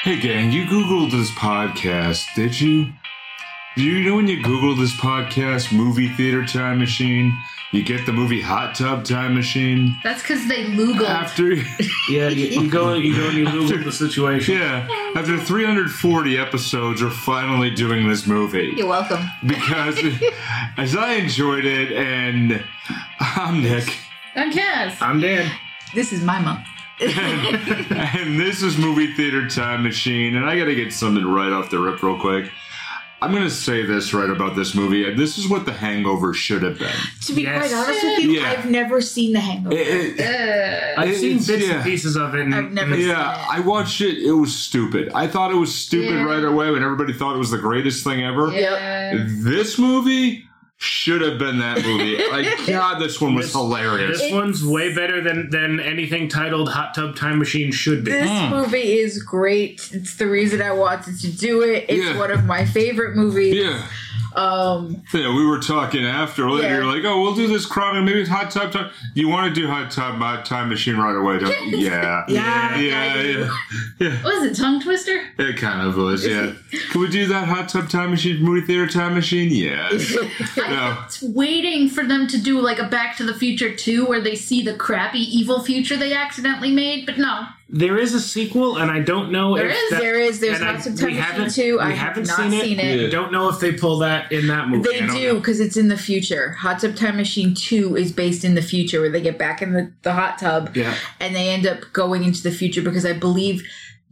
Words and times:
Hey, 0.00 0.20
gang, 0.20 0.52
you 0.52 0.64
Googled 0.64 1.10
this 1.10 1.30
podcast, 1.32 2.24
did 2.34 2.60
you? 2.60 2.92
Do 3.76 3.82
you 3.82 4.08
know 4.08 4.16
when 4.16 4.28
you 4.28 4.42
Google 4.42 4.74
this 4.76 4.92
podcast, 4.96 5.72
Movie 5.72 6.08
Theater 6.08 6.44
Time 6.46 6.78
Machine, 6.78 7.36
you 7.72 7.82
get 7.84 8.06
the 8.06 8.12
movie 8.12 8.40
Hot 8.40 8.74
Tub 8.74 9.04
Time 9.04 9.34
Machine? 9.34 9.96
That's 10.04 10.22
because 10.22 10.46
they 10.48 10.64
Googled. 10.66 11.08
After, 11.08 11.52
Yeah, 12.08 12.28
you, 12.28 12.46
you 12.62 12.70
go 12.70 12.94
you 12.94 13.14
go 13.16 13.28
and 13.28 13.38
you 13.38 13.44
Google 13.50 13.84
the 13.84 13.92
situation. 13.92 14.56
yeah, 14.56 14.88
after 15.16 15.36
340 15.38 16.38
episodes, 16.38 17.02
we're 17.02 17.10
finally 17.10 17.70
doing 17.70 18.08
this 18.08 18.26
movie. 18.26 18.72
You're 18.76 18.86
welcome. 18.88 19.24
Because 19.46 19.98
as 20.76 20.96
I 20.96 21.14
enjoyed 21.14 21.64
it, 21.64 21.92
and 21.92 22.64
I'm 23.20 23.62
Nick, 23.62 23.96
I'm 24.34 24.52
Kaz. 24.52 24.96
I'm 25.00 25.20
Dan. 25.20 25.50
This 25.94 26.12
is 26.12 26.22
my 26.22 26.40
mom. 26.40 26.64
and 27.00 28.40
this 28.40 28.62
is 28.62 28.76
Movie 28.76 29.12
Theater 29.14 29.48
Time 29.48 29.82
Machine, 29.84 30.34
and 30.36 30.44
I 30.44 30.58
gotta 30.58 30.74
get 30.74 30.92
something 30.92 31.24
right 31.24 31.52
off 31.52 31.70
the 31.70 31.78
rip 31.78 32.02
real 32.02 32.18
quick. 32.20 32.50
I'm 33.20 33.32
gonna 33.32 33.50
say 33.50 33.84
this 33.84 34.14
right 34.14 34.30
about 34.30 34.54
this 34.56 34.74
movie. 34.76 35.12
This 35.14 35.38
is 35.38 35.48
what 35.48 35.64
The 35.66 35.72
Hangover 35.72 36.32
should 36.34 36.62
have 36.62 36.78
been. 36.78 36.92
To 37.26 37.32
be 37.34 37.42
Yes. 37.42 37.68
quite 37.68 37.76
honest 37.76 38.02
with 38.04 38.18
you, 38.20 38.30
Yeah. 38.32 38.50
I've 38.50 38.70
never 38.70 39.00
seen 39.00 39.32
The 39.32 39.40
Hangover. 39.40 39.76
It- 39.76 40.18
it- 40.18 40.20
Uh, 40.96 41.00
I've 41.00 41.10
It- 41.10 41.16
seen 41.18 41.38
bits 41.38 41.66
yeah. 41.66 41.74
and 41.74 41.84
pieces 41.84 42.16
of 42.16 42.34
it. 42.36 42.40
And, 42.42 42.54
I've 42.54 42.70
never 42.72 42.92
and- 42.94 43.00
seen 43.00 43.10
yeah, 43.10 43.32
it. 43.42 43.46
I 43.58 43.60
watched 43.60 44.00
it. 44.00 44.18
It 44.18 44.32
was 44.32 44.54
stupid. 44.54 45.10
I 45.14 45.26
thought 45.26 45.50
it 45.50 45.56
was 45.56 45.74
stupid 45.74 46.10
Yeah. 46.14 46.22
right 46.24 46.44
away 46.44 46.70
when 46.70 46.82
everybody 46.84 47.12
thought 47.12 47.34
it 47.34 47.38
was 47.38 47.50
the 47.50 47.58
greatest 47.58 48.04
thing 48.04 48.22
ever. 48.24 48.52
yeah. 48.52 49.14
This 49.26 49.78
movie 49.78 50.47
should 50.80 51.20
have 51.22 51.38
been 51.38 51.58
that 51.58 51.84
movie. 51.84 52.16
like, 52.30 52.46
God, 52.66 53.00
this 53.00 53.20
one 53.20 53.34
was 53.34 53.46
This- 53.46 53.54
hilarious. 53.54 54.20
This 54.20 54.32
one's 54.32 54.64
way 54.64 54.94
better 54.94 55.20
than 55.20 55.50
than 55.50 55.80
anything 55.80 56.28
titled 56.28 56.68
"Hot 56.70 56.94
Tub 56.94 57.16
Time 57.16 57.38
Machine" 57.40 57.72
should 57.72 58.04
be. 58.04 58.12
This 58.12 58.28
Mm. 58.30 58.50
movie 58.50 58.98
is 58.98 59.20
great. 59.22 59.88
It's 59.92 60.14
the 60.16 60.28
reason 60.28 60.62
I 60.62 60.70
wanted 60.72 61.18
to 61.20 61.32
do 61.32 61.62
it. 61.62 61.86
It's 61.88 62.04
Yeah. 62.04 62.16
one 62.18 62.30
of 62.30 62.44
my 62.44 62.64
favorite 62.64 63.16
movies. 63.16 63.54
yeah. 63.56 63.82
Um, 64.38 65.02
Yeah, 65.12 65.34
we 65.34 65.44
were 65.44 65.58
talking 65.58 66.04
after 66.04 66.48
later. 66.50 66.68
Yeah. 66.68 66.74
You're 66.76 66.84
like, 66.84 67.04
oh, 67.04 67.20
we'll 67.22 67.34
do 67.34 67.48
this 67.48 67.66
crime. 67.66 68.04
Maybe 68.04 68.20
it's 68.20 68.30
hot 68.30 68.50
tub 68.50 68.72
time. 68.72 68.90
You 69.14 69.28
want 69.28 69.52
to 69.52 69.60
do 69.60 69.66
hot 69.66 69.90
tub 69.90 70.22
uh, 70.22 70.42
time 70.42 70.68
machine 70.68 70.96
right 70.96 71.16
away? 71.16 71.38
Don't 71.38 71.66
you? 71.68 71.78
Yeah. 71.78 72.24
yeah, 72.28 72.78
Yeah, 72.78 73.02
I 73.02 73.20
yeah, 73.22 73.50
yeah. 73.98 74.22
Was 74.24 74.44
it 74.44 74.56
tongue 74.56 74.80
twister? 74.80 75.24
It 75.38 75.56
kind 75.56 75.86
of 75.86 75.96
was, 75.96 76.24
yeah. 76.26 76.52
Can 76.92 77.00
we 77.00 77.08
do 77.08 77.26
that 77.26 77.48
hot 77.48 77.68
tub 77.68 77.88
time 77.88 78.10
machine, 78.10 78.42
movie 78.42 78.64
theater 78.66 78.86
time 78.86 79.14
machine? 79.14 79.50
Yeah. 79.50 79.88
No. 80.56 81.02
It's 81.06 81.22
waiting 81.22 81.88
for 81.88 82.04
them 82.04 82.26
to 82.28 82.38
do 82.38 82.60
like 82.60 82.78
a 82.78 82.88
Back 82.88 83.16
to 83.18 83.24
the 83.24 83.32
Future 83.34 83.74
2 83.74 84.04
where 84.06 84.20
they 84.20 84.34
see 84.34 84.62
the 84.62 84.74
crappy 84.74 85.20
evil 85.20 85.62
future 85.64 85.96
they 85.96 86.12
accidentally 86.12 86.70
made, 86.72 87.06
but 87.06 87.16
no. 87.16 87.46
There 87.70 87.98
is 87.98 88.14
a 88.14 88.20
sequel, 88.20 88.78
and 88.78 88.90
I 88.90 89.00
don't 89.00 89.30
know 89.30 89.54
There 89.54 89.68
if 89.68 89.76
is, 89.76 89.90
that, 89.90 90.00
There 90.00 90.18
is. 90.18 90.40
There's 90.40 90.58
and 90.58 90.68
I- 90.68 90.72
lots 90.72 90.86
of 90.86 90.94
we 90.94 91.00
time 91.00 91.12
haven't- 91.16 91.42
machine 91.44 91.64
too. 91.64 91.74
we 91.76 91.82
I 91.82 91.90
have 91.90 91.98
haven't 92.16 92.26
not 92.28 92.36
seen 92.38 92.52
it. 92.54 92.62
seen 92.64 92.80
it. 92.80 93.00
Yeah. 93.00 93.06
I 93.06 93.10
don't 93.10 93.30
know 93.30 93.50
if 93.50 93.60
they 93.60 93.72
pull 93.72 93.98
that 93.98 94.32
in 94.32 94.46
that 94.46 94.68
movie. 94.70 94.88
They 94.90 95.00
don't 95.00 95.14
do 95.14 95.26
know. 95.28 95.34
because 95.34 95.60
it's 95.60 95.76
in 95.76 95.88
the 95.88 95.98
future. 95.98 96.52
Hot 96.52 96.80
Tub 96.80 96.96
Time 96.96 97.16
Machine 97.18 97.54
2 97.54 97.94
is 97.96 98.10
based 98.10 98.42
in 98.42 98.54
the 98.54 98.62
future 98.62 99.02
where 99.02 99.10
they 99.10 99.20
get 99.20 99.38
back 99.38 99.60
in 99.60 99.72
the, 99.74 99.92
the 100.02 100.14
hot 100.14 100.38
tub 100.38 100.74
Yeah. 100.74 100.94
and 101.20 101.36
they 101.36 101.50
end 101.50 101.66
up 101.66 101.80
going 101.92 102.24
into 102.24 102.42
the 102.42 102.50
future 102.52 102.80
because 102.80 103.04
I 103.04 103.12
believe 103.12 103.62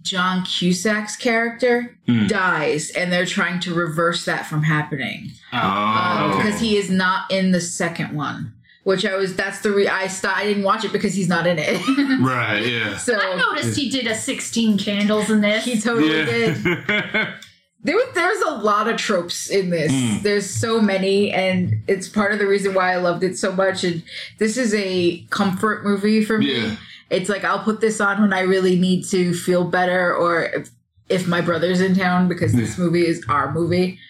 John 0.03 0.45
Cusack's 0.45 1.17
character 1.17 1.97
Hmm. 2.07 2.27
dies 2.27 2.91
and 2.91 3.11
they're 3.11 3.27
trying 3.27 3.59
to 3.61 3.73
reverse 3.75 4.25
that 4.27 4.47
from 4.47 4.65
happening. 4.65 5.33
Oh, 5.53 6.31
okay. 6.35 6.37
because 6.45 6.61
he 6.61 6.77
is 6.77 6.91
not 6.91 7.31
in 7.31 7.53
the 7.53 7.61
second 7.61 8.13
one. 8.13 8.53
Which 8.87 9.05
I 9.05 9.17
was. 9.17 9.35
That's 9.35 9.63
the 9.63 9.73
re. 9.73 9.89
I 9.89 10.07
st- 10.07 10.37
I 10.37 10.45
didn't 10.45 10.63
watch 10.63 10.85
it 10.85 10.93
because 10.93 11.13
he's 11.13 11.29
not 11.29 11.45
in 11.45 11.59
it. 11.59 11.81
Right, 12.21 12.65
yeah. 12.65 12.97
so 12.97 13.19
I 13.19 13.35
noticed 13.35 13.77
he 13.77 13.91
did 13.91 14.07
a 14.07 14.15
16 14.15 14.79
candles 14.79 15.29
in 15.29 15.41
this. 15.41 15.65
he 15.65 15.81
totally 15.81 16.25
did. 16.25 16.65
There, 17.83 17.97
there's 18.15 18.41
a 18.43 18.51
lot 18.51 18.89
of 18.89 18.97
tropes 18.97 19.49
in 19.49 19.71
this. 19.71 19.93
Mm. 19.93 20.23
There's 20.23 20.49
so 20.49 20.81
many, 20.81 21.31
and 21.31 21.83
it's 21.87 22.09
part 22.09 22.33
of 22.33 22.41
the 22.41 22.47
reason 22.47 22.75
why 22.75 22.93
I 22.93 22.97
loved 22.97 23.23
it 23.23 23.39
so 23.39 23.53
much. 23.53 23.85
And 23.85 24.03
this 24.39 24.57
is 24.57 24.75
a 24.75 25.19
comfort 25.31 25.85
movie 25.85 26.25
for 26.25 26.39
me. 26.39 26.63
Yeah. 26.63 26.77
It's 27.11 27.29
like 27.29 27.45
I'll 27.45 27.63
put 27.63 27.81
this 27.81 28.01
on 28.01 28.21
when 28.21 28.33
I 28.33 28.41
really 28.41 28.77
need 28.77 29.05
to 29.07 29.33
feel 29.35 29.65
better, 29.65 30.13
or 30.13 30.45
if, 30.47 30.71
if 31.09 31.29
my 31.29 31.41
brother's 31.41 31.81
in 31.81 31.95
town 31.95 32.27
because 32.27 32.53
this 32.53 32.77
movie 32.77 33.07
is 33.07 33.25
our 33.29 33.53
movie. 33.53 34.01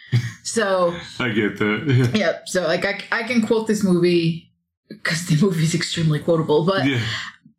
So 0.43 0.97
I 1.19 1.29
get 1.31 1.59
that. 1.59 2.11
Yep. 2.15 2.49
So 2.49 2.63
like 2.63 2.85
I, 2.87 3.01
I 3.13 3.23
can 3.25 3.47
quote 3.47 3.67
this 3.67 3.85
movie 3.85 4.46
because 4.89 5.27
the 5.27 5.37
movie 5.45 5.65
is 5.65 5.75
extremely 5.75 6.19
quotable, 6.21 6.65
but 6.65 6.87
Yeah. 6.87 7.01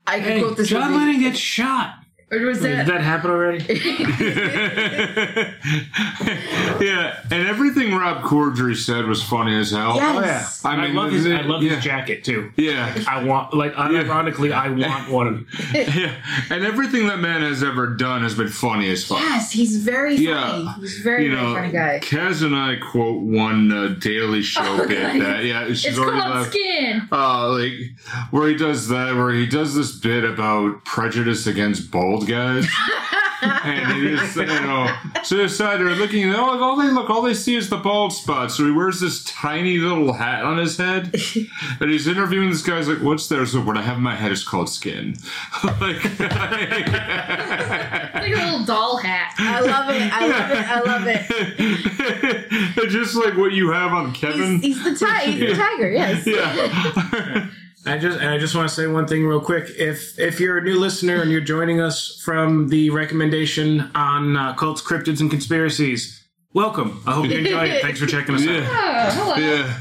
I 0.06 0.20
can 0.20 0.24
Hey, 0.32 0.40
quote 0.42 0.58
this 0.58 0.70
John 0.70 0.92
movie. 0.92 1.06
Lennon 1.06 1.22
gets 1.22 1.38
shot. 1.40 2.00
Or 2.30 2.40
was 2.40 2.60
Did 2.60 2.78
that? 2.80 2.88
that 2.88 3.02
happen 3.02 3.32
already? 3.32 3.60
yeah, 6.86 7.22
and 7.32 7.48
everything 7.48 7.94
Rob 7.96 8.22
Corddry 8.24 8.76
said 8.76 9.06
was 9.06 9.24
funny 9.24 9.56
as 9.56 9.72
hell. 9.72 9.96
Yes. 9.96 10.66
I 10.66 10.76
I, 10.76 10.88
mean, 10.88 10.96
love 10.96 11.12
his. 11.12 11.26
I 11.26 11.42
love 11.42 11.64
yeah. 11.64 11.76
his 11.76 11.84
jacket 11.86 12.26
too. 12.26 12.52
Yeah. 12.58 13.02
I 13.08 13.24
want, 13.24 13.54
like, 13.54 13.74
unironically, 13.76 14.52
I 14.52 14.68
want 14.88 15.10
one. 15.10 15.48
yeah. 15.74 16.12
And 16.50 16.66
everything 16.66 17.08
that 17.08 17.20
man 17.20 17.42
has 17.44 17.64
ever 17.64 17.88
done 17.88 18.24
has 18.24 18.36
been 18.36 18.50
funny 18.50 18.90
as 18.90 19.06
fuck. 19.06 19.20
Yes, 19.20 19.54
he's 19.54 19.78
very 19.78 20.16
funny. 20.18 20.28
Yeah. 20.28 20.76
He's 20.80 20.98
very 21.00 21.26
you 21.28 21.36
very 21.36 21.54
funny 21.54 21.72
guy. 21.72 22.00
Kaz 22.04 22.44
and 22.44 22.54
I 22.56 22.76
quote 22.76 23.22
one 23.22 23.72
uh, 23.72 23.96
Daily 24.00 24.42
Show 24.42 24.62
Oh, 24.64 24.86
bit 24.86 25.02
God. 25.02 25.22
that 25.22 25.46
yeah, 25.46 25.66
she's 25.68 25.86
it's 25.86 25.98
already 25.98 26.20
called 26.20 26.36
left. 26.36 26.50
Skin. 26.52 27.08
Uh, 27.10 27.50
like 27.52 27.72
where 28.32 28.50
he 28.50 28.56
does 28.56 28.90
that, 28.90 29.16
where 29.16 29.32
he 29.32 29.46
does 29.46 29.76
this 29.76 29.94
bit 29.98 30.26
about 30.26 30.84
prejudice 30.84 31.48
against 31.48 31.90
bald 32.18 32.28
guys, 32.28 32.68
and 33.42 33.94
he 33.94 34.16
just 34.16 34.36
you 34.36 34.46
know, 34.46 34.94
so 35.24 35.38
they 35.38 35.48
side 35.48 35.80
there 35.80 35.90
looking, 35.90 36.30
oh, 36.34 36.62
all 36.62 36.76
they 36.76 36.90
look, 36.90 37.10
all 37.10 37.22
they 37.22 37.34
see 37.34 37.56
is 37.56 37.70
the 37.70 37.78
bald 37.78 38.14
spot. 38.14 38.52
So 38.52 38.66
he 38.66 38.72
wears 38.72 39.00
this 39.00 39.24
tiny 39.24 39.78
little 39.78 40.14
hat 40.14 40.44
on 40.44 40.58
his 40.58 40.78
head, 40.78 41.16
and 41.80 41.90
he's 41.92 42.08
interviewing 42.08 42.50
this 42.50 42.62
guy's 42.62 42.88
like, 42.88 43.02
"What's 43.02 43.28
there?" 43.28 43.46
So 43.46 43.62
what 43.62 43.78
I 43.78 43.82
have 43.82 43.98
in 43.98 44.04
my 44.04 44.16
head 44.16 44.32
is 44.32 44.44
called 44.44 44.70
skin. 44.70 45.16
like, 45.64 46.04
Like 48.18 48.34
a 48.34 48.46
little 48.46 48.66
doll 48.66 48.98
hat. 48.98 49.34
I 49.38 49.62
love 49.62 49.90
it. 49.90 50.02
I 50.14 50.28
love 50.28 50.52
it. 50.52 50.68
I 50.68 50.80
love 50.82 51.04
it. 52.80 52.90
just 52.90 53.16
like 53.16 53.38
what 53.38 53.52
you 53.54 53.72
have 53.72 53.94
on 53.94 54.14
Kevin. 54.14 54.60
He's, 54.60 54.76
he's 54.78 55.00
the 55.00 55.06
tiger. 55.06 55.32
He's 55.32 55.40
the 55.40 55.56
tiger. 55.56 55.92
Yes. 55.92 56.26
yeah. 56.26 57.50
I 57.86 57.98
just 57.98 58.20
and 58.20 58.30
I 58.30 58.38
just 58.38 58.54
want 58.56 58.68
to 58.68 58.76
say 58.76 58.88
one 58.88 59.08
thing 59.08 59.26
real 59.26 59.40
quick. 59.40 59.70
If 59.78 60.20
if 60.20 60.40
you're 60.40 60.58
a 60.58 60.64
new 60.64 60.78
listener 60.80 61.22
and 61.22 61.32
you're 61.32 61.42
joining 61.42 61.80
us 61.80 62.20
from 62.24 62.68
the 62.70 62.90
recommendation 62.90 63.90
on 63.96 64.36
uh, 64.36 64.54
cults, 64.56 64.82
cryptids, 64.82 65.22
and 65.22 65.30
conspiracies, 65.30 66.26
welcome. 66.54 67.02
I 67.06 67.14
hope 67.14 67.28
you 67.28 67.38
enjoyed 67.38 67.70
it. 67.70 67.82
Thanks 67.82 68.00
for 68.00 68.06
checking 68.08 68.36
us 68.36 68.42
out. 68.42 68.48
Yeah. 68.48 69.08
Oh, 69.12 69.36
hello. 69.36 69.36
Yeah. 69.36 69.80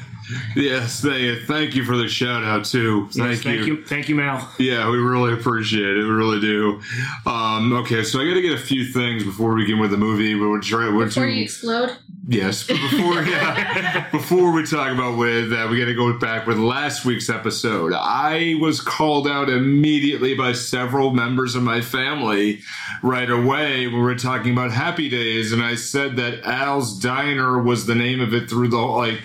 Yes, 0.56 1.00
thank, 1.02 1.42
thank 1.46 1.74
you 1.74 1.84
for 1.84 1.96
the 1.96 2.08
shout 2.08 2.42
out 2.44 2.64
too. 2.64 3.08
Thank, 3.12 3.30
Yes, 3.30 3.42
thank 3.42 3.66
you, 3.66 3.84
thank 3.84 4.08
you, 4.08 4.14
Mal. 4.14 4.48
Yeah, 4.58 4.90
we 4.90 4.98
really 4.98 5.32
appreciate 5.32 5.96
it. 5.96 6.02
We 6.04 6.10
really 6.10 6.40
do. 6.40 6.80
Um, 7.26 7.72
okay, 7.74 8.02
so 8.02 8.20
I 8.20 8.26
got 8.26 8.34
to 8.34 8.42
get 8.42 8.52
a 8.54 8.62
few 8.62 8.84
things 8.86 9.24
before 9.24 9.54
we 9.54 9.62
begin 9.62 9.78
with 9.78 9.90
the 9.90 9.96
movie. 9.96 10.34
But 10.34 10.48
we'll 10.48 10.60
try. 10.60 10.88
We'll 10.88 11.06
Before 11.06 11.26
do- 11.26 11.32
you 11.32 11.42
explode. 11.44 11.96
yes, 12.28 12.66
but 12.66 12.76
before 12.90 13.22
yeah, 13.24 14.10
before 14.10 14.52
we 14.52 14.64
talk 14.66 14.92
about 14.92 15.16
with 15.18 15.50
that, 15.50 15.68
we 15.70 15.78
got 15.78 15.86
to 15.86 15.94
go 15.94 16.18
back 16.18 16.46
with 16.46 16.58
last 16.58 17.04
week's 17.04 17.28
episode. 17.30 17.92
I 17.94 18.56
was 18.60 18.80
called 18.80 19.28
out 19.28 19.48
immediately 19.48 20.34
by 20.34 20.52
several 20.52 21.12
members 21.12 21.54
of 21.54 21.62
my 21.62 21.80
family 21.80 22.60
right 23.02 23.30
away. 23.30 23.86
When 23.86 23.96
we 23.96 24.02
were 24.02 24.14
talking 24.16 24.52
about 24.52 24.72
Happy 24.72 25.08
Days, 25.08 25.52
and 25.52 25.62
I 25.62 25.74
said 25.76 26.16
that 26.16 26.42
Al's 26.44 26.98
Diner 26.98 27.62
was 27.62 27.86
the 27.86 27.94
name 27.94 28.20
of 28.20 28.34
it 28.34 28.48
through 28.50 28.68
the 28.68 28.78
whole 28.78 28.96
like. 28.98 29.20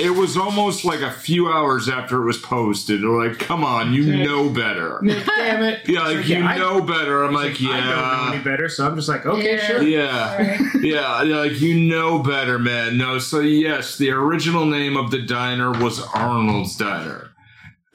It 0.00 0.10
was 0.10 0.36
almost 0.36 0.84
like 0.84 1.00
a 1.00 1.10
few 1.10 1.48
hours 1.48 1.88
after 1.88 2.22
it 2.22 2.24
was 2.26 2.38
posted. 2.38 3.02
They're 3.02 3.10
like, 3.10 3.38
"Come 3.38 3.62
on, 3.64 3.92
you 3.92 4.04
know 4.24 4.48
better." 4.48 5.00
Damn 5.04 5.62
it. 5.62 5.86
Yeah, 5.88 6.00
like 6.08 6.26
you 6.28 6.42
I- 6.42 6.56
know 6.58 6.80
better. 6.80 7.22
I'm 7.24 7.34
like, 7.34 7.60
yeah. 7.60 7.70
I 7.70 7.80
don't 7.80 8.26
know 8.26 8.32
any 8.34 8.42
better, 8.44 8.68
so 8.68 8.86
I'm 8.86 8.96
just 8.96 9.08
like, 9.08 9.26
okay, 9.26 9.56
Yeah. 9.56 9.66
sure. 9.66 9.82
yeah, 9.82 10.62
yeah. 10.80 11.22
yeah, 11.22 11.36
Like 11.40 11.60
you 11.60 11.74
know 11.78 12.18
better, 12.20 12.58
man. 12.58 12.96
No, 12.98 13.18
so 13.18 13.40
yes, 13.40 13.98
the 13.98 14.10
original 14.10 14.64
name 14.64 14.96
of 14.96 15.10
the 15.10 15.20
diner 15.22 15.70
was 15.72 16.00
Arnold's 16.14 16.76
Diner, 16.76 17.30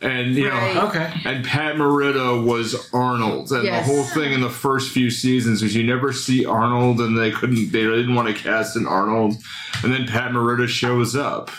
and 0.02 0.36
you 0.36 0.50
Right. 0.50 0.76
know. 0.76 0.88
Okay. 0.88 1.12
And 1.26 1.44
Pat 1.46 1.76
Morita 1.76 2.44
was 2.46 2.90
Arnold, 2.94 3.52
and 3.52 3.64
Yes. 3.64 3.88
the 3.88 3.94
whole 3.94 4.04
thing 4.04 4.34
in 4.34 4.42
the 4.42 4.50
first 4.50 4.92
few 4.92 5.10
seasons 5.10 5.62
was 5.64 5.76
you 5.76 5.84
never 5.84 6.14
see 6.14 6.46
Arnold, 6.46 7.00
and 7.02 7.18
they 7.18 7.32
couldn't, 7.32 7.72
they 7.72 7.84
didn't 7.84 8.14
want 8.16 8.28
to 8.28 8.34
cast 8.36 8.76
an 8.76 8.86
Arnold, 8.86 9.36
and 9.84 9.92
then 9.94 10.06
Pat 10.08 10.32
Morita 10.32 10.68
shows 10.68 11.16
up, 11.16 11.50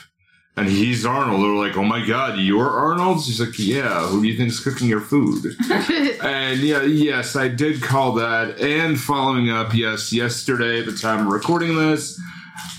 and 0.56 0.68
he's 0.68 1.04
Arnold. 1.04 1.42
They're 1.42 1.50
like, 1.68 1.76
"Oh 1.76 1.84
my 1.84 2.04
God, 2.06 2.38
you're 2.38 2.70
Arnold?" 2.70 3.22
She's 3.24 3.40
like, 3.40 3.58
"Yeah. 3.58 4.06
Who 4.08 4.22
do 4.22 4.28
you 4.28 4.36
think 4.36 4.50
is 4.50 4.60
cooking 4.60 4.88
your 4.88 5.00
food?" 5.02 5.54
and 6.22 6.60
yeah, 6.60 6.82
yes, 6.82 7.36
I 7.36 7.48
did 7.48 7.82
call 7.82 8.12
that. 8.14 8.58
And 8.60 8.98
following 8.98 9.50
up, 9.50 9.74
yes, 9.74 10.12
yesterday 10.12 10.80
at 10.80 10.86
the 10.86 10.96
time 10.96 11.26
of 11.26 11.32
recording 11.32 11.76
this, 11.76 12.18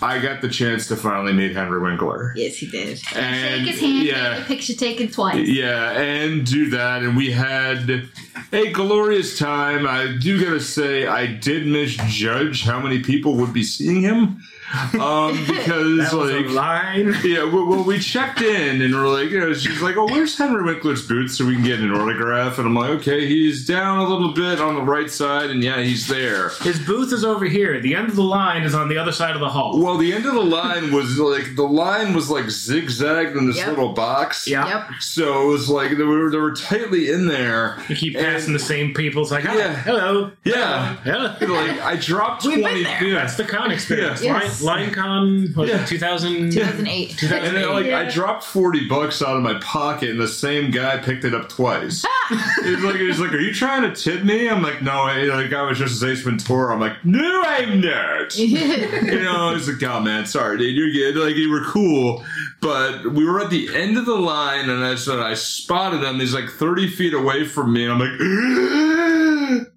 I 0.01 0.19
got 0.19 0.41
the 0.41 0.50
chance 0.50 0.88
to 0.88 0.95
finally 0.95 1.33
meet 1.33 1.56
Henry 1.56 1.79
Winkler. 1.79 2.33
Yes, 2.35 2.56
he 2.56 2.68
did. 2.68 3.00
And 3.15 3.65
Shake 3.65 3.74
his 3.75 3.80
hand, 3.81 4.03
yeah, 4.03 4.13
get 4.38 4.39
the 4.39 4.45
picture 4.56 4.73
taken 4.73 5.07
twice. 5.09 5.47
yeah, 5.47 5.91
and 5.91 6.45
do 6.45 6.69
that, 6.71 7.03
and 7.03 7.15
we 7.15 7.31
had 7.31 8.07
a 8.53 8.71
glorious 8.71 9.38
time. 9.38 9.85
I 9.88 10.18
do 10.19 10.44
gotta 10.44 10.59
say, 10.59 11.06
I 11.06 11.27
did 11.27 11.68
misjudge 11.68 12.63
how 12.63 12.80
many 12.80 13.03
people 13.03 13.35
would 13.35 13.53
be 13.53 13.63
seeing 13.63 14.01
him, 14.01 14.41
um, 15.00 15.31
because 15.46 15.98
That 15.98 16.14
was 16.14 16.31
a 16.31 16.40
like. 16.42 16.50
line. 16.50 17.16
Yeah, 17.24 17.44
well, 17.44 17.66
well, 17.66 17.84
we 17.84 18.00
checked 18.00 18.42
in 18.42 18.81
and 18.81 18.94
we're 18.94 19.08
like, 19.08 19.30
you 19.31 19.40
know, 19.40 19.54
she's 19.54 19.81
like, 19.81 19.96
oh, 19.98 20.06
where's 20.06 20.38
Henry 20.38 20.64
Winkler's 20.64 21.06
booth 21.08 21.31
so 21.31 21.46
we 21.46 21.56
can 21.56 21.64
get 21.64 21.80
an 21.80 21.92
autograph? 21.92 22.58
And 22.58 22.68
I'm 22.68 22.75
like, 22.75 22.90
okay, 23.02 23.25
he's 23.28 23.66
down 23.66 24.00
a 24.00 24.08
little 24.08 24.34
bit 24.34 24.60
on 24.60 24.75
the 24.75 24.81
right 24.81 25.10
side, 25.10 25.50
and 25.50 25.64
yeah, 25.64 25.81
he's 25.81 26.08
there. 26.08 26.50
His 26.62 26.80
booth 26.80 27.12
is 27.14 27.24
over 27.25 27.46
here. 27.46 27.80
The 27.81 27.96
end 27.96 28.10
of 28.10 28.16
the 28.16 28.24
line 28.24 28.64
is 28.64 28.75
on 28.75 28.88
the 28.90 28.98
other 28.98 29.12
side 29.12 29.36
of 29.36 29.40
the 29.42 29.50
hall. 29.50 29.81
Well, 29.81 29.98
the 29.98 30.14
end 30.14 30.25
of 30.25 30.34
the 30.36 30.42
line 30.44 30.92
was 30.94 31.18
like 31.19 31.56
the 31.56 31.64
line 31.68 32.14
was 32.14 32.30
like 32.30 32.50
zigzagged 32.50 33.36
in 33.36 33.48
this 33.48 33.58
Yep. 33.58 33.68
little 33.69 33.94
box. 33.94 34.48
Yeah. 34.48 34.68
Yep. 34.68 35.02
So 35.02 35.44
it 35.44 35.52
was 35.52 35.69
like 35.69 35.92
they 35.98 36.04
were 36.04 36.30
they 36.30 36.38
were 36.38 36.56
tightly 36.56 37.10
in 37.12 37.28
there. 37.28 37.78
You 37.90 37.96
keep 37.96 38.16
And- 38.16 38.25
passing 38.25 38.54
the 38.54 38.60
same 38.60 38.94
people. 38.94 39.22
It's 39.22 39.31
like, 39.31 39.44
hi, 39.46 39.58
Yeah. 39.58 39.75
hello. 39.75 40.31
Yeah. 40.44 40.96
Hello. 41.04 41.36
Like 41.54 41.80
I 41.81 41.96
dropped 41.96 42.44
We've 42.46 42.56
been 42.56 42.62
twenty. 42.64 42.84
there. 42.84 43.04
Yeah. 43.04 43.16
That's 43.16 43.36
the 43.38 43.44
con 43.46 43.72
experience. 43.72 44.22
Yeah. 44.24 44.34
Line, 44.34 44.50
Yes. 44.62 44.95
LineCon, 44.95 45.56
was 45.56 45.69
Yeah. 45.69 45.83
it 45.83 45.88
2000? 45.88 46.51
2008. 46.51 47.21
And 47.24 47.56
then, 47.57 47.69
like, 47.71 47.88
I 47.88 48.09
dropped 48.09 48.44
forty 48.44 48.88
bucks 48.88 49.21
out 49.21 49.38
of 49.38 49.44
my 49.44 49.56
pocket, 49.56 50.09
and 50.09 50.19
the 50.19 50.27
same 50.27 50.71
guy 50.71 50.98
picked 50.98 51.25
it 51.25 51.33
up 51.33 51.50
twice. 51.50 52.06
he's 52.63 52.80
like, 52.81 52.95
he's 52.98 53.19
like, 53.19 53.31
"Are 53.33 53.39
you 53.39 53.54
trying 53.54 53.83
to 53.83 53.94
tip 53.94 54.24
me?" 54.24 54.50
I'm 54.50 54.62
like, 54.62 54.81
"No." 54.81 54.92
I, 55.04 55.24
like, 55.24 55.54
I 55.54 55.62
was 55.63 55.77
just 55.77 56.04
Ace 56.04 56.21
Ventura. 56.21 56.74
I'm 56.74 56.80
like, 56.80 57.04
"No, 57.06 57.44
I'm 57.45 57.81
not." 57.81 58.38
you 58.38 59.19
know, 59.24 59.54
he's 59.54 59.68
like, 59.69 59.81
"Oh 59.83 60.00
man, 60.01 60.25
sorry, 60.25 60.57
dude, 60.57 60.75
you're 60.75 60.92
good." 60.92 61.15
Like, 61.24 61.36
you 61.36 61.50
were 61.50 61.63
cool, 61.65 62.24
but 62.62 63.13
we 63.13 63.25
were 63.25 63.39
at 63.39 63.50
the 63.50 63.74
end 63.75 63.98
of 63.98 64.06
the 64.06 64.15
line, 64.15 64.69
and 64.69 64.83
I 64.83 64.95
said, 64.95 65.19
I 65.19 65.33
spotted 65.36 66.04
him. 66.04 66.19
He's 66.19 66.33
like 66.33 66.50
thirty 66.50 66.88
feet 66.88 67.13
away 67.13 67.45
from 67.45 67.74
me, 67.74 67.86
and 67.86 67.94
I'm 67.94 68.00
like. 68.00 69.68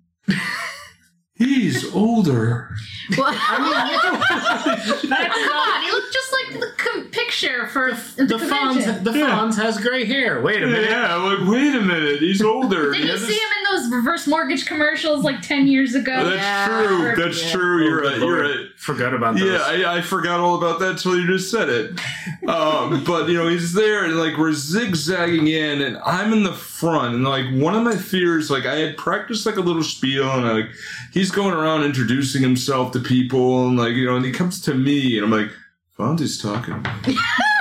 He's 1.41 1.91
older. 1.95 2.69
well, 3.17 3.33
Come 3.49 3.63
on, 5.11 5.83
he 5.83 5.91
looked 5.91 6.13
just 6.13 6.30
like 6.51 6.61
the 6.61 6.73
com- 6.77 7.05
picture 7.11 7.67
for 7.69 7.93
the, 8.17 8.25
The 8.25 8.37
Fonz, 8.37 9.05
the 9.05 9.13
Yeah. 9.13 9.31
Fonz 9.39 9.57
has 9.57 9.79
gray 9.79 10.05
hair. 10.05 10.41
Wait 10.43 10.63
a 10.63 10.67
minute. 10.67 10.91
Yeah, 10.91 11.15
like, 11.17 11.39
wait 11.49 11.75
a 11.75 11.81
minute, 11.81 12.21
he's 12.21 12.43
older. 12.43 12.93
Did 12.93 13.03
He 13.05 13.09
you 13.11 13.17
see 13.19 13.35
him 13.35 13.49
in 13.59 13.77
those 13.77 13.93
reverse 13.93 14.27
mortgage 14.27 14.67
commercials 14.67 15.25
like 15.25 15.41
10 15.43 15.67
years 15.67 15.95
ago? 15.95 16.25
That's 16.25 16.37
Yeah. 16.37 16.87
true. 16.87 17.15
That's 17.17 17.43
Yeah. 17.45 17.51
true. 17.53 17.85
You're 17.85 18.03
right. 18.03 18.19
You're 18.19 18.43
right. 18.43 18.67
Forgot 18.77 19.15
about 19.15 19.37
those. 19.37 19.49
Yeah, 19.49 19.59
I, 19.89 19.97
I 19.99 20.01
forgot 20.01 20.41
all 20.41 20.57
about 20.57 20.79
that 20.81 20.91
until 20.93 21.19
you 21.19 21.27
just 21.27 21.51
said 21.51 21.69
it. 21.69 21.91
Um, 22.49 23.05
but 23.07 23.29
you 23.29 23.35
know, 23.35 23.49
he's 23.49 23.73
there 23.73 24.05
and 24.05 24.17
like 24.19 24.37
we're 24.39 24.53
zigzagging 24.53 25.49
in, 25.49 25.83
and 25.83 25.99
I'm 26.05 26.33
in 26.33 26.43
the 26.43 26.53
front, 26.53 27.15
and 27.17 27.25
like 27.25 27.47
one 27.53 27.75
of 27.75 27.83
my 27.83 27.97
fears, 27.97 28.51
like 28.51 28.67
I 28.67 28.77
had 28.77 28.97
practiced 28.97 29.45
like 29.47 29.57
a 29.57 29.61
little 29.61 29.83
spiel, 29.83 30.31
and 30.31 30.47
like 30.49 30.71
he's 31.13 31.31
going 31.31 31.55
around 31.55 31.85
introducing 31.85 32.43
himself 32.43 32.93
to 32.93 33.01
people, 33.01 33.69
and 33.69 33.77
like 33.77 33.93
you 33.95 34.07
know, 34.07 34.17
and 34.17 34.25
he 34.25 34.33
comes 34.33 34.61
to 34.63 34.75
me, 34.75 35.17
and 35.19 35.25
I'm 35.27 35.31
like, 35.31 35.51
Fonzie's 36.01 36.41
talking. 36.41 36.83
like, 36.83 37.15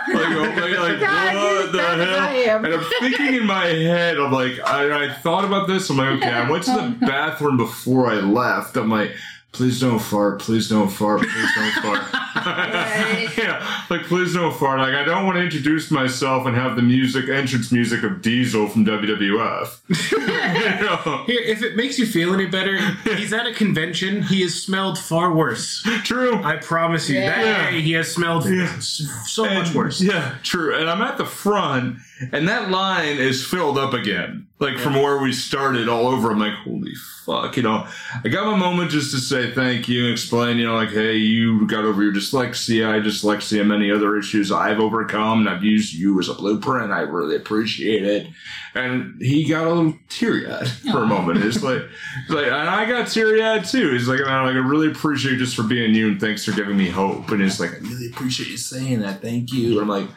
oh, 0.08 0.54
like, 0.56 0.80
like 0.80 1.00
God, 1.02 1.36
what 1.36 1.72
the 1.74 1.82
hell? 1.82 2.66
And 2.66 2.74
I'm 2.74 2.86
thinking 3.02 3.36
in 3.36 3.46
my 3.46 3.66
head, 3.66 4.18
I'm 4.18 4.32
like, 4.32 4.58
I, 4.62 5.08
I 5.08 5.14
thought 5.14 5.44
about 5.44 5.68
this. 5.68 5.90
I'm 5.90 5.98
like, 5.98 6.20
okay, 6.20 6.32
I 6.32 6.50
went 6.50 6.64
to 6.64 6.72
the 6.72 6.98
bathroom 7.06 7.58
before 7.58 8.10
I 8.10 8.16
left. 8.16 8.78
I'm 8.78 8.90
like, 8.90 9.14
please 9.52 9.80
don't 9.80 10.00
fart, 10.00 10.40
please 10.40 10.70
don't 10.70 10.90
fart, 10.90 11.22
please 11.22 11.50
don't 11.56 11.72
fart. 11.84 12.04
yeah, 13.38 13.84
like 13.90 14.04
please 14.04 14.34
don't 14.34 14.54
fart. 14.56 14.80
Like 14.80 14.94
I 14.94 15.04
don't 15.04 15.26
want 15.26 15.38
to 15.38 15.44
introduce 15.44 15.92
myself 15.92 16.46
and 16.46 16.56
have 16.56 16.76
the 16.76 16.82
music 16.82 17.28
entrance 17.30 17.72
music 17.72 18.04
of 18.04 18.22
Diesel 18.22 18.68
from 18.68 18.86
WWF. 18.86 20.12
you 20.12 20.18
know? 20.26 21.24
Here, 21.26 21.42
if 21.42 21.64
it 21.64 21.76
makes 21.76 21.98
you 22.00 22.06
feel 22.06 22.34
any 22.34 22.46
better, 22.46 22.78
he's 23.16 23.34
at 23.34 23.46
a 23.48 23.54
convention. 23.54 24.22
He 24.24 24.42
has 24.42 24.62
smelled 24.62 24.98
far 24.98 25.34
worse. 25.34 25.82
True. 26.04 26.42
I 26.44 26.58
promise 26.58 27.10
you. 27.10 27.20
Yeah. 27.20 27.42
That 27.44 27.72
day, 27.72 27.82
he 27.82 27.94
has 27.94 28.14
smelled 28.14 28.46
Yeah. 28.50 28.80
so 28.80 29.46
And- 29.46 29.56
much 29.60 29.74
worse. 29.74 30.02
Yeah, 30.02 30.36
true. 30.44 30.76
And 30.76 30.90
I'm 30.90 31.02
at 31.02 31.18
the 31.18 31.26
front, 31.26 31.98
and 32.32 32.48
that 32.48 32.70
line 32.70 33.18
is 33.18 33.46
filled 33.46 33.78
up 33.78 33.94
again. 33.94 34.48
Like 34.60 34.78
from 34.78 34.96
where 34.96 35.20
we 35.20 35.32
started 35.32 35.88
all 35.88 36.08
over. 36.08 36.32
I'm 36.32 36.40
like, 36.40 36.54
holy 36.54 36.94
fuck. 37.26 37.56
You 37.56 37.64
know, 37.64 37.88
I 38.26 38.28
got 38.28 38.46
my 38.46 38.58
moment 38.58 38.92
just 38.92 39.12
to 39.12 39.18
say 39.18 39.52
thank 39.52 39.88
you 39.88 40.04
and 40.04 40.12
explain, 40.12 40.58
you 40.58 40.68
know, 40.68 40.76
like, 40.76 40.90
hey, 40.90 41.16
you 41.16 41.66
got 41.68 41.86
over 41.86 42.04
your 42.04 42.12
dyslexia. 42.12 42.90
I 42.90 43.00
dyslexia, 43.00 43.66
many 43.66 43.90
other 43.90 44.18
issues 44.18 44.52
I've 44.52 44.80
overcome, 44.80 45.40
and 45.40 45.50
I've 45.50 45.64
used 45.64 45.94
you 45.94 46.20
as 46.20 46.28
a 46.28 46.34
blueprint. 46.34 46.92
I 46.92 47.02
really 47.02 47.38
appreciate 47.38 48.04
it. 48.04 48.28
And 48.76 49.22
he 49.22 49.48
got 49.48 49.66
a 49.66 49.70
little 49.70 49.94
teary 50.10 50.52
eyed 50.52 50.68
for 50.92 51.04
a 51.04 51.08
moment. 51.08 51.44
It's 51.44 51.64
like, 51.64 51.84
it's 52.24 52.30
like, 52.30 52.48
and 52.48 52.70
I 52.70 52.86
got 52.86 53.08
teary 53.08 53.42
eyed 53.42 53.64
too. 53.64 53.94
He's 53.94 54.10
like, 54.10 54.20
I 54.20 54.50
really 54.50 54.92
appreciate 54.92 55.34
you 55.34 55.38
just 55.38 55.56
for 55.56 55.64
being 55.64 55.96
you, 55.96 56.10
and 56.10 56.20
thanks 56.20 56.44
for 56.44 56.52
giving 56.52 56.78
me 56.78 56.90
hope. 56.90 57.30
And 57.30 57.42
he's 57.42 57.62
like, 57.62 57.76
I 57.76 57.78
really 57.78 58.08
appreciate 58.08 58.50
you 58.50 58.58
saying 58.58 59.00
that. 59.02 59.22
Thank 59.22 59.54
you. 59.54 59.80
And 59.80 59.82
I'm 59.82 59.88
like, 59.88 60.10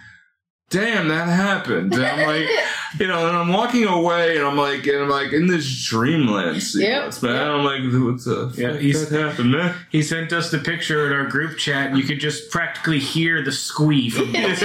damn, 0.73 1.09
that 1.09 1.29
happened. 1.29 1.95
And 1.95 2.05
I'm 2.05 2.27
like, 2.27 2.49
you 2.99 3.07
know, 3.07 3.29
and 3.29 3.37
I'm 3.37 3.49
walking 3.53 3.85
away, 3.85 4.37
and 4.37 4.45
I'm 4.47 4.57
like, 4.57 4.85
and 4.87 5.03
I'm 5.05 5.09
like 5.09 5.33
in 5.33 5.47
this 5.47 5.87
dreamland 5.89 6.61
sequence, 6.63 7.23
man. 7.23 7.35
yep. 7.35 7.47
I'm 7.47 7.65
like, 7.65 7.83
what's 8.05 8.27
up 8.27 8.57
Yeah, 8.57 8.77
he's- 8.77 9.09
that 9.09 9.21
happened, 9.21 9.53
man? 9.53 9.75
He 9.91 10.03
sent 10.03 10.33
us 10.33 10.51
the 10.51 10.59
picture 10.59 11.07
in 11.07 11.13
our 11.13 11.27
group 11.27 11.59
chat, 11.59 11.89
and 11.91 11.99
you 11.99 12.05
could 12.05 12.19
just 12.21 12.51
practically 12.51 12.99
hear 12.99 13.43
the 13.45 13.53
squee 13.53 14.11
from 14.11 14.25
and 14.35 14.45
it's 14.45 14.61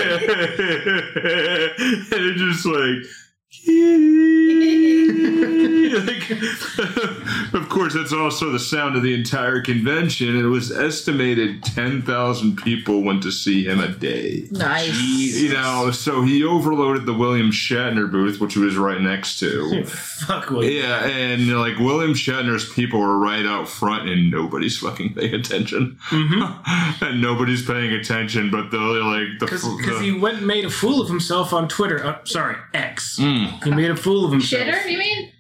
just 2.42 2.66
like. 2.66 3.04
like, 6.06 6.30
of 7.54 7.70
course, 7.70 7.94
that's 7.94 8.12
also 8.14 8.52
the 8.52 8.60
sound 8.60 8.96
of 8.96 9.04
the 9.04 9.14
entire 9.14 9.62
convention. 9.62 10.38
It 10.38 10.44
was 10.44 10.72
estimated 10.72 11.64
10,000 11.64 12.58
people 12.58 13.04
went 13.04 13.24
to 13.24 13.32
see 13.32 13.64
him 13.66 13.80
a 13.80 13.88
day. 13.88 14.48
nice. 14.52 14.94
You 14.98 15.54
know, 15.54 15.92
so 15.92 16.24
he 16.24 16.44
overloaded 16.44 17.06
the 17.06 17.14
William 17.14 17.52
Shatner 17.52 18.10
booth, 18.12 18.40
which 18.40 18.56
he 18.56 18.60
was 18.60 18.76
right 18.78 19.00
next 19.02 19.40
to. 19.40 19.84
Fuck 19.86 20.50
William. 20.50 20.84
Yeah, 20.84 21.06
and 21.06 21.48
like 21.58 21.78
William 21.80 22.14
Shatner's 22.14 22.72
people 22.74 23.00
were 23.00 23.18
right 23.18 23.46
out 23.46 23.68
front, 23.70 24.10
and 24.10 24.30
nobody's 24.30 24.78
fucking 24.78 25.14
paying 25.14 25.34
attention. 25.36 25.98
and 26.12 27.22
nobody's 27.22 27.66
paying 27.66 27.94
attention, 27.94 28.52
but 28.52 28.72
the 28.72 28.78
like 28.78 29.40
the, 29.40 29.46
Because 29.46 29.62
the 29.64 30.00
he 30.04 30.12
went 30.12 30.40
and 30.40 30.48
made 30.48 30.66
a 30.66 30.70
fool 30.70 31.02
of 31.02 31.08
himself 31.08 31.54
on 31.54 31.68
Twitter. 31.68 32.04
Uh, 32.06 32.20
sorry, 32.26 32.56
X. 32.74 33.18
Mm. 33.20 33.37
He 33.64 33.72
made 33.72 33.92
a 33.92 33.96
fool 33.96 34.26
of 34.26 34.32
himself. 34.32 34.64
Shitter, 34.64 34.90
you 34.92 34.98
mean? 34.98 35.32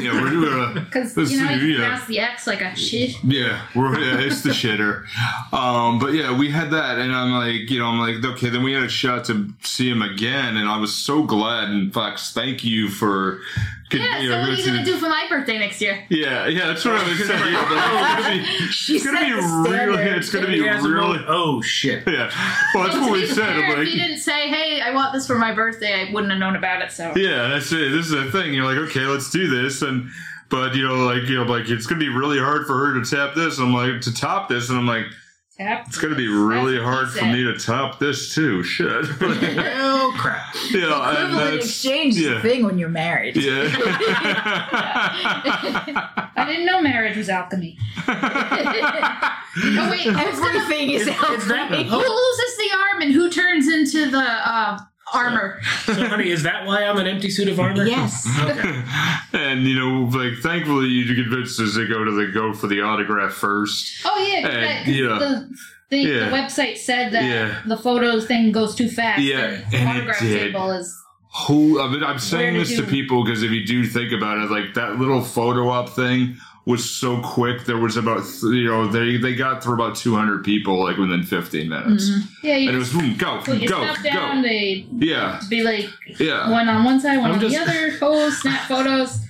yeah, 0.00 0.20
we're 0.20 0.30
doing 0.30 0.76
a 0.76 0.80
Because, 0.80 1.16
Let's 1.16 1.30
you 1.30 1.40
know, 1.42 1.48
see, 1.48 1.60
you 1.60 1.66
yeah. 1.74 1.76
pronounce 1.78 2.06
the 2.06 2.18
X 2.18 2.46
like 2.48 2.60
a 2.60 2.74
shit. 2.74 3.14
Yeah, 3.22 3.62
we're 3.76 4.00
yeah, 4.00 4.18
it's 4.20 4.42
the 4.42 4.50
shitter. 4.50 5.04
Um, 5.52 6.00
but 6.00 6.12
yeah, 6.12 6.36
we 6.36 6.50
had 6.50 6.70
that, 6.72 6.98
and 6.98 7.14
I'm 7.14 7.30
like, 7.30 7.70
you 7.70 7.78
know, 7.78 7.86
I'm 7.86 8.00
like, 8.00 8.24
okay, 8.32 8.48
then 8.48 8.64
we 8.64 8.72
had 8.72 8.82
a 8.82 8.88
shot 8.88 9.26
to 9.26 9.48
see 9.62 9.88
him 9.88 10.02
again, 10.02 10.56
and 10.56 10.68
I 10.68 10.76
was 10.78 10.92
so 10.94 11.22
glad. 11.22 11.68
And 11.68 11.92
Fox, 11.94 12.32
thank 12.32 12.64
you 12.64 12.88
for. 12.88 13.40
Could- 13.90 14.00
Yeah, 14.00 14.18
you 14.20 14.28
so 14.30 14.34
know, 14.36 14.40
what 14.40 14.48
are 14.50 14.54
you 14.54 14.64
going 14.64 14.78
to 14.78 14.84
do 14.84 14.96
for 14.98 15.08
my 15.08 15.26
birthday 15.28 15.58
next 15.58 15.80
year? 15.80 16.04
Yeah, 16.08 16.46
yeah, 16.46 16.68
that's 16.68 16.84
what 16.84 16.94
I 16.94 17.08
was 17.08 17.18
saying. 17.18 17.52
Yeah, 17.52 17.68
but 17.68 17.76
it's 17.76 18.22
gonna 18.24 18.38
be, 18.38 18.44
She 18.72 18.94
it's 18.96 19.04
gonna 19.04 19.20
be 19.20 19.30
the 19.32 19.68
really, 19.70 20.02
it's 20.04 20.30
gonna 20.30 20.46
be 20.46 20.52
He 20.60 20.66
a 20.66 20.74
really. 20.80 20.90
moment, 20.94 21.24
oh 21.28 21.60
shit. 21.60 22.06
Yeah, 22.06 22.30
well, 22.74 22.84
that's 22.84 22.94
And 22.96 23.04
what 23.06 23.12
we 23.12 23.26
said. 23.26 23.36
fair, 23.36 23.64
I'm 23.76 23.82
if 23.82 23.88
you 23.88 24.00
didn't 24.00 24.18
say, 24.18 24.48
hey, 24.48 24.80
I 24.80 24.92
want 24.94 25.12
this 25.12 25.26
for 25.26 25.38
my 25.38 25.52
birthday, 25.52 26.06
I 26.08 26.12
wouldn't 26.12 26.30
have 26.32 26.40
known 26.40 26.56
about 26.56 26.82
it, 26.82 26.92
so. 26.92 27.12
yeah, 27.16 27.48
that's 27.48 27.70
it. 27.72 27.90
This 27.90 28.06
is 28.06 28.10
the 28.12 28.30
thing. 28.32 28.54
You're 28.54 28.64
like, 28.64 28.78
okay, 28.90 29.00
let's 29.06 29.30
do 29.30 29.48
this, 29.62 29.82
and 29.82 30.08
but 30.48 30.74
you 30.74 30.86
know, 30.86 30.96
like 31.04 31.24
you 31.28 31.36
know, 31.36 31.42
like 31.44 31.68
it's 31.68 31.86
gonna 31.86 32.00
be 32.00 32.08
really 32.08 32.38
hard 32.38 32.66
for 32.66 32.78
her 32.86 33.00
to 33.00 33.08
tap 33.08 33.34
this. 33.34 33.58
I'm 33.58 33.72
like 33.74 34.00
to 34.02 34.14
top 34.14 34.48
this, 34.48 34.68
and 34.70 34.78
I'm 34.78 34.86
like, 34.86 35.04
Tap. 35.60 35.88
it's 35.88 35.98
gonna 35.98 36.14
be 36.14 36.26
really 36.26 36.78
That's 36.78 36.86
what 36.86 36.92
he 36.94 36.96
hard 36.96 37.10
for 37.10 37.24
me 37.26 37.44
to 37.44 37.58
top 37.58 37.98
this 37.98 38.34
too. 38.34 38.62
Shit. 38.62 39.04
Oh 40.02 40.14
crap. 40.16 40.54
you 40.70 40.80
know, 40.80 41.02
and 41.02 41.18
Equivalent 41.18 41.50
that's 41.52 41.66
exchange 41.66 42.16
is 42.16 42.22
yeah. 42.22 42.38
a 42.38 42.40
thing 42.40 42.64
when 42.64 42.78
you're 42.78 42.88
married. 42.88 43.36
Yeah. 43.36 43.70
I 46.36 46.44
didn't 46.46 46.64
know 46.64 46.80
marriage 46.80 47.16
was 47.16 47.28
alchemy. 47.28 47.76
oh, 48.08 49.88
wait. 49.90 50.06
Everything 50.06 50.90
is 50.90 51.02
Is 51.02 51.08
that 51.08 51.22
alchemy. 51.22 51.84
Who 51.84 51.96
loses 51.96 52.56
the 52.56 52.70
arm 52.76 53.02
and 53.02 53.12
who 53.12 53.30
turns 53.30 53.68
into 53.68 54.10
the 54.10 54.18
uh, 54.18 54.78
armor? 55.12 55.60
So, 55.84 55.94
honey, 56.08 56.30
is 56.30 56.42
that 56.44 56.66
why 56.66 56.84
I'm 56.84 56.96
an 56.98 57.06
empty 57.06 57.30
suit 57.30 57.48
of 57.48 57.58
armor? 57.60 57.84
Yes. 57.86 58.26
Okay. 58.42 58.82
and 59.32 59.64
you 59.66 59.78
know, 59.78 60.04
like 60.16 60.38
thankfully 60.42 60.86
you 60.88 61.14
convinced 61.14 61.60
us 61.60 61.74
to 61.74 61.86
go 61.88 62.04
to 62.04 62.10
the 62.12 62.32
go 62.32 62.52
for 62.54 62.66
the 62.66 62.80
autograph 62.82 63.32
first. 63.32 64.02
Oh, 64.04 64.18
yeah. 64.18 64.42
'cause 64.42 64.50
Uh, 64.56 64.60
that- 64.60 64.84
'cause 64.84 64.94
yeah. 64.94 65.18
The, 65.18 65.50
the, 65.90 65.96
Yeah. 65.98 66.18
the 66.30 66.36
website 66.36 66.76
said 66.78 67.12
that 67.12 67.24
Yeah. 67.24 67.60
the 67.66 67.76
photos 67.76 68.26
thing 68.26 68.52
goes 68.52 68.74
too 68.74 68.88
fast. 68.88 69.20
Yeah, 69.22 69.38
and 69.38 69.74
and 69.74 69.88
it 69.88 69.96
autograph 69.96 70.20
did. 70.20 70.52
table 70.52 70.70
is. 70.72 70.96
Who 71.46 71.80
I 71.80 71.88
mean, 71.88 72.02
I'm 72.02 72.18
saying 72.18 72.54
this 72.54 72.70
did 72.70 72.78
to 72.78 72.82
people 72.90 73.22
because 73.24 73.42
if 73.44 73.50
you 73.52 73.64
do 73.64 73.84
think 73.86 74.12
about 74.12 74.38
it, 74.38 74.50
like 74.50 74.74
that 74.74 74.98
little 74.98 75.22
photo 75.22 75.68
op 75.68 75.88
thing 75.90 76.36
was 76.66 76.88
so 76.88 77.20
quick. 77.22 77.64
There 77.64 77.78
was 77.78 77.96
about 77.96 78.22
you 78.42 78.64
know 78.66 78.86
they 78.86 79.16
they 79.16 79.34
got 79.34 79.62
through 79.62 79.74
about 79.74 79.96
200 79.96 80.44
people 80.44 80.82
like 80.82 80.96
within 80.98 81.22
15 81.22 81.68
minutes, 81.68 82.10
mm-hmm. 82.10 82.46
Yeah, 82.46 82.56
you 82.56 82.68
and 82.68 82.76
it 82.76 82.78
was 82.78 82.92
boom, 82.92 83.12
hmm, 83.12 83.18
go, 83.18 83.40
put 83.42 83.58
your 83.58 83.68
go, 83.70 83.94
down. 84.02 84.42
go. 84.42 84.48
They 84.48 84.86
Yeah, 84.92 85.40
be 85.48 85.62
like 85.62 85.88
yeah. 86.20 86.50
one 86.50 86.68
on 86.68 86.84
one 86.84 87.00
side, 87.00 87.18
one 87.18 87.30
I'm 87.30 87.34
on 87.34 87.40
just- 87.40 87.54
the 87.54 87.60
other. 87.62 87.96
Pose, 87.98 88.38
snap 88.40 88.68
photos. 88.68 89.20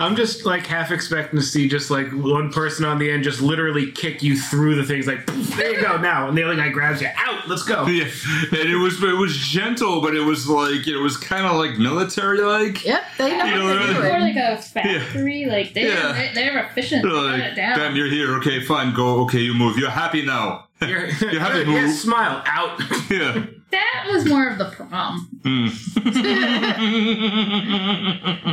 I'm 0.00 0.14
just 0.14 0.44
like 0.46 0.64
half 0.64 0.92
expecting 0.92 1.40
to 1.40 1.44
see 1.44 1.68
just 1.68 1.90
like 1.90 2.08
one 2.12 2.52
person 2.52 2.84
on 2.84 2.98
the 2.98 3.10
end 3.10 3.24
just 3.24 3.40
literally 3.40 3.90
kick 3.90 4.22
you 4.22 4.38
through 4.38 4.76
the 4.76 4.84
things 4.84 5.06
like 5.08 5.26
"Poof, 5.26 5.56
there 5.56 5.72
you 5.74 5.80
go 5.80 5.96
now 5.96 6.28
and 6.28 6.38
the 6.38 6.44
other 6.44 6.54
guy 6.54 6.68
grabs 6.68 7.00
you 7.00 7.08
out 7.16 7.48
let's 7.48 7.64
go 7.64 7.84
Yeah, 7.86 8.04
and 8.04 8.68
it 8.70 8.76
was 8.76 9.02
it 9.02 9.16
was 9.16 9.36
gentle, 9.36 10.00
but 10.00 10.14
it 10.14 10.20
was 10.20 10.48
like 10.48 10.86
it 10.86 10.98
was 10.98 11.16
kind 11.16 11.46
of 11.46 11.56
like 11.56 11.78
military 11.78 12.40
like. 12.40 12.84
Yep, 12.84 13.02
they 13.18 13.36
know 13.36 13.44
You 13.44 13.54
know, 13.56 13.64
what 13.64 13.72
they're- 13.74 13.86
they're 13.94 14.16
Or 14.16 14.18
doing. 14.20 14.34
like 14.36 14.58
a 14.58 14.62
factory. 14.62 15.46
Like 15.46 15.74
they're 15.74 15.88
Yeah. 15.88 16.32
they're 16.34 16.64
efficient. 16.66 17.02
They 17.02 17.08
got 17.08 17.24
Like, 17.24 17.42
it 17.42 17.54
down. 17.56 17.78
damn, 17.78 17.96
you're 17.96 18.10
here. 18.10 18.34
Okay, 18.36 18.62
fine. 18.62 18.94
Go. 18.94 19.20
Okay, 19.22 19.40
you 19.40 19.54
move. 19.54 19.78
You're 19.78 19.90
happy 19.90 20.22
now. 20.24 20.68
you're, 20.80 21.06
You 21.06 21.40
have 21.40 21.52
to 21.54 21.64
yeah, 21.68 21.86
move. 21.86 21.94
smile 21.96 22.40
out 22.46 22.80
yeah. 23.10 23.46
That 23.70 24.06
was 24.10 24.24
more 24.26 24.48
of 24.48 24.58
the 24.58 24.70
prom. 24.70 25.28
Mm. 25.42 25.70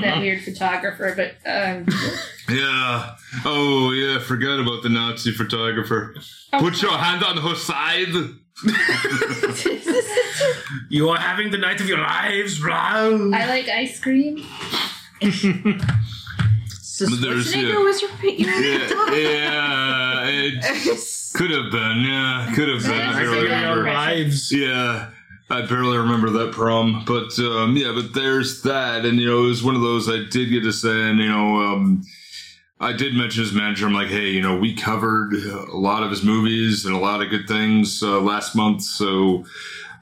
That 0.02 0.20
weird 0.20 0.44
photographer, 0.44 1.14
but 1.16 1.36
um, 1.50 1.86
yeah. 2.50 3.16
Oh, 3.46 3.92
yeah. 3.92 4.20
Forgot 4.20 4.60
about 4.60 4.84
the 4.84 4.90
Nazi 4.90 5.32
photographer. 5.32 6.14
Put 6.52 6.82
your 6.82 6.98
hand 6.98 7.24
on 7.24 7.38
her 7.38 7.56
side. 7.56 8.14
you 10.90 11.10
are 11.10 11.20
having 11.20 11.52
the 11.52 11.58
night 11.58 11.82
of 11.82 11.88
your 11.88 11.98
lives 11.98 12.62
blah. 12.62 12.76
I 12.76 13.46
like 13.48 13.68
ice 13.68 14.00
cream. 14.00 14.46
So 16.96 17.06
Schwarzenegger 17.08 17.72
yeah. 17.72 17.78
was 17.80 18.02
your, 18.02 18.12
your 18.24 18.62
Yeah, 18.62 19.16
yeah. 19.16 20.28
It 20.28 20.64
could 21.36 21.52
have 21.52 21.72
been. 21.72 22.02
Yeah, 22.02 22.52
could 22.56 22.70
have 22.70 22.82
been. 22.82 23.02
I 23.02 23.14
barely 23.14 23.44
remember. 23.44 23.84
lives 23.84 24.52
Yeah, 24.52 25.10
I 25.50 25.62
barely 25.64 25.98
remember 25.98 26.30
that 26.30 26.54
prom, 26.54 27.04
but 27.06 27.38
um, 27.40 27.76
yeah, 27.76 27.92
but 27.94 28.14
there's 28.14 28.62
that, 28.64 29.06
and 29.06 29.20
you 29.20 29.28
know, 29.28 29.44
it 29.44 29.48
was 29.48 29.64
one 29.64 29.76
of 29.76 29.82
those 29.82 30.10
I 30.10 30.24
did 30.30 30.50
get 30.50 30.64
to 30.64 30.72
say, 30.72 31.10
and 31.10 31.20
you 31.20 31.28
know, 31.28 31.62
um, 31.62 32.04
I 32.80 32.94
did 32.94 33.14
mention 33.16 33.44
his 33.44 33.54
manager. 33.54 33.86
I'm 33.86 33.94
like, 33.94 34.08
hey, 34.08 34.30
you 34.30 34.42
know, 34.42 34.58
we 34.58 34.74
covered 34.74 35.34
a 35.34 35.78
lot 35.78 36.04
of 36.04 36.10
his 36.10 36.24
movies 36.24 36.86
and 36.86 36.96
a 36.96 37.00
lot 37.00 37.22
of 37.22 37.30
good 37.30 37.48
things 37.48 38.02
uh, 38.02 38.22
last 38.22 38.56
month, 38.56 38.82
so 38.84 39.46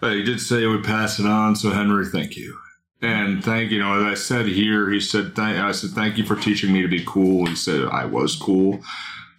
uh, 0.02 0.10
he 0.10 0.24
did 0.24 0.40
say 0.40 0.60
he 0.60 0.68
would 0.68 0.84
pass 0.84 1.20
it 1.20 1.26
on. 1.26 1.56
So 1.56 1.72
Henry, 1.72 2.06
thank 2.06 2.38
you. 2.38 2.58
And 3.02 3.44
thank 3.44 3.72
you 3.72 3.80
know, 3.80 4.00
as 4.00 4.04
I 4.04 4.14
said 4.14 4.46
here, 4.46 4.90
he 4.90 5.02
said, 5.02 5.36
thank, 5.36 5.58
I 5.58 5.74
said, 5.74 5.90
thank 5.90 6.18
you 6.18 6.26
for 6.26 6.38
teaching 6.38 6.72
me 6.72 6.82
to 6.84 6.88
be 6.88 7.04
cool. 7.06 7.48
He 7.48 7.56
said, 7.56 7.84
I 7.86 8.06
was 8.06 8.38
cool. 8.38 8.82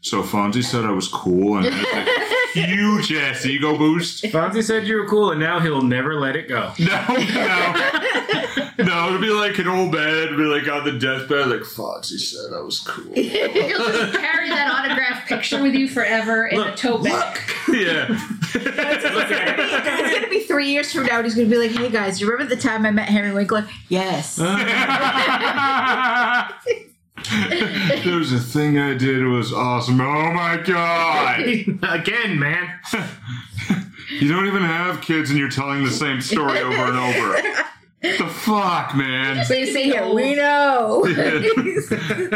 So 0.04 0.22
Fonzie 0.22 0.62
said 0.62 0.84
I 0.84 0.90
was 0.90 1.08
cool, 1.08 1.56
and 1.56 1.64
that's 1.66 2.56
a 2.56 2.60
huge 2.66 3.10
ass 3.14 3.46
ego 3.46 3.76
boost. 3.78 4.22
Fonzie 4.24 4.62
said 4.62 4.86
you 4.86 4.96
were 4.96 5.08
cool 5.08 5.30
and 5.30 5.40
now 5.40 5.58
he'll 5.60 5.80
never 5.82 6.14
let 6.20 6.36
it 6.36 6.46
go 6.46 6.72
No, 6.78 7.06
no, 7.08 8.84
no. 8.84 9.06
It'll 9.08 9.18
be 9.20 9.30
like 9.30 9.58
an 9.58 9.66
old 9.66 9.92
man, 9.94 10.14
it'll 10.24 10.36
be 10.36 10.44
like 10.44 10.68
on 10.68 10.84
the 10.84 10.92
deathbed, 10.98 11.48
like 11.48 11.60
Fonzie 11.62 12.18
said 12.20 12.52
I 12.54 12.60
was 12.60 12.80
cool. 12.80 13.06
You'll 13.16 13.78
just 13.90 14.12
carry 14.18 14.50
that 14.50 14.70
autographed 14.70 15.26
picture 15.26 15.62
with 15.62 15.74
you 15.74 15.88
forever 15.88 16.46
in 16.48 16.60
a 16.60 16.64
Look, 16.66 16.76
tote 16.76 17.02
bag. 17.04 17.40
yeah, 17.70 18.06
it's 18.54 20.14
gonna 20.14 20.28
be 20.28 20.40
three 20.40 20.68
years 20.68 20.92
from 20.92 21.06
now. 21.06 21.16
and 21.16 21.24
He's 21.24 21.34
gonna 21.34 21.48
be 21.48 21.56
like, 21.56 21.72
"Hey 21.72 21.88
guys, 21.88 22.20
you 22.20 22.30
remember 22.30 22.54
the 22.54 22.60
time 22.60 22.84
I 22.86 22.90
met 22.90 23.08
Henry 23.08 23.32
Winkler? 23.32 23.66
Yes." 23.88 24.38
there 28.04 28.16
was 28.16 28.32
a 28.32 28.38
thing 28.38 28.78
I 28.78 28.94
did. 28.94 29.18
It 29.18 29.26
was 29.26 29.52
awesome. 29.52 30.00
Oh 30.00 30.30
my 30.32 30.56
god! 30.58 31.40
again 31.82 32.38
man 32.38 32.78
You 34.20 34.28
don't 34.28 34.46
even 34.46 34.62
have 34.62 35.00
kids, 35.00 35.30
and 35.30 35.38
you're 35.38 35.48
telling 35.50 35.82
the 35.82 35.90
same 35.90 36.20
story 36.20 36.60
over 36.60 36.76
and 36.76 36.96
over. 36.98 37.58
the 38.02 38.28
fuck, 38.30 38.94
man? 38.94 39.44
so 39.46 39.54
you 39.54 39.66
say 39.66 39.84
here, 39.84 40.12
we 40.12 40.34
know. 40.34 41.02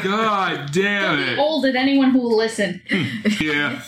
God 0.02 0.72
damn 0.72 1.18
it! 1.20 1.38
Old 1.38 1.66
at 1.66 1.76
anyone 1.76 2.10
who 2.10 2.20
will 2.20 2.36
listen. 2.36 2.80
Yeah. 3.40 3.82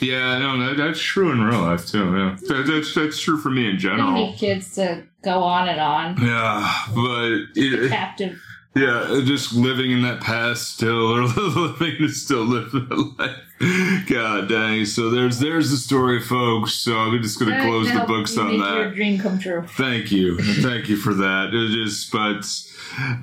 Yeah, 0.00 0.38
no, 0.38 0.58
that, 0.64 0.76
that's 0.76 1.00
true 1.00 1.32
in 1.32 1.42
real 1.42 1.60
life 1.60 1.86
too. 1.86 2.04
Yeah, 2.16 2.36
that, 2.48 2.66
that's 2.66 2.94
that's 2.94 3.18
true 3.20 3.36
for 3.38 3.50
me 3.50 3.66
in 3.68 3.74
You 3.76 3.88
don't 3.88 3.98
general. 3.98 4.12
need 4.12 4.36
kids 4.36 4.74
to 4.76 5.02
go 5.22 5.42
on 5.42 5.68
and 5.68 5.80
on. 5.80 6.16
Yeah, 6.24 6.84
but 6.94 7.32
it, 7.56 7.90
Captive. 7.90 8.40
Yeah, 8.74 9.00
uh, 9.00 9.20
just 9.22 9.52
living 9.52 9.90
in 9.90 10.00
that 10.02 10.22
past 10.22 10.74
still, 10.76 11.12
or 11.14 11.24
living 11.24 11.96
to 11.98 12.08
still 12.08 12.42
live 12.44 12.72
that 12.72 13.14
life. 13.18 14.06
God 14.08 14.48
dang! 14.48 14.86
So 14.86 15.10
there's 15.10 15.38
there's 15.38 15.70
the 15.70 15.76
story, 15.76 16.20
folks. 16.20 16.72
So 16.74 16.96
I'm 16.96 17.22
just 17.22 17.38
gonna 17.38 17.52
That 17.52 17.62
close 17.66 17.92
the 17.92 18.00
books 18.06 18.36
on 18.38 18.48
make 18.48 18.58
Your 18.58 18.84
that. 18.88 18.94
dream 18.94 19.18
come 19.20 19.38
true. 19.38 19.62
Thank 19.76 20.10
you, 20.10 20.38
thank 20.38 20.88
you 20.88 20.96
for 20.96 21.12
that. 21.14 21.50
It 21.52 21.68
just, 21.84 22.10
but 22.10 22.44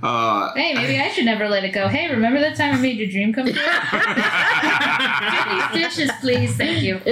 uh, 0.03 0.53
Hey, 0.53 0.73
maybe 0.73 0.99
I 0.99 1.09
should 1.09 1.25
never 1.25 1.47
let 1.47 1.63
it 1.63 1.71
go. 1.73 1.87
Hey, 1.87 2.09
remember 2.09 2.39
that 2.39 2.55
time 2.57 2.75
I 2.75 2.79
made 2.79 2.97
your 2.97 3.09
dream 3.09 3.33
come 3.33 3.45
true? 3.45 3.53
Get 3.53 3.63
these 5.73 5.83
dishes, 5.83 6.11
please. 6.21 6.55
Thank 6.55 6.81
you. 6.81 6.99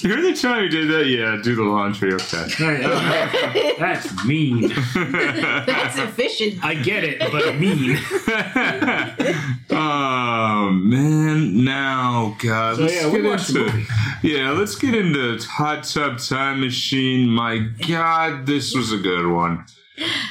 you 0.00 0.10
heard 0.14 0.24
the 0.24 0.34
time 0.40 0.62
you 0.64 0.68
did 0.68 0.88
that? 0.90 1.06
Yeah, 1.06 1.38
do 1.42 1.54
the 1.56 1.62
laundry. 1.62 2.12
Okay. 2.14 3.74
that's 3.78 4.24
mean 4.24 4.68
That's 4.94 5.98
efficient. 5.98 6.62
I 6.64 6.74
get 6.74 7.02
it 7.04 7.18
but 7.32 7.56
mean 7.56 7.98
oh 9.70 10.70
man, 10.70 11.64
now 11.64 12.36
God, 12.42 12.76
So, 12.76 12.82
let's 12.82 12.94
yeah, 12.94 13.08
we 13.10 13.22
get 13.22 13.30
watched 13.30 13.52
the 13.52 13.64
into 13.66 13.76
movie. 13.76 13.86
yeah, 14.22 14.50
let's 14.50 14.74
get 14.76 14.94
into 14.94 15.38
Hot 15.48 15.84
Tub 15.84 16.18
Time 16.18 16.60
Machine. 16.60 17.28
My 17.28 17.58
God, 17.88 18.35
this 18.44 18.74
was 18.74 18.92
a 18.92 18.98
good 18.98 19.26
one. 19.26 19.64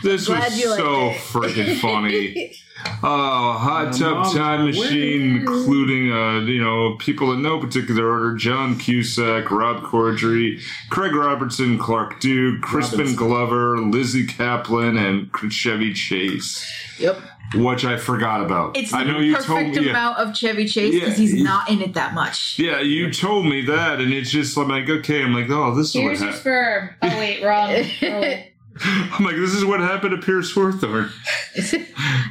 This 0.03 0.29
was 0.29 0.53
so 0.75 1.11
freaking 1.11 1.79
funny. 1.79 2.53
Oh, 3.01 3.53
Hot 3.57 3.93
Tub 3.93 4.31
Time 4.31 4.65
Machine, 4.65 5.37
including 5.37 6.11
uh, 6.11 6.41
you 6.41 6.63
know 6.63 6.95
people 6.97 7.31
in 7.33 7.41
no 7.41 7.59
particular 7.59 8.07
order: 8.07 8.35
John 8.35 8.77
Cusack, 8.77 9.49
Rob 9.49 9.81
Corddry, 9.83 10.61
Craig 10.91 11.15
Robinson, 11.15 11.79
Clark 11.79 12.19
Duke, 12.19 12.61
Crispin 12.61 12.99
Robinson. 12.99 13.17
Glover, 13.17 13.77
Lizzy 13.79 14.27
Caplan, 14.27 14.99
and 14.99 15.51
Chevy 15.51 15.93
Chase 15.93 16.63
Yep. 16.99 17.17
Which 17.55 17.85
I 17.85 17.97
forgot 17.97 18.41
about. 18.41 18.75
It's 18.77 18.93
I 18.93 19.03
the 19.03 19.11
know 19.11 19.19
you 19.19 19.33
perfect 19.35 19.47
told 19.49 19.67
me. 19.75 19.83
Yeah, 19.85 19.89
amount 19.91 20.17
of 20.19 20.35
Chevy 20.35 20.67
Chase 20.67 20.93
Yeah, 20.93 20.99
because 21.01 21.17
he's 21.17 21.33
you- 21.33 21.43
not 21.43 21.69
in 21.69 21.81
it 21.81 21.93
that 21.93 22.13
much. 22.13 22.57
yeah, 22.59 22.79
you 22.81 23.11
told 23.11 23.45
me 23.45 23.61
that, 23.65 23.99
and 24.01 24.13
it's 24.13 24.29
just 24.31 24.57
I'm 24.57 24.67
like, 24.69 24.89
okay, 24.89 25.23
I'm 25.23 25.33
like, 25.33 25.49
oh, 25.49 25.73
this 25.75 25.87
is 25.87 25.93
Here's 25.93 26.19
what 26.19 26.27
happened. 26.27 26.41
sperm. 26.41 26.89
Oh, 27.01 27.17
wait, 27.19 27.43
wrong. 27.43 27.71
Oh. 28.77 28.87
I'm 29.13 29.23
like, 29.23 29.37
this 29.37 29.53
is 29.53 29.63
what 29.63 29.79
happened 29.79 30.11
to 30.19 30.25
Pierce 30.25 30.51
Hawthorne. 30.53 31.09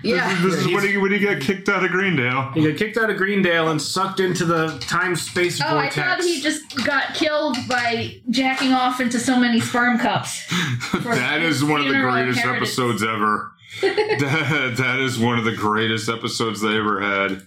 Yeah. 0.03 0.43
This 0.43 0.55
is 0.57 0.67
Yeah, 0.67 0.75
when 0.77 0.87
he 0.87 0.97
when 0.99 1.13
he 1.13 1.19
got 1.19 1.41
kicked 1.41 1.71
out 1.71 1.83
of 1.83 1.91
Greendale. 1.91 2.51
he 2.53 2.69
got 2.69 2.77
kicked 2.77 2.99
out 2.99 3.09
of 3.09 3.17
Greendale 3.17 3.71
and 3.71 3.81
sucked 3.81 4.21
into 4.21 4.45
the 4.45 4.79
time 4.81 5.17
space 5.17 5.59
Oh, 5.65 5.79
I 5.79 5.89
thought 5.89 6.21
he 6.23 6.43
just 6.43 6.85
got 6.85 7.15
killed 7.15 7.57
by 7.67 8.21
jacking 8.29 8.73
off 8.75 9.01
into 9.01 9.19
so 9.19 9.39
many 9.41 9.61
sperm 9.61 9.99
cups. 9.99 10.47
that 10.93 11.41
is 11.41 11.65
one 11.65 11.81
of 11.81 11.87
the 11.87 11.95
greatest 11.95 12.39
inheritance. 12.41 12.69
episodes 12.69 13.03
ever. 13.03 13.51
that, 13.83 14.75
that 14.77 14.99
is 15.01 15.19
one 15.19 15.39
of 15.39 15.45
the 15.45 15.55
greatest 15.55 16.09
episodes 16.09 16.61
they 16.61 16.77
ever 16.77 17.01
had. 17.01 17.43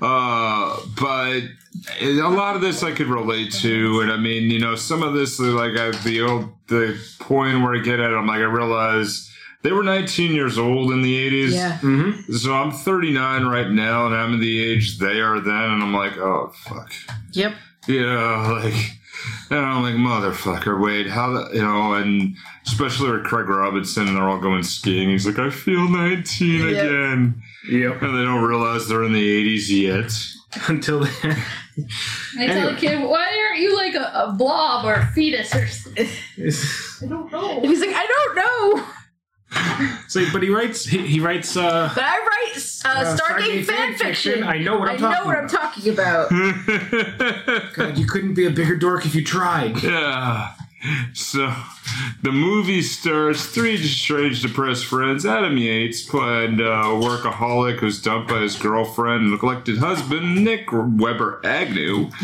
Uh, 0.00 0.78
but 1.00 1.42
a 2.00 2.28
lot 2.28 2.54
of 2.54 2.62
this 2.62 2.82
I 2.82 2.92
could 2.92 3.08
relate 3.08 3.52
to, 3.54 4.00
and 4.00 4.12
I 4.12 4.16
mean, 4.16 4.50
you 4.50 4.58
know, 4.60 4.74
some 4.76 5.02
of 5.02 5.14
this, 5.14 5.40
like 5.40 5.76
I, 5.76 5.90
the 6.02 6.20
old 6.22 6.52
the 6.68 6.98
point 7.18 7.62
where 7.62 7.74
I 7.74 7.78
get 7.80 8.00
at, 8.00 8.12
I'm 8.14 8.26
like, 8.26 8.38
I 8.38 8.44
realize 8.44 9.30
they 9.62 9.72
were 9.72 9.82
19 9.82 10.32
years 10.32 10.58
old 10.58 10.92
in 10.92 11.02
the 11.02 11.30
80s. 11.30 11.52
Yeah. 11.52 11.78
mm-hmm. 11.78 12.32
So 12.34 12.52
I'm 12.52 12.70
39 12.70 13.46
right 13.46 13.70
now, 13.70 14.06
and 14.06 14.14
I'm 14.14 14.34
in 14.34 14.40
the 14.40 14.62
age 14.62 14.98
they 14.98 15.20
are 15.20 15.40
then, 15.40 15.54
and 15.54 15.82
I'm 15.82 15.94
like, 15.94 16.16
oh 16.18 16.52
fuck, 16.54 16.92
Yep. 17.32 17.54
yeah, 17.88 18.50
like, 18.62 18.74
and 19.50 19.58
I'm 19.60 19.82
like, 19.82 19.94
motherfucker, 19.94 20.80
wait, 20.82 21.06
how 21.08 21.32
the, 21.32 21.50
you 21.54 21.62
know, 21.62 21.94
and 21.94 22.36
especially 22.66 23.10
with 23.10 23.24
Craig 23.24 23.48
Robinson, 23.48 24.08
and 24.08 24.16
they're 24.16 24.28
all 24.28 24.38
going 24.40 24.62
skiing. 24.62 25.10
He's 25.10 25.26
like, 25.26 25.38
I 25.38 25.50
feel 25.50 25.88
19 25.88 26.60
Yeah. 26.60 26.66
again, 26.68 27.42
Yep. 27.70 28.02
and 28.02 28.18
they 28.18 28.24
don't 28.24 28.42
realize 28.44 28.88
they're 28.88 29.04
in 29.04 29.12
the 29.12 29.58
80s 29.58 29.68
yet. 29.70 30.12
Until 30.68 31.00
then. 31.00 31.36
I 32.38 32.46
tell 32.46 32.70
the 32.72 32.76
kid, 32.78 33.02
why 33.02 33.28
aren't 33.48 33.60
you 33.60 33.74
like 33.76 33.94
a, 33.96 34.12
a 34.14 34.32
blob 34.32 34.84
or 34.84 34.94
a 34.94 35.06
fetus 35.08 35.52
or 35.54 35.66
something? 35.66 36.06
I 37.02 37.06
don't 37.08 37.32
know. 37.32 37.56
And 37.58 37.66
he's 37.66 37.80
like, 37.80 37.90
I 37.94 38.06
don't 38.06 38.36
know, 38.36 38.86
so, 40.08 40.24
but 40.32 40.42
he 40.42 40.50
writes. 40.50 40.84
He, 40.84 41.06
he 41.06 41.20
writes. 41.20 41.56
Uh, 41.56 41.90
but 41.94 42.04
I 42.04 42.18
write 42.18 42.56
uh, 42.84 42.88
Uh, 42.88 43.16
Stargate, 43.16 43.64
Stargate 43.64 43.64
fan 43.64 43.94
fiction. 43.96 44.42
I 44.44 44.58
know 44.58 44.78
what 44.78 44.88
I'm 44.90 44.96
I 44.96 44.98
know 44.98 45.08
talking 45.14 45.26
what 45.26 45.36
I'm 45.38 45.44
about. 45.46 45.60
talking 45.74 45.92
about. 45.92 47.74
God, 47.74 47.98
you 47.98 48.06
couldn't 48.06 48.34
be 48.34 48.46
a 48.46 48.50
bigger 48.50 48.76
dork 48.76 49.06
if 49.06 49.14
you 49.14 49.24
tried. 49.24 49.82
yeah. 49.82 50.52
So, 51.14 51.52
the 52.22 52.30
movie 52.32 52.82
stars 52.82 53.46
three 53.46 53.76
strange, 53.78 54.42
depressed 54.42 54.84
friends. 54.84 55.24
Adam 55.24 55.56
Yates 55.56 56.02
played 56.02 56.60
uh, 56.60 56.64
a 56.64 56.84
workaholic 57.00 57.78
who's 57.78 58.02
dumped 58.02 58.28
by 58.28 58.40
his 58.40 58.56
girlfriend 58.56 59.22
and 59.22 59.30
neglected 59.30 59.78
husband, 59.78 60.44
Nick 60.44 60.68
Webber 60.72 61.40
Agnew. 61.44 62.10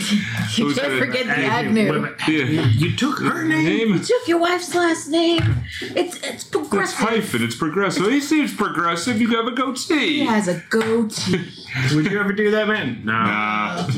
You 0.56 0.74
can't 0.74 0.76
gonna- 0.88 0.98
forget 0.98 1.26
the 1.26 1.32
Agnew. 1.32 1.80
Agnew. 1.88 2.02
Wait. 2.02 2.28
Yeah. 2.28 2.66
You 2.66 2.96
took 2.96 3.18
her 3.20 3.44
name. 3.44 3.92
Name? 3.92 4.00
Took 4.02 4.26
your 4.28 4.38
wife's 4.38 4.74
last 4.74 5.08
name. 5.08 5.40
It's 5.80 6.16
it's 6.22 6.44
progressive 6.44 6.44
It's 6.44 6.48
progressive. 6.48 6.98
hyphen. 6.98 7.42
It's 7.44 7.54
progressive. 7.56 8.06
He 8.06 8.20
seems 8.20 8.52
progressive. 8.54 9.20
You 9.20 9.28
have 9.36 9.46
a 9.46 9.52
goatee. 9.52 10.18
He 10.20 10.24
has 10.26 10.48
a 10.48 10.62
goatee. 10.68 11.46
Would 11.94 12.10
you 12.10 12.18
ever 12.20 12.32
do 12.32 12.50
that, 12.50 12.66
man? 12.68 13.02
No. 13.04 13.12
Nah. 13.12 13.86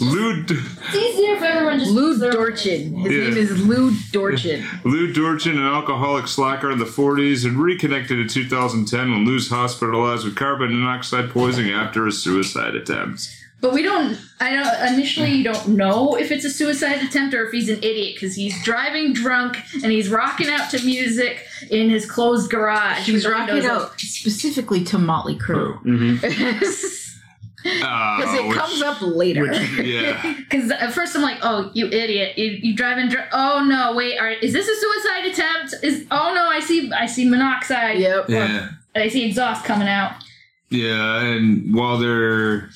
Lou, 0.00 0.44
It's 0.48 0.94
easier 0.94 1.34
if 1.36 1.42
everyone 1.42 1.78
just 1.80 1.90
Lou 1.90 2.14
their- 2.16 2.37
Dorchen. 2.38 2.94
His 2.94 3.12
Yeah. 3.12 3.24
name 3.24 3.36
is 3.36 3.66
Lou 3.66 3.92
Dorchen. 4.12 4.64
Lou 4.84 5.12
Dorchen, 5.12 5.58
an 5.58 5.66
alcoholic 5.66 6.28
slacker 6.28 6.70
in 6.70 6.78
the 6.78 6.84
40s, 6.84 7.42
had 7.44 7.54
reconnected 7.54 8.18
in 8.18 8.28
2010 8.28 9.10
when 9.10 9.24
Lou's 9.24 9.48
hospitalized 9.50 10.24
with 10.24 10.36
carbon 10.36 10.78
monoxide 10.78 11.30
poisoning 11.30 11.72
after 11.72 12.06
a 12.06 12.12
suicide 12.12 12.74
attempt. 12.76 13.28
But 13.60 13.72
we 13.72 13.82
don't. 13.82 14.16
I 14.38 14.50
don't. 14.54 14.94
Initially, 14.94 15.32
you 15.32 15.42
don't 15.42 15.70
know 15.70 16.14
if 16.14 16.30
it's 16.30 16.44
a 16.44 16.50
suicide 16.50 17.02
attempt 17.02 17.34
or 17.34 17.44
if 17.44 17.50
he's 17.50 17.68
an 17.68 17.78
idiot 17.78 18.14
because 18.14 18.36
he's 18.36 18.54
driving 18.62 19.12
drunk 19.12 19.56
and 19.82 19.90
he's 19.90 20.08
rocking 20.08 20.46
out 20.48 20.70
to 20.70 20.84
music 20.84 21.44
in 21.68 21.90
his 21.90 22.08
closed 22.08 22.52
garage. 22.52 23.04
He 23.06 23.10
was 23.10 23.26
rocking 23.26 23.66
out 23.66 23.98
specifically 23.98 24.84
to 24.84 24.98
Motley 24.98 25.36
Crue. 25.36 25.82
Mm-hmm. 25.82 27.04
Because 27.62 28.34
Uh, 28.34 28.36
it 28.42 28.48
which- 28.48 28.56
comes 28.56 28.82
up 28.82 29.00
later. 29.02 29.46
Yeah. 29.82 30.34
Because 30.48 30.70
at 30.70 30.92
first 30.92 31.14
I'm 31.16 31.22
like, 31.22 31.38
"Oh, 31.42 31.70
you 31.74 31.86
idiot! 31.88 32.38
You, 32.38 32.58
you 32.62 32.74
driving? 32.76 33.08
Dr- 33.08 33.28
oh 33.32 33.62
no, 33.64 33.94
wait, 33.94 34.18
are, 34.18 34.30
is 34.30 34.52
this 34.52 34.66
a 34.66 34.76
suicide 34.80 35.24
attempt? 35.30 35.74
Is 35.84 36.06
oh 36.10 36.32
no, 36.34 36.46
I 36.48 36.60
see, 36.60 36.90
I 36.92 37.04
see 37.06 37.28
monoxide. 37.28 37.98
yep. 37.98 38.26
Yeah. 38.30 38.70
I 38.96 39.08
see 39.08 39.26
exhaust 39.26 39.64
coming 39.66 39.88
out. 39.88 40.12
Yeah, 40.70 41.20
and 41.22 41.74
while 41.74 41.98
they're 41.98 42.70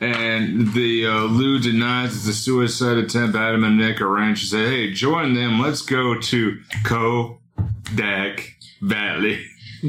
and 0.00 0.72
the 0.74 1.06
uh, 1.06 1.22
Lou 1.24 1.58
denies 1.58 2.14
it's 2.16 2.26
a 2.28 2.32
suicide 2.34 2.98
attempt, 2.98 3.34
Adam 3.36 3.64
and 3.64 3.78
Nick 3.78 4.00
arrange 4.02 4.40
to 4.42 4.46
say, 4.46 4.64
"Hey, 4.68 4.92
join 4.92 5.34
them. 5.34 5.60
Let's 5.60 5.80
go 5.82 6.18
to 6.20 6.58
Kodak 6.84 8.54
Valley." 8.82 9.44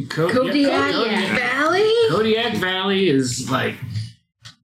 Co- 0.09 0.29
Kodiak, 0.29 0.71
yeah, 0.71 0.91
Kodiak. 0.91 1.39
Valley? 1.39 1.93
Kodiak 2.09 2.53
Valley 2.57 3.09
is 3.09 3.49
like 3.49 3.75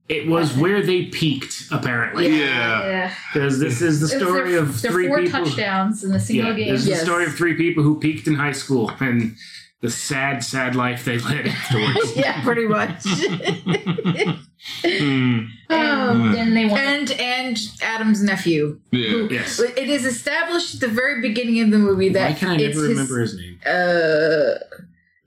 it 0.08 0.26
was 0.28 0.56
where 0.56 0.82
they 0.82 1.06
peaked 1.06 1.64
apparently 1.72 2.38
Yeah. 2.40 3.12
because 3.32 3.58
this 3.58 3.82
is 3.82 4.00
the 4.00 4.06
It 4.16 4.20
was 4.20 4.28
story 4.28 4.50
their, 4.52 4.60
of 4.60 4.80
their 4.82 4.90
three 4.92 5.08
four 5.08 5.18
people. 5.22 5.44
touchdowns 5.44 6.04
in 6.04 6.12
a 6.12 6.20
single 6.20 6.50
Yeah, 6.50 6.56
game. 6.56 6.72
this 6.72 6.82
is 6.82 6.88
Yes. 6.88 7.00
the 7.00 7.04
story 7.06 7.24
of 7.26 7.34
three 7.34 7.54
people 7.54 7.82
who 7.82 7.98
peaked 7.98 8.26
in 8.28 8.34
high 8.34 8.52
school 8.52 8.92
and 9.00 9.34
the 9.82 9.90
sad, 9.90 10.42
sad 10.44 10.74
life 10.76 11.04
they 11.04 11.18
led 11.18 11.46
afterwards. 11.56 12.16
yeah, 12.16 12.42
pretty 12.42 12.66
much. 12.66 13.02
Hmm. 14.82 15.44
And 15.70 16.34
then 16.34 16.54
they 16.54 16.64
won. 16.66 16.78
and 16.80 17.10
and 17.12 17.58
Adam's 17.82 18.22
nephew. 18.22 18.80
Yeah. 18.90 19.28
yes. 19.30 19.60
It 19.60 19.88
is 19.88 20.04
established 20.04 20.74
at 20.74 20.80
the 20.80 20.88
very 20.88 21.20
beginning 21.20 21.60
of 21.60 21.70
the 21.70 21.78
movie 21.78 22.08
that 22.10 22.30
Why 22.32 22.34
can 22.38 22.48
I 22.48 22.54
it's 22.56 22.74
never 22.76 22.88
his, 22.88 22.96
remember 22.96 23.20
his 23.20 23.36
name? 23.36 23.60
Uh, 23.64 24.54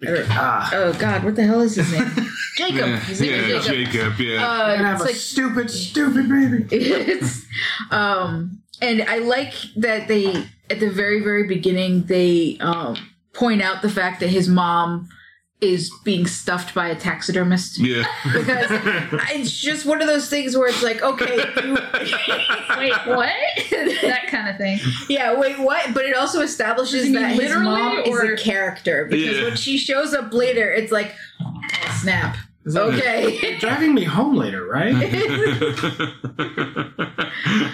Ah. 0.08 0.70
oh 0.74 0.94
God, 0.94 1.24
what 1.24 1.36
the 1.36 1.44
hell 1.44 1.62
is 1.62 1.76
his 1.76 1.92
name? 1.92 2.10
Jacob. 2.56 2.78
Yeah, 2.88 3.00
His 3.00 3.22
name 3.22 3.32
yeah, 3.32 3.58
is 3.58 3.66
Jacob. 3.66 3.92
Jacob. 3.92 4.20
Yeah. 4.20 4.46
Uh, 4.48 4.64
I 4.68 4.76
have 4.78 4.96
it's 4.96 5.04
a 5.04 5.08
like 5.08 5.16
stupid, 5.16 5.70
stupid 5.70 6.30
baby. 6.30 6.66
it's 6.72 7.46
um 7.92 8.62
and 8.82 9.02
i 9.10 9.18
like 9.18 9.54
that 9.76 10.08
they 10.08 10.26
at 10.70 10.80
the 10.80 10.90
very 10.90 11.22
very 11.22 11.48
beginning 11.48 12.04
they 12.04 12.58
um 12.62 12.96
point 13.34 13.62
out 13.62 13.82
the 13.82 13.90
fact 13.90 14.20
that 14.22 14.30
his 14.30 14.48
mom 14.48 15.10
is 15.62 15.92
being 16.06 16.26
stuffed 16.26 16.74
by 16.74 16.88
a 16.88 16.96
taxidermist 16.96 17.80
yeah. 17.80 18.04
because 18.34 18.68
it's 19.32 19.52
just 19.60 19.86
one 19.86 20.02
of 20.02 20.08
those 20.08 20.30
things 20.30 20.56
where 20.56 20.70
it's 20.70 20.82
like 20.82 21.02
okay 21.02 21.36
you, 21.36 21.74
Wait, 22.78 22.94
what? 23.08 23.34
that 24.02 24.28
kind 24.30 24.48
of 24.48 24.56
thing. 24.58 24.80
yeah 25.10 25.38
wait 25.38 25.60
what 25.60 25.94
but 25.94 26.06
it 26.06 26.16
also 26.16 26.40
establishes 26.42 27.02
Does 27.02 27.08
he 27.08 27.14
that 27.14 27.32
his 27.34 27.54
mom 27.56 28.04
or- 28.10 28.24
is 28.26 28.40
a 28.40 28.42
character 28.42 29.06
because 29.10 29.38
Yeah. 29.38 29.44
when 29.44 29.58
she 29.58 29.78
shows 29.78 30.14
up 30.14 30.32
later 30.34 30.72
it's 30.72 30.94
like 30.94 31.14
oh, 31.42 31.62
snap 32.00 32.38
okay 32.74 33.58
Driving 33.60 33.94
me 33.96 34.04
home 34.04 34.36
later, 34.36 34.66
right? 34.66 34.94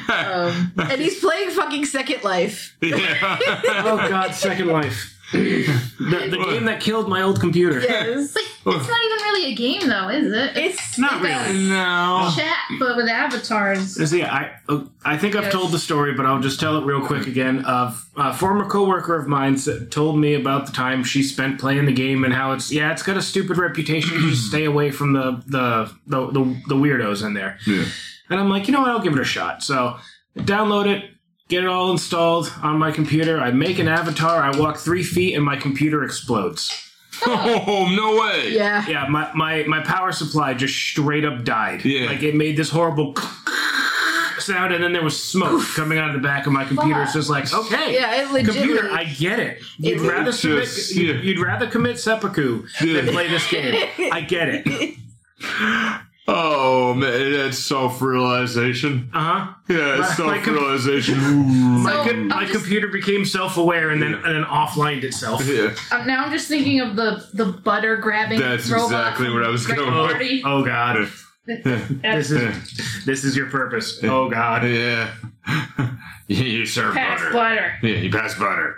um, 0.10 0.72
and 0.78 1.02
he's 1.02 1.20
playing 1.20 1.50
fucking 1.52 1.86
second 1.86 2.24
life 2.24 2.76
yeah. 2.82 3.38
oh 3.84 3.98
God, 4.10 4.34
Second 4.34 4.68
Life. 4.68 5.15
the, 5.34 6.28
the 6.30 6.46
game 6.50 6.66
that 6.66 6.80
killed 6.82 7.10
my 7.10 7.22
old 7.22 7.40
computer. 7.40 7.80
yes 7.80 8.36
It's 8.68 8.88
not 8.88 9.04
even 9.06 9.18
really 9.20 9.52
a 9.52 9.56
game, 9.56 9.88
though, 9.88 10.10
is 10.10 10.34
it? 10.34 10.58
it's 10.58 10.98
Not 10.98 11.22
like 11.22 11.36
a 11.36 11.54
really. 11.54 11.70
no. 11.70 12.32
chat, 12.36 12.58
but 12.80 12.98
with 12.98 13.08
avatars. 13.08 14.10
See, 14.10 14.24
I 14.24 14.56
uh, 14.68 14.86
I 15.04 15.18
think 15.18 15.36
I've 15.36 15.52
told 15.52 15.72
the 15.72 15.78
story, 15.78 16.16
but 16.16 16.26
I'll 16.26 16.40
just 16.40 16.60
tell 16.60 16.76
it 16.78 16.84
real 16.84 17.06
quick 17.06 17.28
again. 17.28 17.64
Of 17.66 18.10
a 18.16 18.34
former 18.34 18.68
coworker 18.68 19.20
of 19.20 19.28
mine 19.28 19.58
told 19.92 20.18
me 20.20 20.34
about 20.34 20.66
the 20.66 20.72
time 20.72 21.04
she 21.04 21.22
spent 21.22 21.60
playing 21.60 21.86
the 21.86 21.94
game 21.94 22.24
and 22.24 22.34
how 22.34 22.54
it's 22.54 22.72
yeah, 22.72 22.92
it's 22.92 23.04
got 23.04 23.18
a 23.18 23.22
stupid 23.22 23.60
reputation. 23.60 24.20
You 24.20 24.32
just 24.32 24.48
stay 24.48 24.66
away 24.74 24.90
from 24.90 25.14
the 25.14 25.44
the, 25.46 25.92
the 26.08 26.26
the 26.32 26.62
the 26.70 26.76
weirdos 26.76 27.24
in 27.24 27.36
there. 27.36 27.60
Yeah. 27.68 27.86
And 28.32 28.40
I'm 28.40 28.50
like, 28.50 28.66
you 28.68 28.74
know 28.74 28.82
what? 28.82 28.90
I'll 28.90 29.00
give 29.02 29.14
it 29.14 29.20
a 29.20 29.24
shot. 29.24 29.62
So 29.62 29.98
download 30.36 30.88
it, 30.88 31.12
get 31.48 31.64
it 31.64 31.68
all 31.70 31.92
installed 31.92 32.52
on 32.64 32.78
my 32.80 32.92
computer. 32.92 33.40
I 33.40 33.52
make 33.52 33.80
an 33.80 33.88
avatar. 33.88 34.42
I 34.44 34.58
walk 34.58 34.78
three 34.78 35.04
feet, 35.04 35.36
and 35.36 35.44
my 35.44 35.56
computer 35.56 36.04
explodes. 36.04 36.82
Oh 37.26 37.88
no 37.96 38.20
way. 38.22 38.50
yeah 38.52 38.86
Yeah, 38.90 39.08
my, 39.08 39.32
my, 39.34 39.64
my 39.64 39.80
power 39.82 40.12
supply 40.12 40.54
just 40.54 40.76
straight 40.76 41.24
up 41.24 41.46
died. 41.46 41.86
Yeah. 41.86 42.08
Like 42.08 42.22
it 42.24 42.36
made 42.36 42.58
this 42.58 42.70
horrible 42.70 43.16
sound 44.40 44.74
and 44.74 44.84
then 44.84 44.92
there 44.92 45.02
was 45.02 45.22
smoke 45.24 45.64
coming 45.76 45.98
out 45.98 46.10
of 46.10 46.14
the 46.14 46.22
back 46.22 46.46
of 46.46 46.52
my 46.52 46.66
computer. 46.66 47.02
It's 47.04 47.14
just 47.14 47.30
like, 47.30 47.54
okay. 47.54 47.94
Yeah, 47.94 48.22
it 48.22 48.32
legit. 48.34 48.54
Computer, 48.54 48.92
I 48.92 49.06
get 49.06 49.40
it. 49.40 49.62
You'd 49.78 50.02
It- 50.02 50.10
rather 50.10 50.30
It's 50.32 50.42
commit, 50.42 50.64
just- 50.66 50.94
you'd, 50.96 51.16
yeah. 51.16 51.22
you'd 51.22 51.40
rather 51.40 51.68
commit 51.68 52.00
seppuku 52.00 52.68
than 52.82 53.08
play 53.08 53.30
this 53.30 53.50
game. 53.50 53.82
I 54.12 54.20
get 54.20 54.50
it. 54.50 54.96
Oh 56.28 56.94
man, 56.96 57.34
that's 57.34 57.60
self-realization. 57.60 59.10
Uh 59.14 59.20
huh. 59.20 59.54
Yeah, 59.68 60.00
it's 60.00 60.18
My- 60.18 60.26
my 60.26 60.38
com- 60.38 60.56
self-realization. 60.56 61.18
My, 61.84 61.92
So, 61.92 62.04
co- 62.04 62.10
I'm 62.10 62.28
my 62.30 62.46
just- 62.46 62.54
computer 62.60 62.88
became 62.88 63.26
self-aware 63.26 63.92
and 63.92 64.02
then 64.02 64.16
and 64.16 64.24
then 64.36 64.44
offlined 64.44 65.04
itself. 65.04 65.46
yeah. 65.48 65.76
Um, 65.92 66.08
now 66.08 66.26
I'm 66.26 66.32
just 66.32 66.48
thinking 66.48 66.80
of 66.82 66.96
the 66.96 67.28
the 67.34 67.46
butter 67.46 67.98
grabbing. 67.98 68.40
That's 68.40 68.70
robot 68.70 68.86
exactly 68.86 69.32
what 69.32 69.44
I 69.44 69.50
was 69.50 69.68
Rick 69.68 69.78
and 69.78 69.88
going 69.88 70.02
with. 70.02 70.12
Morty. 70.14 70.42
Oh 70.46 70.64
god, 70.66 70.98
That's 70.98 71.25
this 72.02 72.32
is 72.32 73.06
this 73.06 73.24
is 73.24 73.36
your 73.38 73.48
purpose. 73.48 74.00
Oh 74.04 74.30
god. 74.30 74.64
Yeah. 74.66 75.14
yeah, 76.28 76.44
you 76.44 76.66
serve 76.66 76.96
past 76.96 77.22
butter. 77.22 77.34
butter. 77.34 77.74
Yeah, 77.84 77.98
you 77.98 78.10
pass 78.10 78.34
butter. 78.34 78.78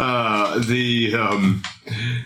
Uh, 0.00 0.58
the 0.66 1.14
um, 1.14 1.62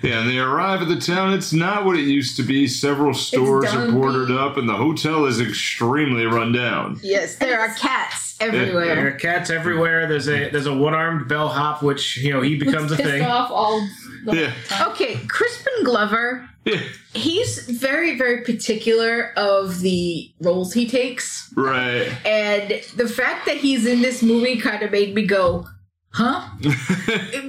yeah, 0.02 0.20
and 0.20 0.30
they 0.30 0.38
arrive 0.38 0.80
at 0.80 0.88
the 0.88 0.98
town. 0.98 1.34
It's 1.34 1.52
not 1.52 1.84
what 1.84 1.96
it 1.96 2.04
used 2.04 2.36
to 2.38 2.42
be. 2.42 2.66
Several 2.66 3.12
stores 3.12 3.66
are 3.74 3.86
dumpy. 3.86 3.92
boarded 3.92 4.30
up, 4.30 4.56
and 4.56 4.66
the 4.66 4.74
hotel 4.76 5.26
is 5.26 5.40
extremely 5.42 6.24
run 6.24 6.52
down. 6.52 6.98
Yes, 7.02 7.36
there 7.36 7.60
are 7.60 7.74
cats 7.74 8.36
everywhere. 8.40 8.94
There 8.94 9.08
are 9.08 9.12
cats 9.18 9.50
everywhere. 9.50 10.06
There's 10.06 10.28
a 10.28 10.48
there's 10.48 10.66
a 10.66 10.74
one-armed 10.74 11.28
bellhop, 11.28 11.82
which 11.82 12.16
you 12.16 12.32
know 12.32 12.40
he 12.40 12.56
becomes 12.56 12.92
a 12.92 12.96
Pissed 12.96 13.08
thing. 13.10 13.22
off 13.24 13.50
all 13.50 13.86
the 14.24 14.36
Yeah. 14.36 14.52
time. 14.68 14.90
Okay, 14.92 15.16
Crispin 15.28 15.84
Glover, 15.84 16.48
Yeah, 16.64 16.80
he's 17.14 17.58
very, 17.68 18.16
very 18.16 18.42
particular 18.42 19.32
of 19.36 19.80
the 19.80 20.32
roles 20.40 20.72
he 20.72 20.88
takes. 20.88 21.52
right. 21.56 22.10
And 22.26 22.82
the 22.96 23.08
fact 23.08 23.46
that 23.46 23.58
he's 23.58 23.86
in 23.86 24.00
this 24.02 24.22
movie 24.22 24.58
kind 24.58 24.82
of 24.82 24.90
made 24.90 25.14
me 25.14 25.26
go, 25.26 25.66
huh? 26.12 26.48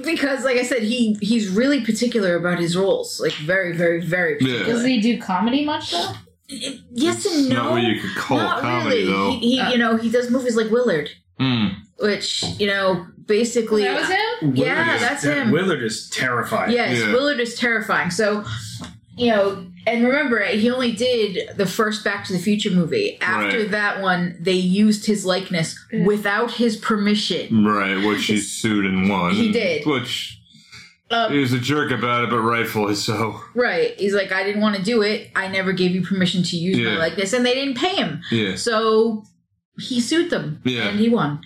because, 0.04 0.44
like 0.44 0.56
I 0.56 0.62
said, 0.64 0.82
he 0.82 1.14
he's 1.20 1.48
really 1.48 1.84
particular 1.84 2.36
about 2.36 2.58
his 2.58 2.76
roles. 2.76 3.20
Like, 3.20 3.32
very, 3.32 3.76
very, 3.76 4.00
very 4.04 4.32
Yeah. 4.40 4.52
particular. 4.58 4.72
Does 4.74 4.84
he 4.84 5.00
do 5.00 5.20
comedy 5.20 5.64
much 5.64 5.92
though? 5.92 6.12
yes 6.48 7.26
and 7.26 7.48
no. 7.48 7.56
Not 7.56 7.70
what 7.72 7.82
you 7.82 8.00
could 8.00 8.14
call 8.16 8.38
Not 8.38 8.60
comedy, 8.60 8.96
really. 9.02 9.06
though. 9.12 9.30
He, 9.32 9.38
he 9.56 9.60
Uh. 9.60 9.70
you 9.72 9.78
know, 9.78 9.96
he 9.96 10.10
does 10.10 10.30
movies 10.30 10.56
like 10.56 10.70
Willard, 10.70 11.10
Mm. 11.40 11.74
which, 11.98 12.44
you 12.58 12.66
know, 12.68 13.04
basically. 13.26 13.82
that 13.82 14.00
was 14.00 14.08
him. 14.08 14.54
Yeah, 14.54 14.94
is- 14.94 15.00
that's 15.00 15.24
him. 15.24 15.50
Willard 15.50 15.82
is 15.82 16.08
terrifying. 16.10 16.70
Yes, 16.72 16.98
Yeah. 17.00 17.12
Willard 17.12 17.40
is 17.40 17.56
terrifying. 17.56 18.10
So, 18.10 18.44
you 19.16 19.30
know, 19.30 19.66
and 19.86 20.04
remember, 20.04 20.42
he 20.44 20.70
only 20.70 20.92
did 20.92 21.56
the 21.56 21.66
first 21.66 22.04
Back 22.04 22.24
to 22.26 22.32
the 22.32 22.38
Future 22.38 22.70
movie. 22.70 23.18
After 23.20 23.58
Right. 23.60 23.70
that 23.70 24.02
one, 24.02 24.36
they 24.40 24.52
used 24.52 25.06
his 25.06 25.24
likeness 25.24 25.78
Yeah. 25.92 26.04
without 26.04 26.52
his 26.52 26.76
permission. 26.76 27.64
Right, 27.64 27.96
which 28.04 28.26
he 28.26 28.38
sued 28.38 28.84
and 28.84 29.08
won. 29.08 29.32
He 29.34 29.52
did. 29.52 29.86
Which 29.86 30.38
Um, 31.10 31.32
he 31.32 31.38
was 31.38 31.52
a 31.52 31.60
jerk 31.60 31.92
about 31.92 32.24
it, 32.24 32.30
but 32.30 32.40
rightfully 32.40 32.96
so. 32.96 33.40
right. 33.54 33.94
He's 33.98 34.12
like, 34.12 34.32
I 34.32 34.42
didn't 34.42 34.60
want 34.60 34.76
to 34.76 34.82
do 34.82 35.02
it. 35.02 35.30
I 35.36 35.46
never 35.46 35.72
gave 35.72 35.92
you 35.92 36.02
permission 36.02 36.42
to 36.42 36.56
use 36.56 36.76
my 36.78 36.92
Yeah. 36.94 36.98
likeness. 36.98 37.32
And 37.32 37.46
they 37.46 37.54
didn't 37.54 37.76
pay 37.78 37.94
him. 37.94 38.22
Yeah. 38.32 38.56
So, 38.56 39.22
he 39.78 40.00
sued 40.00 40.30
them 40.30 40.58
Yeah. 40.64 40.88
and 40.88 40.98
he 40.98 41.08
won. 41.08 41.38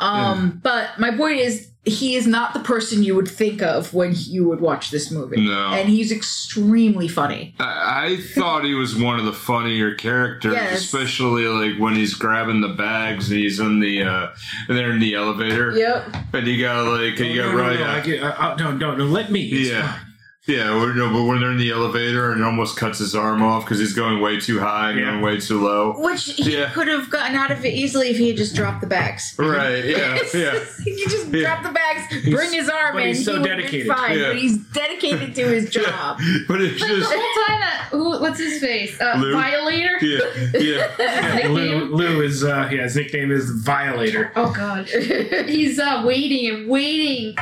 Um, 0.00 0.60
But 0.62 0.98
my 1.00 1.12
point 1.12 1.40
is, 1.40 1.68
he 1.86 2.16
is 2.16 2.26
not 2.26 2.52
the 2.52 2.60
person 2.60 3.02
you 3.04 3.14
would 3.14 3.28
think 3.28 3.62
of 3.62 3.94
when 3.94 4.12
you 4.16 4.46
would 4.48 4.60
watch 4.60 4.90
this 4.90 5.10
movie. 5.12 5.40
No. 5.46 5.68
And 5.72 5.88
he's 5.88 6.10
extremely 6.10 7.06
funny. 7.06 7.54
I, 7.60 8.06
I 8.12 8.16
thought 8.20 8.64
he 8.64 8.74
was 8.74 8.96
one 8.96 9.18
of 9.20 9.24
the 9.24 9.32
funnier 9.32 9.94
characters, 9.94 10.52
Yes. 10.54 10.80
especially 10.80 11.46
like 11.46 11.78
when 11.80 11.94
he's 11.94 12.14
grabbing 12.14 12.60
the 12.60 12.68
bags 12.74 13.30
and 13.30 13.38
he's 13.38 13.60
in 13.60 13.78
the 13.80 14.02
uh 14.02 14.28
and 14.68 14.76
they're 14.76 14.90
in 14.90 14.98
the 15.00 15.14
elevator. 15.14 15.76
Yep. 15.76 16.16
And 16.32 16.46
you 16.46 16.60
got 16.60 16.86
like 16.88 17.18
you 17.18 17.40
got 17.42 17.54
no, 17.54 17.58
right. 17.60 17.78
no, 17.78 17.86
I 17.86 18.00
get- 18.00 18.22
uh, 18.22 18.34
uh, 18.36 18.56
no, 18.58 18.72
no, 18.72 18.96
no, 18.96 19.04
let 19.04 19.30
me. 19.30 19.42
It's 19.48 19.70
Yeah. 19.70 19.92
fine. 19.92 20.05
Yeah, 20.46 20.80
or, 20.80 20.94
no, 20.94 21.12
but 21.12 21.24
when 21.24 21.40
they're 21.40 21.50
in 21.50 21.58
the 21.58 21.70
elevator 21.72 22.30
and 22.30 22.40
it 22.40 22.44
almost 22.44 22.76
cuts 22.76 23.00
his 23.00 23.16
arm 23.16 23.42
off 23.42 23.64
because 23.64 23.80
he's 23.80 23.94
going 23.94 24.20
way 24.20 24.38
too 24.38 24.60
high 24.60 24.90
and 24.90 24.98
Yeah. 25.00 25.06
going 25.06 25.20
way 25.22 25.40
too 25.40 25.60
low. 25.60 25.94
Which 25.98 26.22
he 26.24 26.56
Yeah. 26.56 26.70
could 26.70 26.86
have 26.86 27.10
gotten 27.10 27.34
out 27.34 27.50
of 27.50 27.64
it 27.64 27.74
easily 27.74 28.10
if 28.10 28.16
he 28.16 28.28
had 28.28 28.36
just 28.36 28.54
dropped 28.54 28.80
the 28.80 28.86
bags. 28.86 29.34
Right, 29.38 29.84
yeah, 29.84 30.18
yeah. 30.34 30.60
he 30.84 31.00
could 31.02 31.10
just 31.10 31.32
Yeah. 31.32 31.40
drop 31.40 31.62
the 31.64 31.70
bags, 31.72 32.30
bring 32.30 32.52
his 32.52 32.68
arm 32.68 32.94
but 32.94 33.02
in. 33.02 33.08
he's 33.08 33.24
so 33.24 33.32
he 33.32 33.38
would 33.40 33.48
have 33.48 33.56
been 33.56 33.66
dedicated. 33.66 33.88
fine. 33.96 34.18
Yeah. 34.18 34.26
But 34.28 34.36
he's 34.36 34.56
dedicated 34.58 35.34
to 35.34 35.42
his 35.48 35.68
job. 35.78 36.20
But 36.46 36.60
it's 36.60 36.80
Like 36.80 36.90
the 36.90 36.96
just 36.96 37.12
whole 37.12 37.44
time 37.48 37.60
that 37.60 37.88
who, 37.90 38.20
what's 38.20 38.38
his 38.38 38.60
face? 38.60 39.00
Uh, 39.00 39.16
Lou? 39.18 39.32
Violator. 39.32 39.98
yeah, 40.00 40.18
yeah. 40.54 40.86
That's 40.98 41.48
Lou. 41.48 41.86
Lou 41.86 42.20
is 42.22 42.44
uh, 42.44 42.68
yeah, 42.70 42.82
his 42.82 42.94
nickname 42.94 43.32
is 43.32 43.50
Violator. 43.50 44.30
Oh 44.36 44.52
God, 44.52 44.86
he's 44.88 45.80
uh, 45.80 46.02
waiting 46.06 46.54
and 46.54 46.68
waiting 46.68 47.34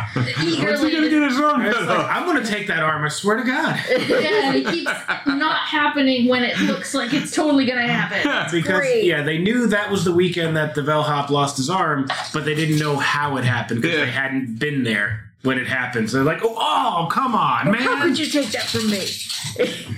eagerly. 0.43 0.65
When's 0.65 0.83
he 0.83 0.91
gonna 0.95 1.09
get 1.11 1.23
his 1.23 1.39
arm 1.39 1.67
It's 1.67 1.77
cut 1.77 1.87
like. 1.89 2.07
I'm 2.11 2.25
gonna 2.25 2.43
take 2.47 2.67
that 2.69 2.79
arm. 2.83 2.94
I 3.03 3.09
swear 3.09 3.39
to 3.39 3.43
God. 3.45 3.81
Yeah, 4.09 4.49
and 4.49 4.57
it 4.57 4.67
keeps 4.67 4.91
not 5.27 5.57
happening 5.59 6.29
when 6.29 6.43
it 6.45 6.59
looks 6.61 6.93
like 6.95 7.13
it's 7.15 7.35
totally 7.35 7.65
gonna 7.65 7.89
happen. 7.89 8.21
Because 8.53 8.79
great. 8.81 9.05
yeah, 9.05 9.23
they 9.23 9.39
knew 9.39 9.67
that 9.69 9.91
was 9.91 10.05
the 10.05 10.13
weekend 10.13 10.57
that 10.57 10.75
the 10.75 10.83
Velhop 10.83 11.31
lost 11.31 11.57
his 11.57 11.71
arm, 11.71 12.07
but 12.33 12.45
they 12.45 12.55
didn't 12.55 12.79
know 12.79 12.97
how 12.97 13.37
it 13.39 13.45
happened 13.45 13.81
because 13.83 13.99
Yeah. 13.99 14.05
they 14.05 14.11
hadn't 14.11 14.59
been 14.59 14.85
there 14.85 15.25
when 15.43 15.59
it 15.59 15.67
happened. 15.67 16.11
So 16.11 16.19
they're 16.19 16.25
like, 16.35 16.43
oh, 16.45 16.55
oh 16.57 17.09
come 17.11 17.35
on, 17.35 17.71
man! 17.73 17.81
How 17.83 18.03
could 18.03 18.19
you 18.19 18.27
take 18.27 18.51
that 18.53 18.67
from 18.67 18.91
me? 18.91 19.07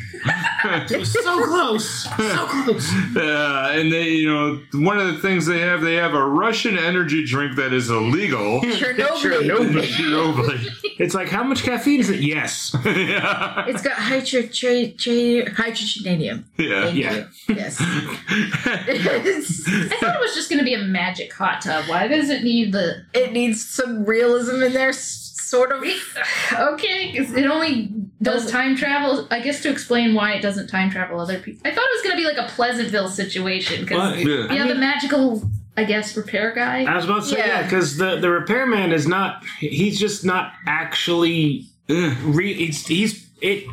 It 0.64 0.98
was 0.98 1.12
so 1.12 1.44
close, 1.44 1.88
so 2.04 2.46
close. 2.46 2.92
Yeah, 3.14 3.70
and 3.72 3.92
they, 3.92 4.08
you 4.10 4.32
know, 4.32 4.60
one 4.84 4.98
of 4.98 5.06
the 5.08 5.18
things 5.20 5.46
they 5.46 5.60
have, 5.60 5.80
they 5.82 5.94
have 5.94 6.14
a 6.14 6.24
Russian 6.26 6.78
energy 6.78 7.24
drink 7.24 7.56
that 7.56 7.72
is 7.72 7.90
illegal. 7.90 8.60
Chernobyl. 8.62 9.16
Chernobyl. 9.16 9.82
Chernobyl. 9.82 10.68
It's 10.98 11.14
like, 11.14 11.28
how 11.28 11.44
much 11.44 11.62
caffeine 11.62 12.00
is 12.00 12.10
it? 12.10 12.20
Yes. 12.20 12.74
yeah. 12.84 13.66
It's 13.68 13.82
got 13.82 13.92
hydrogen- 13.94 14.92
hydrogenadium. 14.94 16.44
Yeah. 16.56 16.82
Thank 16.84 16.96
Yeah. 16.96 17.14
you. 17.48 17.54
Yes. 17.54 17.76
I 17.80 19.96
thought 20.00 20.16
it 20.16 20.20
was 20.20 20.34
just 20.34 20.50
gonna 20.50 20.64
be 20.64 20.74
a 20.74 20.82
magic 20.82 21.32
hot 21.32 21.60
tub. 21.62 21.84
Why 21.88 22.08
does 22.08 22.30
it 22.30 22.42
need 22.42 22.72
the? 22.72 23.04
it 23.14 23.32
needs 23.32 23.64
some 23.64 24.04
realism 24.04 24.62
in 24.62 24.72
there, 24.72 24.88
s- 24.90 25.35
sort 25.46 25.72
of. 25.72 25.82
okay. 26.52 27.10
it 27.14 27.46
only 27.46 27.92
does 28.20 28.50
time 28.50 28.76
travel. 28.76 29.26
I 29.30 29.40
guess 29.40 29.62
to 29.62 29.70
explain 29.70 30.14
why 30.14 30.32
it 30.32 30.42
doesn't 30.42 30.68
time 30.68 30.90
travel 30.90 31.20
other 31.20 31.38
people. 31.38 31.62
I 31.64 31.70
thought 31.74 31.84
it 31.84 31.96
was 31.96 32.02
gonna 32.02 32.16
be 32.16 32.24
like 32.24 32.38
a 32.38 32.50
Pleasantville 32.52 33.08
situation 33.08 33.86
Well, 33.90 34.12
because 34.14 34.24
Yeah. 34.24 34.52
yeah, 34.52 34.66
the 34.66 34.74
magical, 34.74 35.48
I 35.76 35.84
guess, 35.84 36.16
repair 36.16 36.54
guy. 36.54 36.84
I 36.84 36.96
was 36.96 37.04
about 37.04 37.22
to 37.22 37.28
say 37.28 37.38
Yeah. 37.38 37.46
yeah, 37.46 37.62
because 37.62 37.96
the 37.96 38.16
the 38.16 38.30
repairman 38.30 38.92
is 38.92 39.06
not. 39.06 39.44
He's 39.60 39.98
just 40.00 40.24
not 40.24 40.52
actually. 40.66 41.66
Yeah. 41.88 42.16
Re- 42.22 42.52
it's, 42.52 42.86
he's 42.86 43.26
it. 43.40 43.64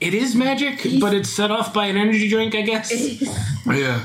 It 0.00 0.14
is 0.14 0.34
magic, 0.34 0.86
but 0.98 1.12
it's 1.12 1.28
set 1.28 1.50
off 1.50 1.74
by 1.74 1.86
an 1.86 1.96
energy 1.98 2.28
drink, 2.28 2.54
I 2.54 2.62
guess. 2.62 2.90
Yeah. 3.66 4.02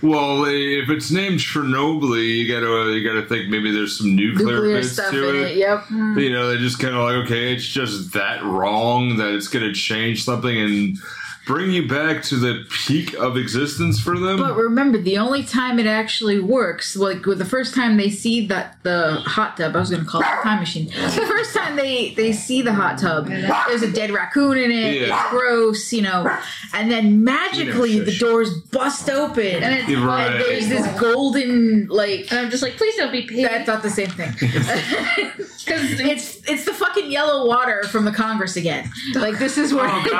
Well, 0.00 0.44
if 0.46 0.88
it's 0.88 1.10
named 1.10 1.40
Chernobyl, 1.40 2.16
you 2.24 2.46
gotta 2.50 2.92
you 2.96 3.04
gotta 3.06 3.26
think 3.26 3.50
maybe 3.50 3.72
there's 3.72 3.98
some 3.98 4.14
nuclear, 4.14 4.54
Nuclear 4.54 4.76
bits 4.80 4.92
stuff 4.92 5.10
to 5.10 5.28
in 5.28 5.36
it. 5.36 5.50
it. 5.50 5.56
Yep. 5.56 5.84
You 5.90 6.30
know, 6.30 6.48
they're 6.48 6.58
just 6.58 6.78
kind 6.78 6.94
of 6.94 7.02
like, 7.02 7.16
okay, 7.26 7.52
it's 7.52 7.66
just 7.66 8.12
that 8.12 8.42
wrong 8.44 9.16
that 9.16 9.34
it's 9.34 9.48
gonna 9.48 9.74
change 9.74 10.24
something 10.24 10.56
and 10.56 10.98
bring 11.46 11.70
you 11.70 11.88
back 11.88 12.22
to 12.22 12.36
the 12.36 12.64
peak 12.86 13.14
of 13.14 13.36
existence 13.36 14.00
for 14.00 14.18
them. 14.18 14.38
But 14.38 14.56
remember, 14.56 14.98
the 14.98 15.18
only 15.18 15.42
time 15.42 15.78
it 15.78 15.86
actually 15.86 16.38
works, 16.38 16.96
like 16.96 17.26
with 17.26 17.38
the 17.38 17.44
first 17.44 17.74
time 17.74 17.96
they 17.96 18.10
see 18.10 18.46
that 18.46 18.78
the 18.82 19.22
hot 19.24 19.56
tub, 19.56 19.74
I 19.74 19.80
was 19.80 19.90
going 19.90 20.04
to 20.04 20.08
call 20.08 20.20
it 20.20 20.26
a 20.26 20.42
time 20.42 20.60
machine. 20.60 20.86
The 20.86 21.26
first 21.26 21.54
time 21.54 21.76
they 21.76 22.14
they 22.14 22.32
see 22.32 22.62
the 22.62 22.72
hot 22.72 22.98
tub, 22.98 23.26
there's 23.26 23.82
a 23.82 23.90
dead 23.90 24.10
raccoon 24.10 24.58
in 24.58 24.70
it. 24.70 25.00
Yeah. 25.00 25.20
It's 25.22 25.30
gross, 25.30 25.92
you 25.92 26.02
know. 26.02 26.34
And 26.72 26.90
then 26.90 27.24
magically 27.24 27.92
You 27.92 27.98
know, 28.00 28.04
the 28.04 28.18
doors 28.18 28.50
bust 28.70 29.10
open, 29.10 29.44
and 29.44 29.64
and 29.64 29.74
it's 29.74 29.88
You're 29.88 30.06
right. 30.06 30.30
there's 30.38 30.68
this 30.68 31.00
golden 31.00 31.86
like. 31.88 32.30
And 32.30 32.40
I'm 32.40 32.50
just 32.50 32.62
like, 32.62 32.76
please 32.76 32.96
don't 32.96 33.12
be 33.12 33.22
paid. 33.22 33.46
I 33.46 33.64
thought 33.64 33.82
the 33.82 33.90
same 33.90 34.10
thing. 34.10 34.32
Because 35.64 36.00
it's 36.00 36.36
it's 36.48 36.64
the 36.64 36.72
fucking 36.72 37.10
yellow 37.10 37.46
water 37.46 37.84
from 37.84 38.04
the 38.04 38.12
Congress 38.12 38.56
again. 38.56 38.90
Like 39.14 39.38
this 39.38 39.58
is 39.58 39.72
where. 39.72 39.86
Oh, 39.88 40.02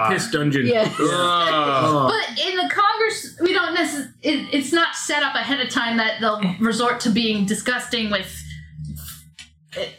God. 0.00 0.06
Ah. 0.06 0.14
piss 0.14 0.30
dungeon. 0.30 0.66
yeah. 0.66 0.92
Ah. 1.00 2.08
But 2.08 2.38
in 2.46 2.56
the 2.56 2.68
Congress, 2.72 3.36
we 3.40 3.52
don't 3.52 3.74
necessarily. 3.74 4.10
It, 4.22 4.54
it's 4.54 4.72
not 4.72 4.94
set 4.94 5.22
up 5.22 5.34
ahead 5.34 5.60
of 5.60 5.70
time 5.70 5.96
that 5.96 6.20
they'll 6.20 6.40
resort 6.60 7.00
to 7.00 7.10
being 7.10 7.46
disgusting 7.46 8.10
with 8.10 8.26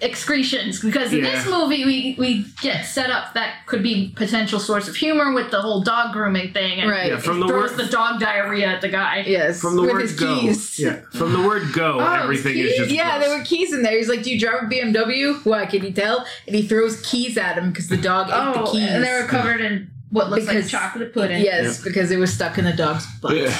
excretions. 0.01 0.81
Because 0.81 1.13
in 1.13 1.21
this 1.23 1.45
movie, 1.47 1.85
we 1.85 2.15
we 2.17 2.45
get 2.61 2.83
set 2.85 3.09
up 3.09 3.33
that 3.33 3.65
could 3.67 3.81
be 3.83 4.11
potential 4.15 4.59
source 4.59 4.87
of 4.87 4.95
humor 4.95 5.31
with 5.33 5.51
the 5.51 5.61
whole 5.61 5.81
dog 5.81 6.13
grooming 6.13 6.51
thing. 6.53 6.79
And 6.81 6.89
Right. 6.89 7.11
Yeah, 7.11 7.17
from 7.19 7.39
the 7.39 7.47
throws 7.47 7.71
word 7.71 7.77
the 7.85 7.91
dog 7.91 8.19
diarrhea 8.19 8.67
at 8.67 8.81
the 8.81 8.89
guy. 8.89 9.23
Yes. 9.27 9.61
from 9.61 9.75
the 9.75 9.81
with 9.83 9.91
word 9.91 10.01
his 10.01 10.19
go. 10.19 10.39
keys. 10.39 10.79
Yeah, 10.79 11.01
from 11.13 11.31
the 11.33 11.41
word 11.47 11.71
go, 11.73 11.97
Oh, 12.01 12.13
everything 12.23 12.57
is 12.57 12.75
just 12.75 12.91
Yeah, 12.91 13.17
gross. 13.17 13.27
there 13.27 13.37
were 13.37 13.43
keys 13.45 13.73
in 13.73 13.81
there. 13.83 13.97
He's 13.97 14.09
like, 14.09 14.23
"Do 14.23 14.31
you 14.33 14.39
drive 14.39 14.63
a 14.63 14.65
BMW?" 14.65 15.45
Why? 15.45 15.65
Can 15.65 15.83
you 15.83 15.91
tell? 15.91 16.25
And 16.47 16.55
he 16.55 16.63
throws 16.67 17.01
keys 17.01 17.37
at 17.37 17.57
him 17.57 17.69
because 17.71 17.87
the 17.87 17.97
dog 17.97 18.27
ate 18.27 18.53
the 18.55 18.61
Oh, 18.67 18.71
keys. 18.71 18.89
and 18.89 19.03
they 19.03 19.13
were 19.13 19.27
covered 19.27 19.61
in 19.61 19.89
what 20.09 20.29
looks 20.29 20.45
Because- 20.45 20.63
like 20.65 20.81
chocolate 20.81 21.13
pudding. 21.13 21.41
yes, 21.43 21.81
because 21.81 22.11
it 22.11 22.17
was 22.17 22.33
stuck 22.33 22.57
in 22.57 22.65
the 22.65 22.73
dog's 22.73 23.05
butt. 23.21 23.37
Yeah. 23.37 23.55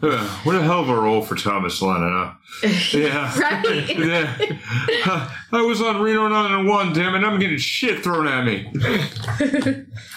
What 0.00 0.54
a 0.56 0.62
hell 0.62 0.80
of 0.80 0.88
a 0.88 0.94
role 0.94 1.20
for 1.22 1.34
Thomas 1.34 1.80
Lennon, 1.82 2.10
huh? 2.12 2.68
Yeah. 2.92 3.38
right? 3.40 3.98
Yeah. 3.98 5.30
I 5.52 5.62
was 5.62 5.80
on 5.82 6.00
Reno 6.00 6.28
911, 6.28 6.92
damn 6.92 7.14
it, 7.14 7.26
I'm 7.26 7.38
getting 7.38 7.58
shit 7.58 8.02
thrown 8.02 8.26
at 8.26 8.44
me. 8.44 8.70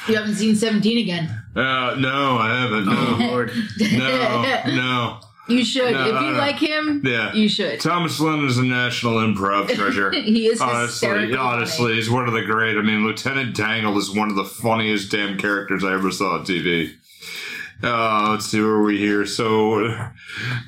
You 0.08 0.16
haven't 0.16 0.36
seen 0.36 0.56
Seventeen 0.56 1.00
again. 1.00 1.30
Uh, 1.56 1.96
no, 2.00 2.38
I 2.38 2.60
haven't. 2.62 2.88
Oh 2.88 3.18
No. 3.20 3.28
lord. 3.28 3.52
No, 3.80 4.64
no. 4.68 5.20
You 5.50 5.64
should. 5.64 5.94
No, 5.94 6.02
if 6.02 6.22
you 6.22 6.32
no. 6.32 6.38
like 6.38 6.58
him, 6.58 7.02
Yeah. 7.06 7.34
you 7.34 7.48
should. 7.50 7.80
Thomas 7.80 8.20
Lennon 8.20 8.46
is 8.48 8.58
a 8.58 8.66
national 8.66 9.14
improv 9.16 9.70
treasure. 9.76 10.12
He 10.12 10.48
is 10.48 10.60
honestly, 10.62 11.34
honestly, 11.36 11.96
he's 11.96 12.10
one 12.10 12.28
of 12.28 12.34
the 12.34 12.42
great. 12.44 12.78
I 12.78 12.82
mean, 12.82 13.06
Lieutenant 13.06 13.56
Dangle 13.56 13.98
is 13.98 14.12
one 14.12 14.30
of 14.30 14.36
the 14.36 14.44
funniest 14.46 15.10
damn 15.12 15.38
characters 15.38 15.84
I 15.84 15.94
ever 15.94 16.12
saw 16.12 16.36
on 16.36 16.46
TV. 16.46 16.94
Uh, 17.84 18.30
let's 18.32 18.48
see 18.48 18.60
where 18.60 18.72
are 18.72 18.84
we 18.84 18.98
here. 18.98 19.26
So 19.26 19.88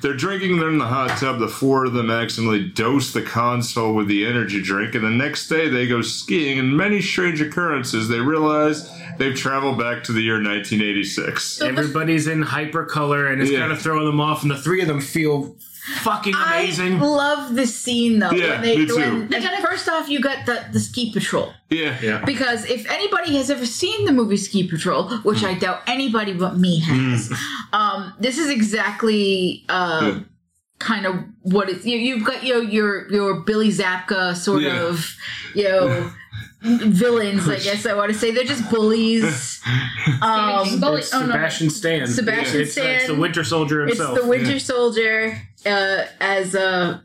they're 0.00 0.14
drinking. 0.16 0.58
They're 0.58 0.68
in 0.68 0.78
the 0.78 0.86
hot 0.86 1.18
tub. 1.18 1.40
The 1.40 1.48
four 1.48 1.84
of 1.86 1.92
them 1.92 2.08
accidentally 2.10 2.68
dose 2.68 3.12
the 3.12 3.22
console 3.22 3.94
with 3.94 4.06
the 4.06 4.24
energy 4.26 4.62
drink, 4.62 4.94
and 4.94 5.04
the 5.04 5.10
next 5.10 5.48
day 5.48 5.68
they 5.68 5.88
go 5.88 6.02
skiing. 6.02 6.58
And 6.60 6.76
many 6.76 7.00
strange 7.02 7.40
occurrences. 7.40 8.08
They 8.08 8.20
realize 8.20 8.88
they've 9.18 9.34
traveled 9.36 9.78
back 9.78 10.04
to 10.04 10.12
the 10.12 10.20
year 10.22 10.34
1986. 10.42 11.60
Everybody's 11.62 12.26
in 12.28 12.42
hyper 12.42 12.84
color 12.84 13.26
and 13.26 13.42
it's 13.42 13.50
Yeah. 13.50 13.60
kind 13.60 13.72
of 13.72 13.80
throwing 13.82 14.06
them 14.06 14.20
off, 14.20 14.42
and 14.42 14.50
the 14.50 14.56
three 14.58 14.80
of 14.80 14.86
them 14.88 15.00
feel 15.00 15.56
fucking 16.02 16.34
amazing. 16.34 17.00
I 17.00 17.04
love 17.04 17.54
this 17.54 17.78
scene 17.78 18.18
though. 18.18 18.30
Yeah, 18.30 18.50
when 18.52 18.62
they, 18.62 18.76
me 18.78 18.86
too. 18.86 18.96
When, 18.96 19.30
first 19.62 19.88
off, 19.88 20.08
you 20.08 20.20
got 20.20 20.46
the 20.46 20.64
the 20.72 20.80
ski 20.80 21.12
patrol. 21.12 21.52
Yeah, 21.70 21.96
yeah. 22.02 22.24
Because 22.24 22.64
if 22.68 22.90
anybody 22.90 23.36
has 23.36 23.50
ever 23.50 23.64
seen 23.66 24.04
the 24.04 24.12
movie 24.12 24.36
Ski 24.36 24.66
Patrol, 24.66 25.08
which 25.18 25.44
I 25.44 25.54
doubt 25.54 25.82
anybody 25.86 26.32
but 26.32 26.56
me 26.56 26.80
has, 26.80 27.32
um, 27.72 28.12
this 28.18 28.38
is 28.38 28.50
exactly 28.50 29.64
uh, 29.68 30.00
Yeah. 30.14 30.20
kind 30.80 31.06
of 31.06 31.14
what 31.42 31.68
it's. 31.70 31.84
You, 31.86 31.96
you've 31.98 32.24
got 32.24 32.42
your 32.44 32.62
your 32.64 33.08
your 33.12 33.40
Billy 33.40 33.68
Zabka 33.68 34.34
sort 34.36 34.62
Yeah. 34.62 34.82
of, 34.88 35.14
you 35.54 35.64
know. 35.64 36.10
Villains, 36.62 37.48
I 37.48 37.58
guess 37.58 37.86
I 37.86 37.94
want 37.94 38.12
to 38.12 38.18
say 38.18 38.32
they're 38.32 38.44
just 38.44 38.68
bullies. 38.70 39.62
Um, 40.22 40.80
Bully- 40.80 40.98
It's 41.00 41.14
oh, 41.14 41.20
no, 41.20 41.26
Sebastian 41.32 41.70
Stan. 41.70 42.06
Sebastian 42.06 42.60
it's, 42.62 42.76
uh, 42.76 42.82
it's 42.82 43.06
the 43.06 43.14
Winter 43.14 43.44
Soldier 43.44 43.86
himself. 43.86 44.14
it's 44.16 44.22
the 44.24 44.28
Winter 44.28 44.58
Soldier 44.58 45.38
uh, 45.66 46.06
as 46.20 46.54
uh, 46.54 46.98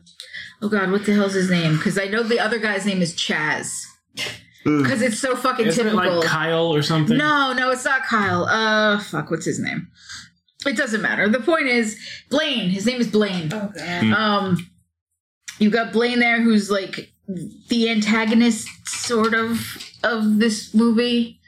oh 0.62 0.68
god, 0.68 0.90
what 0.90 1.04
the 1.04 1.14
hell's 1.14 1.34
his 1.34 1.50
name? 1.50 1.76
Because 1.76 1.98
I 1.98 2.06
know 2.06 2.22
the 2.22 2.40
other 2.40 2.58
guy's 2.58 2.86
name 2.86 3.02
is 3.02 3.14
Chaz. 3.14 3.70
Because 4.64 5.00
it's 5.00 5.20
so 5.20 5.36
fucking 5.36 5.66
Isn't 5.66 5.86
it 5.86 5.90
typical. 5.90 6.18
like 6.18 6.26
Kyle 6.28 6.74
or 6.74 6.82
something? 6.82 7.16
No, 7.16 7.52
no, 7.52 7.70
it's 7.70 7.84
not 7.84 8.02
Kyle. 8.02 8.44
Uh, 8.46 8.98
fuck, 8.98 9.30
what's 9.30 9.44
his 9.46 9.60
name? 9.60 9.86
It 10.66 10.76
doesn't 10.76 11.02
matter. 11.02 11.28
The 11.28 11.38
point 11.38 11.68
is, 11.68 11.96
Blaine. 12.30 12.70
His 12.70 12.84
name 12.84 13.00
is 13.00 13.06
Blaine. 13.06 13.48
Oh, 13.52 13.70
God. 13.76 14.04
Um, 14.12 14.70
you 15.60 15.70
got 15.70 15.92
Blaine 15.92 16.18
there, 16.18 16.42
who's 16.42 16.68
like 16.68 17.12
the 17.68 17.88
antagonist, 17.90 18.66
sort 18.88 19.34
of, 19.34 19.60
of 20.02 20.40
this 20.40 20.74
movie, 20.74 21.38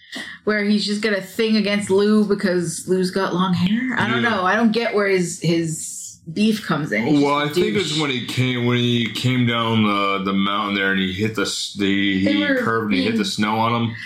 where 0.45 0.63
he's 0.63 0.87
just 0.87 1.03
got 1.03 1.13
a 1.13 1.21
thing 1.21 1.57
against 1.57 1.91
Lou 1.91 2.25
because 2.25 2.87
Lou's 2.87 3.11
got 3.11 3.35
long 3.35 3.53
hair. 3.53 3.97
I 3.99 4.07
don't 4.09 4.23
Yeah. 4.23 4.29
know. 4.31 4.45
I 4.45 4.55
don't 4.55 4.71
get 4.71 4.95
where 4.95 5.09
his 5.09 5.41
his 5.41 5.85
beef 6.33 6.65
comes 6.67 6.93
in. 6.93 7.07
He's 7.07 7.23
Well, 7.23 7.35
I 7.37 7.47
just 7.47 7.59
a 7.59 7.63
think 7.63 7.75
douche. 7.75 7.91
it's 7.93 8.01
when 8.01 8.11
he 8.11 8.27
came 8.27 8.67
when 8.67 8.77
he 8.79 9.11
came 9.13 9.47
down 9.47 9.85
the 9.85 10.23
the 10.25 10.33
mountain 10.33 10.75
there 10.75 10.93
and 10.93 11.01
he 11.01 11.13
hit 11.13 11.35
the 11.35 11.45
the 11.79 12.25
he 12.25 12.41
were 12.45 12.57
curved 12.57 12.87
and 12.93 12.95
he 12.95 13.05
hit 13.05 13.17
the 13.17 13.25
snow 13.25 13.57
on 13.59 13.83
him. 13.83 13.97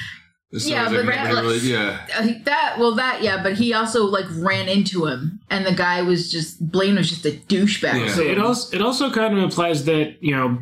So 0.55 0.69
Yeah, 0.69 0.83
it 0.85 0.93
was 0.93 0.99
but 0.99 1.07
like, 1.07 1.15
that- 1.25 1.33
really- 1.43 1.59
yeah, 1.61 2.07
Uh, 2.15 2.29
that 2.45 2.77
well 2.79 2.95
that 2.97 3.23
yeah, 3.23 3.43
but 3.43 3.55
he 3.55 3.73
also 3.73 4.05
like 4.05 4.27
ran 4.37 4.69
into 4.69 5.07
him, 5.07 5.41
and 5.51 5.65
the 5.65 5.73
guy 5.73 6.03
was 6.03 6.31
just 6.31 6.71
Blaine 6.71 6.97
was 6.97 7.09
just 7.09 7.25
a 7.25 7.31
douchebag. 7.49 8.07
Yeah. 8.07 8.15
So 8.15 8.21
it 8.23 8.39
also 8.39 8.77
it 8.77 8.83
also 8.83 9.11
kind 9.11 9.37
of 9.37 9.43
implies 9.43 9.85
that 9.87 10.17
you 10.21 10.37
know 10.37 10.59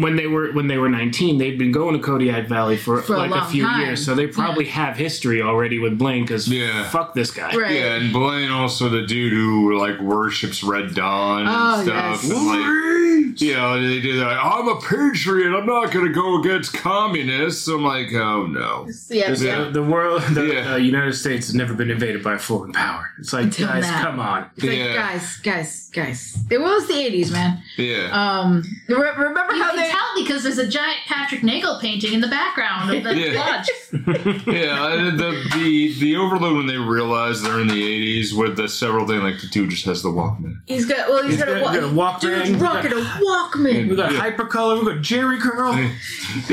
when 0.00 0.16
they 0.16 0.26
were 0.26 0.52
when 0.52 0.66
they 0.68 0.78
were 0.78 0.88
19 0.88 1.38
they'd 1.38 1.58
been 1.58 1.72
going 1.72 1.94
to 1.96 2.00
Kodiak 2.02 2.46
Valley 2.48 2.76
for, 2.76 3.02
For 3.02 3.16
like 3.16 3.30
a, 3.30 3.34
long 3.34 3.50
few 3.50 3.64
time. 3.64 3.80
years 3.80 4.04
so 4.04 4.14
they 4.14 4.26
probably 4.26 4.66
have 4.66 4.96
history 4.96 5.40
already 5.42 5.78
with 5.78 5.98
Blaine 5.98 6.22
because 6.24 6.48
Yeah. 6.48 6.88
fuck 6.90 7.14
this 7.14 7.30
guy 7.30 7.54
Right. 7.54 7.74
yeah, 7.76 7.94
and 7.96 8.12
Blaine 8.12 8.50
also 8.50 8.88
the 8.88 9.02
dude 9.06 9.32
who 9.32 9.76
like 9.78 9.98
worships 10.00 10.62
Red 10.62 10.94
Dawn 10.94 11.40
and 11.42 11.50
Oh, 11.50 11.82
stuff. 11.84 12.22
yes. 12.24 12.30
And, 12.30 12.46
like, 12.46 13.40
you 13.40 13.54
know, 13.54 13.80
they 13.80 14.00
do 14.00 14.16
that. 14.18 14.38
I'm 14.42 14.66
a 14.68 14.80
patriot. 14.80 15.56
I'm 15.56 15.66
not 15.66 15.92
going 15.92 16.06
to 16.06 16.12
go 16.12 16.40
against 16.40 16.72
communists. 16.74 17.68
I'm 17.68 17.84
like, 17.84 18.12
oh 18.14 18.46
no. 18.46 18.88
yeah, 19.10 19.32
The- 19.32 19.44
yeah. 19.44 19.70
the 19.70 19.82
world 19.82 20.22
the 20.32 20.44
Yeah. 20.46 20.72
uh, 20.74 20.76
United 20.76 21.14
States 21.14 21.46
has 21.46 21.54
never 21.54 21.74
been 21.74 21.90
invaded 21.90 22.22
by 22.22 22.34
a 22.34 22.38
foreign 22.38 22.72
power 22.72 23.10
it's 23.18 23.32
like 23.32 23.44
Until 23.44 23.68
guys 23.68 23.82
now. 23.84 24.02
come 24.02 24.20
on 24.20 24.46
It's 24.56 24.64
like, 24.64 24.76
Yeah. 24.78 24.94
guys, 24.94 25.36
guys, 25.38 25.90
guys. 25.92 26.38
It 26.50 26.60
was 26.60 26.86
the 26.88 26.94
'80s, 26.94 27.30
man. 27.32 27.58
Yeah. 27.78 28.08
Um, 28.12 28.62
re- 28.88 28.96
remember 29.16 29.54
You 29.54 29.62
how 29.62 29.70
can 29.70 29.76
they? 29.80 29.88
tell 29.88 30.08
because 30.16 30.42
there's 30.42 30.58
a 30.58 30.66
giant 30.66 30.98
Patrick 31.06 31.42
Nagel 31.44 31.78
painting 31.80 32.12
in 32.12 32.20
the 32.20 32.26
background 32.28 32.92
of 32.92 33.04
the 33.04 33.16
Yeah. 33.16 33.38
lodge. 33.38 33.70
yeah, 34.46 35.10
the, 35.16 35.48
the 35.54 35.94
the 36.00 36.16
overload 36.16 36.56
when 36.56 36.66
they 36.66 36.76
realize 36.76 37.40
they're 37.40 37.60
in 37.60 37.68
the 37.68 38.20
80s 38.20 38.32
with 38.36 38.56
the 38.56 38.68
several 38.68 39.06
things 39.06 39.22
like 39.22 39.40
the 39.40 39.46
dude 39.46 39.70
just 39.70 39.84
has 39.86 40.02
the 40.02 40.08
Walkman. 40.08 40.56
He's 40.66 40.86
got 40.86 41.08
well, 41.08 41.22
he's 41.22 41.36
He's 41.36 41.44
got, 41.44 41.56
a, 41.56 41.60
got- 41.60 41.74
got 41.74 41.82
a. 41.84 41.86
Walkman. 41.86 42.20
Dude's 42.20 42.50
rocking 42.60 42.92
a 42.92 42.96
Walkman. 42.96 43.88
we 43.88 43.96
got 43.96 44.12
Yeah. 44.12 44.20
hypercolor 44.30 44.80
we 44.80 44.92
got 44.94 45.02
Jheri 45.02 45.40
curl 45.40 45.72
Yeah, 45.74 45.88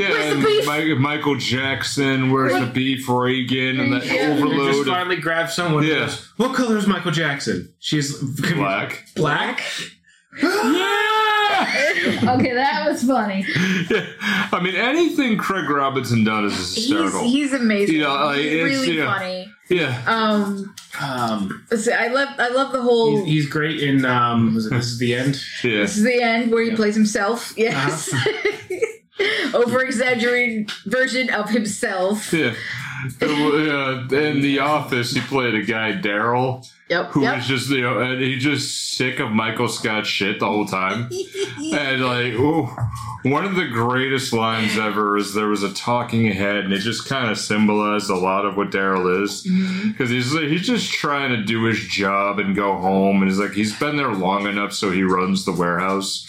Where's 0.10 0.26
the 0.30 0.32
and 0.36 0.44
beef? 0.46 0.68
Mi- 0.68 0.94
Michael 0.96 1.36
Jackson, 1.38 2.30
where's 2.32 2.54
the 2.54 2.68
beef 2.68 3.10
Reagan, 3.10 3.80
and 3.80 3.94
the 3.94 4.06
Yeah. 4.06 4.14
You 4.14 4.18
just 4.36 4.44
overload. 4.44 4.88
finally 4.88 5.16
grab 5.18 5.50
someone 5.50 5.84
who 5.84 5.90
Yeah. 5.90 6.00
goes, 6.06 6.32
what 6.38 6.54
color 6.54 6.78
is 6.78 6.86
Michael 6.88 7.12
Jackson 7.12 7.74
she's 7.80 8.14
Black. 8.22 9.06
black 9.16 9.64
Okay, 12.36 12.54
that 12.54 12.86
was 12.90 13.04
funny. 13.04 13.46
Yeah. 13.90 14.06
I 14.52 14.60
mean, 14.62 14.76
anything 14.76 15.38
Craig 15.38 15.70
Robinson 15.70 16.24
does 16.24 16.54
is 16.58 16.76
He's 16.76 16.86
hysterical. 16.88 17.24
he's 17.24 17.54
amazing. 17.54 17.96
You 17.96 18.02
know, 18.02 18.14
like, 18.26 18.38
he's 18.38 18.54
it's- 18.54 18.64
really 18.66 18.98
yeah. 18.98 19.14
funny. 19.14 19.54
yeah. 19.70 20.04
Um, 20.08 20.76
um 21.02 21.66
so 21.78 21.92
I 21.92 22.08
love 22.08 22.30
I 22.40 22.50
love 22.50 22.72
the 22.72 22.82
whole. 22.82 23.18
he's, 23.26 23.44
he's 23.44 23.50
great 23.50 23.82
in 23.82 24.06
um 24.06 24.56
was 24.56 24.66
it 24.68 24.70
this 24.72 24.86
is 24.86 25.00
the 25.00 25.14
end 25.16 25.36
Yeah. 25.64 25.78
This 25.82 25.98
is 25.98 26.04
the 26.04 26.22
end 26.22 26.52
where 26.52 26.64
he 26.64 26.70
Yeah. 26.70 26.76
plays 26.76 26.96
himself. 26.96 27.54
Yes. 27.58 28.14
Over 29.54 29.82
exaggerated 29.82 30.72
version 30.86 31.30
of 31.30 31.50
himself. 31.50 32.34
Yeah. 32.34 32.54
Uh, 33.22 34.08
in 34.12 34.42
the 34.42 34.60
office, 34.60 35.12
he 35.14 35.22
played 35.22 35.56
a 35.56 35.64
guy, 35.64 35.94
Daryl, 35.94 36.68
Yep. 36.90 37.08
who 37.12 37.24
yep. 37.24 37.38
was 37.38 37.48
just, 37.48 37.70
you 37.70 37.82
know, 37.82 38.00
and 38.00 38.22
he 38.22 38.38
just 38.38 38.96
sick 38.96 39.20
of 39.20 39.32
Michael 39.32 39.68
Scott's 39.68 40.08
shit 40.08 40.40
the 40.40 40.46
whole 40.46 40.66
time. 40.66 41.10
And 41.74 42.06
like, 42.06 42.34
ooh, 42.34 42.70
one 43.24 43.44
of 43.44 43.56
the 43.56 43.68
greatest 43.68 44.34
lines 44.34 44.78
ever 44.78 45.18
is 45.18 45.34
there 45.34 45.48
was 45.48 45.64
a 45.64 45.74
talking 45.74 46.26
head, 46.28 46.64
and 46.64 46.74
it 46.74 46.80
just 46.80 47.08
kind 47.08 47.30
of 47.32 47.40
symbolized 47.40 48.10
a 48.10 48.16
lot 48.16 48.46
of 48.46 48.56
what 48.56 48.70
Daryl 48.70 49.24
is, 49.24 49.42
because 49.88 50.10
he's 50.12 50.32
he's 50.32 50.66
just 50.66 50.92
trying 50.92 51.32
to 51.32 51.44
do 51.44 51.64
his 51.64 51.80
job 51.80 52.38
and 52.40 52.56
go 52.56 52.78
home, 52.78 53.22
and 53.22 53.32
he's 53.32 53.40
like 53.40 53.54
he's 53.54 53.78
been 53.80 53.98
there 53.98 54.14
long 54.14 54.46
enough, 54.46 54.74
so 54.74 54.92
he 54.92 55.02
runs 55.02 55.44
the 55.44 55.54
warehouse, 55.54 56.28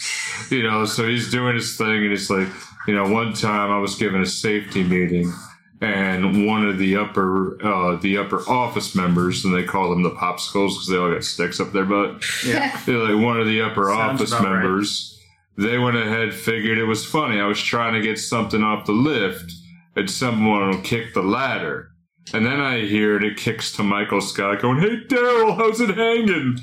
you 0.49 0.63
know, 0.63 0.85
so 0.85 1.07
he's 1.07 1.29
doing 1.29 1.55
his 1.55 1.77
thing, 1.77 2.03
and 2.03 2.09
he's 2.09 2.29
like, 2.31 2.47
you 2.87 2.95
know, 2.95 3.07
one 3.07 3.33
time 3.33 3.69
I 3.69 3.77
was 3.77 3.95
given 3.95 4.21
a 4.21 4.25
safety 4.25 4.83
meeting. 4.83 5.31
And 5.79 6.47
one 6.47 6.65
of 6.67 6.79
the 6.79 6.97
upper, 6.97 7.63
uh, 7.63 7.97
the 7.97 8.17
upper 8.17 8.39
office 8.49 8.95
members, 8.95 9.45
and 9.45 9.53
they 9.53 9.63
call 9.63 9.91
them 9.91 10.01
the 10.01 10.09
popsicles 10.09 10.69
because 10.69 10.87
they 10.87 10.97
all 10.97 11.13
got 11.13 11.23
sticks 11.23 11.59
up 11.59 11.71
their 11.71 11.85
butt 11.85 12.23
yeah 12.43 12.81
you 12.87 12.93
know, 12.97 13.03
like 13.03 13.23
one 13.23 13.39
of 13.39 13.45
the 13.45 13.61
upper 13.61 13.85
Sounds 13.85 14.21
office 14.21 14.31
about 14.31 14.43
right. 14.45 14.63
members, 14.63 15.19
they 15.57 15.77
went 15.77 15.97
ahead 15.97 16.33
figured 16.33 16.77
it 16.77 16.85
was 16.85 17.05
funny. 17.05 17.39
I 17.39 17.45
was 17.45 17.61
trying 17.61 17.93
to 17.93 18.01
get 18.01 18.17
something 18.17 18.63
off 18.63 18.85
the 18.85 18.91
lift, 18.91 19.51
and 19.95 20.09
someone 20.09 20.81
kicked 20.81 21.13
the 21.13 21.21
ladder. 21.21 21.91
And 22.33 22.45
then 22.45 22.59
I 22.59 22.81
hear 22.81 23.15
it, 23.15 23.23
it 23.23 23.37
kicks 23.37 23.71
to 23.73 23.83
Michael 23.83 24.19
Scott 24.19 24.61
going, 24.61 24.79
Hey 24.79 24.99
Daryl, 25.07 25.55
how's 25.55 25.79
it 25.79 25.95
hanging? 25.95 26.59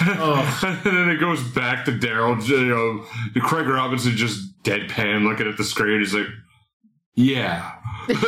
Oh. 0.00 0.60
and 0.84 0.96
then 0.96 1.08
it 1.08 1.20
goes 1.20 1.42
back 1.50 1.84
to 1.84 1.92
Daryl, 1.92 2.44
you 2.48 2.66
know, 2.66 3.04
the 3.32 3.40
Craig 3.40 3.68
Robinson 3.68 4.16
just 4.16 4.60
deadpan 4.64 5.22
looking 5.22 5.48
at 5.48 5.56
the 5.56 5.64
screen. 5.64 6.00
He's 6.00 6.14
like, 6.14 6.26
Yeah. 7.14 7.72
Like. 8.08 8.18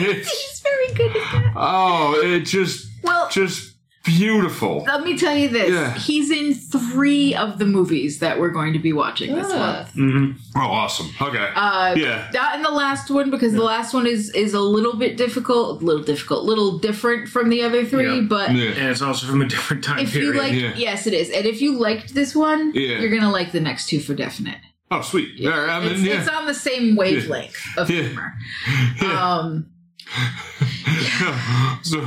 It's- 0.00 0.28
He's 0.28 0.60
very 0.60 0.94
good 0.94 1.16
at 1.16 1.32
that. 1.32 1.52
oh, 1.56 2.20
it 2.24 2.40
just, 2.40 2.88
Well, 3.02 3.28
just 3.30 3.74
beautiful. 4.04 4.82
let 4.86 5.02
me 5.04 5.16
tell 5.16 5.36
you 5.36 5.48
this. 5.48 5.70
Yeah. 5.70 5.94
He's 5.94 6.30
in 6.30 6.54
three 6.54 7.34
of 7.34 7.58
the 7.58 7.64
movies 7.66 8.18
that 8.20 8.38
we're 8.38 8.50
going 8.50 8.72
to 8.74 8.78
be 8.78 8.92
watching 8.92 9.34
this 9.34 9.48
month. 9.48 9.90
hmm 9.92 10.32
Oh, 10.56 10.60
awesome. 10.60 11.08
Okay. 11.20 11.48
Uh, 11.54 11.94
yeah. 11.96 12.30
Not 12.32 12.56
in 12.56 12.62
the 12.62 12.70
last 12.70 13.10
one 13.10 13.30
because 13.30 13.52
the 13.52 13.62
last 13.62 13.92
one 13.94 14.06
is 14.06 14.30
is 14.30 14.52
a 14.54 14.60
little 14.60 14.96
bit 14.96 15.16
difficult, 15.16 15.82
a 15.82 15.84
little 15.84 16.02
difficult, 16.02 16.44
a 16.44 16.46
little 16.46 16.78
different 16.78 17.28
from 17.28 17.48
the 17.50 17.62
other 17.62 17.84
three. 17.84 18.16
Yeah. 18.16 18.26
But 18.28 18.52
Yeah. 18.52 18.70
and 18.70 18.88
it's 18.90 19.02
also 19.02 19.26
from 19.26 19.42
a 19.42 19.46
different 19.48 19.82
time 19.84 20.00
if 20.00 20.14
you 20.14 20.32
period 20.32 20.42
like, 20.42 20.52
Yeah. 20.54 20.72
yes, 20.76 21.06
it 21.06 21.14
is. 21.14 21.30
And 21.30 21.46
if 21.46 21.60
you 21.62 21.78
liked 21.78 22.14
this 22.14 22.34
one, 22.34 22.72
Yeah. 22.74 22.98
you're 22.98 23.10
gonna 23.10 23.30
like 23.32 23.52
the 23.52 23.60
next 23.60 23.88
two 23.88 24.00
for 24.00 24.14
definite. 24.14 24.58
Oh, 24.92 25.02
sweet. 25.02 25.34
Yeah, 25.36 25.50
I 25.52 25.80
mean, 25.80 25.92
it's, 25.92 26.00
yeah. 26.02 26.18
it's 26.20 26.28
on 26.28 26.46
the 26.46 26.54
same 26.54 26.96
wavelength 26.96 27.56
of 27.76 27.88
Yeah. 27.90 28.02
humor. 28.02 28.32
Yeah. 29.02 29.34
Um, 29.38 29.66
so, 31.82 32.00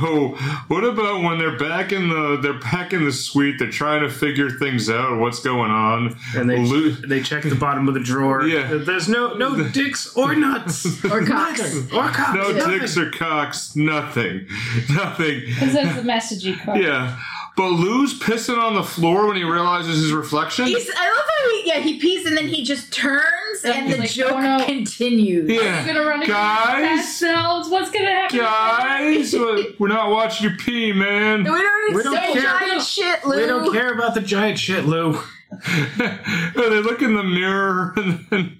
what 0.68 0.84
about 0.84 1.22
when 1.22 1.38
they're 1.38 1.56
back 1.58 1.90
in 1.92 2.10
the 2.10 2.36
they're 2.42 2.58
back 2.60 2.92
in 2.92 3.04
the 3.04 3.12
suite? 3.12 3.56
They're 3.58 3.70
trying 3.70 4.02
to 4.02 4.10
figure 4.10 4.50
things 4.50 4.90
out. 4.90 5.18
What's 5.18 5.40
going 5.40 5.70
on? 5.70 6.14
and 6.36 6.50
they 6.50 6.58
Lu- 6.58 6.90
they 6.92 7.22
check 7.22 7.44
the 7.44 7.54
bottom 7.54 7.88
of 7.88 7.94
the 7.94 8.00
drawer 8.00 8.42
Yeah. 8.44 8.74
there's 8.74 9.08
no 9.08 9.34
no 9.34 9.66
dicks 9.70 10.14
or 10.16 10.34
nuts 10.34 10.84
Or 11.06 11.24
cocks. 11.24 11.76
Or 11.94 12.08
cocks 12.10 12.34
no 12.34 12.50
nothing. 12.52 12.78
dicks 12.78 12.98
or 12.98 13.10
cocks. 13.10 13.74
Nothing. 13.74 14.46
Nothing. 14.90 15.40
Because 15.46 15.72
that's 15.72 15.96
the 15.96 16.04
message 16.04 16.44
you 16.44 16.56
caught. 16.58 16.76
Yeah. 16.82 17.18
But 17.56 17.68
Lou's 17.70 18.18
pissing 18.18 18.58
on 18.58 18.74
the 18.74 18.82
floor 18.82 19.28
when 19.28 19.36
he 19.36 19.44
realizes 19.44 20.02
his 20.02 20.12
reflection. 20.12 20.66
he's, 20.66 20.90
I 20.96 21.04
love 21.08 21.24
how 21.38 21.50
he 21.50 21.68
yeah 21.68 21.78
he 21.80 22.00
pees 22.00 22.26
and 22.26 22.36
then 22.36 22.48
he 22.48 22.64
just 22.64 22.92
turns 22.92 23.62
Yeah, 23.64 23.72
and 23.74 23.92
the 23.92 23.98
like, 23.98 24.10
joke 24.10 24.32
"Oh, 24.32 24.40
no." 24.58 24.64
continues. 24.64 25.48
yeah. 25.48 25.84
You're 25.84 25.94
gonna 25.94 26.06
run 26.06 26.22
into 26.22 26.32
Guys? 26.32 26.98
ourselves. 26.98 27.68
What's 27.68 27.90
gonna 27.92 28.10
happen? 28.10 28.38
Guys, 28.38 29.34
uh, 29.34 29.62
we're 29.78 29.86
not 29.88 30.10
watching 30.10 30.50
you 30.50 30.56
pee, 30.56 30.92
man. 30.92 31.44
We 31.44 31.50
don't 31.50 31.88
need 31.88 31.96
We 31.96 32.02
don't 32.02 32.16
care. 32.16 32.42
giant 32.42 32.82
shit, 32.82 33.24
Lou. 33.24 33.36
we 33.40 33.46
don't 33.46 33.72
care 33.72 33.92
about 33.94 34.14
the 34.14 34.20
giant 34.20 34.58
shit 34.58 34.84
Lou 34.86 35.18
they 35.96 36.80
look 36.80 37.00
in 37.02 37.14
the 37.14 37.22
mirror, 37.22 37.92
and 37.96 38.26
then 38.30 38.58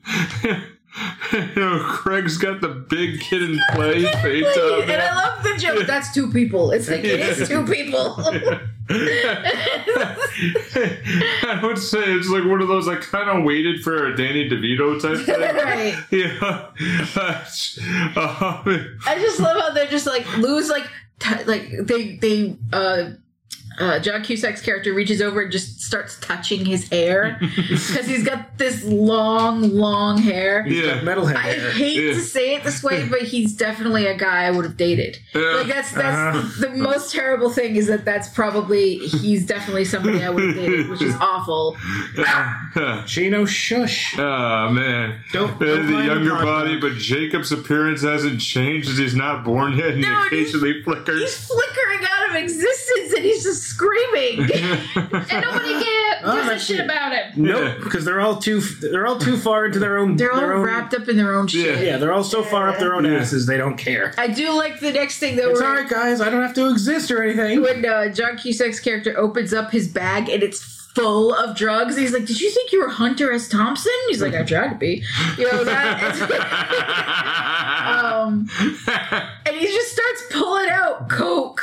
you 1.33 1.49
know 1.57 1.81
Craig's 1.85 2.37
got 2.39 2.61
the 2.61 2.69
big 2.69 3.21
Kid 3.21 3.43
'n 3.43 3.59
Play 3.73 4.03
fade 4.23 4.45
top. 4.55 4.83
and 4.89 4.93
I 5.03 5.15
love 5.15 5.43
the 5.43 5.57
joke. 5.59 5.87
That's 5.87 6.13
two 6.15 6.31
people. 6.31 6.71
It's 6.71 6.89
like 6.89 7.03
it 7.05 7.21
is 7.21 7.49
two 7.49 7.65
people. 7.73 8.17
I 11.47 11.61
would 11.63 11.79
say 11.79 11.99
it's 12.01 12.29
like 12.29 12.45
one 12.45 12.61
of 12.63 12.69
those 12.69 12.87
I 12.89 12.97
kind 12.97 13.29
of 13.39 13.45
waited 13.45 13.83
for 13.83 14.07
a 14.07 14.17
Danny 14.17 14.49
DeVito 14.49 15.01
type 15.01 15.25
thing. 15.27 15.41
right. 15.41 15.97
Yeah, 16.11 16.69
Um, 18.17 18.99
I 19.07 19.19
just 19.19 19.41
love 19.41 19.61
how 19.61 19.71
they're 19.73 19.87
just 19.87 20.07
like 20.07 20.25
lose 20.39 20.69
like 20.69 20.87
t- 21.19 21.45
like 21.45 21.71
they 21.87 22.17
they 22.17 22.57
uh 22.73 23.11
uh, 23.79 23.99
John 23.99 24.23
Cusack's 24.23 24.61
character 24.63 24.93
reaches 24.95 25.21
over 25.21 25.43
and 25.43 25.51
just 25.53 25.81
starts 25.81 26.19
touching 26.21 26.65
his 26.65 26.89
hair 26.89 27.37
because 27.57 28.07
he's 28.07 28.25
got 28.25 28.57
this 28.59 28.85
long, 28.85 29.63
long 29.71 30.19
hair. 30.19 30.67
yeah, 30.67 31.01
metalhead 31.01 31.37
I 31.37 31.41
hair. 31.43 31.69
I 31.69 31.73
hate 31.73 31.97
Yeah. 32.03 32.13
to 32.15 32.21
say 32.21 32.55
it 32.55 32.65
this 32.65 32.83
way, 32.83 33.07
but 33.09 33.23
he's 33.23 33.55
definitely 33.57 34.07
a 34.07 34.17
guy 34.17 34.45
I 34.45 34.51
would 34.51 34.65
have 34.65 34.77
dated. 34.77 35.19
Yeah. 35.35 35.41
Like 35.57 35.67
that's 35.67 35.93
that's 35.93 36.37
Uh-huh. 36.37 36.61
the 36.61 36.71
most 36.77 37.13
terrible 37.13 37.51
thing 37.51 37.77
is 37.77 37.87
that 37.89 38.05
that's 38.05 38.29
probably 38.29 38.99
he's 38.99 39.47
definitely 39.47 39.85
somebody 39.85 40.23
I 40.23 40.31
would 40.31 40.45
have 40.45 40.55
dated, 40.55 40.89
which 40.89 41.03
is 41.03 41.15
awful. 41.21 41.77
Chino 43.07 43.45
shush 43.45 44.19
Oh 44.19 44.71
man, 44.71 45.21
Don't- 45.33 45.59
don't 45.59 45.87
the 45.87 46.05
younger 46.05 46.35
body, 46.35 46.73
dog. 46.75 46.81
but 46.83 46.93
Jacob's 46.99 47.53
appearance 47.53 48.03
hasn't 48.03 48.41
changed 48.41 48.89
as 48.89 48.99
he's 48.99 49.15
not 49.15 49.45
born 49.45 49.77
yet, 49.77 49.91
and 49.93 50.01
No, 50.03 50.09
he 50.31 50.37
he's- 50.37 50.49
occasionally 50.55 50.83
flickers. 50.83 51.21
He's 51.21 51.47
flickering 51.47 52.01
out 52.11 52.31
of 52.31 52.37
existence 52.37 53.13
and 53.15 53.25
he's 53.25 53.43
just 53.45 53.64
screaming. 53.65 54.49
And 54.97 55.43
nobody 55.43 55.73
get, 55.81 56.21
Oh, 56.27 56.49
gives 56.49 56.63
a 56.63 56.67
shit 56.67 56.81
about 56.85 57.13
it. 57.13 57.37
Nope, 57.37 57.79
because 57.83 58.05
they're 58.05 58.21
all 58.21 58.37
too 58.39 58.61
they're 58.61 59.07
all 59.07 59.19
too 59.19 59.37
far 59.37 59.67
into 59.67 59.79
their 59.79 59.99
own. 59.99 60.17
They're 60.17 60.33
all 60.33 60.41
their 60.41 60.55
own, 60.55 60.63
wrapped 60.65 60.95
up 60.95 61.09
in 61.09 61.17
their 61.17 61.35
own 61.35 61.47
shit. 61.47 61.85
Yeah, 61.87 61.97
they're 61.99 62.13
all 62.13 62.25
so 62.25 62.43
far 62.43 62.69
up 62.69 62.79
their 62.79 62.95
own 62.95 63.05
Yeah. 63.05 63.19
asses 63.19 63.47
they 63.47 63.57
don't 63.57 63.77
care. 63.77 64.15
I 64.19 64.29
do 64.29 64.51
like 64.53 64.81
the 64.81 64.93
next 64.93 65.19
thing 65.19 65.37
though. 65.37 65.51
It's 65.51 65.61
where- 65.61 65.69
all 65.71 65.77
right, 65.77 65.89
guys. 65.89 66.21
I 66.21 66.31
don't 66.31 66.43
have 66.43 66.55
to 66.55 66.71
exist 66.71 67.11
or 67.11 67.23
anything. 67.23 67.63
when 67.63 67.85
uh, 67.85 68.09
John 68.09 68.37
Cusack's 68.37 68.81
character 68.81 69.19
opens 69.19 69.53
up 69.53 69.71
his 69.73 69.89
bag 69.89 70.29
and 70.29 70.43
it's 70.43 70.63
full 70.95 71.35
of 71.35 71.57
drugs. 71.57 71.97
He's 71.97 72.13
like, 72.13 72.25
"Did 72.25 72.41
you 72.41 72.51
think 72.51 72.71
you 72.73 72.81
were 72.81 72.89
Hunter 72.89 73.33
S. 73.33 73.49
Thompson?" 73.49 73.93
He's 74.09 74.23
like, 74.23 74.35
"I 74.35 74.45
tried 74.45 74.69
to 74.69 74.77
be." 74.77 75.03
You 75.37 75.51
know 75.51 75.65
that. 75.65 76.01
um, 78.25 78.49
and 79.47 79.57
he 79.57 79.67
just 79.67 79.93
starts 79.93 80.23
pulling 80.31 80.69
out 80.71 81.09
coke, 81.11 81.61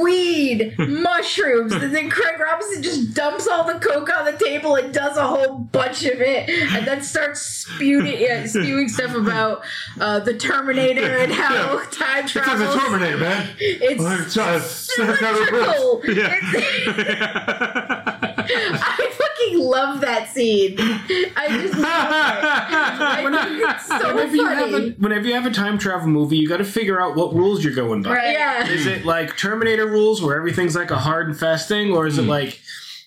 weed, 0.00 0.31
mushrooms, 0.78 1.72
and 1.72 1.94
then 1.94 2.10
Craig 2.10 2.38
Robinson 2.40 2.82
just 2.82 3.14
dumps 3.14 3.46
all 3.48 3.64
the 3.64 3.78
coke 3.78 4.10
on 4.16 4.24
the 4.24 4.32
table 4.36 4.76
and 4.76 4.92
does 4.92 5.16
a 5.16 5.26
whole 5.26 5.58
bunch 5.58 6.04
of 6.04 6.20
it, 6.20 6.48
and 6.48 6.86
then 6.86 7.02
starts 7.02 7.40
spewing, 7.42 8.20
yeah, 8.20 8.46
spewing 8.46 8.88
stuff 8.88 9.14
about 9.14 9.62
uh, 10.00 10.20
the 10.20 10.34
Terminator 10.34 11.18
and 11.18 11.32
how 11.42 11.78
time 11.90 12.24
It's 12.24 12.34
like 12.34 12.44
travel. 12.44 12.72
the 12.72 12.78
Terminator, 12.80 13.18
man. 13.18 13.48
It's 13.58 14.02
symmetrical. 14.60 16.02
I 18.44 18.78
fucking 18.78 19.01
love 19.62 20.00
that 20.02 20.28
scene. 20.30 20.76
I 20.78 21.48
just 21.48 21.78
love 21.78 23.34
it. 23.34 23.62
It's 23.72 23.86
so 23.86 24.14
whenever 24.14 24.36
you 24.36 24.46
have 24.46 24.68
a 24.68 24.72
funny. 24.72 24.90
whenever 24.98 25.26
you 25.26 25.34
have 25.34 25.46
a 25.46 25.50
time 25.50 25.78
travel 25.78 26.08
movie, 26.08 26.36
you 26.36 26.48
got 26.48 26.58
to 26.58 26.64
figure 26.64 27.00
out 27.00 27.16
what 27.16 27.34
rules 27.34 27.64
you're 27.64 27.74
going 27.74 28.02
by. 28.02 28.10
Right. 28.14 28.32
Yeah. 28.32 28.66
Is 28.68 28.86
it 28.86 29.04
like 29.04 29.36
Terminator 29.36 29.86
rules 29.86 30.22
where 30.22 30.36
everything's 30.36 30.74
like 30.76 30.90
a 30.90 30.98
hard 30.98 31.28
and 31.28 31.38
fast 31.38 31.68
thing, 31.68 31.92
or 31.92 32.06
is 32.06 32.18
it 32.18 32.22
like, 32.22 32.60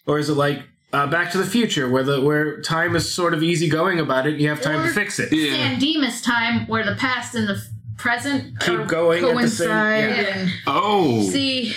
or 0.08 0.18
is 0.20 0.30
it 0.30 0.34
like 0.36 0.64
uh, 0.94 1.08
Back 1.08 1.32
to 1.32 1.38
the 1.38 1.46
Future 1.46 1.90
where 1.90 2.04
the 2.04 2.22
where 2.22 2.62
time 2.62 2.96
is 2.96 3.12
sort 3.14 3.34
of 3.34 3.44
easygoing 3.44 4.00
about 4.00 4.26
it, 4.28 4.34
and 4.34 4.42
you 4.42 4.50
have 4.50 4.62
time 4.62 4.82
Or- 4.82 4.88
to 4.88 4.94
fix 4.94 5.20
it? 5.20 5.32
Yeah. 5.34 5.54
San 5.54 5.80
Dimas 5.80 6.22
time, 6.22 6.68
where 6.68 6.84
the 6.86 6.96
past 6.96 7.36
and 7.36 7.48
the 7.48 7.62
present 7.98 8.60
Keep 8.60 8.80
are- 8.80 8.86
going 8.86 9.24
at 9.24 9.36
the 9.36 9.48
same. 9.48 9.68
Coincide 9.70 10.10
yeah. 10.10 10.34
and 10.40 10.50
Oh. 10.68 11.22
see. 11.30 11.74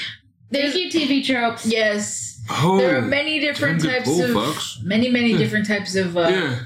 Thank 0.51 0.73
There's 0.73 0.75
you, 0.77 0.89
TV 0.91 1.25
tropes. 1.25 1.67
yes. 1.67 2.28
Oh. 2.51 2.79
There 2.79 2.97
are 2.99 3.03
many 3.03 3.41
different 3.41 3.83
types 3.83 4.09
of 4.19 4.31
folks. 4.33 4.81
many 4.83 5.09
many 5.11 5.37
different 5.37 5.67
types 5.67 5.95
of 5.97 6.17
uh, 6.17 6.29
Yeah. 6.29 6.59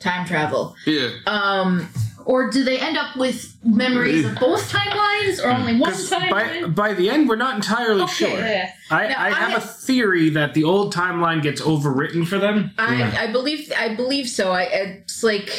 time 0.00 0.26
travel. 0.26 0.74
Yeah. 0.86 1.10
Um, 1.26 1.88
Or 2.26 2.50
do 2.50 2.64
they 2.64 2.78
end 2.80 2.96
up 2.96 3.16
with 3.18 3.54
memories 3.62 4.24
of 4.24 4.34
both 4.40 4.72
timelines, 4.72 5.44
or 5.44 5.50
only 5.50 5.76
one 5.78 5.92
by 5.92 5.98
timeline? 5.98 6.74
by 6.74 6.94
the 6.94 7.10
end, 7.10 7.28
we're 7.28 7.36
not 7.36 7.54
entirely 7.56 8.00
Okay. 8.04 8.12
sure. 8.14 8.38
Yeah. 8.38 8.70
I, 8.90 9.08
Now, 9.08 9.14
I 9.18 9.26
I 9.26 9.30
have 9.30 9.62
a 9.62 9.66
theory 9.66 10.30
that 10.30 10.54
the 10.54 10.64
old 10.64 10.94
timeline 10.94 11.42
gets 11.42 11.60
overwritten 11.60 12.26
for 12.26 12.38
them. 12.38 12.70
I 12.78 13.26
I 13.26 13.32
believe 13.32 13.70
I 13.76 13.94
believe 13.94 14.26
so. 14.28 14.52
I 14.52 14.62
it's 14.62 15.22
like 15.22 15.50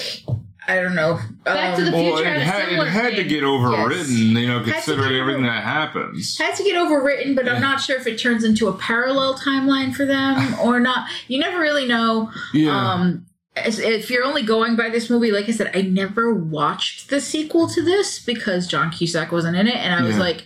I 0.68 0.76
don't 0.82 0.96
know. 0.96 1.20
Back 1.44 1.76
to 1.76 1.82
um, 1.84 1.92
the 1.92 1.92
Well, 1.98 2.18
it 2.18 2.26
had 2.26 2.42
had, 2.42 2.70
it 2.70 2.88
had 2.88 3.10
to 3.12 3.16
thing. 3.18 3.28
get 3.28 3.44
overwritten, 3.44 4.10
you 4.42 4.48
know, 4.48 4.64
considering 4.64 5.10
get 5.12 5.20
everything 5.20 5.44
over- 5.46 5.54
that 5.54 5.64
happens. 5.64 6.38
has 6.40 6.58
to 6.58 6.64
get 6.64 6.76
overwritten, 6.76 7.36
but 7.36 7.48
I'm 7.48 7.62
not 7.62 7.82
sure 7.82 7.98
if 7.98 8.08
it 8.08 8.18
turns 8.20 8.44
into 8.44 8.68
a 8.68 8.74
parallel 8.74 9.38
timeline 9.38 9.94
for 9.96 10.06
them 10.06 10.56
or 10.64 10.80
not. 10.80 11.08
You 11.28 11.40
never 11.40 11.60
really 11.60 11.86
know. 11.88 12.32
Yeah. 12.54 12.72
Um, 12.94 13.26
if 13.58 14.10
you're 14.10 14.26
only 14.26 14.42
going 14.44 14.76
by 14.76 14.90
this 14.90 15.10
movie, 15.10 15.32
like 15.32 15.48
I 15.48 15.52
said, 15.52 15.72
I 15.74 15.82
never 15.84 16.34
watched 16.34 17.10
the 17.10 17.22
sequel 17.22 17.70
to 17.70 17.82
this 17.82 18.20
because 18.20 18.68
John 18.68 18.92
Cusack 18.92 19.32
wasn't 19.32 19.56
in 19.56 19.68
it, 19.68 19.76
and 19.78 19.94
I 19.96 20.02
was 20.02 20.16
Yeah. 20.16 20.22
like, 20.24 20.46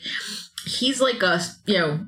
he's 0.65 1.01
like 1.01 1.23
a 1.23 1.41
you 1.65 1.77
know, 1.79 1.99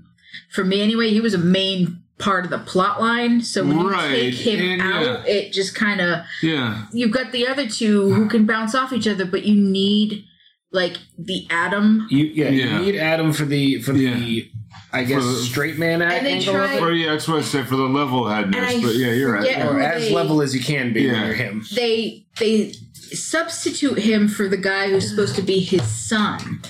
for 0.52 0.64
me 0.64 0.82
anyway, 0.82 1.10
he 1.10 1.22
was 1.22 1.34
a 1.34 1.38
main 1.40 2.01
part 2.22 2.46
of 2.46 2.52
the 2.52 2.60
plot 2.60 3.02
line. 3.02 3.42
So 3.42 3.66
when 3.66 3.86
Right, 3.88 4.24
you 4.24 4.32
take 4.32 4.60
him 4.60 4.80
and 4.80 4.82
out, 4.82 5.28
it 5.28 5.52
just 5.52 5.76
kind 5.76 6.00
of 6.00 6.20
yeah. 6.42 6.86
you've 6.94 7.12
got 7.12 7.32
the 7.32 7.48
other 7.48 7.68
two 7.68 8.14
who 8.14 8.30
can 8.30 8.46
bounce 8.46 8.74
off 8.76 8.94
each 8.94 9.08
other, 9.08 9.26
but 9.26 9.44
you 9.44 9.56
need 9.60 10.24
like 10.72 10.98
the 11.18 11.46
Adam. 11.50 12.08
You 12.10 12.26
yeah, 12.26 12.50
Yeah. 12.50 12.80
you 12.80 12.86
need 12.94 12.98
Adam 13.00 13.34
for 13.34 13.44
the 13.46 13.82
for 13.82 13.92
the 13.92 14.50
I 14.94 15.04
guess 15.04 15.24
the- 15.24 15.34
straight 15.36 15.78
man 15.78 16.02
act 16.02 16.14
And 16.18 16.26
they 16.26 16.34
angle 16.34 16.56
of 16.56 16.68
try- 16.70 16.76
it. 16.78 16.82
Well, 16.82 16.92
yeah, 16.92 17.12
that's 17.12 17.28
what 17.28 17.40
I 17.40 17.42
said 17.42 17.68
for 17.68 17.76
the 17.78 17.84
level 17.84 18.28
headness. 18.30 18.82
But 18.82 18.96
yeah, 18.96 19.12
you're 19.12 19.34
right. 19.34 19.44
forget- 19.46 19.66
or 19.68 19.74
who 19.74 19.80
as 19.82 20.04
they- 20.04 20.14
level 20.14 20.42
as 20.42 20.54
you 20.56 20.62
can 20.62 20.94
be 20.94 21.04
Yeah. 21.04 21.34
him. 21.34 21.66
They 21.76 22.26
they 22.40 22.74
substitute 23.14 24.00
him 24.00 24.28
for 24.28 24.48
the 24.48 24.58
guy 24.58 24.90
who's 24.90 25.10
supposed 25.10 25.36
to 25.36 25.42
be 25.42 25.60
his 25.60 25.84
son, 25.84 26.62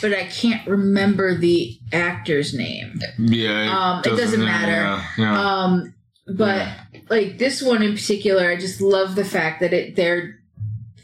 but 0.00 0.12
I 0.14 0.24
can't 0.24 0.66
remember 0.66 1.34
the 1.36 1.78
actor's 1.92 2.54
name. 2.54 3.00
Yeah. 3.18 3.76
Um, 3.76 4.12
it 4.12 4.16
doesn't 4.16 4.44
matter. 4.44 4.72
Yeah. 4.72 5.04
yeah. 5.18 5.40
Um, 5.62 5.94
but 6.26 6.68
like 7.08 7.38
this 7.38 7.62
one 7.62 7.82
in 7.82 7.92
particular, 7.94 8.48
I 8.50 8.56
just 8.56 8.80
love 8.80 9.14
the 9.14 9.24
fact 9.24 9.60
that 9.60 9.72
it 9.72 9.96
they're 9.96 10.40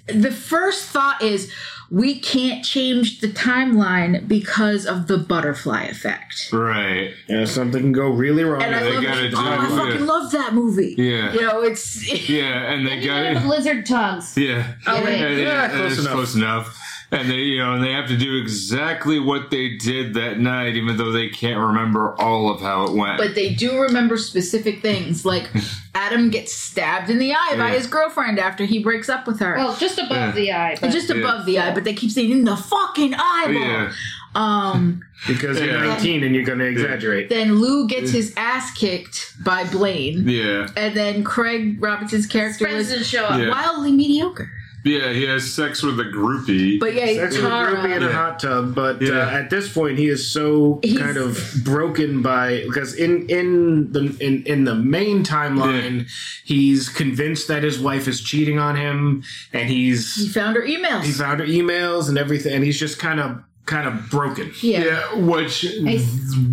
the 0.08 0.32
first 0.32 0.86
thought 0.86 1.22
is 1.22 1.52
we 1.90 2.18
can't 2.18 2.64
change 2.64 3.20
the 3.20 3.28
timeline 3.28 4.26
because 4.26 4.86
of 4.86 5.06
the 5.08 5.18
butterfly 5.18 5.84
effect. 5.84 6.48
right. 6.52 7.12
Yeah, 7.28 7.44
something 7.44 7.80
can 7.82 7.92
go 7.92 8.08
really 8.08 8.42
wrong. 8.44 8.62
And 8.62 8.74
I 8.74 8.82
they 8.82 8.94
love 8.94 9.02
gotta 9.04 9.26
it. 9.26 9.30
do 9.30 9.36
Oh, 9.36 9.40
I 9.40 9.68
fucking 9.68 10.00
yeah. 10.00 10.06
love 10.06 10.32
that 10.32 10.54
movie. 10.54 10.94
Yeah. 10.96 11.32
You 11.34 11.42
know, 11.42 11.62
it's 11.62 12.28
Yeah, 12.28 12.72
and 12.72 12.86
they 12.86 13.04
got 13.04 13.24
end 13.26 13.38
up 13.38 13.44
lizard 13.44 13.84
tongues. 13.86 14.36
Yeah. 14.36 14.74
Oh, 14.86 14.96
Yeah. 14.96 15.04
wait. 15.04 15.20
Yeah, 15.20 15.28
Yeah, 15.28 15.36
yeah, 15.36 15.68
close 15.68 15.92
it's 15.92 16.00
enough. 16.00 16.12
close 16.14 16.34
enough. 16.34 16.78
And 17.12 17.28
they, 17.30 17.34
you 17.40 17.58
know, 17.58 17.74
and 17.74 17.84
they 17.84 17.92
have 17.92 18.08
to 18.08 18.16
do 18.16 18.36
exactly 18.38 19.20
what 19.20 19.50
they 19.50 19.76
did 19.76 20.14
that 20.14 20.38
night, 20.40 20.76
even 20.76 20.96
though 20.96 21.12
they 21.12 21.28
can't 21.28 21.60
remember 21.60 22.14
all 22.18 22.48
of 22.50 22.62
how 22.62 22.84
it 22.84 22.92
went. 22.94 23.18
but 23.18 23.34
they 23.34 23.52
do 23.54 23.78
remember 23.82 24.16
specific 24.16 24.80
things 24.80 25.24
like 25.26 25.50
Adam 25.94 26.30
gets 26.30 26.54
stabbed 26.54 27.10
in 27.10 27.18
the 27.18 27.34
eye 27.34 27.54
by 27.58 27.70
his 27.72 27.86
girlfriend 27.86 28.38
after 28.38 28.64
he 28.64 28.82
breaks 28.82 29.10
up 29.10 29.26
with 29.26 29.40
her. 29.40 29.56
Well, 29.56 29.76
just 29.76 29.98
above 29.98 30.10
Yeah. 30.16 30.30
the 30.32 30.52
eye. 30.52 30.78
But 30.80 30.90
just 30.90 31.10
yeah. 31.10 31.16
above 31.16 31.44
the 31.44 31.58
eye, 31.58 31.74
but 31.74 31.84
they 31.84 31.92
keep 31.92 32.10
saying 32.10 32.30
in 32.30 32.44
the 32.44 32.56
fucking 32.56 33.12
eyeball. 33.14 33.52
yeah, 33.62 33.92
Um, 34.34 35.02
because 35.28 35.60
you're 35.60 35.68
Yeah. 35.68 35.88
19 35.88 36.24
and 36.24 36.34
you're 36.34 36.44
going 36.46 36.60
to 36.60 36.64
exaggerate. 36.66 37.28
then 37.28 37.56
Lou 37.60 37.86
gets 37.88 38.10
his 38.10 38.32
ass 38.38 38.72
kicked 38.72 39.34
by 39.44 39.64
Blaine, 39.64 40.26
yeah, 40.26 40.66
and 40.78 40.96
then 40.96 41.24
Craig 41.24 41.76
Robinson's 41.78 42.26
character 42.26 42.64
friends 42.64 42.78
was 42.78 42.88
didn't 42.88 43.04
show 43.04 43.24
up. 43.26 43.38
Yeah. 43.38 43.50
wildly 43.50 43.92
mediocre. 43.92 44.50
Yeah. 44.84 45.12
He 45.12 45.24
has 45.24 45.52
sex 45.52 45.82
with 45.82 45.98
a 46.00 46.04
groupie. 46.04 46.78
But 46.80 46.94
yeah, 46.94 47.06
Sex 47.14 47.36
with 47.36 47.44
a 47.44 47.48
groupie 47.48 47.96
in 47.96 48.02
a 48.02 48.12
hot 48.12 48.40
tub, 48.40 48.74
but 48.74 49.00
Yeah. 49.02 49.12
uh, 49.26 49.30
at 49.30 49.50
this 49.50 49.72
point 49.72 49.98
he 49.98 50.08
is 50.08 50.30
so 50.30 50.80
He's- 50.82 50.98
kind 50.98 51.16
of 51.16 51.38
broken 51.64 52.22
by 52.22 52.62
because 52.66 52.94
in 52.94 53.26
in 53.28 53.92
the 53.92 54.16
in 54.20 54.42
in 54.44 54.64
the 54.64 54.74
main 54.74 55.24
timeline 55.24 56.08
he's 56.44 56.88
convinced 56.88 57.48
that 57.48 57.62
his 57.62 57.78
wife 57.78 58.08
is 58.08 58.20
cheating 58.20 58.58
on 58.58 58.76
him, 58.76 59.22
and 59.52 59.68
he's 59.68 60.14
he 60.14 60.28
found 60.28 60.56
her 60.56 60.62
emails. 60.62 61.02
he 61.04 61.12
found 61.12 61.40
her 61.40 61.46
emails 61.46 62.08
and 62.08 62.18
everything, 62.18 62.52
and 62.54 62.64
he's 62.64 62.78
just 62.78 62.98
kind 62.98 63.20
of 63.20 63.38
kind 63.64 63.86
of 63.86 64.10
broken. 64.10 64.50
yeah. 64.60 64.84
Yeah, 64.84 65.14
which 65.20 65.64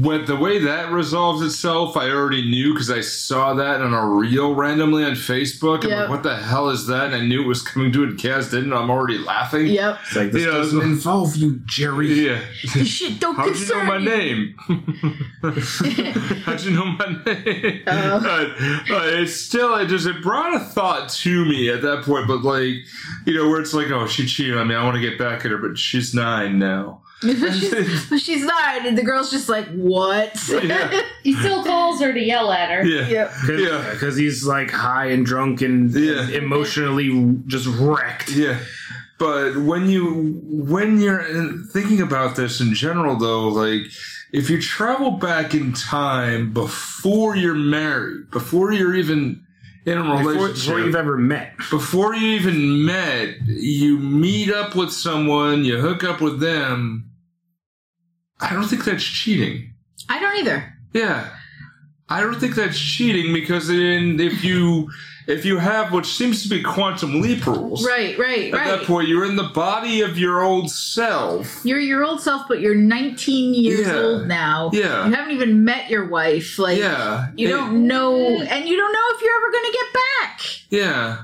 what 0.02 0.28
the 0.28 0.36
way 0.36 0.60
that 0.60 0.92
resolves 0.92 1.42
itself, 1.42 1.98
I 1.98 2.10
already 2.12 2.48
knew 2.50 2.74
because 2.74 2.92
I 2.92 3.02
saw 3.02 3.56
that 3.56 3.82
on 3.82 3.94
a 3.96 4.08
reel 4.08 4.54
randomly 4.54 5.04
on 5.04 5.14
Facebook. 5.14 5.84
I'm 5.84 5.90
Yep. 5.90 6.00
like, 6.02 6.10
what 6.10 6.24
the 6.24 6.38
hell 6.38 6.70
is 6.70 6.86
that? 6.88 7.08
And 7.08 7.16
I 7.16 7.26
knew 7.26 7.42
it 7.42 7.48
was 7.48 7.64
coming 7.64 7.92
to 7.94 8.04
it. 8.04 8.18
Kaz 8.18 8.52
didn't. 8.52 8.74
I'm 8.74 8.92
already 8.92 9.18
laughing. 9.18 9.66
Yep. 9.68 10.00
It's 10.06 10.16
like 10.16 10.32
this 10.32 10.46
Yeah, 10.46 10.52
doesn't 10.52 10.80
so- 10.80 10.86
involve 10.86 11.36
you, 11.36 11.60
Jerry. 11.66 12.14
Yeah. 12.28 12.42
This 12.76 12.88
shit 12.88 13.20
don't 13.20 13.36
How'd 13.40 13.56
you 13.58 13.68
know 13.68 13.84
my 13.86 13.98
name? 13.98 14.56
How'd 15.42 16.62
you 16.62 16.72
know 16.72 16.86
my 16.86 17.22
name? 17.26 17.84
Uh. 17.88 18.20
but, 18.20 18.50
but 18.88 19.14
it's 19.14 19.36
still, 19.36 19.76
it 19.78 19.88
just, 19.88 20.06
it 20.06 20.22
brought 20.22 20.54
a 20.56 20.60
thought 20.60 21.10
to 21.10 21.46
me 21.46 21.70
at 21.70 21.82
that 21.82 22.04
point, 22.04 22.28
but 22.28 22.44
like, 22.44 22.76
you 23.26 23.34
know, 23.34 23.50
where 23.50 23.60
it's 23.62 23.74
like, 23.74 23.90
oh, 23.90 24.06
she 24.08 24.26
cheated 24.28 24.58
on 24.58 24.68
me. 24.68 24.76
I 24.76 24.84
want 24.84 24.96
to 24.96 25.02
get 25.02 25.18
back 25.18 25.44
at 25.46 25.52
her, 25.52 25.58
but 25.58 25.78
she's 25.78 26.14
nine 26.14 26.60
now. 26.60 27.02
But, 27.22 27.54
she's, 27.54 28.22
she's 28.24 28.44
not, 28.46 28.86
and 28.86 28.98
the 28.98 29.04
girl's 29.04 29.30
just 29.32 29.50
like, 29.50 29.68
"What?" 29.74 30.32
Yeah. 30.50 31.02
He 31.24 31.34
still 31.34 31.64
calls 31.66 32.00
her 32.02 32.14
to 32.14 32.20
yell 32.20 32.52
at 32.52 32.70
her. 32.72 32.84
Yeah. 32.86 33.08
Yep. 33.08 33.32
Yeah. 33.60 33.90
because 33.92 34.16
he's 34.16 34.46
like 34.48 34.72
high 34.72 35.08
and 35.08 35.26
drunk 35.26 35.62
and 35.62 35.94
Yeah. 35.94 36.28
emotionally 36.30 37.38
just 37.46 37.68
wrecked. 37.68 38.32
Yeah. 38.32 38.58
But 39.18 39.58
when 39.58 39.90
you 39.90 40.40
when 40.46 41.00
you're 41.02 41.24
thinking 41.74 42.02
about 42.02 42.38
this 42.38 42.62
in 42.62 42.74
general 42.74 43.18
though, 43.18 43.50
like 43.50 43.82
if 44.32 44.50
you 44.50 44.62
travel 44.62 45.12
back 45.12 45.54
in 45.54 45.74
time 45.74 46.54
before 46.54 47.36
you're 47.36 47.54
married, 47.54 48.32
before 48.32 48.72
you're 48.72 48.96
even 48.96 49.44
in 49.86 49.98
a 49.98 50.02
Before, 50.04 50.18
relationship, 50.34 50.56
before 50.66 50.80
you've 50.80 50.96
ever 50.96 51.18
met. 51.18 51.58
before 51.70 52.16
you 52.16 52.28
even 52.36 52.86
met, 52.86 53.36
you 53.46 53.98
meet 53.98 54.52
up 54.54 54.76
with 54.76 54.92
someone, 54.92 55.66
you 55.66 55.80
hook 55.80 56.04
up 56.04 56.22
with 56.22 56.40
them. 56.40 57.09
I 58.40 58.54
don't 58.54 58.68
think 58.68 58.86
that's 58.86 59.04
cheating. 59.04 59.74
I 60.08 60.20
don't 60.20 60.38
either. 60.38 60.74
Yeah. 60.94 61.30
I 62.08 62.22
don't 62.22 62.40
think 62.40 62.56
that's 62.56 62.80
cheating 62.80 63.34
because 63.34 63.68
then 63.68 64.20
if 64.20 64.44
you 64.44 64.90
if 65.28 65.46
you 65.46 65.58
have 65.60 65.94
what 65.94 66.08
seems 66.08 66.42
to 66.42 66.50
be 66.50 66.64
quantum 66.64 67.22
leap 67.22 67.46
rules, 67.46 67.86
Right, 67.86 68.18
right, 68.18 68.52
at 68.52 68.58
right. 68.58 68.68
that 68.80 68.88
point 68.88 69.08
you're 69.08 69.26
in 69.26 69.36
the 69.36 69.44
body 69.54 70.02
of 70.02 70.18
your 70.18 70.42
old 70.42 70.72
self. 70.72 71.62
You're 71.64 71.80
your 71.80 72.04
old 72.04 72.20
self, 72.20 72.48
but 72.48 72.62
you're 72.62 72.74
19 72.74 73.54
years 73.54 73.86
Yeah. 73.86 73.96
old 74.00 74.28
now. 74.28 74.72
Yeah. 74.74 75.06
You 75.08 75.14
haven't 75.14 75.36
even 75.36 75.64
met 75.64 75.88
your 75.92 76.08
wife. 76.10 76.58
Like, 76.58 76.80
Yeah. 76.80 77.28
you 77.36 77.48
It- 77.48 77.52
don't 77.52 77.86
know, 77.86 78.42
and 78.42 78.68
you 78.68 78.76
don't 78.76 78.92
know 78.92 79.08
if 79.16 79.22
you're 79.22 79.38
ever 79.38 79.52
going 79.52 79.66
to 79.66 79.78
get 79.78 79.94
back. 79.94 80.42
Yeah. 80.72 81.18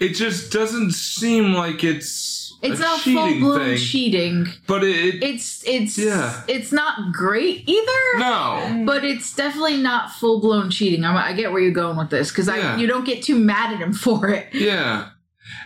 It 0.00 0.10
just 0.10 0.52
doesn't 0.52 0.92
seem 0.92 1.54
like 1.54 1.82
it's 1.82 2.35
It's 2.62 2.80
a 2.80 2.82
not 2.82 3.00
full 3.00 3.38
blown 3.38 3.60
thing, 3.60 3.76
cheating. 3.78 4.46
but 4.66 4.82
it, 4.82 5.22
It's 5.22 5.62
it's 5.66 5.98
Yeah. 5.98 6.42
it's 6.48 6.72
not 6.72 7.12
great 7.12 7.68
either. 7.68 8.18
no. 8.18 8.84
But 8.86 9.04
it's 9.04 9.34
definitely 9.34 9.76
not 9.76 10.10
full 10.12 10.40
blown 10.40 10.70
cheating. 10.70 11.04
I'm, 11.04 11.16
I 11.16 11.32
get 11.34 11.52
where 11.52 11.60
you're 11.60 11.70
going 11.72 11.96
with 11.96 12.10
this 12.10 12.30
because 12.30 12.48
Yeah. 12.48 12.74
I 12.74 12.76
you 12.78 12.86
don't 12.86 13.04
get 13.04 13.22
too 13.22 13.36
mad 13.38 13.74
at 13.74 13.80
him 13.80 13.92
for 14.04 14.28
it. 14.28 14.48
Yeah, 14.52 15.08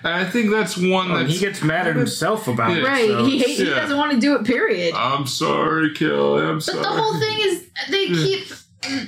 and 0.02 0.12
I 0.14 0.24
think 0.24 0.50
that's 0.50 0.76
one 0.76 1.10
Oh, 1.12 1.18
that 1.18 1.28
he 1.28 1.38
gets 1.38 1.62
mad 1.62 1.86
at 1.86 1.96
himself 1.96 2.48
about 2.48 2.76
it. 2.76 2.84
Right? 2.84 3.08
so- 3.08 3.24
he 3.24 3.38
he 3.42 3.64
yeah. 3.68 3.74
doesn't 3.76 3.96
want 3.96 4.12
to 4.12 4.18
do 4.20 4.34
it. 4.36 4.44
Period. 4.44 4.92
I'm 4.94 5.26
sorry, 5.26 5.94
Kelly. 5.94 6.44
I'm 6.44 6.60
sorry. 6.60 6.78
But 6.78 6.82
the 6.90 6.96
whole 7.02 7.18
thing 7.20 7.38
is 7.40 7.66
they 7.88 8.06
keep 8.08 8.48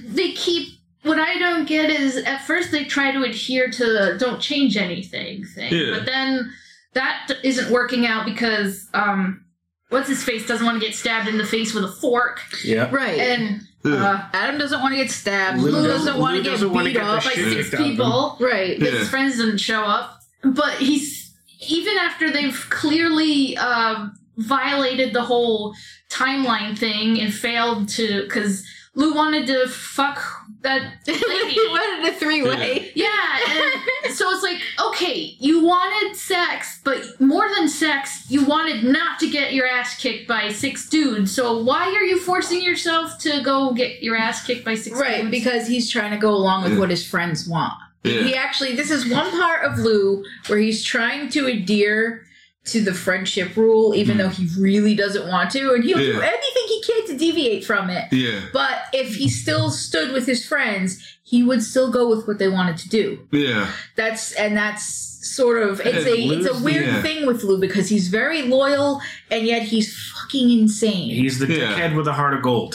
they 0.07 0.33
keep 0.33 0.68
what 1.03 1.18
I 1.18 1.37
don't 1.39 1.66
get 1.66 1.91
is 1.91 2.16
at 2.18 2.47
first 2.47 2.70
they 2.70 2.85
try 2.85 3.11
to 3.11 3.22
adhere 3.24 3.68
to 3.70 3.85
the 3.85 4.16
don't 4.20 4.41
change 4.41 4.76
anything 4.76 5.45
thing. 5.45 5.72
Yeah. 5.74 5.97
But 5.99 6.07
then 6.07 6.53
that 6.95 7.24
d- 7.28 7.34
isn't 7.43 7.70
working 7.70 8.07
out 8.07 8.24
because 8.26 8.88
um 8.95 9.45
what's 9.88 10.09
his 10.09 10.22
face 10.22 10.47
doesn't 10.47 10.64
want 10.66 10.80
to 10.80 10.86
get 10.86 10.95
stabbed 10.95 11.28
in 11.28 11.38
the 11.38 11.45
face 11.47 11.74
with 11.74 11.84
a 11.84 11.88
fork. 11.93 12.40
Yeah. 12.64 12.88
right. 12.90 13.18
And 13.18 13.62
uh 13.84 14.28
Adam 14.32 14.59
doesn't 14.59 14.80
want 14.80 14.93
to 14.93 14.97
get 14.97 15.11
stabbed. 15.11 15.59
Lou 15.59 15.70
Lou, 15.70 15.86
doesn't- 15.86 16.07
doesn't 16.07 16.20
want 16.20 16.32
to 16.34 16.38
Lou 16.38 16.45
get 16.45 16.51
doesn't 16.51 16.72
wanna 16.72 16.84
beat 16.86 16.93
get 16.95 17.03
up. 17.05 17.24
by 17.24 17.30
six 17.32 17.36
kicked 17.70 17.74
out 17.74 17.80
of 17.80 17.86
him. 17.86 17.90
people. 17.93 18.36
Right. 18.40 18.78
Yeah. 18.78 18.90
his 18.90 19.09
friends 19.09 19.36
didn't 19.38 19.59
show 19.59 19.82
up. 19.82 20.20
But 20.45 20.74
he's 20.78 21.34
even 21.68 21.97
after 21.99 22.30
they've 22.30 22.66
clearly 22.70 23.57
um, 23.57 24.12
violated 24.36 25.12
the 25.12 25.22
whole 25.22 25.74
timeline 26.11 26.76
thing 26.76 27.20
and 27.20 27.32
failed 27.32 27.88
to 27.90 28.22
because 28.24 28.64
Lou 28.95 29.14
wanted 29.14 29.47
to 29.47 29.68
fuck 29.68 30.20
that 30.62 30.94
lady. 31.06 31.50
he 31.50 31.60
wanted 31.68 32.12
a 32.12 32.16
three 32.16 32.42
way. 32.42 32.90
yeah, 32.94 33.08
and 34.04 34.14
so 34.14 34.30
it's 34.30 34.42
like, 34.42 34.58
okay, 34.88 35.36
you 35.38 35.64
wanted 35.64 36.16
sex, 36.16 36.80
but 36.84 37.20
more 37.20 37.48
than 37.56 37.68
sex, 37.68 38.30
you 38.30 38.44
wanted 38.44 38.84
not 38.84 39.18
to 39.20 39.28
get 39.30 39.52
your 39.52 39.66
ass 39.66 39.96
kicked 40.00 40.28
by 40.28 40.50
six 40.50 40.88
dudes. 40.88 41.34
So 41.34 41.62
why 41.62 41.86
are 41.86 42.04
you 42.04 42.18
forcing 42.20 42.62
yourself 42.62 43.18
to 43.20 43.42
go 43.42 43.72
get 43.72 44.02
your 44.02 44.16
ass 44.16 44.46
kicked 44.46 44.64
by 44.64 44.74
six 44.74 44.98
Right, 44.98 45.22
dudes? 45.22 45.30
because 45.30 45.66
he's 45.66 45.90
trying 45.90 46.12
to 46.12 46.18
go 46.18 46.30
along 46.30 46.64
with 46.64 46.74
Yeah. 46.74 46.78
what 46.78 46.90
his 46.90 47.06
friends 47.06 47.46
want. 47.48 47.74
Yeah. 48.04 48.22
He 48.22 48.34
actually, 48.34 48.74
this 48.74 48.90
is 48.90 49.06
one 49.08 49.30
part 49.30 49.64
of 49.64 49.78
Lou 49.78 50.24
where 50.48 50.58
he's 50.58 50.82
trying 50.82 51.28
to 51.30 51.46
adhere 51.46 52.26
to 52.64 52.80
the 52.80 52.94
friendship 52.94 53.56
rule, 53.56 53.94
even 53.94 54.18
though 54.18 54.28
he 54.28 54.46
really 54.58 54.94
doesn't 54.94 55.26
want 55.28 55.50
to, 55.50 55.74
and 55.74 55.82
he'll 55.82 55.98
do 55.98 56.12
Hmm. 56.14 56.20
Anything 56.22 56.62
he 56.68 56.82
can 56.86 57.06
to 57.08 57.16
deviate 57.18 57.64
from 57.64 57.90
it. 57.90 58.04
yeah, 58.12 58.40
But 58.52 58.84
if 58.92 59.16
he 59.16 59.28
still 59.28 59.70
stood 59.70 60.12
with 60.12 60.26
his 60.26 60.46
friends, 60.46 61.02
he 61.24 61.42
would 61.42 61.62
still 61.62 61.90
go 61.90 62.08
with 62.08 62.28
what 62.28 62.38
they 62.38 62.48
wanted 62.48 62.76
to 62.78 62.88
do. 62.88 63.18
yeah, 63.32 63.68
That's 63.96 64.32
and 64.32 64.56
that's 64.56 65.10
sort 65.22 65.62
of 65.62 65.80
it's 65.80 66.04
a 66.06 66.16
it's 66.16 66.46
a 66.48 66.62
weird 66.62 66.86
yeah. 66.86 67.02
thing 67.02 67.26
with 67.26 67.42
Lou 67.44 67.58
because 67.60 67.88
he's 67.88 68.08
very 68.08 68.42
loyal 68.42 69.00
and 69.30 69.46
yet 69.46 69.62
he's 69.62 69.96
fucking 70.14 70.50
insane. 70.60 71.10
He's 71.10 71.38
the 71.38 71.46
Yeah. 71.46 71.72
dickhead 71.78 71.96
with 71.96 72.06
a 72.08 72.12
heart 72.12 72.34
of 72.34 72.42
gold. 72.42 72.74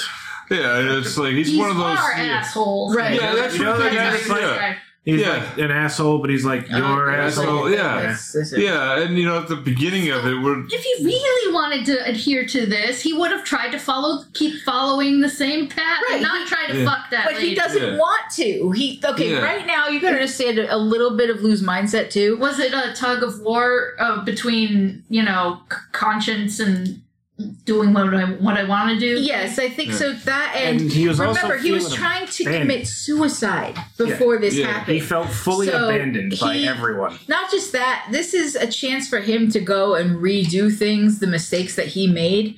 yeah. 0.49 0.97
It's 0.97 1.17
like 1.17 1.33
he's, 1.33 1.47
He's 1.49 1.57
one 1.59 1.69
of 1.71 1.77
those. 1.77 1.97
our 1.97 2.11
yeah. 2.11 2.39
assholes. 2.39 2.95
Right. 2.95 3.19
Yeah, 3.21 3.35
that's 3.35 3.57
You 3.57 3.63
know 3.65 3.71
what 3.71 3.79
that 3.79 3.89
the 3.91 3.95
guy's 3.95 4.19
guy's 4.21 4.29
like- 4.29 4.41
yeah. 4.41 4.75
He's 5.08 5.22
Yeah. 5.22 5.38
like 5.38 5.58
an 5.60 5.72
asshole, 5.72 6.18
but 6.18 6.30
he's 6.30 6.43
like 6.43 6.70
Uh, 6.70 6.78
your 6.80 7.10
asshole, 7.10 7.43
asshole. 7.45 7.72
yeah. 7.72 7.95
That's- 8.01 8.34
that's. 8.34 8.51
Yeah, 8.58 8.99
and 8.99 9.18
you 9.18 9.26
know 9.26 9.38
at 9.38 9.47
the 9.47 9.55
beginning 9.55 10.10
of 10.12 10.26
it, 10.28 10.36
we're 10.41 10.66
If 10.66 10.84
he 10.84 11.05
really 11.05 11.53
wanted 11.53 11.86
to 11.86 12.05
adhere 12.05 12.45
to 12.45 12.66
this, 12.66 12.99
he 13.01 13.14
would 13.14 13.32
have 13.32 13.45
tried 13.45 13.72
to 13.72 13.80
follow, 13.80 14.26
keep 14.34 14.62
following 14.64 15.22
the 15.22 15.30
same 15.30 15.68
path, 15.70 16.01
Right, 16.10 16.16
and 16.16 16.24
not 16.24 16.45
try 16.45 16.68
to 16.68 16.80
Yeah. 16.80 16.86
fuck 16.86 17.10
that 17.12 17.24
But 17.24 17.36
lady. 17.36 17.47
he 17.49 17.55
doesn't 17.55 17.82
Yeah. 17.82 17.97
want 17.97 18.24
to. 18.36 18.72
He 18.72 19.01
okay. 19.05 19.32
Yeah. 19.32 19.39
Right 19.45 19.66
now, 19.66 19.88
you 19.88 20.01
gotta 20.01 20.16
understand 20.18 20.60
a, 20.60 20.76
a 20.76 20.78
little 20.78 21.12
bit 21.16 21.30
of 21.30 21.41
Lou's 21.41 21.62
mindset 21.62 22.10
too. 22.10 22.36
Was 22.36 22.60
it 22.60 22.74
a 22.74 22.91
tug 22.93 23.24
of 23.24 23.39
war 23.39 23.93
uh, 23.99 24.26
between 24.26 25.03
you 25.10 25.24
know 25.24 25.62
c- 25.72 25.78
conscience 25.93 26.60
and 26.60 26.99
doing 27.65 27.93
what 27.93 28.13
I 28.13 28.23
what 28.25 28.57
I 28.57 28.63
want 28.63 28.89
to 28.89 28.99
do? 28.99 29.21
Yes, 29.21 29.59
I 29.59 29.69
think 29.69 29.89
Yeah. 29.91 29.95
so. 29.97 30.13
That 30.13 30.53
and, 30.55 30.81
And 30.81 30.91
he 30.91 31.07
was 31.07 31.19
also 31.19 31.39
remember, 31.43 31.57
he 31.63 31.71
was 31.71 31.93
trying 31.93 32.25
to 32.27 32.43
abandoned. 32.43 32.69
commit 32.71 32.88
suicide 32.88 33.77
before 33.97 34.39
this 34.39 34.55
Yeah. 34.55 34.67
happened. 34.67 34.95
He 34.95 34.99
felt 35.01 35.29
fully 35.29 35.67
So, 35.67 35.85
abandoned 35.88 36.35
by 36.41 36.57
everyone. 36.57 37.19
Not 37.27 37.51
just 37.51 37.71
that, 37.73 38.07
this 38.11 38.33
is 38.33 38.55
a 38.55 38.65
chance 38.67 39.07
for 39.07 39.19
him 39.19 39.51
to 39.51 39.59
go 39.59 39.93
and 39.95 40.15
redo 40.17 40.75
things, 40.75 41.19
the 41.19 41.27
mistakes 41.27 41.75
that 41.75 41.88
he 41.88 42.07
made, 42.07 42.55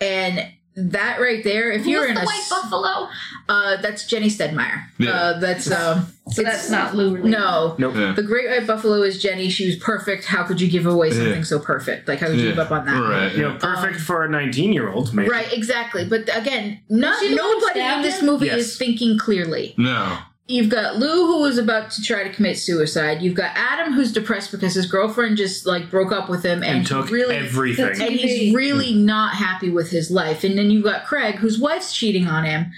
and 0.00 0.46
that 0.76 1.20
right 1.20 1.42
there. 1.44 1.70
If 1.70 1.84
Who 1.84 1.90
you're 1.90 2.06
in 2.08 2.14
the 2.14 2.22
a 2.22 2.24
white 2.24 2.38
s- 2.38 2.50
buffalo? 2.50 3.08
uh, 3.48 3.76
that's 3.82 4.06
Jenny 4.06 4.28
Stedmeyer. 4.28 4.84
Yeah. 4.98 5.10
Uh, 5.10 5.38
that's 5.38 5.70
um, 5.70 6.06
So 6.30 6.42
that's 6.42 6.70
not 6.70 6.94
Lou. 6.94 7.14
Related. 7.16 7.30
no. 7.30 7.74
Nope. 7.78 7.94
yeah, 7.94 8.12
The 8.12 8.22
Great 8.22 8.48
White 8.48 8.66
Buffalo 8.66 9.02
is 9.02 9.20
Jenny. 9.22 9.48
She 9.50 9.66
was 9.66 9.76
perfect. 9.76 10.24
How 10.24 10.44
could 10.44 10.60
you 10.60 10.70
give 10.70 10.86
away 10.86 11.10
something 11.10 11.34
Yeah. 11.38 11.42
so 11.42 11.58
perfect? 11.58 12.08
Like, 12.08 12.20
how 12.20 12.28
could 12.28 12.36
you 12.38 12.44
Yeah. 12.44 12.50
give 12.52 12.58
up 12.60 12.70
on 12.70 12.86
that? 12.86 12.92
right. 12.92 13.32
You 13.34 13.42
know, 13.42 13.56
perfect 13.58 14.00
for 14.00 14.24
a 14.24 14.28
19 14.28 14.72
year 14.72 14.88
old, 14.88 15.12
maybe. 15.12 15.28
Right, 15.28 15.52
exactly. 15.52 16.04
But 16.04 16.22
again, 16.34 16.80
not, 16.88 17.20
she 17.20 17.28
the 17.28 17.36
one 17.36 17.44
who 17.44 17.60
nobody 17.60 17.80
in 17.80 18.02
this 18.02 18.22
movie 18.22 18.46
Yes. 18.46 18.58
is 18.58 18.76
thinking 18.78 19.18
clearly. 19.18 19.74
No. 19.76 20.18
You've 20.48 20.68
got 20.70 20.96
Lou, 20.96 21.26
who 21.26 21.40
was 21.42 21.56
about 21.56 21.92
to 21.92 22.02
try 22.02 22.24
to 22.24 22.30
commit 22.32 22.58
suicide. 22.58 23.22
You've 23.22 23.36
got 23.36 23.52
Adam, 23.54 23.92
who's 23.94 24.12
depressed 24.12 24.50
because 24.50 24.74
his 24.74 24.86
girlfriend 24.86 25.36
just 25.36 25.66
like 25.66 25.88
broke 25.88 26.10
up 26.12 26.28
with 26.28 26.44
him 26.44 26.62
and, 26.64 26.78
And 26.78 26.86
took 26.86 27.10
really 27.10 27.36
everything. 27.36 27.86
And 28.02 28.10
he's 28.12 28.52
really 28.54 28.92
not 28.92 29.34
happy 29.34 29.70
with 29.70 29.90
his 29.90 30.10
life. 30.10 30.42
And 30.44 30.58
then 30.58 30.70
you've 30.70 30.84
got 30.84 31.04
Craig, 31.06 31.36
whose 31.36 31.58
wife's 31.60 31.94
cheating 31.94 32.26
on 32.26 32.44
him. 32.44 32.72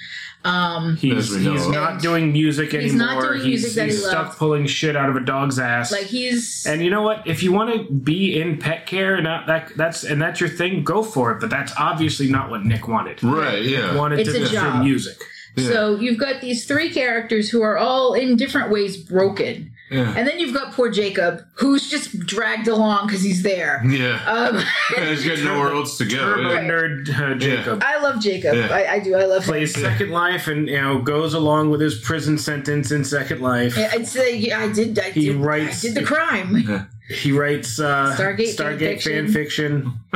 Um, 0.45 0.97
He's, 0.97 1.31
As 1.31 1.39
we 1.39 1.43
know. 1.43 1.53
he's 1.55 1.67
not 1.69 2.03
doing 2.03 2.31
music 2.31 2.73
He's 2.73 2.93
anymore. 2.93 3.07
not 3.15 3.23
doing 3.23 3.41
he's 3.41 3.63
music 3.63 3.73
that 3.77 3.85
he's 3.87 3.95
he 4.05 4.09
stuck 4.11 4.27
loved. 4.27 4.39
pulling 4.39 4.67
shit 4.67 4.95
out 4.95 5.09
of 5.09 5.17
a 5.17 5.21
dog's 5.21 5.59
ass. 5.59 5.91
like 5.91 6.03
he's 6.05 6.67
and 6.67 6.83
you 6.83 6.91
know 6.91 7.01
what? 7.01 7.27
If 7.27 7.43
you 7.43 7.51
want 7.51 7.73
to 7.75 7.91
be 7.91 8.39
in 8.39 8.59
pet 8.59 8.85
care 8.87 9.15
and 9.15 9.25
that, 9.25 9.47
that 9.47 9.73
that's 9.75 10.05
and 10.05 10.21
that's 10.21 10.41
your 10.41 10.51
thing, 10.51 10.85
go 10.85 11.03
for 11.03 11.33
it. 11.33 11.41
But 11.41 11.49
that's 11.49 11.73
obviously 11.79 12.29
not 12.31 12.51
what 12.51 12.63
Nick 12.63 12.87
wanted. 12.89 13.23
Right. 13.25 13.63
Nick 13.63 13.71
Yeah. 13.71 13.97
wanted 13.97 14.19
It's 14.19 14.33
to 14.35 14.45
a 14.45 14.49
do 14.75 14.83
music. 14.85 15.17
Yeah. 15.57 15.69
so 15.69 15.97
you've 15.97 16.19
got 16.19 16.41
these 16.41 16.67
three 16.67 16.91
characters 16.93 17.49
who 17.51 17.63
are 17.63 17.79
all 17.79 18.15
in 18.15 18.37
different 18.37 18.71
ways 18.71 18.97
broken. 18.97 19.71
Yeah. 19.91 20.15
And 20.17 20.27
then 20.27 20.41
you've 20.41 20.55
got 20.55 20.73
poor 20.73 20.91
Jacob, 20.91 21.43
who's 21.53 21.89
just 21.91 22.19
dragged 22.21 22.67
along 22.69 23.07
because 23.07 23.23
he's 23.23 23.43
there. 23.43 23.83
Yeah. 23.87 24.19
Um, 24.27 24.57
Yeah, 24.97 25.11
He's 25.11 25.25
got 25.27 25.39
nowhere 25.45 25.73
else 25.73 25.99
to 25.99 26.07
go. 26.07 26.17
Turbo 26.17 26.53
Yeah. 26.55 26.61
nerd 26.65 27.09
uh, 27.21 27.35
Jacob. 27.37 27.83
I 27.85 28.01
love 28.01 28.21
Jacob. 28.21 28.57
Yeah. 28.57 28.69
I, 28.73 28.95
I 28.95 28.99
do. 28.99 29.15
I 29.15 29.27
love 29.27 29.43
him. 29.45 29.49
Plays 29.51 29.75
Second 29.79 30.11
Life 30.11 30.49
and 30.49 30.69
you 30.69 30.81
know 30.81 31.01
goes 31.03 31.35
along 31.35 31.71
with 31.71 31.81
his 31.83 32.01
prison 32.01 32.39
sentence 32.39 32.91
in 32.91 33.05
Second 33.05 33.41
Life. 33.43 33.77
Yeah, 33.77 33.91
I'd 33.93 34.09
say 34.09 34.35
yeah, 34.37 34.61
I 34.61 34.73
did. 34.73 34.99
I 34.99 35.11
He 35.11 35.27
did, 35.29 35.37
writes- 35.37 35.85
I 35.85 35.89
did 35.89 35.95
the 35.97 36.05
crime. 36.05 36.89
He 37.09 37.33
writes 37.33 37.79
uh, 37.79 38.17
Stargate 38.19 38.57
Stargate 38.57 39.03
fan 39.03 39.27
fanfiction. 39.27 39.33
fiction. 39.33 39.93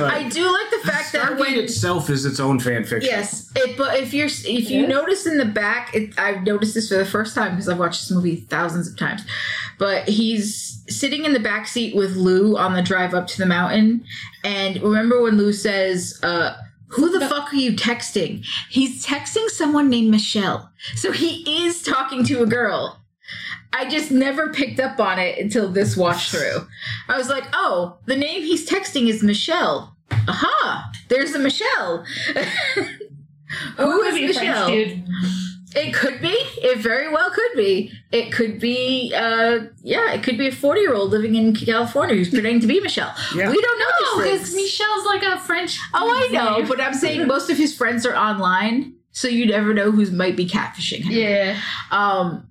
Like- 0.00 0.12
I 0.12 0.28
do 0.28 0.44
like 0.52 0.70
the 0.70 0.88
fact 0.90 1.12
that 1.12 1.22
Stargate 1.32 1.38
when 1.38 1.54
itself 1.54 2.10
is 2.10 2.24
its 2.24 2.40
own 2.40 2.58
fan 2.58 2.82
fiction. 2.84 3.08
yes, 3.10 3.52
it, 3.54 3.76
but 3.78 3.98
if 4.00 4.12
you're 4.12 4.26
if 4.26 4.68
you 4.70 4.82
Yeah. 4.82 4.86
notice 4.88 5.24
in 5.26 5.38
the 5.38 5.44
back, 5.44 5.94
it, 5.94 6.18
I've 6.18 6.42
noticed 6.42 6.74
this 6.74 6.88
for 6.88 6.96
the 6.96 7.04
first 7.06 7.34
time 7.34 7.52
because 7.52 7.68
I've 7.68 7.78
watched 7.78 8.00
this 8.00 8.10
movie 8.10 8.36
thousands 8.36 8.88
of 8.90 8.98
times. 8.98 9.22
But 9.78 10.08
he's 10.08 10.82
sitting 10.88 11.24
in 11.24 11.32
the 11.32 11.38
back 11.40 11.68
seat 11.68 11.94
with 11.94 12.16
Lou 12.16 12.56
on 12.56 12.72
the 12.74 12.82
drive 12.82 13.14
up 13.14 13.26
to 13.28 13.38
the 13.38 13.46
mountain, 13.46 14.04
and 14.42 14.82
remember 14.82 15.22
when 15.22 15.36
Lou 15.36 15.52
says. 15.52 16.18
uh 16.22 16.56
who 16.90 17.10
the 17.18 17.26
fuck 17.28 17.52
are 17.52 17.56
you 17.56 17.72
texting? 17.72 18.46
He's 18.70 19.04
texting 19.04 19.48
someone 19.50 19.90
named 19.90 20.08
Michelle. 20.08 20.70
So 20.94 21.10
he 21.10 21.66
is 21.66 21.82
talking 21.82 22.22
to 22.26 22.44
a 22.44 22.46
girl. 22.46 23.00
I 23.72 23.88
just 23.88 24.10
never 24.10 24.52
picked 24.52 24.80
up 24.80 24.98
on 25.00 25.18
it 25.18 25.38
until 25.38 25.68
this 25.70 25.96
wash 25.96 26.30
through. 26.30 26.66
I 27.08 27.16
was 27.18 27.28
like, 27.28 27.44
oh, 27.52 27.98
the 28.06 28.16
name 28.16 28.42
he's 28.42 28.68
texting 28.68 29.08
is 29.08 29.22
Michelle. 29.22 29.96
Aha! 30.10 30.90
There's 31.08 31.34
a 31.34 31.38
Michelle. 31.38 32.04
Who 33.76 34.02
is 34.02 34.36
Michelle? 34.36 34.68
It 35.78 35.92
could 35.92 36.22
be. 36.22 36.28
It 36.62 36.78
very 36.78 37.12
well 37.12 37.30
could 37.30 37.50
be. 37.54 37.92
It 38.10 38.32
could 38.32 38.58
be. 38.58 39.12
uh 39.14 39.58
Yeah, 39.82 40.12
it 40.14 40.22
could 40.22 40.38
be 40.38 40.48
a 40.48 40.52
forty-year-old 40.52 41.10
living 41.10 41.34
in 41.34 41.54
California 41.54 42.14
who's 42.16 42.30
pretending 42.30 42.60
to 42.60 42.66
be 42.66 42.80
Michelle. 42.80 43.14
Yeah. 43.34 43.50
We 43.50 43.60
don't 43.60 43.78
know 43.78 43.84
No, 44.24 44.30
because. 44.30 44.54
Michelle's 44.54 45.04
like 45.04 45.22
a 45.22 45.38
French. 45.38 45.78
Oh, 45.92 46.10
I 46.10 46.28
know, 46.32 46.58
name. 46.58 46.66
but 46.68 46.80
I'm 46.80 46.94
saying 46.94 47.26
most 47.26 47.50
of 47.50 47.58
his 47.58 47.76
friends 47.76 48.06
are 48.06 48.16
online, 48.16 48.94
so 49.12 49.28
you 49.28 49.44
never 49.46 49.74
know 49.74 49.90
who 49.90 50.10
might 50.12 50.34
be 50.36 50.46
catfishing 50.48 51.02
him. 51.02 51.12
yeah. 51.12 51.60
Um, 51.90 52.48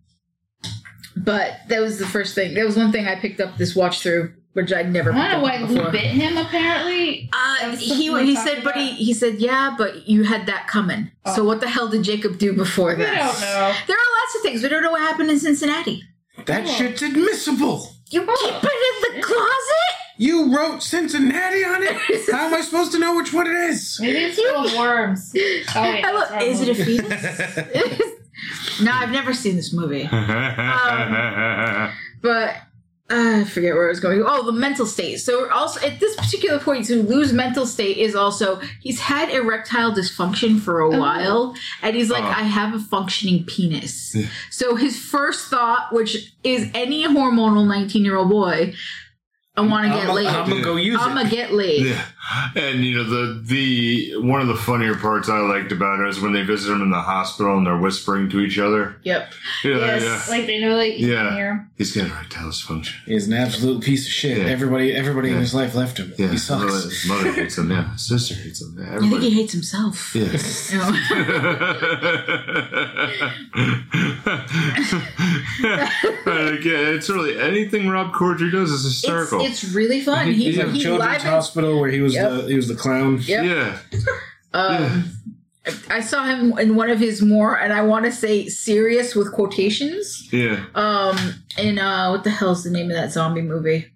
but 1.26 1.60
that 1.70 1.82
was 1.82 1.98
the 2.00 2.06
first 2.06 2.36
thing. 2.36 2.54
That 2.54 2.66
was 2.66 2.78
one 2.78 2.92
thing 2.92 3.08
I 3.08 3.16
picked 3.16 3.42
up 3.42 3.58
this 3.58 3.76
watch 3.76 4.00
through, 4.02 4.34
which 4.54 4.72
I'd 4.72 4.92
never. 4.94 5.12
I 5.12 5.32
don't 5.32 5.42
know 5.42 5.44
why 5.44 5.58
up 5.58 5.70
Lou 5.70 5.76
before. 5.78 5.92
bit 5.92 6.02
him. 6.06 6.38
Apparently, 6.38 7.30
Uh, 7.34 7.76
he 7.76 7.96
he 8.08 8.36
talked 8.36 8.48
said, 8.48 8.64
but 8.64 8.76
he 8.76 8.92
he 8.94 9.14
said, 9.14 9.36
yeah, 9.40 9.76
but 9.78 10.08
you 10.08 10.24
had 10.24 10.46
that 10.46 10.68
coming. 10.68 11.12
So 11.36 11.44
what 11.44 11.60
the 11.60 11.68
hell 11.68 11.88
did 11.90 12.04
Jacob 12.04 12.38
do 12.38 12.54
before 12.54 12.90
we 12.96 13.04
that? 13.04 13.16
don't 13.16 13.42
know. 13.42 13.74
There 13.88 13.98
are 13.98 14.10
lots 14.22 14.36
of 14.36 14.42
things 14.44 14.64
we 14.64 14.70
don't 14.70 14.84
know 14.84 14.92
what 14.92 15.02
happened 15.02 15.30
in 15.32 15.40
Cincinnati. 15.40 16.04
That 16.46 16.68
shit's 16.68 17.02
admissible. 17.02 17.90
You 18.12 18.22
keep 18.22 18.64
it 18.64 19.14
in 19.14 19.16
the 19.16 19.22
closet. 19.24 19.92
You 20.18 20.56
wrote 20.56 20.82
Cincinnati 20.82 21.66
on 21.66 21.84
it. 21.84 21.98
How 22.32 22.46
am 22.48 22.54
I 22.54 22.62
supposed 22.62 22.92
to 22.94 23.00
know 23.00 23.16
which 23.16 23.34
one 23.34 23.48
it 23.48 23.56
is? 23.56 23.98
Maybe 24.00 24.20
it's 24.20 24.40
full 24.42 24.66
of 24.66 24.78
worms. 24.78 25.34
Oh 25.76 25.82
wait, 25.82 26.06
I 26.06 26.12
that's 26.12 26.14
look, 26.14 26.30
wrong 26.32 26.42
is 26.42 26.62
it 26.62 26.70
a 26.70 26.74
movie. 26.80 27.00
fetus? 27.00 28.02
no, 28.82 28.92
I've 28.92 29.12
never 29.12 29.34
seen 29.34 29.56
this 29.56 29.72
movie. 29.74 30.10
Um, 30.14 31.92
but 32.22 32.56
uh, 33.12 33.42
I 33.42 33.44
forget 33.44 33.76
where 33.76 33.86
I 33.86 33.90
was 33.90 34.00
going. 34.00 34.24
Oh, 34.26 34.44
the 34.46 34.52
mental 34.52 34.86
state. 34.88 35.18
So 35.18 35.48
also 35.52 35.86
at 35.86 36.00
this 36.00 36.16
particular 36.16 36.58
point, 36.60 36.86
to 36.88 37.04
Lou's 37.04 37.32
mental 37.34 37.68
state 37.68 37.98
is 37.98 38.16
also 38.16 38.60
he's 38.82 39.00
had 39.00 39.30
erectile 39.30 39.92
dysfunction 39.92 40.60
for 40.60 40.80
a 40.82 40.88
Oh. 40.96 41.00
while, 41.00 41.56
and 41.84 41.96
he's 41.96 42.10
like, 42.10 42.24
Oh. 42.24 42.28
I 42.28 42.42
have 42.44 42.74
a 42.74 42.80
functioning 42.80 43.44
penis. 43.46 44.16
Yeah. 44.16 44.26
So 44.50 44.76
his 44.76 44.98
first 44.98 45.50
thought, 45.50 45.94
which 45.94 46.34
is 46.44 46.70
any 46.74 47.04
hormonal 47.06 47.68
nineteen-year-old 47.68 48.30
boy, 48.30 48.74
I 49.56 49.62
want 49.62 49.86
to 49.86 49.92
get 49.98 50.10
laid. 50.14 50.28
I'm 50.28 50.50
gonna 50.50 50.62
go 50.64 50.76
use 50.76 50.98
I'm 51.00 51.12
it. 51.12 51.16
gonna 51.16 51.30
get 51.30 51.54
laid. 51.54 51.86
Yeah, 51.86 52.06
and 52.56 52.84
you 52.84 52.96
know 52.96 53.04
the 53.04 53.40
the 53.44 54.16
one 54.18 54.42
of 54.42 54.48
the 54.48 54.56
funnier 54.56 54.96
parts 54.96 55.30
I 55.30 55.40
liked 55.40 55.72
about 55.72 56.00
it 56.00 56.08
is 56.10 56.20
when 56.20 56.34
they 56.34 56.42
visit 56.44 56.72
him 56.72 56.82
in 56.82 56.90
the 56.90 57.02
hospital 57.02 57.58
and 57.58 57.66
they're 57.68 57.78
whispering 57.78 58.30
to 58.32 58.40
each 58.40 58.58
other. 58.58 58.98
Yep. 59.04 59.32
Yeah, 59.64 59.78
yes, 59.78 60.30
like 60.30 60.46
they 60.48 60.60
know 60.60 60.76
that 60.78 60.98
you 61.00 61.12
Yeah. 61.12 61.24
can 61.30 61.34
hear 61.38 61.48
'em. 61.50 61.70
He's 61.78 61.96
got 61.96 62.08
erectile 62.10 62.50
dysfunction. 62.50 62.94
He's 63.06 63.28
an 63.28 63.34
absolute 63.34 63.84
piece 63.84 64.06
of 64.08 64.12
shit. 64.14 64.38
Yeah. 64.40 64.46
Everybody, 64.46 64.92
everybody 64.94 65.30
in 65.32 65.38
his 65.38 65.54
life 65.54 65.76
left 65.76 65.98
him. 66.00 66.14
Yeah, 66.18 66.28
he 66.28 66.34
his 66.34 66.50
mother, 66.50 66.70
sucks. 66.70 67.02
his 67.02 67.06
mother 67.10 67.32
hates 67.34 67.58
him. 67.58 67.70
Yeah, 67.72 67.92
his 67.94 68.02
sister 68.08 68.36
hates 68.36 68.62
him. 68.62 68.76
Yeah, 68.80 68.96
I 68.96 69.00
think 69.10 69.22
he 69.22 69.30
hates 69.32 69.54
himself. 69.54 70.16
Yeah. 70.16 70.26
You 70.76 70.80
but 76.26 76.54
again, 76.54 76.94
it's 76.96 77.10
really 77.10 77.40
anything 77.40 77.88
Rob 77.88 78.14
Corddry 78.14 78.52
does 78.52 78.72
is 78.72 78.84
hysterical. 78.84 79.42
it's 79.46 79.64
really 79.64 80.02
fun. 80.02 80.28
He, 80.28 80.46
He's 80.46 80.56
he, 80.56 80.62
in 80.62 80.76
Children's 80.76 81.24
Hospital 81.24 81.80
where 81.80 81.90
he 81.90 82.02
was 82.02 82.15
Yep. 82.16 82.32
the 82.32 82.48
he 82.48 82.56
was 82.56 82.68
the 82.68 82.76
clown. 82.76 83.20
Yep. 83.22 83.46
Yeah, 83.46 83.78
Um, 84.54 85.12
I 85.90 86.00
saw 86.00 86.26
him 86.26 86.58
in 86.60 86.76
one 86.76 86.90
of 86.90 87.00
his 87.00 87.22
more, 87.22 87.60
and 87.60 87.74
I 87.74 87.82
want 87.82 88.06
to 88.06 88.12
say 88.12 88.48
serious 88.48 89.16
with 89.16 89.32
quotations. 89.34 90.30
yeah. 90.32 90.64
Um, 90.76 91.18
in 91.58 91.80
uh, 91.80 92.10
what 92.12 92.24
the 92.24 92.30
hell's 92.30 92.64
the 92.64 92.70
name 92.70 92.90
of 92.92 92.96
that 92.96 93.12
zombie 93.12 93.42
movie? 93.42 93.92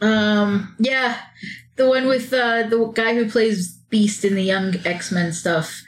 Um, 0.00 0.74
yeah, 0.78 1.18
the 1.76 1.88
one 1.88 2.06
with 2.06 2.32
uh, 2.32 2.64
the 2.68 2.86
guy 2.94 3.14
who 3.14 3.28
plays 3.28 3.72
Beast 3.90 4.24
in 4.24 4.34
the 4.34 4.42
Young 4.42 4.74
X 4.84 5.10
Men 5.12 5.32
stuff. 5.32 5.82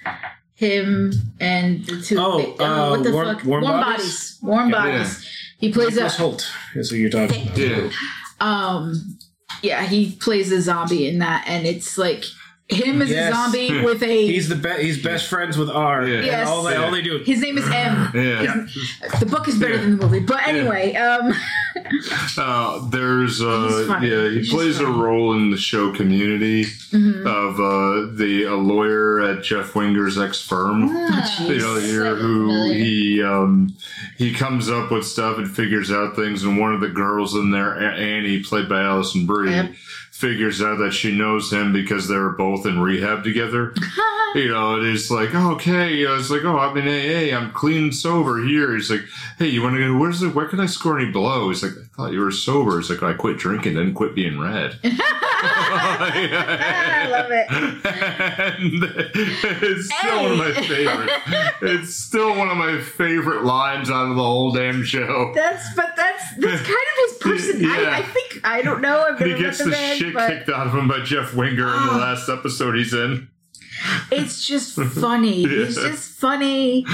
Him 0.55 1.13
and 1.41 1.87
the 1.87 2.03
two. 2.03 2.17
Oh, 2.19 2.55
uh, 2.59 2.91
what 2.91 3.03
the 3.03 3.13
Warm- 3.13 3.37
fuck? 3.37 3.45
Warm 3.47 3.63
Warm 3.63 3.81
Bodies? 3.81 4.05
bodies. 4.05 4.39
Warm 4.43 4.69
Yeah. 4.71 4.77
bodies. 4.77 5.27
He 5.59 5.73
plays 5.73 5.95
Nicholas 5.95 6.19
a. 6.19 6.23
Hoult 6.23 6.47
is 6.75 6.91
who 6.91 6.97
you're 6.97 7.09
talking 7.11 7.47
about. 7.47 7.59
Yeah. 7.59 7.91
Um, 8.41 9.19
yeah, 9.63 9.87
he 9.87 10.13
plays 10.13 10.53
a 10.53 10.61
zombie 10.61 11.09
in 11.09 11.19
that, 11.19 11.45
and 11.47 11.67
it's 11.67 11.99
like 11.99 12.25
him 12.73 13.03
as 13.03 13.11
Yes. 13.11 13.33
a 13.33 13.35
zombie 13.35 13.83
with 13.85 14.03
a. 14.03 14.27
He's 14.27 14.49
the 14.49 14.57
be- 14.57 14.83
he's 14.83 15.03
best 15.03 15.29
friends 15.29 15.57
with 15.59 15.69
R. 15.71 16.07
Yeah. 16.07 16.21
Yes. 16.23 16.49
all 16.49 16.63
they 16.63 16.73
Yeah. 16.75 16.85
all 16.85 16.91
they 16.91 17.03
do. 17.03 17.19
his 17.25 17.41
name 17.41 17.59
is 17.59 17.65
M. 17.67 18.11
Yeah. 18.15 18.67
The 19.19 19.27
book 19.27 19.49
is 19.49 19.57
better 19.59 19.75
Yeah. 19.75 19.81
than 19.81 19.99
the 19.99 20.07
movie, 20.07 20.21
but 20.21 20.47
anyway, 20.47 20.95
um, 20.95 21.33
Uh, 22.37 22.89
there's 22.89 23.39
He's 23.39 23.43
uh, 23.47 23.85
funny. 23.87 24.09
yeah, 24.11 24.29
he 24.29 24.39
He's 24.39 24.51
plays 24.51 24.81
a 24.81 24.87
role 24.87 25.35
in 25.35 25.51
the 25.51 25.57
show 25.57 25.93
Community 25.93 26.65
mhm. 26.65 27.25
of 27.27 27.61
uh, 27.61 28.17
the 28.17 28.45
a 28.45 28.55
lawyer 28.57 29.21
at 29.21 29.43
Jeff 29.45 29.75
Winger's 29.75 30.19
ex 30.19 30.41
firm. 30.41 30.89
Ah, 30.91 31.43
you 31.49 31.59
know, 31.59 31.79
here 31.79 32.15
who 32.17 32.49
familiar. 32.49 32.75
he 32.75 33.23
um, 33.23 33.75
he 34.19 34.33
comes 34.33 34.69
up 34.71 34.91
with 34.91 35.05
stuff 35.07 35.39
and 35.39 35.49
figures 35.51 35.91
out 35.93 36.17
things, 36.17 36.43
and 36.45 36.59
one 36.59 36.75
of 36.75 36.81
the 36.81 36.89
girls 36.89 37.35
in 37.35 37.51
there, 37.51 37.79
Annie, 37.79 38.43
played 38.43 38.69
by 38.69 38.83
Alison 38.83 39.27
Brie, 39.27 39.51
Yep. 39.51 39.73
Figures 40.21 40.61
out 40.61 40.79
that 40.79 40.93
she 40.93 41.17
knows 41.17 41.51
him 41.51 41.73
because 41.73 42.07
they 42.07 42.17
were 42.17 42.33
both 42.33 42.67
in 42.67 42.79
rehab 42.79 43.25
together. 43.25 43.73
you 44.35 44.49
know, 44.49 44.77
and 44.77 44.87
it's 44.87 45.11
like, 45.11 45.35
okay, 45.35 45.95
you 45.95 46.07
know, 46.07 46.17
it's 46.17 46.31
like, 46.31 46.45
oh, 46.45 46.59
I'm 46.59 46.77
in 46.77 46.87
AA, 46.87 47.37
I'm 47.37 47.53
clean 47.53 47.85
and 47.85 47.95
sober 47.95 48.45
here. 48.45 48.75
He's 48.75 48.91
like, 48.91 49.05
hey, 49.41 49.49
you 49.49 49.63
want 49.63 49.75
to 49.75 49.81
go? 49.81 49.97
Where's 49.99 50.21
the? 50.21 50.31
Where 50.31 50.47
can 50.47 50.61
I 50.61 50.67
score 50.67 50.99
any 51.01 51.11
blow? 51.11 51.49
He's 51.49 51.63
like, 51.65 51.73
I 51.73 51.87
thought 51.97 52.13
you 52.13 52.21
were 52.21 52.31
sober. 52.31 52.79
He's 52.79 52.89
like, 52.91 53.03
I 53.03 53.15
quit 53.15 53.39
drinking, 53.39 53.75
then 53.75 53.93
quit 53.95 54.15
being 54.15 54.39
red. 54.39 54.79
I 55.43 57.09
love 57.11 57.31
it. 57.31 57.47
And 57.51 58.85
it's 59.63 59.89
still 59.95 60.23
one 60.23 60.33
of 60.33 60.39
my 60.39 60.53
favorites. 60.67 61.13
It's 61.63 61.95
still 61.97 62.37
one 62.37 62.51
of 62.51 62.57
my 62.59 62.81
favorite 62.81 63.45
lines 63.45 63.91
out 63.91 64.11
of 64.11 64.17
the 64.17 64.23
whole 64.23 64.53
damn 64.53 64.85
show. 64.85 65.33
That's 65.35 65.75
but 65.75 65.95
that's 65.97 66.35
that's 66.37 66.63
kind 66.63 66.77
of 66.77 66.97
his 67.09 67.17
person. 67.19 67.61
Yeah. 67.63 67.71
I, 67.71 67.99
I 67.99 68.03
think 68.03 68.41
I 68.45 68.63
don't 68.63 68.81
know. 68.83 69.01
I've 69.03 69.19
He 69.19 69.25
never 69.27 69.37
met 69.41 69.47
gets 69.47 69.59
the 69.59 69.65
the 69.71 69.95
shit 69.97 70.15
but 70.15 70.29
kicked 70.29 70.49
out 70.51 70.67
of 70.67 70.75
him 70.75 70.89
by 70.89 71.01
Jeff 71.01 71.35
Winger 71.35 71.67
in 71.75 71.87
the 71.87 71.93
Oh. 71.93 71.99
last 71.99 72.29
episode 72.29 72.77
he's 72.77 72.93
in. 72.95 73.29
It's 74.11 74.47
just 74.47 74.75
funny. 75.01 75.47
He's 75.47 75.77
Yeah. 75.77 75.89
just 75.89 76.19
funny. 76.19 76.85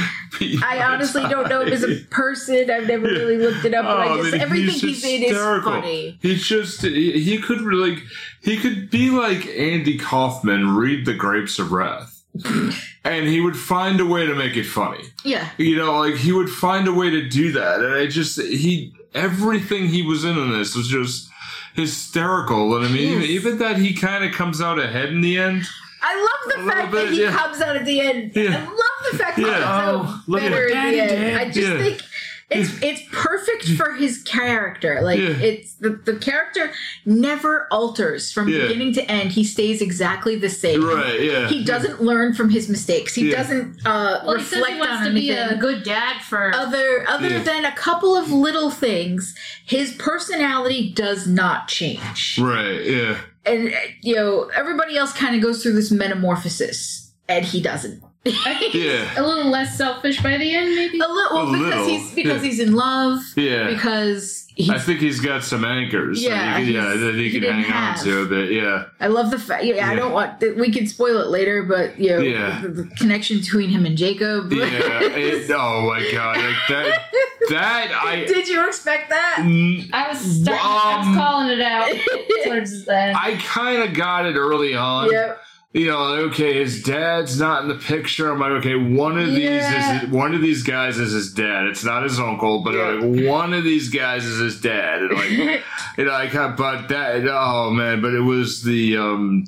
I 0.62 0.82
honestly 0.82 1.22
don't 1.22 1.48
know 1.48 1.62
him 1.62 1.72
as 1.72 1.82
a 1.82 1.96
person. 2.10 2.70
I've 2.70 2.86
never 2.86 3.06
really 3.06 3.38
looked 3.38 3.64
it 3.64 3.74
up, 3.74 3.84
but 3.84 3.98
I 3.98 4.08
Oh, 4.08 4.22
just 4.22 4.34
everything 4.36 4.68
he's 4.74 5.02
he's 5.02 5.04
in 5.04 5.22
is 5.24 5.36
funny. 5.36 6.18
He's 6.22 6.46
just 6.46 6.82
he, 6.82 7.20
he 7.20 7.38
could 7.38 7.60
really 7.60 7.98
he 8.42 8.56
could 8.56 8.90
be 8.90 9.10
like 9.10 9.46
Andy 9.48 9.98
Kaufman, 9.98 10.76
read 10.76 11.06
the 11.06 11.14
Grapes 11.14 11.58
of 11.58 11.72
Wrath, 11.72 12.22
and 13.04 13.26
he 13.26 13.40
would 13.40 13.56
find 13.56 14.00
a 14.00 14.06
way 14.06 14.26
to 14.26 14.34
make 14.34 14.56
it 14.56 14.64
funny. 14.64 15.02
Yeah. 15.24 15.48
You 15.58 15.76
know, 15.76 15.98
like 15.98 16.14
he 16.16 16.32
would 16.32 16.50
find 16.50 16.86
a 16.86 16.92
way 16.92 17.10
to 17.10 17.28
do 17.28 17.52
that, 17.52 17.80
and 17.80 17.94
I 17.94 18.06
just 18.06 18.40
he 18.40 18.94
everything 19.14 19.88
he 19.88 20.02
was 20.02 20.24
in 20.24 20.38
on 20.38 20.50
this 20.52 20.76
was 20.76 20.86
just 20.88 21.30
hysterical. 21.74 22.76
And 22.76 22.84
I 22.86 22.88
mean, 22.88 23.12
even, 23.12 23.22
even 23.24 23.58
that 23.58 23.76
he 23.78 23.94
kind 23.94 24.24
of 24.24 24.32
comes 24.32 24.60
out 24.60 24.78
ahead 24.78 25.08
in 25.10 25.20
the 25.20 25.38
end. 25.38 25.64
I 26.08 26.14
love 26.20 26.56
the 26.66 26.70
fact 26.72 26.92
bit, 26.92 27.04
that 27.06 27.12
he 27.12 27.22
yeah. 27.22 27.36
comes 27.36 27.60
out 27.60 27.76
at 27.76 27.84
the 27.84 28.00
end. 28.00 28.32
Yeah. 28.34 28.50
I 28.56 28.64
love 28.64 29.12
the 29.12 29.18
fact 29.18 29.36
that 29.36 29.46
Yeah. 29.46 29.56
he 29.58 29.62
comes 29.62 30.08
Oh, 30.08 30.12
out 30.14 30.28
look 30.28 30.42
at 30.42 30.50
better 30.50 30.66
at 30.68 30.90
the 30.92 31.00
end. 31.00 31.10
did. 31.10 31.36
I 31.36 31.44
just 31.46 31.58
Yeah. 31.72 31.78
think 31.78 32.00
it's 32.48 32.70
it's 32.80 33.02
perfect 33.10 33.64
for 33.76 33.92
his 33.94 34.22
character. 34.22 35.00
Like 35.02 35.18
Yeah. 35.18 35.30
it's 35.30 35.74
the, 35.74 35.90
the 36.04 36.14
character 36.14 36.70
never 37.04 37.66
alters 37.72 38.30
from 38.30 38.48
Yeah. 38.48 38.62
beginning 38.68 38.92
to 38.94 39.10
end. 39.10 39.32
He 39.32 39.42
stays 39.42 39.82
exactly 39.82 40.36
the 40.36 40.48
same. 40.48 40.84
Right? 40.84 41.20
Yeah. 41.20 41.48
He 41.48 41.64
doesn't 41.64 42.00
learn 42.02 42.34
from 42.34 42.50
his 42.50 42.68
mistakes. 42.68 43.14
He 43.16 43.30
Yeah. 43.30 43.38
doesn't 43.38 43.84
uh, 43.84 44.20
Well, 44.24 44.36
he 44.36 44.44
says 44.44 44.52
reflect 44.60 44.74
he 44.74 44.78
wants 44.80 44.96
on 44.98 45.04
to 45.06 45.12
be 45.12 45.30
a 45.32 45.56
good 45.56 45.82
dad 45.82 46.22
for. 46.22 46.54
other 46.54 47.04
other 47.08 47.28
Yeah. 47.30 47.42
than 47.42 47.64
a 47.64 47.72
couple 47.72 48.16
of 48.16 48.30
little 48.30 48.70
things, 48.70 49.34
his 49.64 49.90
personality 49.92 50.92
does 50.94 51.26
not 51.26 51.66
change. 51.66 52.38
Right. 52.38 52.80
Yeah. 52.84 53.16
And 53.46 53.68
uh, 53.68 53.76
you 54.02 54.14
know, 54.14 54.50
everybody 54.54 54.96
else 54.96 55.12
kind 55.12 55.36
of 55.36 55.42
goes 55.42 55.62
through 55.62 55.74
this 55.74 55.90
metamorphosis, 55.90 57.12
and 57.28 57.44
he 57.44 57.60
doesn't. 57.60 58.02
I 58.26 58.54
think 58.54 58.74
Yeah. 58.74 59.08
a 59.16 59.22
little 59.22 59.50
less 59.50 59.76
selfish 59.76 60.22
by 60.22 60.36
the 60.36 60.54
end, 60.54 60.74
maybe. 60.74 60.98
A 60.98 61.08
little, 61.08 61.36
well, 61.36 61.48
A 61.48 61.52
because 61.52 61.64
little, 61.64 61.86
he's 61.86 62.10
because 62.14 62.42
yeah. 62.42 62.48
he's 62.50 62.60
in 62.60 62.74
love. 62.74 63.20
Yeah. 63.36 63.66
Because 63.68 64.46
he's. 64.54 64.70
I 64.70 64.78
think 64.78 65.00
he's 65.00 65.20
got 65.20 65.44
some 65.44 65.64
anchors. 65.64 66.22
that 66.22 66.28
Yeah, 66.28 66.58
he 66.58 66.66
could- 66.66 66.74
yeah, 66.74 66.94
that 66.94 67.14
he, 67.14 67.24
he 67.24 67.30
can 67.32 67.40
didn't 67.42 67.56
hang 67.62 67.72
on 67.72 67.94
have. 67.94 68.02
to 68.04 68.22
a 68.22 68.26
bit. 68.26 68.52
Yeah. 68.52 68.84
I 69.00 69.06
love 69.08 69.30
the 69.30 69.38
fact. 69.38 69.64
Yeah, 69.64 69.88
I 69.88 69.94
don't 69.94 70.12
want. 70.12 70.40
We 70.58 70.72
can 70.72 70.86
spoil 70.86 71.18
it 71.20 71.28
later, 71.28 71.62
but 71.62 71.98
you 71.98 72.10
know, 72.10 72.18
Yeah. 72.18 72.60
the, 72.62 72.68
the 72.68 72.84
connection 72.96 73.38
between 73.38 73.70
him 73.70 73.86
and 73.86 73.96
Jacob. 73.96 74.52
Yeah. 74.52 74.66
it- 74.66 75.50
oh 75.54 75.86
my 75.86 76.10
god, 76.12 76.36
like 76.38 76.56
that. 76.68 77.02
That 77.50 77.90
I. 78.02 78.24
Did 78.26 78.48
you 78.48 78.66
expect 78.66 79.10
that? 79.10 79.36
Mm, 79.40 79.88
I 79.92 80.08
was 80.08 80.18
starting, 80.18 80.60
I 80.64 81.00
Um, 81.02 81.08
was 81.10 81.16
calling 81.18 81.48
it 81.50 81.60
out 81.62 81.88
towards 82.44 82.84
the 82.86 82.96
end. 82.96 83.16
I 83.16 83.36
kind 83.36 83.82
of 83.82 83.94
got 83.94 84.26
it 84.26 84.34
early 84.36 84.74
on. 84.74 85.10
yep. 85.12 85.40
You 85.76 85.88
know, 85.88 86.02
like, 86.04 86.20
okay, 86.32 86.54
his 86.54 86.82
dad's 86.82 87.38
not 87.38 87.62
in 87.62 87.68
the 87.68 87.74
picture. 87.74 88.32
I'm 88.32 88.40
like, 88.40 88.52
okay, 88.52 88.76
one 88.76 89.18
of 89.18 89.28
Yeah. 89.28 89.98
these 89.98 90.04
is 90.04 90.10
one 90.10 90.34
of 90.34 90.40
these 90.40 90.62
guys 90.62 90.96
is 90.96 91.12
his 91.12 91.34
dad. 91.34 91.66
It's 91.66 91.84
not 91.84 92.02
his 92.02 92.18
uncle, 92.18 92.62
but 92.64 92.72
Yeah. 92.74 92.92
like, 92.92 93.28
one 93.28 93.52
of 93.52 93.62
these 93.62 93.90
guys 93.90 94.24
is 94.24 94.40
his 94.40 94.58
dad. 94.58 95.02
And 95.02 95.12
like, 95.12 95.30
you 95.98 96.04
know, 96.06 96.14
I 96.14 96.28
kind 96.28 96.56
but 96.56 96.88
that. 96.88 97.28
Oh 97.30 97.70
man, 97.70 98.00
but 98.00 98.14
it 98.14 98.20
was 98.22 98.62
the 98.62 98.96
um. 98.96 99.44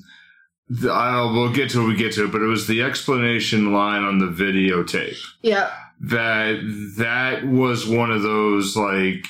The, 0.71 0.91
I'll, 0.93 1.33
we'll 1.33 1.51
get 1.55 1.71
to 1.71 1.81
it. 1.81 1.89
We 1.89 1.97
get 1.97 2.13
to 2.17 2.27
it, 2.27 2.31
but 2.33 2.43
it 2.43 2.47
was 2.47 2.67
the 2.67 2.83
explanation 2.83 3.73
line 3.73 4.03
on 4.05 4.19
the 4.19 4.27
videotape 4.27 5.17
Yeah, 5.41 5.71
that 6.03 6.61
that 6.99 7.47
was 7.47 7.87
one 7.89 8.11
of 8.11 8.21
those 8.21 8.77
like 8.77 9.25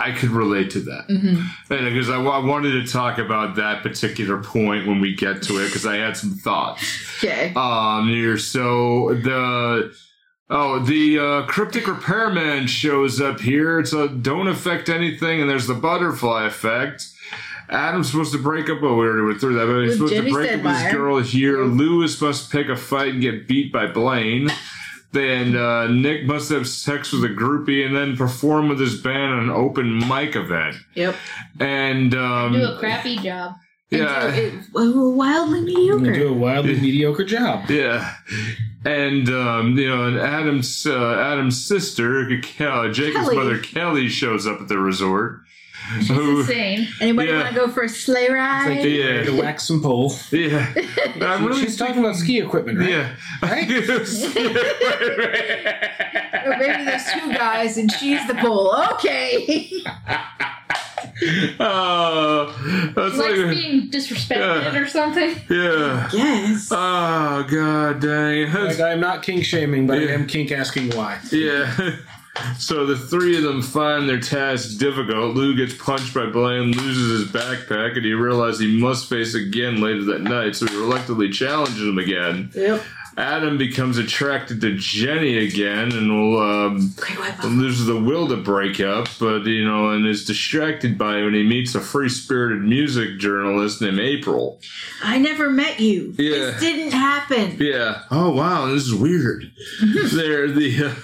I 0.00 0.12
could 0.12 0.30
relate 0.30 0.70
to 0.70 0.80
that. 0.80 1.04
hmm 1.06 1.42
And 1.72 1.84
because 1.84 2.08
I, 2.08 2.20
I 2.20 2.38
wanted 2.44 2.72
to 2.84 2.90
talk 2.90 3.18
about 3.18 3.56
that 3.56 3.82
particular 3.82 4.42
point 4.42 4.86
when 4.86 5.00
we 5.00 5.14
get 5.14 5.42
to 5.44 5.58
it, 5.62 5.66
because 5.66 5.84
I 5.86 5.96
had 5.96 6.16
some 6.16 6.32
thoughts. 6.32 6.82
Okay. 7.22 7.52
Um, 7.54 8.08
here, 8.08 8.38
so 8.38 9.14
the 9.14 9.94
oh, 10.48 10.78
the 10.80 11.18
uh, 11.18 11.42
cryptic 11.46 11.86
repairman 11.86 12.66
shows 12.66 13.20
up 13.20 13.40
here. 13.40 13.78
It's 13.78 13.92
a 13.92 14.08
don't 14.08 14.48
affect 14.48 14.88
anything, 14.88 15.40
and 15.40 15.50
there's 15.50 15.66
the 15.66 15.74
butterfly 15.74 16.46
effect. 16.46 17.06
Adam's 17.68 18.10
supposed 18.10 18.32
to 18.32 18.42
break 18.42 18.68
up. 18.68 18.78
Oh, 18.82 18.96
we 18.96 19.06
already 19.06 19.26
went 19.26 19.40
through 19.40 19.54
that, 19.54 19.66
but 19.66 19.82
he's 19.84 19.92
supposed 19.94 20.14
to 20.14 20.32
break 20.32 20.50
up 20.50 20.56
with 20.64 20.72
Stedmeyer. 20.72 20.84
his 20.86 20.92
girl 20.92 21.18
here. 21.20 21.64
Lewis 21.64 22.20
must 22.20 22.50
pick 22.50 22.68
a 22.68 22.74
fight 22.76 23.12
and 23.12 23.22
get 23.22 23.46
beat 23.46 23.72
by 23.72 23.86
Blaine. 23.86 24.50
Then 25.12 25.56
uh, 25.56 25.88
Nick 25.88 26.24
must 26.24 26.50
have 26.50 26.68
sex 26.68 27.12
with 27.12 27.24
a 27.24 27.28
groupie 27.34 27.84
and 27.84 27.96
then 27.96 28.16
perform 28.16 28.68
with 28.68 28.78
his 28.78 29.00
band 29.00 29.32
on 29.32 29.38
an 29.44 29.50
open 29.50 29.98
mic 30.08 30.36
event. 30.36 30.76
Yep. 30.94 31.16
And 31.58 32.14
um, 32.14 32.52
do 32.52 32.62
a 32.64 32.78
crappy 32.78 33.16
job. 33.16 33.54
yeah, 33.90 34.26
And 34.26 34.64
so 34.72 34.80
it- 34.80 34.94
wildly 35.16 35.72
You 35.72 35.98
do 36.14 36.28
a 36.28 36.32
wildly 36.32 36.78
mediocre 36.80 37.24
job. 37.24 37.68
yeah. 37.68 38.14
and 38.84 39.28
um, 39.28 39.76
you 39.76 39.88
know, 39.88 40.06
and 40.06 40.16
Adam's 40.16 40.86
uh, 40.86 41.14
Adam's 41.20 41.62
sister, 41.66 42.20
uh, 42.60 42.88
Jacob's 42.92 43.24
Kelly. 43.24 43.36
mother 43.36 43.58
Kelly, 43.58 44.08
shows 44.08 44.46
up 44.46 44.60
at 44.60 44.68
the 44.68 44.78
resort. 44.78 45.40
She's 45.98 46.08
Who- 46.08 46.40
insane. 46.40 46.88
Anybody 47.00 47.28
Yeah. 47.30 47.36
want 47.42 47.48
to 47.48 47.54
go 47.54 47.68
for 47.68 47.82
a 47.82 47.88
sleigh 47.88 48.28
ride? 48.30 48.68
Like, 48.76 48.84
Yeah. 48.84 49.24
to 49.24 49.32
wax 49.40 49.64
some 49.64 49.82
pole. 49.82 50.14
yeah, 50.30 50.72
I'm 51.20 51.44
really 51.44 51.62
She's 51.62 51.76
talking 51.76 51.98
about 51.98 52.16
ski 52.16 52.38
equipment, 52.40 52.78
right? 52.78 52.88
Yeah. 52.90 53.12
Or 56.46 56.56
maybe 56.58 56.84
there's 56.84 57.04
two 57.12 57.32
guys 57.32 57.76
and 57.76 57.90
she's 57.92 58.24
the 58.26 58.34
pole. 58.36 58.74
Okay. 58.92 59.70
Oh, 61.58 62.92
that's 62.96 63.14
She 63.14 63.20
likes 63.20 63.38
like, 63.38 63.50
being 63.50 63.90
disrespected 63.90 64.72
Yeah. 64.72 64.78
or 64.78 64.86
something. 64.86 65.34
yeah. 65.50 66.08
yes. 66.12 66.68
Oh 66.70 67.44
god 67.50 68.00
dang. 68.00 68.52
Like, 68.52 68.80
I'm 68.80 69.00
not 69.00 69.22
kink 69.22 69.44
shaming, 69.44 69.86
but 69.86 70.00
Yeah. 70.00 70.08
I 70.10 70.12
am 70.12 70.26
kink 70.26 70.50
asking 70.52 70.90
why. 70.90 71.18
Yeah. 71.32 71.96
So 72.58 72.86
the 72.86 72.96
three 72.96 73.36
of 73.36 73.42
them 73.42 73.60
find 73.60 74.08
their 74.08 74.20
task 74.20 74.78
difficult. 74.78 75.34
Lou 75.34 75.54
gets 75.56 75.74
punched 75.74 76.14
by 76.14 76.26
Blaine, 76.26 76.72
loses 76.72 77.20
his 77.20 77.30
backpack, 77.30 77.96
and 77.96 78.04
he 78.04 78.12
realizes 78.12 78.60
he 78.60 78.80
must 78.80 79.08
face 79.08 79.34
again 79.34 79.80
later 79.80 80.04
that 80.04 80.22
night. 80.22 80.54
So 80.56 80.66
he 80.66 80.76
reluctantly 80.76 81.30
challenges 81.30 81.82
him 81.82 81.98
again. 81.98 82.50
Yep. 82.54 82.82
Adam 83.16 83.58
becomes 83.58 83.98
attracted 83.98 84.60
to 84.60 84.76
Jenny 84.76 85.38
again, 85.46 85.92
and 85.92 86.10
will 86.10 86.38
um, 86.40 86.92
Great 86.96 87.18
white 87.18 87.44
and 87.44 87.58
loses 87.58 87.86
the 87.86 87.98
will 88.00 88.28
to 88.28 88.36
break 88.36 88.80
up, 88.80 89.08
but 89.18 89.44
you 89.44 89.66
know, 89.66 89.90
and 89.90 90.06
is 90.06 90.24
distracted 90.24 90.96
by 90.96 91.18
it 91.18 91.24
when 91.24 91.34
he 91.34 91.42
meets 91.42 91.74
a 91.74 91.80
free-spirited 91.80 92.62
music 92.62 93.18
journalist 93.18 93.82
named 93.82 93.98
April. 93.98 94.60
I 95.02 95.18
never 95.18 95.50
met 95.50 95.80
you. 95.80 96.14
Yeah. 96.16 96.30
This 96.30 96.60
didn't 96.60 96.92
happen. 96.92 97.56
Yeah. 97.58 98.02
Oh 98.10 98.30
wow, 98.30 98.66
this 98.66 98.84
is 98.84 98.94
weird. 98.94 99.50
There, 100.10 100.50
the 100.50 100.94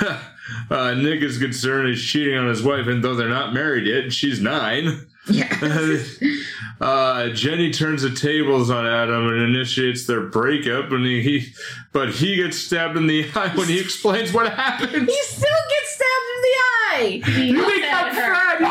uh, 0.00 0.18
uh, 0.70 0.94
Nick 0.94 1.22
is 1.22 1.38
concerned 1.38 1.88
he's 1.88 2.02
cheating 2.04 2.36
on 2.36 2.46
his 2.48 2.62
wife, 2.62 2.86
and 2.86 3.02
though 3.02 3.14
they're 3.14 3.28
not 3.28 3.52
married 3.54 3.86
yet, 3.86 4.12
she's 4.12 4.40
nine. 4.40 5.06
Yeah. 5.26 5.48
uh, 6.80 7.28
Jenny 7.30 7.70
turns 7.70 8.02
the 8.02 8.10
tables 8.10 8.70
on 8.70 8.86
Adam 8.86 9.26
and 9.28 9.40
initiates 9.56 10.06
their 10.06 10.20
breakup, 10.22 10.90
and 10.92 11.04
he, 11.06 11.22
he, 11.22 11.52
but 11.92 12.10
he 12.10 12.36
gets 12.36 12.58
stabbed 12.58 12.96
in 12.96 13.06
the 13.06 13.24
eye 13.34 13.48
when 13.56 13.68
he 13.68 13.78
explains 13.80 14.32
what 14.32 14.52
happened. 14.52 15.08
He 15.08 15.22
still 15.22 15.48
gets 15.70 15.94
stabbed 15.94 16.28
in 16.36 16.42
the 16.42 16.56
eye. 16.58 17.22
He 17.40 17.48
You 17.50 17.56
yells 17.58 17.72
become 17.72 17.88
at 18.06 18.14
her. 18.14 18.34
friends. 18.58 18.63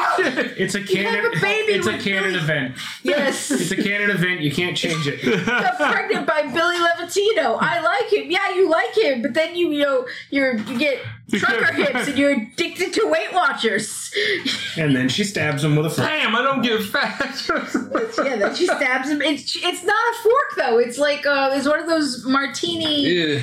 It's 0.58 0.76
a 0.76 0.80
have 0.80 0.88
canon. 0.88 1.26
a 1.26 1.40
baby 1.40 1.74
It's 1.74 1.88
a 1.88 1.92
with 1.94 2.04
canon 2.04 2.24
Billy- 2.34 2.36
event. 2.44 2.76
Yes. 3.04 3.52
It's 3.64 3.72
a 3.72 3.76
canon 3.76 4.10
event. 4.12 4.42
You 4.42 4.52
can't 4.52 4.76
change 4.78 5.08
it. 5.08 5.22
got 5.46 5.78
pregnant 5.78 6.26
by 6.28 6.44
Billy 6.44 6.76
Levitino. 6.78 7.58
I 7.62 7.82
like 7.82 8.12
him. 8.12 8.32
Yeah, 8.32 8.56
you 8.56 8.70
like 8.70 8.98
him, 8.98 9.22
but 9.22 9.34
then 9.34 9.56
you, 9.56 9.72
you 9.72 9.84
know, 9.84 10.08
you're 10.30 10.56
you 10.58 10.78
get 10.80 11.00
trucker 11.32 11.74
hips 11.74 12.08
and 12.10 12.18
you're 12.18 12.32
addicted 12.34 12.94
to 12.94 13.08
Weight 13.08 13.34
Watchers. 13.34 14.12
And 14.78 14.96
then 14.96 15.08
she 15.10 15.24
stabs 15.24 15.64
him 15.64 15.76
with 15.76 15.86
a 15.86 15.90
fork. 15.90 16.08
Damn, 16.08 16.36
I 16.36 16.42
don't 16.42 16.62
get 16.64 16.82
fat. 16.84 17.44
yeah, 18.26 18.36
then 18.38 18.56
she 18.56 18.66
stabs 18.66 19.10
him. 19.10 19.22
It's 19.22 19.56
it's 19.56 19.84
not 19.84 19.96
a 19.96 20.24
fork 20.24 20.56
though. 20.58 20.78
It's 20.80 20.98
like 20.98 21.26
uh, 21.26 21.52
it's 21.54 21.68
one 21.68 21.80
of 21.80 21.88
those 21.88 22.26
martini 22.26 23.02
yeah. 23.08 23.42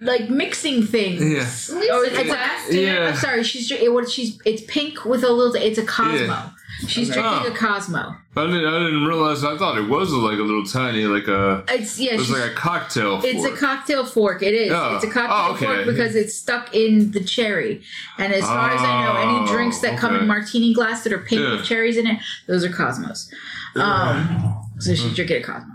Like 0.00 0.30
mixing 0.30 0.84
things. 0.86 1.20
Yeah. 1.22 1.40
At 1.40 1.90
Oh, 1.90 2.02
it's 2.02 2.18
it's 2.18 2.30
a- 2.70 2.80
Yeah. 2.82 3.08
I'm 3.08 3.16
sorry. 3.16 3.42
She's 3.42 3.68
dr- 3.68 3.80
it, 3.80 3.92
what 3.92 4.10
she's 4.10 4.38
it's 4.44 4.62
pink 4.68 5.04
with 5.04 5.24
a 5.24 5.32
little. 5.32 5.54
It's 5.54 5.78
a 5.78 5.84
Cosmo. 5.84 6.18
Yeah. 6.26 6.50
She's 6.86 7.10
Okay. 7.10 7.20
drinking 7.20 7.50
Oh. 7.50 7.54
a 7.54 7.56
Cosmo. 7.56 8.14
I 8.36 8.46
didn't, 8.46 8.66
I 8.66 8.78
didn't 8.78 9.04
realize. 9.04 9.42
I 9.42 9.56
thought 9.58 9.78
it 9.78 9.88
was 9.88 10.12
like 10.12 10.38
a 10.38 10.42
little 10.42 10.64
tiny, 10.64 11.06
like 11.06 11.26
a. 11.26 11.64
It's 11.68 11.98
yeah. 11.98 12.12
It 12.14 12.18
was 12.20 12.30
like 12.30 12.52
a 12.52 12.54
cocktail. 12.54 13.20
It's 13.24 13.44
a 13.44 13.50
cocktail 13.56 14.06
fork. 14.06 14.44
It 14.44 14.54
is. 14.54 14.70
Oh. 14.72 14.94
It's 14.94 15.02
a 15.04 15.10
cocktail 15.10 15.36
Oh, 15.36 15.54
okay. 15.54 15.64
fork 15.66 15.86
because 15.86 16.14
it's 16.14 16.36
stuck 16.36 16.72
in 16.72 17.10
the 17.10 17.24
cherry. 17.24 17.82
And 18.18 18.32
as 18.32 18.44
far 18.44 18.70
as 18.70 18.80
I 18.80 19.04
know, 19.04 19.16
any 19.20 19.38
Oh, 19.40 19.52
drinks 19.52 19.80
that 19.80 19.98
come 19.98 20.14
in 20.14 20.28
martini 20.28 20.72
glass 20.72 21.02
that 21.02 21.12
are 21.12 21.18
pink 21.18 21.40
Yeah. 21.42 21.56
with 21.56 21.64
cherries 21.64 21.96
in 21.96 22.06
it, 22.06 22.20
those 22.46 22.64
are 22.64 22.68
Cosmos. 22.70 23.28
Um, 23.74 24.54
so 24.78 24.94
she's 24.94 25.14
drinking 25.16 25.38
a 25.38 25.42
Cosmo. 25.42 25.74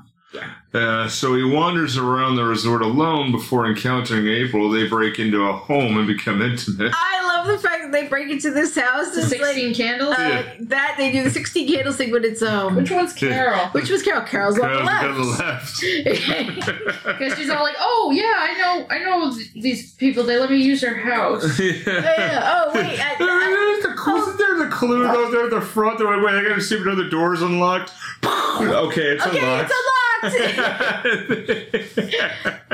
Uh, 0.73 1.07
so 1.07 1.35
he 1.35 1.43
wanders 1.43 1.97
around 1.97 2.35
the 2.35 2.43
resort 2.43 2.81
alone 2.81 3.31
before 3.31 3.67
encountering 3.67 4.27
April. 4.27 4.69
They 4.71 4.87
break 4.87 5.19
into 5.19 5.43
a 5.43 5.53
home 5.53 5.97
and 5.97 6.07
become 6.07 6.41
intimate. 6.41 6.91
I 6.95 7.23
love 7.27 7.45
the 7.47 7.59
fact 7.59 7.83
that 7.83 7.91
they 7.91 8.07
break 8.07 8.29
into 8.31 8.49
this 8.51 8.75
house. 8.75 9.13
The 9.13 9.21
It's 9.21 9.31
like 9.31 9.41
16 9.53 9.75
candles. 9.75 10.15
uh, 10.17 10.21
Yeah. 10.21 10.53
that 10.61 10.95
they 10.97 11.11
do 11.11 11.23
the 11.23 11.29
sixteen 11.29 11.67
candles 11.71 11.97
thing, 11.97 12.11
but 12.11 12.25
it's 12.25 12.41
um, 12.41 12.75
Which 12.75 12.89
one's 12.89 13.13
Carol? 13.13 13.67
which 13.73 13.89
was 13.91 14.01
Carol. 14.01 14.23
Carol's 14.23 14.57
on 14.57 14.83
the 14.83 14.89
Carol's 14.91 15.39
left. 15.39 15.81
got 15.81 15.83
the 15.83 16.03
left. 16.03 17.03
Because 17.05 17.37
she's 17.37 17.49
all 17.49 17.61
like, 17.63 17.75
"Oh 17.79 18.11
yeah, 18.13 18.33
I 18.35 18.57
know, 18.57 18.87
I 18.89 18.99
know 18.99 19.31
these 19.53 19.93
people. 19.95 20.23
They 20.23 20.37
let 20.39 20.49
me 20.49 20.57
use 20.57 20.81
their 20.81 20.95
house." 20.95 21.43
Oh, 21.59 21.63
yeah. 21.63 22.65
Oh 22.65 22.71
wait, 22.73 22.99
I, 22.99 23.13
I, 23.19 23.81
There's 23.83 23.83
the 23.93 24.01
clue, 24.01 24.15
isn't 24.21 24.37
there 24.37 24.57
the 24.65 24.71
clue 24.73 25.03
though? 25.03 25.29
There 25.31 25.43
at 25.45 25.49
the 25.51 25.61
front. 25.61 25.99
They're 25.99 26.07
like, 26.07 26.25
wait, 26.25 26.35
I 26.35 26.47
gotta 26.47 26.61
see 26.61 26.75
if 26.75 26.81
another 26.81 27.09
door's 27.09 27.41
unlocked. 27.41 27.91
okay, 28.25 29.01
it's 29.01 29.25
okay, 29.25 29.39
unlocked. 29.39 29.69
it's 29.69 29.73
unlocked. 29.73 30.02
And 30.23 30.31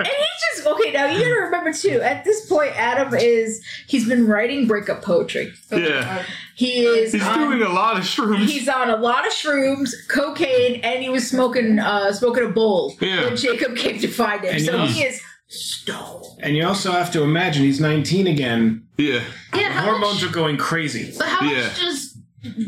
he 0.08 0.26
just 0.56 0.68
okay. 0.68 0.92
Now 0.92 1.06
you 1.08 1.20
gotta 1.20 1.42
remember 1.42 1.74
too. 1.74 2.02
At 2.02 2.24
this 2.24 2.46
point, 2.48 2.72
Adam 2.76 3.14
is 3.14 3.64
he's 3.88 4.08
been 4.08 4.28
writing 4.28 4.68
breakup 4.68 5.02
poetry. 5.02 5.54
yeah, 5.72 6.24
He 6.56 6.86
is 6.86 7.14
he's 7.14 7.24
on, 7.24 7.40
doing 7.40 7.62
a 7.62 7.70
lot 7.70 7.98
of 7.98 8.04
shrooms. 8.04 8.46
he's 8.48 8.70
on 8.70 8.90
a 8.90 8.98
lot 8.98 9.26
of 9.26 9.34
shrooms, 9.34 9.92
cocaine, 10.08 10.82
and 10.82 11.02
he 11.04 11.10
was 11.10 11.30
smoking 11.30 11.80
uh 11.80 12.12
smoking 12.14 12.46
a 12.46 12.50
bowl 12.50 12.96
Yeah. 13.02 13.26
when 13.26 13.38
Jacob 13.38 13.76
came 13.76 14.00
to 14.00 14.08
find 14.08 14.44
him. 14.44 14.56
And 14.56 14.66
so 14.66 14.86
he 14.86 15.04
is 15.04 15.22
stoned. 15.48 16.26
And 16.42 16.56
you 16.56 16.66
also 16.66 16.92
have 16.92 17.12
to 17.14 17.24
imagine 17.24 17.64
he's 17.64 17.80
19 17.80 18.28
again. 18.28 18.84
yeah, 18.98 19.22
Yeah, 19.56 19.82
Hormones 19.82 20.22
much, 20.22 20.30
are 20.30 20.34
going 20.34 20.58
crazy. 20.58 21.14
but 21.18 21.28
how 21.28 21.46
Yeah. 21.50 21.64
much 21.64 21.80
does 21.80 22.09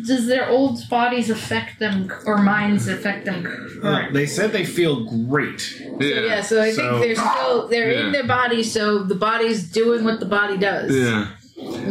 does 0.06 0.28
their 0.28 0.50
old 0.50 0.88
bodies 0.90 1.30
affect 1.30 1.80
them 1.80 2.12
or 2.26 2.38
minds 2.38 2.88
affect 2.88 3.26
them? 3.26 3.46
Uh, 3.84 4.10
they 4.12 4.26
said 4.26 4.52
they 4.52 4.66
feel 4.66 5.06
great. 5.28 5.80
yeah, 6.00 6.00
So, 6.00 6.26
yeah, 6.26 6.42
so 6.42 6.62
I 6.62 6.72
So- 6.72 7.00
think 7.00 7.16
they're 7.18 7.26
still 7.32 7.68
they're 7.68 7.92
in 7.92 8.12
their 8.12 8.28
body, 8.28 8.64
so 8.64 9.04
the 9.04 9.16
body's 9.16 9.70
doing 9.72 10.04
what 10.04 10.20
the 10.20 10.26
body 10.26 10.58
does. 10.58 10.96
yeah. 10.96 11.28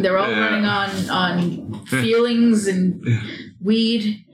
They're 0.01 0.19
all 0.19 0.31
Yeah. 0.31 0.41
running 0.41 0.65
on 0.67 0.91
on 1.11 1.85
feelings 1.87 2.67
and 2.67 3.03
weed. 3.63 4.25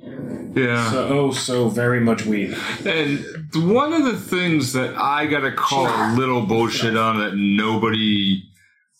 yeah. 0.54 0.90
So, 0.90 1.08
oh, 1.08 1.30
so 1.32 1.68
very 1.68 2.00
much 2.00 2.24
weed. 2.24 2.56
And 2.86 3.24
one 3.54 3.92
of 3.92 4.04
the 4.04 4.16
things 4.16 4.72
that 4.72 4.96
I 4.96 5.26
gotta 5.26 5.52
call 5.52 5.86
a 5.86 6.14
little 6.16 6.42
bullshit 6.46 6.96
on 6.96 7.18
that 7.18 7.34
nobody 7.36 8.44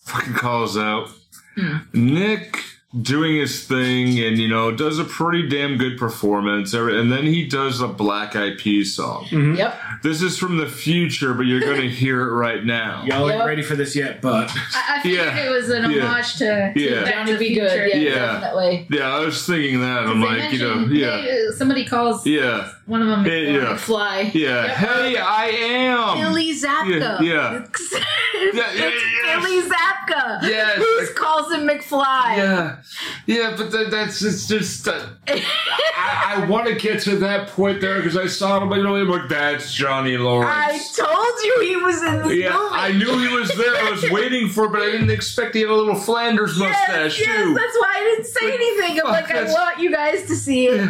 fucking 0.04 0.34
calls 0.34 0.76
out, 0.76 1.08
Hmm. 1.56 1.76
Nick 1.94 2.62
doing 3.00 3.36
his 3.36 3.66
thing 3.66 4.18
and 4.18 4.38
you 4.38 4.48
know 4.48 4.70
does 4.70 4.98
a 4.98 5.04
pretty 5.04 5.48
damn 5.48 5.76
good 5.76 5.98
performance, 5.98 6.72
and 6.74 7.10
then 7.12 7.24
he 7.24 7.46
does 7.46 7.80
a 7.80 7.88
Black 7.88 8.36
Eyed 8.36 8.58
Peas 8.58 8.94
song. 8.94 9.24
Mm-hmm. 9.26 9.54
Yep. 9.56 9.80
This 10.02 10.22
is 10.22 10.38
from 10.38 10.56
the 10.58 10.66
future, 10.66 11.34
but 11.34 11.46
you're 11.46 11.60
gonna 11.60 11.88
hear 11.88 12.22
it 12.28 12.32
right 12.32 12.64
now. 12.64 13.02
Y'all 13.04 13.28
ain't 13.30 13.38
Yep. 13.38 13.46
ready 13.46 13.62
for 13.62 13.76
this 13.76 13.94
yet, 13.96 14.20
but 14.20 14.50
I, 14.74 14.96
I 14.98 15.02
figured 15.02 15.26
Yeah. 15.26 15.46
it 15.46 15.50
was 15.50 15.68
an 15.70 15.90
Yeah. 15.90 16.02
homage 16.06 16.34
to, 16.36 16.72
to 16.74 16.80
Yeah. 16.80 17.02
Back 17.04 17.12
Down 17.14 17.26
to 17.26 17.32
to 17.32 17.38
the 17.38 17.48
be 17.48 17.54
good. 17.54 17.70
Future. 17.70 17.86
Yeah, 17.98 18.10
Yeah. 18.10 18.32
definitely. 18.40 18.86
Yeah, 18.90 19.14
I 19.16 19.20
was 19.20 19.46
thinking 19.46 19.80
that. 19.80 20.06
I'm 20.06 20.20
They 20.20 20.26
like, 20.26 20.52
you 20.52 20.58
know, 20.60 20.74
mentioned- 20.76 20.96
yeah, 20.96 21.16
they- 21.22 21.46
somebody 21.56 21.84
calls 21.84 22.26
yeah, 22.26 22.68
one 22.86 23.02
of 23.02 23.08
them. 23.08 23.24
Yeah, 23.26 23.32
yeah. 23.58 23.76
Fly. 23.76 24.30
yeah. 24.34 24.66
Yep. 24.66 24.76
Hey, 24.76 25.16
I 25.16 25.46
am. 25.46 26.18
Billy 26.18 26.52
Zabka. 26.54 27.20
Yeah, 27.20 27.22
yeah. 27.22 27.62
it's 27.70 27.92
yeah, 28.54 28.72
yes. 28.74 29.42
Billy 29.44 29.62
Zabka. 29.62 30.42
Yes. 30.42 30.76
Who 30.78 31.14
calls 31.14 31.52
him 31.52 31.66
McFly? 31.68 32.36
Yeah, 32.36 32.76
yeah, 33.26 33.54
but 33.56 33.70
that, 33.72 33.90
that's 33.90 34.22
it's 34.22 34.46
just. 34.46 34.86
Uh, 34.88 35.00
I, 35.28 36.36
I 36.42 36.46
want 36.46 36.66
to 36.68 36.74
get 36.74 37.00
to 37.02 37.16
that 37.18 37.48
point 37.48 37.80
there 37.80 37.96
because 37.96 38.16
I 38.16 38.26
saw 38.26 38.60
him, 38.60 38.68
but 38.68 38.76
you 38.76 38.84
know, 38.84 38.94
I'm 38.96 39.08
like, 39.08 39.28
that's 39.28 39.74
Johnny 39.96 40.16
Lawrence. 40.18 40.98
I 40.98 41.04
told 41.04 41.42
you 41.42 41.60
he 41.62 41.76
was 41.76 42.02
in 42.02 42.22
this 42.22 42.38
yeah, 42.38 42.52
movie. 42.52 42.74
I 42.74 42.92
knew 42.92 43.18
he 43.18 43.34
was 43.34 43.48
there. 43.56 43.76
I 43.76 43.90
was 43.90 44.10
waiting 44.10 44.48
for, 44.48 44.66
it, 44.66 44.72
but 44.72 44.82
I 44.82 44.90
didn't 44.90 45.10
expect 45.10 45.54
he 45.54 45.62
had 45.62 45.70
a 45.70 45.74
little 45.74 45.94
Flanders 45.94 46.58
mustache 46.58 47.18
yes, 47.18 47.26
yes, 47.26 47.44
too. 47.44 47.54
that's 47.54 47.76
why 47.78 47.92
I 47.96 48.00
didn't 48.00 48.26
say 48.26 48.52
anything. 48.52 49.00
I'm 49.00 49.10
like, 49.10 49.30
I 49.30 49.44
want 49.44 49.78
you 49.80 49.90
guys 49.90 50.26
to 50.26 50.36
see 50.36 50.66
it. 50.66 50.80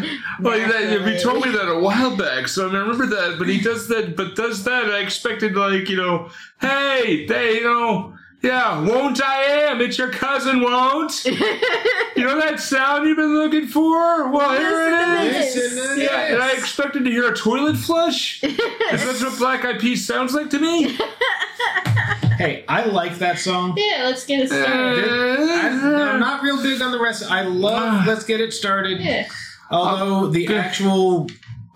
Like 0.41 0.67
that, 0.67 0.91
you 0.91 0.99
Naturally. 0.99 1.19
told 1.21 1.45
me 1.45 1.53
that 1.53 1.71
a 1.71 1.79
while 1.79 2.17
back, 2.17 2.49
so 2.49 2.69
I 2.69 2.73
remember 2.73 3.07
that. 3.07 3.37
But 3.39 3.49
he 3.49 3.61
does 3.61 3.87
that, 3.89 4.17
but 4.17 4.35
does 4.35 4.65
that. 4.65 4.91
I 4.91 4.99
expected 5.01 5.55
like 5.55 5.89
you 5.89 5.97
know, 5.97 6.31
hey, 6.61 7.27
they, 7.27 7.55
you 7.55 7.65
know, 7.65 8.17
yeah, 8.47 8.81
won't 8.81 9.23
I 9.23 9.43
am? 9.43 9.81
It's 9.81 9.99
your 9.99 10.11
cousin, 10.11 10.61
won't? 10.61 11.25
you 11.25 12.25
know 12.25 12.39
that 12.41 12.61
sound 12.61 13.07
you've 13.07 13.17
been 13.17 13.35
looking 13.35 13.67
for? 13.67 14.31
Well, 14.31 14.57
here 14.57 14.89
it 14.89 15.35
is. 15.35 15.57
Listen 15.57 15.83
to 15.83 15.89
this. 15.89 16.11
Yeah, 16.11 16.35
and 16.35 16.43
I 16.43 16.53
expected 16.53 17.05
to 17.05 17.11
hear 17.11 17.31
a 17.31 17.37
toilet 17.37 17.77
flush. 17.77 18.43
Is 18.43 18.57
that 18.57 19.19
what 19.21 19.39
Black 19.39 19.65
Eyed 19.65 19.81
Peas 19.81 20.07
sounds 20.07 20.35
like 20.35 20.51
to 20.51 20.59
me? 20.59 20.93
hey, 22.39 22.65
I 22.69 22.85
like 22.85 23.17
that 23.17 23.39
song. 23.39 23.75
Yeah, 23.77 24.05
let's 24.05 24.25
get 24.25 24.41
it 24.41 24.49
started. 24.49 25.09
I, 25.09 26.13
I'm 26.13 26.21
not 26.21 26.43
real 26.43 26.63
big 26.63 26.81
on 26.83 26.93
the 26.93 27.01
rest. 27.01 27.31
I 27.31 27.43
love 27.43 27.75
ah. 27.77 28.05
Let's 28.07 28.25
Get 28.25 28.41
It 28.41 28.53
Started. 28.53 29.01
Yeah. 29.01 29.27
Although 29.71 30.27
oh, 30.27 30.27
the 30.29 30.55
actual 30.55 31.29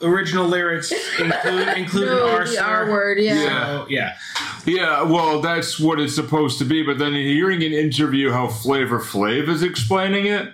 original 0.03 0.47
lyrics 0.47 0.93
include 1.19 1.69
include 1.77 2.07
No, 2.07 2.21
oh, 2.21 2.29
an 2.29 2.35
R 2.35 2.47
the. 2.47 2.63
R 2.63 2.91
word, 2.91 3.19
yeah. 3.19 3.35
Yeah. 3.35 3.67
So, 3.67 3.87
yeah. 3.89 4.17
Yeah, 4.67 5.03
well, 5.03 5.41
that's 5.41 5.81
what 5.81 6.01
it's 6.01 6.15
supposed 6.15 6.59
to 6.59 6.65
be. 6.65 6.83
But 6.83 6.99
then 6.99 7.15
hearing 7.15 7.63
an 7.63 7.73
interview 7.73 8.31
how 8.31 8.49
Flavor 8.49 9.01
Flav 9.01 9.49
is 9.49 9.63
explaining 9.63 10.27
it, 10.27 10.53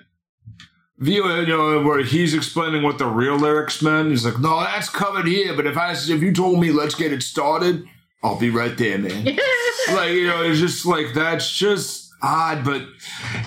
view 0.98 1.28
you 1.40 1.46
know 1.46 1.82
where 1.82 2.02
he's 2.02 2.34
explaining 2.34 2.82
what 2.82 2.98
the 2.98 3.06
real 3.06 3.36
lyrics 3.36 3.82
meant. 3.82 4.10
He's 4.10 4.24
like, 4.24 4.38
"No, 4.38 4.60
that's 4.60 4.88
covered 4.88 5.26
here. 5.26 5.54
But 5.54 5.66
if 5.66 5.76
I 5.76 5.92
if 5.92 6.08
you 6.08 6.32
told 6.32 6.60
me 6.60 6.70
let's 6.70 6.94
get 6.94 7.12
it 7.12 7.22
started, 7.22 7.84
I'll 8.22 8.38
be 8.38 8.50
right 8.50 8.76
there, 8.76 8.98
man." 8.98 9.24
like 9.92 10.12
you 10.12 10.26
know, 10.26 10.42
it's 10.42 10.60
just 10.60 10.86
like 10.86 11.14
that's 11.14 11.50
just 11.50 12.10
odd. 12.22 12.64
But 12.64 12.82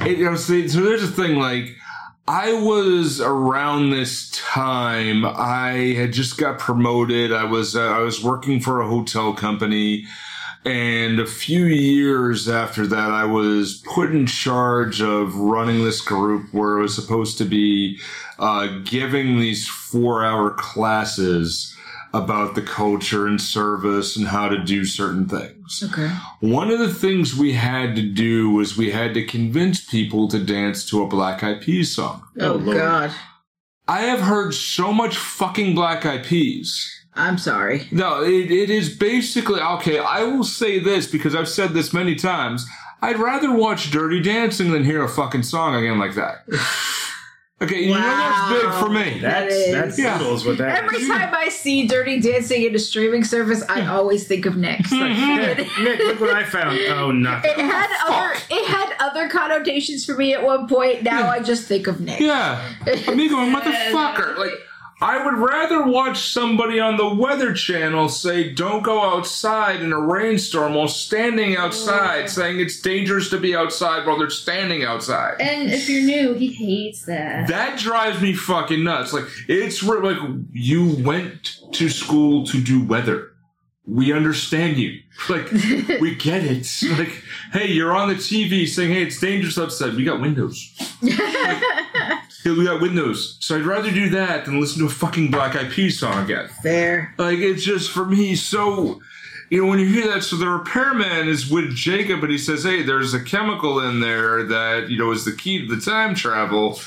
it, 0.06 0.18
you 0.18 0.26
know, 0.26 0.36
see, 0.36 0.68
so 0.68 0.82
there's 0.82 1.04
a 1.04 1.08
thing 1.08 1.38
like. 1.38 1.76
I 2.30 2.54
was 2.54 3.20
around 3.20 3.90
this 3.90 4.30
time. 4.30 5.26
I 5.26 5.96
had 5.98 6.14
just 6.14 6.38
got 6.38 6.60
promoted. 6.60 7.34
I 7.34 7.44
was 7.46 7.76
uh, 7.76 7.82
I 7.82 8.02
was 8.02 8.24
working 8.24 8.60
for 8.60 8.82
a 8.82 8.88
hotel 8.88 9.34
company, 9.34 10.06
and 10.64 11.20
a 11.20 11.26
few 11.26 11.66
years 11.66 12.48
after 12.48 12.86
that, 12.86 13.10
I 13.10 13.26
was 13.26 13.82
put 13.84 14.12
in 14.12 14.28
charge 14.28 15.02
of 15.02 15.38
running 15.38 15.84
this 15.84 16.02
group 16.02 16.54
where 16.54 16.78
it 16.78 16.84
was 16.84 16.94
supposed 16.94 17.40
to 17.40 17.46
be 17.46 18.00
uh, 18.38 18.78
giving 18.84 19.40
these 19.40 19.68
four 19.68 20.24
hour 20.24 20.52
classes 20.52 21.76
about 22.14 22.56
the 22.56 22.62
culture 22.62 23.28
and 23.28 23.40
service 23.40 24.16
and 24.16 24.28
how 24.28 24.50
to 24.50 24.58
do 24.58 24.84
certain 24.86 25.28
things. 25.28 25.84
Okay. 25.92 26.10
One 26.40 26.72
of 26.72 26.80
the 26.80 26.94
things 26.94 27.36
we 27.36 27.54
had 27.54 27.96
to 27.96 28.02
do 28.02 28.50
was 28.50 28.78
we 28.78 28.92
had 28.92 29.14
to 29.14 29.26
convince 29.26 29.86
people 29.86 30.28
to 30.30 30.40
dance 30.40 30.90
to 30.90 31.04
a 31.04 31.08
Black 31.08 31.44
Eyed 31.44 31.62
Peas 31.62 31.94
song. 31.94 32.24
Oh, 32.40 32.54
oh, 32.54 32.56
Lord. 32.56 32.78
God. 32.78 33.12
I 33.88 34.02
have 34.02 34.22
heard 34.22 34.54
so 34.54 34.92
much 34.92 35.18
fucking 35.18 35.76
Black 35.76 36.06
Eyed 36.06 36.26
Peas. 36.26 36.96
I'm 37.16 37.38
sorry. 37.38 37.88
No, 37.92 38.24
it, 38.24 38.52
it 38.52 38.70
is 38.70 38.96
basically 38.96 39.60
okay. 39.60 40.00
I 40.00 40.24
will 40.24 40.44
say 40.44 40.80
this 40.80 41.06
because 41.08 41.36
I've 41.36 41.50
said 41.50 41.74
this 41.74 41.94
many 41.94 42.16
times. 42.16 42.66
I'd 43.02 43.20
rather 43.20 43.54
watch 43.54 43.92
Dirty 43.92 44.22
Dancing 44.22 44.72
than 44.72 44.84
hear 44.84 45.04
a 45.04 45.10
fucking 45.10 45.44
song 45.44 45.76
again 45.76 46.00
like 46.00 46.16
that. 46.16 46.46
Okay, 47.62 47.82
you 47.84 47.90
know 47.94 48.00
that's 48.00 48.62
big 48.64 48.72
for 48.80 48.90
me. 48.90 49.20
That's 49.20 49.54
is- 49.54 49.72
that's 49.74 50.00
Yeah. 50.00 50.18
brutal 50.18 50.36
is 50.36 50.46
what 50.46 50.58
that 50.60 50.82
Every 50.82 51.00
is. 51.00 51.08
time 51.10 51.34
I 51.36 51.50
see 51.50 51.86
Dirty 51.88 52.20
Dancing 52.22 52.64
in 52.64 52.74
a 52.74 52.80
streaming 52.80 53.26
service, 53.26 53.62
I 53.68 53.86
always 53.88 54.26
think 54.26 54.46
of 54.46 54.56
Nick. 54.56 54.80
Nick, 54.92 55.60
it 55.60 55.68
Nick, 55.82 56.00
look 56.00 56.22
what 56.22 56.30
I 56.30 56.46
found. 56.46 56.80
Oh, 56.90 57.12
nothing. 57.12 57.52
It 57.52 57.58
had 57.60 57.90
other 58.08 58.34
it 58.50 58.66
had 58.68 58.94
other 59.00 59.28
connotations 59.28 60.06
for 60.06 60.16
me 60.16 60.34
at 60.34 60.42
one 60.42 60.68
point. 60.70 61.04
Now 61.04 61.30
I 61.30 61.40
just 61.42 61.68
think 61.68 61.88
of 61.88 62.00
Nick. 62.00 62.22
Yeah. 62.22 62.62
Me 63.14 63.28
going, 63.28 63.54
motherfucker. 63.54 64.38
Like, 64.38 64.52
I 65.02 65.24
would 65.24 65.38
rather 65.38 65.86
watch 65.86 66.30
somebody 66.32 66.80
on 66.80 66.98
the 66.98 67.08
Weather 67.08 67.54
Channel 67.54 68.10
say, 68.10 68.52
don't 68.52 68.84
go 68.84 69.02
outside 69.02 69.82
in 69.82 69.94
a 69.94 70.00
rainstorm 70.00 70.74
while 70.74 70.90
standing 70.90 71.56
outside, 71.56 72.30
saying 72.30 72.60
it's 72.60 72.82
dangerous 72.82 73.30
to 73.30 73.40
be 73.40 73.56
outside 73.56 74.06
while 74.06 74.20
they're 74.20 74.30
standing 74.30 74.84
outside. 74.84 75.40
And 75.40 75.72
if 75.72 75.88
you're 75.88 76.04
new, 76.04 76.34
he 76.34 76.52
hates 76.52 77.06
that. 77.06 77.48
That 77.48 77.80
drives 77.80 78.22
me 78.22 78.34
fucking 78.34 78.84
nuts. 78.84 79.14
Like, 79.14 79.26
it's 79.48 79.82
like, 79.82 80.18
you 80.52 81.02
went 81.02 81.60
to 81.74 81.88
school 81.88 82.46
to 82.48 82.62
do 82.62 82.84
weather. 82.84 83.32
We 83.88 84.12
understand 84.12 84.78
you. 84.78 85.00
Like, 85.30 85.50
we 85.52 86.16
get 86.16 86.44
it. 86.44 86.68
Like, 87.00 87.24
hey, 87.52 87.68
you're 87.68 87.96
on 87.96 88.10
the 88.10 88.16
TV 88.16 88.68
saying, 88.68 88.92
hey, 88.92 89.04
it's 89.04 89.20
dangerous 89.20 89.58
outside. 89.58 89.96
We 89.96 90.04
got 90.04 90.22
windows. 90.22 90.76
Yeah, 92.46 92.54
we 92.54 92.64
got 92.64 92.80
windows. 92.82 93.38
So 93.42 93.58
I'd 93.58 93.66
rather 93.66 93.92
do 93.92 94.12
that 94.12 94.46
than 94.46 94.62
listen 94.62 94.80
to 94.80 94.86
a 94.86 94.90
fucking 94.90 95.30
Black 95.30 95.58
Eyed 95.58 95.72
Peas 95.72 96.00
song 96.00 96.24
again. 96.24 96.48
Fair. 96.64 97.14
Like, 97.18 97.40
it's 97.40 97.64
just, 97.66 97.92
for 97.92 98.06
me, 98.06 98.36
so... 98.36 99.02
You 99.50 99.64
know, 99.64 99.68
when 99.68 99.80
you 99.80 99.88
hear 99.88 100.08
that, 100.14 100.24
so 100.24 100.36
the 100.36 100.48
repairman 100.48 101.28
is 101.28 101.50
with 101.50 101.76
Jacob, 101.76 102.22
and 102.22 102.32
he 102.32 102.38
says, 102.38 102.64
hey, 102.64 102.84
there's 102.84 103.16
a 103.16 103.24
chemical 103.24 103.80
in 103.80 104.00
there 104.00 104.44
that, 104.44 104.90
you 104.90 104.98
know, 105.00 105.12
is 105.12 105.26
the 105.26 105.32
key 105.32 105.68
to 105.68 105.76
the 105.76 105.82
time 105.82 106.14
travel. 106.14 106.80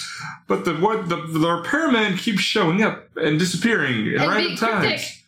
But 0.47 0.65
the 0.65 0.75
what 0.75 1.09
the, 1.09 1.17
the 1.17 1.51
repairman 1.51 2.17
keeps 2.19 2.43
showing 2.43 2.83
up 2.83 3.09
and 3.17 3.37
disappearing 3.37 4.15
at 4.15 4.23
And 4.23 4.31
random 4.31 4.57
times. 4.57 5.23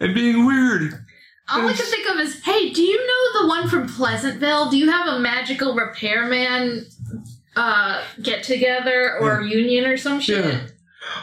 And 0.00 0.14
being 0.14 0.46
weird. 0.46 1.04
All 1.52 1.66
I 1.68 1.72
can 1.72 1.86
think 1.86 2.08
of 2.08 2.18
is, 2.20 2.42
hey, 2.44 2.70
do 2.72 2.82
you 2.82 3.06
know 3.06 3.42
the 3.42 3.48
one 3.48 3.68
from 3.68 3.88
Pleasantville? 3.88 4.70
Do 4.70 4.76
you 4.78 4.90
have 4.90 5.06
a 5.08 5.18
magical 5.18 5.74
repairman 5.74 6.86
uh, 7.56 8.02
get 8.22 8.42
together 8.44 9.18
or 9.20 9.42
union 9.42 9.84
or 9.86 9.96
some 9.96 10.20
shit? 10.20 10.44
Yeah. 10.44 10.60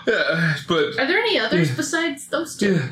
Yeah, 0.06 0.56
but 0.68 1.00
Are 1.00 1.06
there 1.06 1.20
any 1.20 1.40
others 1.40 1.70
Yeah. 1.70 1.76
besides 1.76 2.28
those 2.28 2.58
two? 2.58 2.74
yeah. 2.76 2.88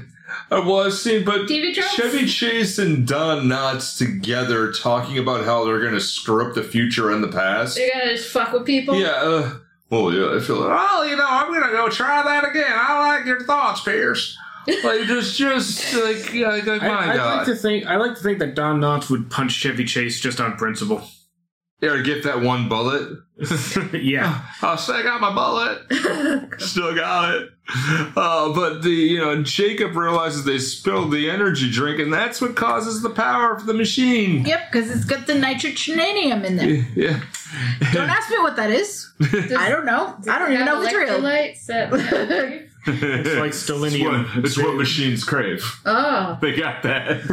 Uh, 0.52 0.62
well, 0.66 0.82
I've 0.86 0.94
seen, 0.94 1.24
but? 1.26 1.48
Chevy 1.48 2.26
Chase 2.26 2.78
and 2.78 3.08
Don 3.08 3.46
Knotts 3.48 3.98
together 3.98 4.72
talking 4.72 5.18
about 5.18 5.46
how 5.46 5.64
they're 5.66 5.80
going 5.82 5.94
to 5.94 6.00
screw 6.00 6.48
up 6.48 6.56
the 6.56 6.64
future 6.64 7.12
and 7.12 7.24
the 7.24 7.28
past. 7.28 7.76
They're 7.76 7.90
gonna 7.92 8.16
just 8.16 8.30
fuck 8.32 8.52
with 8.54 8.66
people? 8.66 8.96
Yeah. 8.96 9.08
Uh, 9.10 9.54
well, 9.90 10.12
yeah, 10.14 10.36
I 10.36 10.40
feel 10.40 10.58
like, 10.58 10.78
oh, 10.80 11.04
you 11.04 11.16
know, 11.16 11.26
I'm 11.28 11.48
going 11.48 11.64
to 11.64 11.70
go 11.72 11.90
try 11.90 12.24
that 12.24 12.48
again. 12.50 12.72
I 12.74 13.00
like 13.18 13.26
your 13.26 13.42
thoughts, 13.44 13.82
Pierce. 13.82 14.38
Like, 14.84 15.02
just, 15.08 15.38
just, 15.38 15.94
like, 15.96 16.34
yeah, 16.34 16.50
like, 16.50 16.82
my 16.82 16.88
I, 16.88 17.14
I'd 17.14 17.38
like 17.38 17.46
to 17.48 17.56
think 17.56 17.86
I 17.86 17.98
like 17.98 18.16
to 18.16 18.24
think 18.24 18.40
that 18.40 18.56
Don 18.56 18.80
Knotts 18.80 19.10
would 19.10 19.30
punch 19.30 19.52
Chevy 19.52 19.86
Chase 19.86 20.20
just 20.20 20.40
on 20.40 20.58
principle. 20.58 21.08
yeah, 21.82 21.92
or 21.92 22.02
get 22.02 22.24
that 22.24 22.42
one 22.42 22.68
bullet. 22.70 23.20
yeah. 23.94 24.42
Oh, 24.64 24.76
say 24.78 24.94
I 24.94 25.04
got 25.04 25.22
my 25.22 25.32
bullet. 25.32 26.60
Still 26.62 26.96
got 26.96 27.36
it. 27.36 27.50
Uh, 28.16 28.52
but 28.54 28.82
the 28.82 28.90
you 28.90 29.20
know 29.20 29.44
Jacob 29.44 29.96
realizes 29.96 30.44
they 30.44 30.58
spilled 30.58 31.12
the 31.12 31.30
energy 31.30 31.70
drink, 31.70 32.00
and 32.00 32.12
that's 32.12 32.42
what 32.42 32.56
causes 32.56 33.04
the 33.04 33.10
power 33.12 33.54
of 33.54 33.68
the 33.68 33.74
machine. 33.74 34.44
Yep, 34.46 34.72
because 34.72 34.90
it's 34.90 35.06
got 35.06 35.28
the 35.28 35.34
nitrogenanium 35.34 36.44
in 36.44 36.56
there. 36.56 36.70
Yeah. 36.96 37.22
Don't 37.94 38.10
ask 38.10 38.30
me 38.32 38.38
what 38.40 38.56
that 38.56 38.72
is. 38.72 39.12
I 39.22 39.70
don't 39.70 39.86
know. 39.86 40.16
I 40.28 40.40
don't 40.40 40.52
even 40.54 40.66
know 40.66 40.82
if 40.82 40.88
it's 40.88 40.96
real. 40.96 41.22
Electrolytes 42.86 43.00
that- 43.00 43.26
It's 43.26 43.36
like 43.36 43.54
It's 43.54 44.04
what, 44.04 44.46
it's 44.46 44.58
what 44.58 44.76
machines 44.76 45.24
crave. 45.24 45.64
oh. 45.86 46.38
They 46.42 46.56
got 46.56 46.84
that. 46.84 47.22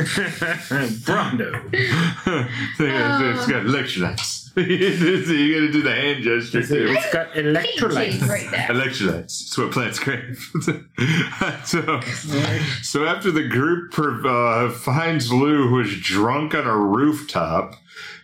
Brawndo. 1.04 1.70
they 2.78 2.88
got, 2.88 3.22
it's 3.36 3.46
got 3.46 3.64
electrolytes. 3.64 4.40
you 4.56 5.54
gotta 5.54 5.72
do 5.72 5.82
the 5.82 5.94
hand 5.94 6.22
gesture 6.24 6.58
It's, 6.58 6.68
too. 6.68 6.86
it's 6.90 7.10
got 7.12 7.32
electrolytes. 7.32 8.28
right 8.28 8.50
there. 8.50 8.68
Electrolytes. 8.68 9.46
That's 9.46 9.58
what 9.58 9.70
plants 9.72 9.98
crave. 9.98 10.38
so, 11.64 12.00
so 12.82 13.04
after 13.06 13.30
the 13.30 13.48
group 13.48 13.98
uh, 13.98 14.68
finds 14.70 15.32
Lou, 15.32 15.68
who 15.68 15.80
is 15.80 15.98
drunk 16.00 16.54
on 16.54 16.66
a 16.66 16.76
rooftop, 16.76 17.76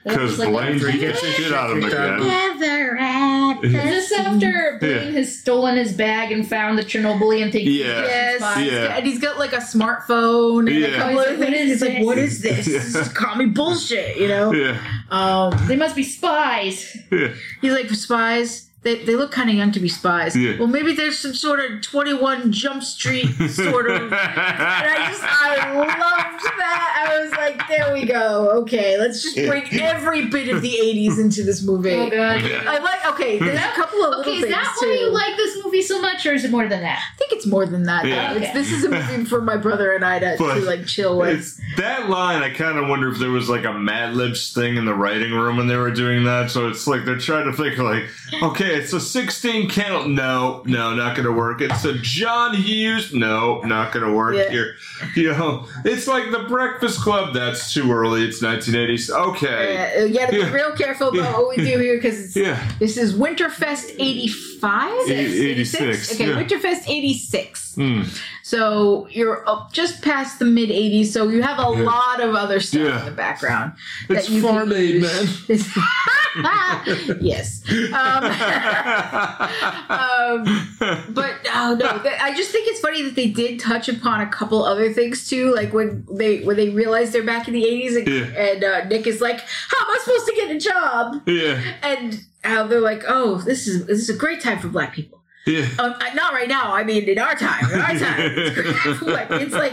because 0.09 0.39
Like, 0.39 0.49
Blaine 0.51 0.75
After 0.75 0.91
he 0.91 0.99
beats 0.99 1.11
gets 1.11 1.21
the 1.21 1.27
his 1.29 1.37
shit 1.37 1.53
out 1.53 1.71
of 1.71 1.77
him 1.77 1.83
shit 1.83 1.91
kicked 1.93 2.01
out 2.03 2.21
again. 2.21 3.65
Is 3.65 3.73
this 4.09 4.13
after 4.13 4.77
Blaine 4.81 4.93
Yeah. 4.93 5.11
has 5.19 5.39
stolen 5.39 5.77
his 5.77 5.93
bag 5.93 6.33
and 6.33 6.47
found 6.49 6.79
the 6.79 6.83
Chernobylian 6.85 7.51
thing? 7.53 7.67
Yeah. 7.67 8.03
Yes, 8.03 8.41
Yeah. 8.61 8.97
and 8.97 9.07
he's 9.07 9.19
got 9.21 9.39
like 9.39 9.53
a 9.53 9.57
smartphone 9.59 10.69
and 10.69 10.79
Yeah. 10.79 10.87
a 10.89 10.97
couple 10.97 11.19
He's 11.19 11.27
other 11.27 11.37
things. 11.37 11.71
He's 11.71 11.83
like, 11.83 12.03
"What 12.05 12.19
is 12.19 12.41
this? 12.41 12.67
This 12.67 12.95
is 12.95 13.09
commie 13.09 13.47
bullshit," 13.47 14.17
you 14.17 14.29
know. 14.29 14.53
Yeah, 14.53 14.77
Um, 15.11 15.53
They 15.67 15.77
must 15.77 15.97
be 15.97 16.03
spies. 16.03 16.97
yeah. 17.11 17.29
he's 17.61 17.73
like, 17.73 17.91
"Spies." 17.91 18.68
They, 18.89 19.05
they 19.05 19.17
look 19.17 19.31
kind 19.33 19.51
of 19.51 19.55
young 19.55 19.71
to 19.73 19.81
be 19.81 19.89
spies. 19.91 20.35
Yeah. 20.35 20.57
Well, 20.59 20.67
maybe 20.67 20.95
there's 20.95 21.19
some 21.19 21.35
sort 21.35 21.61
of 21.61 21.83
21 21.83 22.53
Jump 22.53 22.83
Street 22.83 23.27
sort 23.51 23.91
of. 23.91 23.99
And 24.13 24.15
I 24.19 25.09
just, 25.11 25.23
I 25.23 25.73
loved 25.75 26.45
that. 26.59 27.07
I 27.07 27.21
was 27.21 27.31
like, 27.33 27.69
there 27.69 27.93
we 27.93 28.07
go. 28.07 28.51
Okay, 28.63 28.97
let's 28.99 29.23
just 29.23 29.37
bring 29.37 29.65
every 29.81 30.27
bit 30.27 30.49
of 30.49 30.63
the 30.63 30.71
80s 30.71 31.19
into 31.21 31.43
this 31.43 31.63
movie. 31.63 31.93
Oh 31.93 32.09
god. 32.09 32.43
I 32.45 32.79
like, 32.79 33.07
okay, 33.15 33.39
there's 33.39 33.59
a 33.59 33.73
couple 33.75 34.03
of 34.05 34.11
little 34.11 34.21
Okay, 34.21 34.37
is 34.37 34.43
things 34.45 34.55
that 34.55 34.77
too. 34.81 34.87
why 34.87 34.95
you 34.95 35.11
like 35.11 35.37
this 35.37 35.63
movie 35.65 35.83
so 35.83 36.01
much, 36.01 36.25
or 36.27 36.33
is 36.33 36.45
it 36.45 36.51
more 36.51 36.67
than 36.69 36.81
that? 36.83 36.99
I 36.99 37.17
think 37.17 37.33
it's 37.33 37.47
more 37.47 37.67
than 37.67 37.83
that. 37.85 38.03
though. 38.05 38.09
Yeah. 38.09 38.35
It's, 38.35 38.53
this 38.53 38.73
is 38.73 38.85
a 38.85 38.91
movie 38.91 39.25
for 39.25 39.41
my 39.43 39.57
brother 39.57 39.93
and 39.93 40.05
I 40.05 40.19
to, 40.21 40.37
But 40.39 40.55
to 40.55 40.61
like 40.61 40.87
chill 40.87 41.19
with. 41.19 41.61
That 41.77 42.09
line. 42.09 42.43
I 42.43 42.51
kind 42.51 42.79
of 42.79 42.89
wonder 42.89 43.09
if 43.11 43.19
there 43.19 43.31
was 43.31 43.49
like 43.51 43.65
a 43.65 43.73
Mad 43.73 44.15
Libs 44.15 44.53
thing 44.53 44.77
in 44.77 44.85
the 44.85 44.95
writing 44.95 45.33
room 45.33 45.57
when 45.57 45.67
they 45.67 45.77
were 45.77 45.91
doing 45.91 46.25
that. 46.25 46.51
So 46.51 46.69
it's 46.69 46.87
like 46.87 47.05
they're 47.05 47.19
trying 47.19 47.51
to 47.51 47.53
think 47.57 47.79
like, 47.79 48.05
okay, 48.43 48.78
it's 48.79 48.93
a 48.93 49.01
16 49.01 49.69
count. 49.71 50.09
No, 50.11 50.63
no, 50.67 50.95
not 50.95 51.17
gonna 51.17 51.33
work. 51.33 51.61
It's 51.61 51.85
a 51.85 51.95
John 51.95 52.55
Hughes. 52.55 53.13
No, 53.13 53.61
not 53.63 53.93
gonna 53.93 54.13
work 54.13 54.37
Yeah. 54.37 54.51
here. 54.51 54.75
You 55.15 55.31
know, 55.33 55.67
it's 55.85 56.07
like 56.07 56.31
the 56.31 56.41
Breakfast 56.49 57.01
Club. 57.01 57.35
That's 57.35 57.73
too 57.75 57.91
early. 57.93 58.25
It's 58.25 58.41
1980s. 58.43 59.11
Okay. 59.11 59.77
Uh, 60.01 60.05
you 60.05 60.15
gotta 60.15 60.33
be 60.33 60.39
Yeah. 60.39 60.51
real 60.53 60.73
careful 60.73 61.09
about 61.09 61.17
Yeah. 61.19 61.33
what 61.39 61.57
we 61.57 61.65
do 61.65 61.79
here 61.79 61.97
because 61.97 62.35
Yeah. 62.37 62.59
this 62.79 62.97
is 62.97 63.15
Winterfest 63.15 63.95
85? 63.99 65.09
Eighty- 65.09 65.51
86, 65.51 66.15
Okay, 66.15 66.29
yeah. 66.29 66.43
Winterfest 66.43 66.89
86. 66.89 67.75
Hmm. 67.75 68.03
So 68.49 69.07
you're 69.11 69.45
just 69.73 70.01
past 70.01 70.39
the 70.39 70.47
mid 70.47 70.71
80s, 70.71 71.09
so 71.13 71.29
you 71.29 71.43
have 71.43 71.59
a 71.59 71.71
Yeah. 71.77 71.85
lot 71.85 72.21
of 72.23 72.35
other 72.35 72.61
stuff 72.61 72.81
Yeah. 72.81 72.99
in 73.01 73.05
the 73.05 73.11
background. 73.11 73.73
It's 74.09 74.27
that 74.27 74.33
you 74.33 74.41
can 74.41 74.51
farm 74.55 74.73
aid, 74.73 75.03
use. 75.03 75.49
yes. 77.21 77.63
Um, 77.93 78.25
um, 79.91 80.69
but 81.11 81.35
Oh 81.53 81.77
no! 81.79 82.01
I 82.21 82.33
just 82.35 82.51
think 82.51 82.69
it's 82.69 82.81
funny 82.81 83.03
that 83.03 83.15
they 83.17 83.29
did 83.29 83.61
touch 83.61 83.89
upon 83.91 84.23
a 84.23 84.27
couple 84.31 84.65
other 84.65 84.95
things 84.95 85.29
too, 85.29 85.55
like 85.55 85.75
when 85.75 86.07
they 86.11 86.41
when 86.41 86.57
they 86.57 86.71
realized 86.71 87.13
they're 87.13 87.23
back 87.23 87.49
in 87.49 87.55
the 87.55 87.67
eighties, 87.67 87.97
and, 87.97 88.09
Yeah. 88.09 88.25
and 88.47 88.65
uh, 88.65 88.85
Nick 88.87 89.07
is 89.07 89.21
like, 89.21 89.41
"How 89.41 89.85
am 89.85 89.91
I 89.91 89.99
supposed 90.03 90.27
to 90.27 90.33
get 90.35 90.51
a 90.57 90.59
job?" 90.59 91.21
Yeah, 91.27 91.61
And 91.83 92.25
how 92.45 92.67
they're 92.67 92.81
like, 92.81 93.05
"Oh, 93.09 93.37
this 93.45 93.67
is 93.69 93.85
this 93.87 93.99
is 93.99 94.09
a 94.09 94.15
great 94.17 94.41
time 94.41 94.59
for 94.59 94.69
black 94.69 94.95
people." 94.95 95.18
Yeah. 95.49 95.67
Um, 95.79 95.95
uh, 96.01 96.15
not 96.15 96.33
right 96.33 96.49
now. 96.49 96.73
I 96.73 96.85
mean, 96.85 97.09
in 97.09 97.19
our 97.19 97.35
time, 97.35 97.65
in 97.73 97.81
our 97.81 97.99
time, 97.99 98.21
it's, 98.21 98.55
great 98.55 98.77
time 98.77 98.95
for 98.97 99.05
black- 99.07 99.31
it's 99.31 99.55
like, 99.55 99.73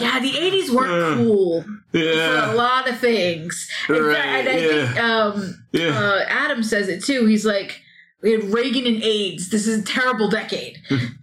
yeah, 0.00 0.18
the 0.20 0.36
eighties 0.38 0.70
weren't 0.72 1.16
cool 1.18 1.62
for 1.62 1.98
a 1.98 2.54
lot 2.54 2.88
of 2.88 2.98
things. 2.98 3.68
In 3.88 3.94
Right, 4.02 4.16
fact, 4.16 4.48
and 4.48 4.50
I 4.50 4.56
think 4.56 4.96
um, 5.00 5.64
yeah. 5.72 5.98
uh, 5.98 6.24
Adam 6.28 6.62
says 6.62 6.88
it 6.88 7.04
too. 7.04 7.26
He's 7.26 7.44
like, 7.44 7.82
we 8.22 8.32
had 8.32 8.44
Reagan 8.44 8.86
and 8.86 9.02
AIDS. 9.02 9.50
This 9.50 9.66
is 9.66 9.82
a 9.82 9.84
terrible 9.84 10.28
decade. 10.30 10.78
He's 10.88 11.20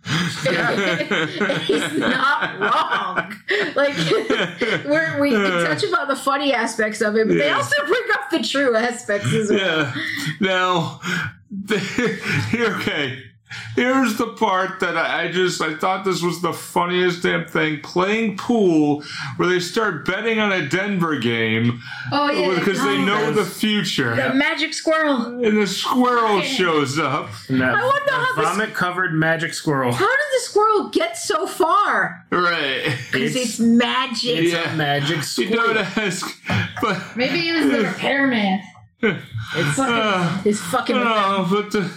not 1.98 2.60
wrong. 2.60 3.34
Like, 3.76 3.98
we're, 4.86 5.20
we 5.20 5.32
can 5.32 5.66
touch 5.66 5.84
about 5.84 6.08
the 6.08 6.16
funny 6.16 6.54
aspects 6.54 7.02
of 7.02 7.16
it, 7.16 7.28
but 7.28 7.38
they 7.38 7.50
also 7.50 7.76
bring 7.88 8.04
up 8.14 8.30
the 8.30 8.44
true 8.44 8.76
aspects 8.76 9.34
as 9.34 9.50
well. 9.50 9.60
Yeah. 9.60 9.94
Now, 10.40 11.00
here, 12.50 12.68
okay. 12.76 13.24
Here's 13.76 14.18
the 14.18 14.28
part 14.28 14.80
that 14.80 14.98
I 14.98 15.24
I 15.24 15.32
just 15.32 15.62
I 15.62 15.76
thought 15.76 16.04
this 16.06 16.22
was 16.22 16.42
the 16.42 16.54
funniest 16.54 17.24
damn 17.24 17.46
thing. 17.46 17.80
Playing 17.82 18.38
pool, 18.38 19.04
where 19.38 19.48
they 19.50 19.60
start 19.60 20.06
betting 20.06 20.40
on 20.40 20.52
a 20.52 20.68
Denver 20.68 21.18
game 21.20 21.80
Oh 22.12 22.32
yeah, 22.32 22.58
because 22.58 22.82
they 22.84 22.98
know 23.04 23.32
the 23.32 23.46
future. 23.46 24.16
The 24.16 24.34
magic 24.34 24.74
squirrel. 24.74 25.44
and 25.46 25.58
the 25.62 25.68
squirrel 25.68 26.42
shows 26.58 26.98
up. 27.00 27.30
That, 27.50 27.76
I 27.76 27.86
wonder 27.86 28.12
how 28.14 28.36
this- 28.36 28.46
vomit 28.46 28.74
covered 28.74 29.14
magic 29.14 29.54
squirrel. 29.54 29.92
How 29.94 30.08
did 30.08 30.26
the 30.34 30.40
squirrel 30.44 30.90
get 30.90 31.18
so 31.18 31.46
far? 31.48 32.26
Right. 32.32 32.98
Because 33.12 33.36
it's, 33.36 33.60
magic. 33.60 34.38
It's 34.38 34.54
Yeah. 34.54 34.74
a 34.74 34.76
magic 34.78 35.18
You 35.18 35.22
squirrel. 35.24 35.74
don't 35.76 35.98
ask, 35.98 36.26
but 36.82 37.16
maybe 37.16 37.48
it 37.50 37.54
was 37.54 37.72
the 37.72 37.88
repairman. 37.88 38.62
It's 39.54 39.76
fucking, 39.76 39.94
uh, 39.94 40.42
it's 40.46 40.60
fucking. 40.60 40.96
no, 40.96 41.46
but 41.50 41.72
the 41.72 41.90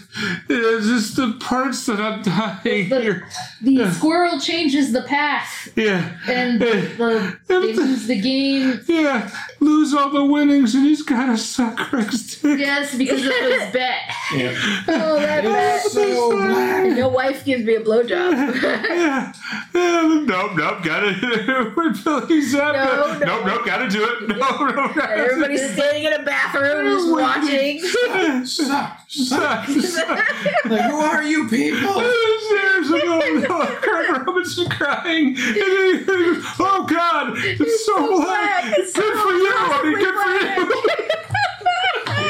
it's 0.49 0.87
just 0.87 1.17
the 1.17 1.37
parts 1.41 1.87
that 1.87 2.01
I'm 2.01 2.21
dying 2.23 2.89
The- 2.89 3.01
here. 3.01 3.29
The 3.63 3.91
squirrel 3.93 4.39
changes 4.41 4.93
the 4.93 5.03
path, 5.03 5.69
Yeah. 5.77 6.11
and 6.29 6.61
the, 6.61 6.67
the 6.99 7.39
they 7.47 7.73
lose 7.73 8.07
the 8.07 8.21
game. 8.21 8.81
Yeah, 8.87 9.31
lose 9.61 9.95
all 9.95 10.11
the 10.11 10.25
winnings, 10.25 10.75
and 10.75 10.85
he's 10.85 11.03
got 11.03 11.29
a 11.31 11.37
suck 11.39 11.77
Craig's 11.77 12.41
dick. 12.43 12.59
Yes, 12.59 12.95
because 12.97 13.25
of 13.25 13.33
his 13.33 13.73
bet. 13.73 14.01
Yeah. 14.35 14.55
oh, 14.89 15.19
that 15.21 15.45
bad. 15.45 15.81
so 15.83 16.31
black. 16.37 16.97
Your 16.97 17.09
wife 17.11 17.45
gives 17.45 17.65
me 17.65 17.77
a 17.77 17.81
blowjob. 17.81 18.33
Yeah, 18.63 19.33
yeah, 19.75 20.23
nope, 20.27 20.53
nope, 20.57 20.83
gotta 20.85 21.73
with 21.77 22.05
Billy 22.05 22.43
Zabka. 22.43 22.73
No, 22.75 23.19
no. 23.19 23.19
Nope, 23.25 23.47
nope, 23.47 23.67
gotta 23.67 23.89
do 23.89 24.05
it. 24.05 24.29
No, 24.29 24.37
no, 24.37 24.93
gotta 24.95 25.13
Everybody's 25.15 25.73
standing 25.73 26.05
in 26.05 26.13
a 26.13 26.23
bathroom 26.23 26.87
just 26.97 27.11
watching. 27.11 27.44
Stop. 27.45 28.47
Stop. 28.47 28.99
Suck, 29.09 29.67
suck. 29.69 30.19
Like, 30.65 30.91
who 30.91 30.97
are 31.01 31.23
you 31.23 31.49
people? 31.49 31.95
There's 31.95 32.91
a 32.91 33.07
moment, 33.07 33.47
Craig 33.83 34.11
Robinson 34.11 34.69
crying, 34.71 35.29
and 35.29 35.37
then 35.37 35.99
he 35.99 36.05
goes, 36.05 36.45
"Oh 36.59 36.85
God, 36.89 37.33
it's 37.37 37.87
so, 37.87 37.95
so 37.97 38.17
black. 38.17 38.63
black. 38.65 38.79
It's 38.79 38.93
Good 38.93 39.15
so 39.15 39.23
for 39.23 39.33
you, 39.33 39.53
honey. 39.55 39.95
Good 39.95 40.15
perfectly 40.15 40.65
for 40.65 40.73
you." 40.73 40.83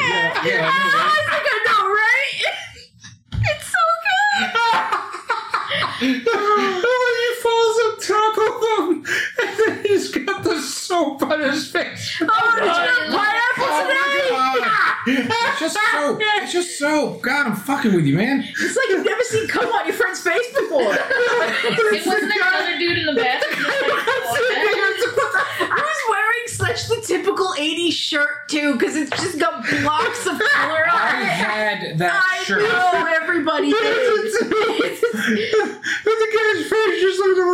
Yeah, 0.05 0.45
yeah, 0.45 0.71
I 0.71 0.73
know, 0.85 1.01
right? 1.01 1.25
I 1.31 1.41
I 1.41 1.57
know, 1.65 1.81
right? 1.89 2.37
It's 3.47 3.67
so 3.71 3.83
good. 4.05 4.51
when 7.01 7.15
he 7.21 7.29
falls 7.41 7.74
on 8.11 8.35
top 8.35 8.61
him, 8.79 9.05
and 9.41 9.57
then 9.59 9.83
he's 9.85 10.11
got 10.11 10.43
the 10.43 10.59
soap 10.61 11.21
on 11.23 11.39
his 11.41 11.69
face. 11.71 12.21
Oh, 12.21 12.55
did 12.55 12.63
you 12.65 12.69
have 12.69 13.09
pineapple 13.11 13.65
Oh 13.67 13.83
today? 13.83 14.31
my 14.31 14.59
God. 14.59 14.91
It's 15.07 15.59
just 15.59 15.77
soap. 15.91 16.19
It's 16.21 16.51
just 16.51 16.79
soap. 16.79 17.21
God, 17.21 17.47
I'm 17.47 17.55
fucking 17.55 17.93
with 17.93 18.05
you, 18.05 18.15
man. 18.17 18.43
It's 18.47 18.75
like 18.75 18.89
you've 18.89 19.05
never 19.05 19.21
seen 19.23 19.47
cum 19.47 19.65
on 19.71 19.85
your 19.85 19.95
friend's 19.95 20.21
face 20.21 20.47
before. 20.53 20.95
It 21.67 22.05
wasn't 22.05 22.31
there 22.33 22.47
another 22.47 22.77
dude 22.77 22.97
in 22.97 23.05
the 23.05 23.13
bathroom. 23.15 23.65
Who's 24.75 26.01
wearing 26.09 26.47
such 26.47 26.87
the 26.87 27.01
typical 27.05 27.53
80s 27.57 27.91
shirt, 27.93 28.47
too? 28.49 28.73
Because 28.73 28.95
it's 28.95 29.09
just 29.11 29.39
got 29.39 29.63
blocks 29.81 30.25
of 30.27 30.39
color 30.39 30.85
on 30.89 31.21
it. 31.21 31.21
I 31.21 31.23
had 31.23 31.97
that 31.99 32.23
I 32.23 32.43
shirt. 32.43 32.61
know 32.61 33.05
everybody 33.21 33.71
did. 33.71 33.81
and 33.81 35.37
the 36.05 36.29
guy's 36.35 36.69
face 36.69 37.01
just 37.01 37.19
looking 37.19 37.43
at 37.43 37.47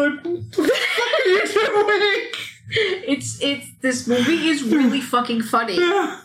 there 0.00 0.10
like, 0.10 0.24
what 0.24 0.52
the 0.52 0.62
fuck 0.62 1.26
are 1.26 1.28
you 1.28 1.46
doing? 1.52 2.30
It's 3.06 3.38
it's 3.42 3.66
this 3.82 4.06
movie 4.06 4.48
is 4.48 4.62
really 4.64 5.00
fucking 5.00 5.42
funny. 5.42 5.76
It 5.76 6.18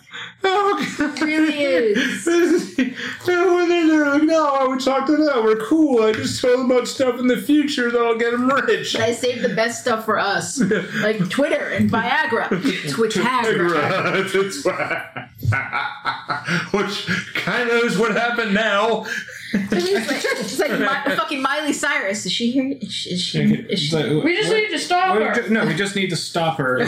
Oh, 0.44 0.96
God. 0.98 1.22
really 1.22 1.54
is. 1.60 2.26
and 2.28 2.96
when 3.28 3.70
they're 3.70 4.10
like, 4.10 4.24
no, 4.24 4.68
we 4.70 4.78
talked 4.78 5.10
it 5.10 5.20
out. 5.30 5.44
We're 5.44 5.66
cool. 5.68 6.02
I 6.04 6.14
just 6.14 6.42
told 6.42 6.60
them 6.60 6.72
about 6.72 6.88
stuff 6.88 7.20
in 7.20 7.28
the 7.28 7.38
future 7.38 7.92
that'll 7.92 8.18
get 8.18 8.32
them 8.32 8.48
rich. 8.50 8.96
I 8.96 9.12
saved 9.14 9.42
the 9.44 9.54
best 9.54 9.82
stuff 9.82 10.06
for 10.06 10.18
us, 10.18 10.60
like 11.02 11.30
Twitter 11.30 11.70
and 11.70 11.90
Viagra. 11.92 12.50
That's. 14.14 14.66
Which 16.74 17.08
kind 17.36 17.70
of 17.70 17.84
is 17.84 17.98
what 17.98 18.12
happened 18.16 18.54
now. 18.54 19.06
It's 19.54 20.08
like, 20.08 20.24
it's 20.40 20.60
like 20.60 20.72
Mi- 20.72 21.16
fucking 21.16 21.42
Miley 21.42 21.74
Cyrus. 21.74 22.26
Is 22.26 22.32
she 22.32 22.52
here? 22.52 22.78
Is 22.82 22.92
she? 22.94 23.10
Is 23.12 23.22
she, 23.22 23.40
is 23.44 23.80
she 23.80 23.96
like, 23.96 24.24
We 24.24 24.36
just 24.36 24.50
what- 24.50 24.58
need 24.58 24.70
to 24.70 24.80
stop 24.80 25.20
what- 25.20 25.36
her. 25.38 25.50
No, 25.50 25.66
we 25.66 25.76
just 25.76 25.96
need 25.96 26.10
to 26.10 26.16
stop 26.16 26.58
her. 26.58 26.80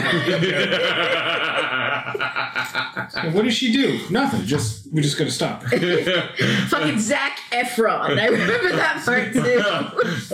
what 3.32 3.44
does 3.44 3.54
she 3.54 3.72
do? 3.72 4.00
Nothing. 4.10 4.44
Just 4.46 4.92
we 4.92 5.02
just 5.02 5.18
gotta 5.18 5.30
stop 5.30 5.62
her. 5.64 5.78
fucking 6.68 6.98
Zac 6.98 7.38
Efron? 7.50 8.18
I 8.18 8.26
remember 8.26 8.72
that 8.76 9.02
part 9.04 9.32
too. 9.32 9.62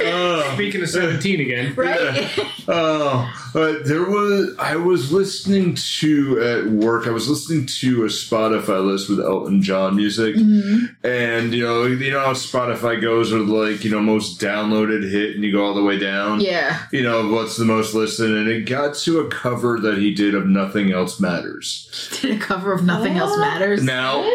oh, 0.05 0.51
Speaking 0.55 0.83
of 0.83 0.89
seventeen 0.89 1.41
again, 1.41 1.75
Right? 1.75 2.31
oh, 2.69 3.33
but 3.53 3.85
there 3.87 4.05
was. 4.05 4.55
I 4.59 4.77
was 4.77 5.13
listening 5.13 5.75
to 6.01 6.41
at 6.43 6.67
work. 6.73 7.07
I 7.07 7.11
was 7.11 7.29
listening 7.29 7.67
to 7.67 8.05
a 8.05 8.09
Spotify 8.09 8.85
list 8.85 9.09
with 9.09 9.21
Elton 9.21 9.63
John 9.63 9.97
music, 9.97 10.37
mm-hmm. 10.37 10.87
and 11.07 11.55
you 11.55 11.65
know, 11.65 11.85
you 11.87 12.11
know 12.11 12.18
how 12.19 12.33
Spotify 12.33 13.01
goes 13.01 13.33
with 13.33 13.49
like 13.49 13.85
you 13.85 13.91
know 13.91 14.01
most 14.01 14.41
downloaded 14.41 15.09
hit, 15.11 15.35
and 15.35 15.45
you 15.45 15.53
go 15.53 15.65
all 15.65 15.75
the 15.75 15.83
way 15.83 15.99
down. 15.99 16.41
yeah. 16.41 16.83
You 16.93 17.03
know 17.03 17.29
what's 17.29 17.57
the 17.57 17.65
most 17.65 17.95
listened, 17.95 18.35
and 18.37 18.49
it 18.49 18.67
got 18.69 18.95
to 18.97 19.21
a 19.21 19.29
cover 19.29 19.79
that 19.81 19.99
he 19.99 20.13
did 20.15 20.35
of 20.35 20.47
"Nothing 20.47 20.93
Else 20.93 21.19
Matters." 21.21 22.09
Did 22.21 22.37
a 22.37 22.41
cover 22.41 22.73
of 22.73 22.85
Nothing 22.85 23.17
Else 23.17 23.37
Matters. 23.39 23.83
Now, 23.83 24.29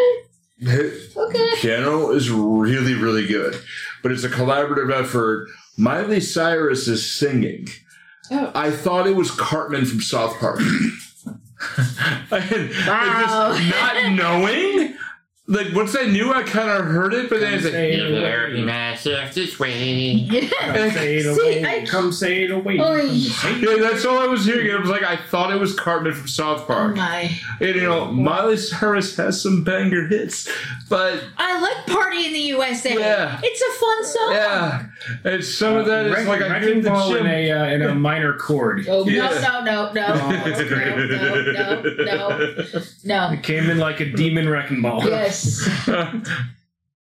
Okay. 0.66 1.50
piano 1.58 2.12
is 2.12 2.30
really, 2.32 2.94
really 2.94 3.28
good, 3.28 3.60
but 4.02 4.12
it's 4.12 4.24
a 4.24 4.30
collaborative 4.30 4.94
effort. 4.94 5.50
Miley 5.78 6.20
Cyrus 6.22 6.88
is 6.88 7.10
singing. 7.10 7.68
Oh. 8.32 8.52
I 8.56 8.72
thought 8.72 9.08
it 9.08 9.16
was 9.16 9.32
Cartman 9.32 9.86
from 9.86 10.02
South 10.02 10.38
Park. 10.40 10.60
And 12.32 12.70
Wow. 12.88 13.54
just 13.56 13.70
not 13.70 14.12
knowing. 14.14 14.93
Like 15.46 15.74
once 15.74 15.94
I 15.94 16.06
knew, 16.06 16.32
I 16.34 16.44
kind 16.44 16.70
of 16.70 16.86
heard 16.86 17.14
it, 17.14 17.30
but 17.30 17.42
then 17.42 17.56
it's 17.56 17.66
like, 17.66 17.74
say 17.74 17.94
it 17.96 18.10
Very 18.22 18.62
away. 18.64 19.30
this 19.34 19.60
way. 19.60 19.92
Yeah. 20.14 20.48
Come 20.62 20.92
say 20.92 21.18
it 21.18 21.24
See, 21.36 21.60
away. 21.60 21.66
I- 21.66 21.86
Come 21.86 22.12
say 22.14 22.44
it 22.46 22.52
away. 22.52 22.80
Oy. 22.80 23.02
Come 23.02 23.10
say 23.20 23.60
yeah, 23.60 23.76
that's 23.82 24.06
all 24.06 24.20
I 24.20 24.28
was 24.28 24.46
hearing. 24.46 24.68
It 24.68 24.80
was 24.80 24.90
like 24.90 25.04
I 25.04 25.18
thought 25.18 25.52
it 25.52 25.60
was 25.60 25.78
Cartman 25.78 26.14
from 26.14 26.30
South 26.30 26.66
Park. 26.66 26.70
Oh 26.70 26.84
Park. 26.84 26.96
my. 26.96 27.30
And 27.60 27.76
you 27.76 27.82
know, 27.82 28.06
Miley 28.06 28.56
Cyrus 28.56 29.18
has 29.18 29.42
some 29.42 29.66
banger 29.66 30.08
hits, 30.08 30.48
but 30.90 31.22
I 31.38 31.60
like 31.60 31.88
Party 31.94 32.26
in 32.26 32.32
the 32.32 32.40
USA. 32.40 32.98
Yeah. 32.98 33.42
It's 33.44 33.62
a 33.62 33.80
fun 33.82 34.06
song. 34.06 34.32
yeah, 34.32 34.86
and 35.34 35.44
some 35.44 35.76
of 35.76 35.88
that 35.88 36.06
is 36.06 36.14
Wreck- 36.14 36.28
like 36.28 36.42
I 36.42 36.48
wrecking 36.54 36.76
did 36.76 36.84
the 36.86 36.90
ball 36.90 37.16
in 37.16 37.26
a 37.28 37.52
uh, 37.52 37.66
in 37.66 37.82
a 37.82 37.94
minor 37.94 38.38
chord. 38.38 38.86
Oh, 38.88 39.06
Yeah. 39.10 39.28
no, 39.42 39.62
no, 39.66 39.92
no, 39.92 40.14
no, 40.14 40.30
no, 40.30 41.52
no, 41.52 41.82
no, 41.82 41.82
no, 42.06 42.82
no. 43.04 43.32
It 43.34 43.44
came 43.44 43.70
in 43.70 43.78
like 43.78 44.00
a 44.00 44.06
demon 44.06 44.48
wrecking 44.48 44.82
ball. 44.82 45.04
Yes. 45.04 45.33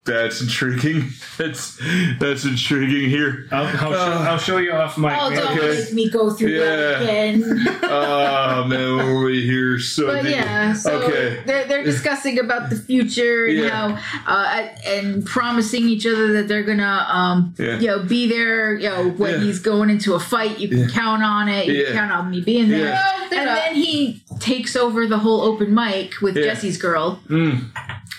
That's 0.07 0.43
intriguing. 0.43 1.13
That's 1.39 1.81
that's 2.21 2.45
intriguing 2.45 3.09
here. 3.09 3.49
I'll, 3.51 3.65
I'll, 3.67 3.73
show, 3.79 3.89
Uh, 3.95 4.27
I'll 4.29 4.39
show 4.39 4.59
you 4.59 4.73
off 4.73 4.99
my. 4.99 5.19
Oh, 5.19 5.31
don't 5.35 5.57
Okay. 5.59 5.81
make 5.81 5.95
me 5.95 6.11
go 6.11 6.29
through 6.29 6.59
that 6.61 7.01
Yeah. 7.01 7.09
again. 7.09 7.67
Oh 7.85 8.65
man, 8.69 8.97
what 8.99 9.07
were 9.07 9.25
we 9.25 9.41
here? 9.47 9.79
So 9.79 10.09
But 10.09 10.25
the- 10.25 10.31
yeah, 10.33 10.75
so 10.75 11.01
okay. 11.05 11.43
they're, 11.47 11.65
they're 11.65 11.83
discussing 11.85 12.39
about 12.39 12.69
the 12.69 12.77
future 12.77 13.47
and 13.47 13.57
Yeah. 13.61 13.97
how, 13.97 14.31
uh, 14.31 14.69
and 14.87 15.25
promising 15.25 15.89
each 15.89 16.07
other 16.07 16.35
that 16.35 16.49
they're 16.49 16.65
gonna, 16.65 17.07
um, 17.11 17.55
Yeah. 17.59 17.79
you 17.79 17.87
know, 17.87 18.01
be 18.03 18.29
there. 18.29 18.75
You 18.75 18.91
know, 18.91 19.09
when 19.09 19.33
Yeah. 19.33 19.39
he's 19.41 19.59
going 19.59 19.89
into 19.89 20.13
a 20.13 20.21
fight, 20.21 20.59
you 20.61 20.69
can 20.69 20.81
Yeah. 20.81 20.89
count 20.89 21.23
on 21.23 21.49
it. 21.49 21.65
You 21.67 21.73
Yeah. 21.77 21.85
can 21.87 21.95
count 21.97 22.13
on 22.13 22.31
me 22.31 22.43
being 22.43 22.69
there. 22.69 22.89
Yeah. 22.89 23.29
And 23.33 23.49
then 23.49 23.75
he 23.75 24.23
takes 24.39 24.77
over 24.77 25.07
the 25.07 25.19
whole 25.19 25.41
open 25.41 25.75
mic 25.75 26.21
with 26.21 26.37
Yeah. 26.37 26.43
Jesse's 26.45 26.77
girl. 26.77 27.23
Mm. 27.31 27.71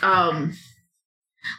Um, 0.02 0.54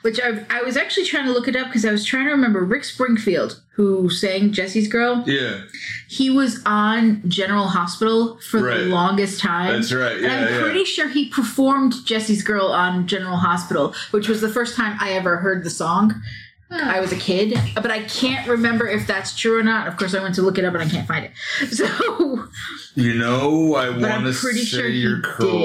which 0.03 0.19
I, 0.21 0.45
I 0.51 0.63
was 0.63 0.77
actually 0.77 1.07
trying 1.07 1.27
to 1.27 1.33
look 1.33 1.47
it 1.47 1.55
up 1.55 1.69
because 1.69 1.85
I 1.85 1.93
was 1.93 2.05
trying 2.05 2.25
to 2.25 2.33
remember 2.33 2.65
Rick 2.65 2.83
Springfield, 2.83 3.63
who 3.77 4.11
sang 4.11 4.51
Jesse's 4.53 4.89
Girl. 4.89 5.23
Yeah, 5.27 5.61
He 6.09 6.29
was 6.29 6.61
on 6.67 7.23
General 7.29 7.69
Hospital 7.69 8.39
for 8.51 8.63
Right. 8.65 8.79
the 8.79 8.85
longest 8.87 9.41
time. 9.41 9.75
that's 9.75 9.93
right. 9.93 10.15
And 10.17 10.23
Yeah, 10.25 10.39
I'm 10.39 10.53
yeah. 10.55 10.61
pretty 10.61 10.85
sure 10.85 11.09
he 11.09 11.29
performed 11.29 11.95
Jesse's 12.05 12.43
Girl 12.43 12.67
on 12.67 13.07
General 13.07 13.37
Hospital, 13.37 13.95
which 14.11 14.29
was 14.29 14.41
the 14.41 14.49
first 14.49 14.75
time 14.77 14.97
I 15.01 15.13
ever 15.13 15.37
heard 15.37 15.63
the 15.63 15.71
song. 15.71 16.21
I 16.69 16.99
was 17.01 17.13
a 17.13 17.17
kid, 17.17 17.57
but 17.77 17.91
I 17.93 18.03
can't 18.05 18.49
remember 18.49 18.89
if 18.89 19.07
that's 19.07 19.37
true 19.39 19.57
or 19.59 19.63
not. 19.63 19.87
Of 19.87 19.97
course, 19.97 20.15
I 20.15 20.23
went 20.23 20.35
to 20.35 20.43
look 20.43 20.59
it 20.59 20.65
up 20.65 20.75
and 20.75 20.83
I 20.83 20.89
can't 20.89 21.07
find 21.07 21.25
it. 21.25 21.31
So, 21.73 22.49
You 22.97 23.15
know, 23.15 23.75
I 23.77 23.91
But 23.91 24.01
want 24.01 24.13
I'm 24.13 24.25
to 24.25 24.33
pretty 24.33 24.61
say 24.65 24.79
sure 24.79 24.89
you're 24.89 25.17
did. 25.21 25.25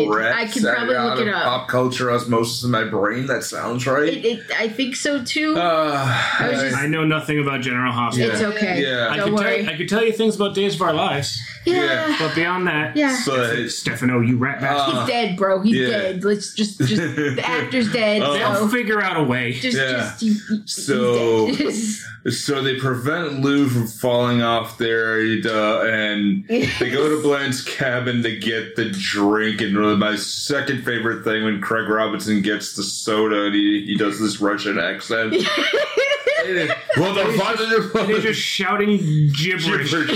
correct. 0.10 0.36
I 0.38 0.46
can 0.46 0.62
probably 0.64 0.96
look 0.96 1.20
it 1.20 1.28
up. 1.28 1.44
Pop 1.44 1.68
culture 1.70 2.12
osmosis 2.12 2.64
in 2.64 2.72
my 2.72 2.84
brain. 2.84 3.26
That 3.26 3.44
sounds 3.44 3.88
right. 3.88 4.10
it, 4.10 4.26
it, 4.26 4.52
I 4.60 4.68
think 4.70 4.96
so 4.96 5.24
too. 5.24 5.56
uh, 5.58 6.24
I 6.40 6.50
was 6.52 6.62
just- 6.62 6.76
I 6.78 6.86
know 6.88 7.04
nothing 7.06 7.40
about 7.40 7.62
General 7.62 7.92
Hospital. 7.92 8.32
it's 8.32 8.42
okay. 8.42 8.82
Yeah. 8.84 9.08
I 9.10 9.18
Don't 9.18 9.30
could, 9.30 9.38
tell 9.38 9.46
worry. 9.48 9.64
you, 9.64 9.70
I 9.70 9.78
could 9.78 9.90
tell 9.90 10.06
you 10.06 10.12
things 10.12 10.36
about 10.36 10.54
Days 10.56 10.76
of 10.76 10.82
Our 10.84 10.94
Lives, 10.94 11.42
yeah. 11.66 12.16
but 12.20 12.36
beyond 12.36 12.68
that, 12.68 12.96
Yeah. 12.96 13.18
but 13.26 13.70
Stefano, 13.70 14.20
you 14.20 14.38
rat 14.38 14.60
bastard. 14.62 14.96
Uh, 14.96 15.00
He's 15.06 15.10
dead, 15.10 15.38
bro. 15.38 15.62
He's 15.62 15.76
yeah. 15.78 15.88
dead. 15.90 16.24
Let's 16.24 16.54
just, 16.54 16.78
just 16.80 16.96
the 16.96 17.42
actor's 17.44 17.92
dead. 17.94 18.22
Oh. 18.22 18.34
They'll 18.34 18.56
so 18.56 18.68
figure 18.68 19.02
out 19.02 19.18
a 19.18 19.24
way. 19.24 19.54
just, 19.54 19.78
Yeah. 19.78 19.92
just 19.92 20.22
you, 20.22 20.34
you- 20.50 20.64
So- 20.96 21.52
so 22.30 22.62
they 22.62 22.76
prevent 22.80 23.40
Lou 23.42 23.68
from 23.68 23.88
falling 23.88 24.42
off 24.44 24.78
there, 24.78 25.16
uh, 25.18 25.82
and 25.86 26.46
they 26.48 26.90
go 26.92 27.10
to 27.10 27.22
Blaine's 27.28 27.64
cabin 27.64 28.22
to 28.24 28.38
get 28.38 28.76
the 28.76 28.90
drink. 28.92 29.62
And 29.62 29.76
really 29.78 29.96
my 29.96 30.16
second 30.16 30.84
favorite 30.84 31.24
thing 31.24 31.44
when 31.46 31.62
Craig 31.62 31.90
Robinson 31.90 32.42
gets 32.42 32.76
the 32.76 32.84
soda 32.84 33.46
and 33.46 33.56
he, 33.56 33.86
he 33.88 33.96
does 33.98 34.20
this 34.20 34.40
Russian 34.40 34.78
accent. 34.78 35.32
well, 36.98 37.14
the 37.14 37.24
They're 37.70 37.84
father 37.90 38.20
just 38.22 38.40
shouting 38.42 38.98
gibberish. 39.38 39.90
shit. 39.90 40.10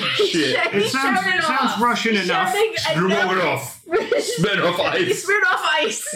It 0.74 0.90
sounds, 0.90 1.20
it 1.26 1.44
sounds. 1.44 1.82
Russian 1.82 2.16
enough. 2.18 2.54
shouting 2.54 3.02
Remove 3.04 3.18
it 3.18 3.38
enough. 3.40 3.46
off. 3.62 3.82
Spit 4.20 4.60
off 4.60 4.76
He 4.98 5.06
ice. 5.10 5.24
spit 5.24 5.44
off 5.48 5.62
ice. 5.64 6.16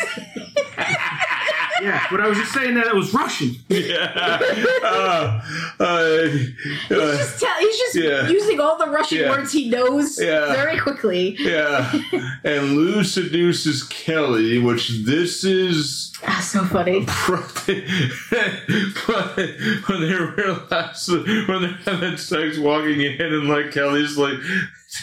Yeah, 1.82 2.06
but 2.12 2.22
I 2.22 2.28
was 2.28 2.38
just 2.38 2.54
saying 2.54 2.76
that 2.76 2.88
it 2.88 2.96
was 2.96 3.14
Russian. 3.14 3.56
Yeah. 3.70 4.40
Uh, 4.84 5.42
uh, 5.80 6.28
He's 6.28 6.92
uh, 6.92 7.18
just 7.18 7.40
tell, 7.40 7.58
he's 7.60 7.78
just 7.78 7.96
Yeah. 7.96 8.28
using 8.30 8.60
all 8.60 8.78
the 8.78 8.88
Russian 8.88 9.20
Yeah. 9.20 9.30
words 9.30 9.52
he 9.52 9.70
knows 9.70 10.20
Yeah. 10.22 10.54
very 10.54 10.78
quickly. 10.80 11.36
yeah. 11.40 11.92
And 12.44 12.76
Lou 12.78 13.04
seduces 13.04 13.84
Kelly, 13.84 14.60
which 14.60 14.90
this 15.06 15.44
is 15.44 16.12
Ah, 16.28 16.42
so 16.42 16.64
funny. 16.66 17.06
but 17.28 17.68
when 19.88 20.02
they 20.02 20.16
realize 20.16 21.08
when 21.10 21.62
they're 21.62 21.78
having 21.86 22.18
sex 22.18 22.58
walking 22.58 23.02
in 23.02 23.22
and 23.22 23.48
like 23.48 23.72
Kelly's 23.72 24.18
like 24.18 24.38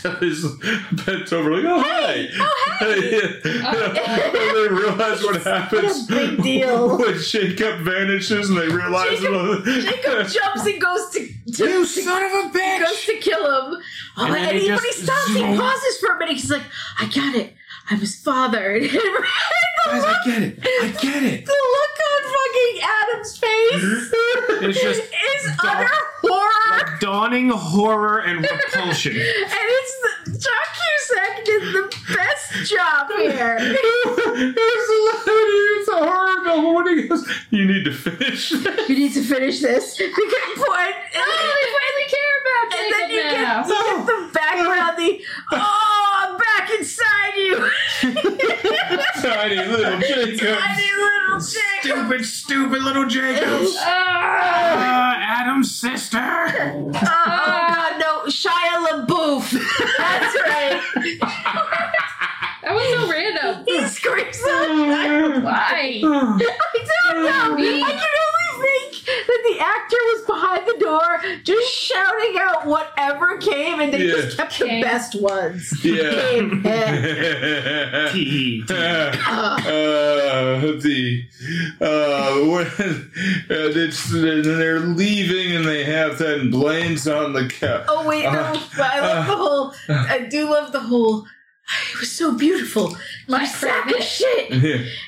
Kelly's 0.03 0.45
bent 0.93 1.33
over 1.33 1.53
like 1.57 1.65
oh 1.65 1.81
hi 1.81 2.29
Oh, 2.39 2.77
hey. 2.81 3.19
and 3.45 4.57
they 4.57 4.69
realize 4.75 5.23
what 5.23 5.43
happens 5.43 6.01
What 6.01 6.09
big 6.09 6.43
deal. 6.43 6.99
when 6.99 7.19
Jacob 7.19 7.81
vanishes 7.81 8.51
and 8.51 8.59
they 8.59 8.69
realize 8.69 9.21
Jacob- 9.21 9.65
Jacob 9.65 10.27
jumps 10.29 10.67
and 10.67 10.81
goes 10.81 11.11
to, 11.13 11.21
to, 11.21 11.65
You 11.65 11.81
to 11.81 11.87
son 11.87 12.25
of 12.25 12.33
a 12.33 12.51
bitch 12.59 12.81
goes 12.81 13.05
to 13.07 13.17
kill 13.19 13.45
him. 13.73 13.83
Oh, 14.19 14.27
And 14.27 14.35
and, 14.37 14.57
he 14.59 14.65
he, 14.65 14.71
when 14.71 14.85
he 14.85 14.93
stops, 14.93 15.29
he 15.29 15.41
pauses 15.43 15.99
for 15.99 16.15
a 16.15 16.19
minute. 16.19 16.35
He's 16.37 16.51
like, 16.51 16.63
I 16.99 17.07
got 17.07 17.35
it. 17.37 17.55
I'm 17.89 17.99
his 17.99 18.17
father. 18.17 18.75
And 18.77 18.85
the, 18.85 18.89
Guys, 19.87 20.03
I 20.05 20.17
get 20.25 20.43
it. 20.43 20.59
I 20.63 20.89
get 21.01 21.23
it. 21.23 21.47
the 21.47 21.53
look 21.53 21.97
on 22.11 22.23
fucking 22.35 22.81
Adam's 22.83 23.37
face 23.39 24.13
It's 24.69 24.81
just 24.83 25.01
is 25.03 25.57
Dog- 25.63 25.77
utter 25.77 25.89
horror. 26.23 26.71
like 26.73 27.01
dawning 27.01 27.51
horror 27.51 28.19
and 28.21 28.41
repulsion. 28.43 29.13
and 29.17 29.21
it's 29.23 30.01
the, 30.03 30.33
John 30.33 30.67
Cusack 30.75 31.45
did 31.45 31.63
the 31.73 31.97
best 32.15 32.71
job 32.71 33.11
here. 33.17 33.59
It's 34.39 34.91
a, 34.91 35.31
it's 35.31 35.89
a 35.89 35.97
horror 35.97 36.45
film 36.45 36.75
when 36.75 36.87
he 36.99 37.09
goes 37.09 37.27
you 37.51 37.65
need 37.65 37.85
to 37.85 37.93
finish 37.93 38.51
you 38.53 38.59
need 38.89 39.13
to 39.15 39.23
finish 39.23 39.61
this. 39.61 39.97
Because 39.97 40.15
point. 40.57 40.95
Oh, 41.17 41.55
they 41.57 41.67
finally 41.77 42.07
care 42.11 42.35
about 42.43 42.67
And 42.79 42.87
then 42.93 43.11
you 43.11 43.23
Jacob 43.23 43.39
now. 43.43 43.63
get, 43.63 43.69
you 43.69 43.97
get 43.97 44.07
the 44.07 44.19
background, 44.35 44.99
the 44.99 45.21
oh, 45.53 45.57
I'm 45.57 46.06
back 46.67 46.79
inside 46.79 47.37
you, 47.37 47.71
tiny 49.23 49.57
little 49.57 49.99
Jacob 50.01 50.59
tiny 50.59 50.91
little 50.97 51.41
Jacob. 51.41 51.43
Stupid, 51.83 52.25
stupid 52.25 52.83
little 52.83 53.07
Jacobs. 53.07 53.77
Ah, 53.81 54.33
Uh, 54.77 55.15
Adam's 55.19 55.75
sister. 55.75 56.19
Oh, 56.19 56.91
God, 56.93 57.99
no, 58.01 58.23
Shia 58.27 59.07
LaBeouf. 59.07 59.53
That's 59.99 60.37
right. 60.43 60.81
that 62.63 62.75
was 62.75 62.89
so 62.89 63.11
random. 63.11 63.65
He 63.67 63.87
screams 63.87 64.39
out. 64.49 65.43
Why? 65.43 66.01
I 66.03 66.03
don't 66.03 66.39
know. 66.39 67.57
I 67.57 67.91
can 67.91 68.15
only 68.27 68.46
think 68.61 69.05
that 69.05 69.43
the 69.51 69.59
actor 69.61 69.97
was 70.13 70.23
behind 70.27 70.67
the 70.67 70.79
door, 70.85 71.21
just 71.45 71.73
shouting 71.73 72.37
out 72.41 72.67
whatever 72.67 73.37
came, 73.39 73.81
and 73.81 73.93
they 73.93 74.07
just 74.09 74.31
Yeah. 74.31 74.45
kept 74.45 74.59
the 74.59 74.67
Came. 74.67 74.83
best 74.83 75.15
ones. 75.21 75.73
yeah 75.85 76.11
Came. 76.31 76.63
Eh. 76.67 78.11
Tee. 78.13 78.63
uh, 78.69 79.57
the 80.81 81.25
uh, 81.81 82.35
when 82.51 82.67
uh, 82.67 83.73
it's, 83.77 84.11
they're 84.11 84.81
leaving 84.81 85.57
and 85.57 85.65
they 85.65 85.85
have 85.85 86.19
that 86.19 86.39
and 86.39 86.51
Blaine's 86.53 87.07
on 87.09 87.33
the 87.33 87.49
couch. 87.49 87.85
Oh 87.89 88.07
wait, 88.07 88.25
no! 88.25 88.31
Uh, 88.31 88.61
but 88.77 88.87
I 88.87 89.01
love 89.01 89.27
uh, 89.27 89.31
the 89.31 89.37
whole. 89.37 89.75
I 89.89 90.19
do 90.31 90.51
love 90.51 90.73
the 90.73 90.81
whole. 90.81 91.27
It 91.93 91.99
was 92.01 92.13
so 92.13 92.33
beautiful. 92.37 92.97
My 93.29 93.45
sack 93.45 93.91
of 93.93 94.01
shit. 94.03 94.47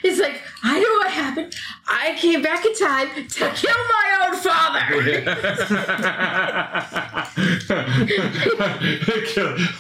It's 0.03 0.19
like 0.21 0.43
I 0.65 0.75
know 0.81 0.89
what 0.91 0.98
happened. 1.39 1.55
I 1.87 2.17
came 2.19 2.43
back 2.43 2.65
in 2.65 2.75
time 2.75 3.09
to 3.09 3.51
kill 3.51 3.75
my 3.75 4.27
own 4.27 4.37
father. 4.37 4.81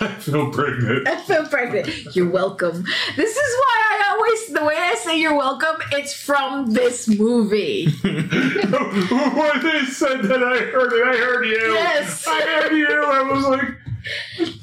I 0.00 0.14
feel 0.20 0.50
pregnant. 0.50 1.08
I 1.08 1.16
feel 1.22 1.46
pregnant. 1.46 2.16
You're 2.16 2.30
welcome. 2.30 2.84
This 3.16 3.36
is 3.36 3.56
why 3.58 3.82
I 3.90 4.04
always 4.10 4.46
the 4.48 4.64
way 4.64 4.76
I 4.76 4.94
say 4.94 5.20
you're 5.20 5.36
welcome. 5.36 5.76
It's 5.92 6.14
from 6.14 6.72
this 6.72 7.08
movie. 7.08 7.90
when 8.02 8.14
they 8.14 9.84
said 9.86 10.22
that, 10.22 10.42
I 10.42 10.58
heard 10.58 10.92
it. 10.92 11.06
I 11.06 11.16
heard 11.16 11.46
you. 11.46 11.74
Yes. 11.74 12.26
I 12.26 12.40
heard 12.40 12.72
you. 12.72 12.88
I 12.88 13.22
was 13.22 13.44
like, 13.44 13.68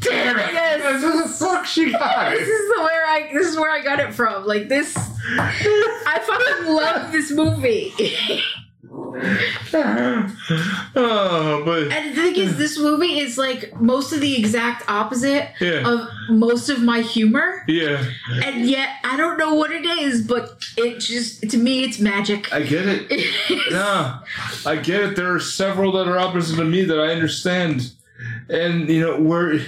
damn 0.01 0.37
it. 0.39 0.53
Yes. 0.53 1.01
This 1.01 1.13
is 1.13 1.21
the 1.39 1.45
fuck 1.45 1.65
she 1.65 1.91
got 1.93 2.31
This 2.31 2.47
it. 2.47 2.51
is 2.51 2.69
the 2.75 2.81
where 2.81 3.05
I. 3.05 3.29
This 3.33 3.47
is 3.47 3.55
where 3.57 3.71
I 3.71 3.81
got 3.83 3.99
it 3.99 4.13
from. 4.13 4.45
Like 4.45 4.67
this. 4.69 4.95
I 4.97 6.19
fucking 6.25 6.73
love 6.73 7.11
this 7.11 7.31
movie. 7.31 7.93
oh, 10.95 11.61
but 11.65 11.91
And 11.91 12.11
the 12.11 12.21
thing 12.21 12.35
is, 12.35 12.57
this 12.57 12.77
movie 12.79 13.19
is 13.19 13.37
like 13.37 13.79
most 13.79 14.13
of 14.13 14.21
the 14.21 14.37
exact 14.37 14.83
opposite 14.89 15.49
Yeah. 15.59 15.83
of 15.89 16.07
most 16.29 16.69
of 16.69 16.81
my 16.81 17.01
humor. 17.01 17.63
yeah, 17.67 18.03
And 18.43 18.65
yet, 18.69 18.89
I 19.03 19.17
don't 19.17 19.37
know 19.37 19.53
what 19.55 19.71
it 19.71 19.85
is, 19.85 20.25
but 20.25 20.57
it 20.77 20.99
just, 20.99 21.49
to 21.49 21.57
me, 21.57 21.83
it's 21.83 21.99
magic. 21.99 22.51
I 22.53 22.61
get 22.63 22.85
it. 22.87 23.11
Yeah, 23.71 24.19
I 24.65 24.75
get 24.77 25.01
it. 25.01 25.15
There 25.15 25.33
are 25.33 25.39
several 25.39 25.91
that 25.93 26.07
are 26.07 26.17
opposite 26.19 26.55
to 26.57 26.63
me 26.63 26.83
that 26.85 26.99
I 26.99 27.07
understand. 27.11 27.91
And 28.49 28.87
you 28.87 29.01
know 29.01 29.19
where 29.19 29.59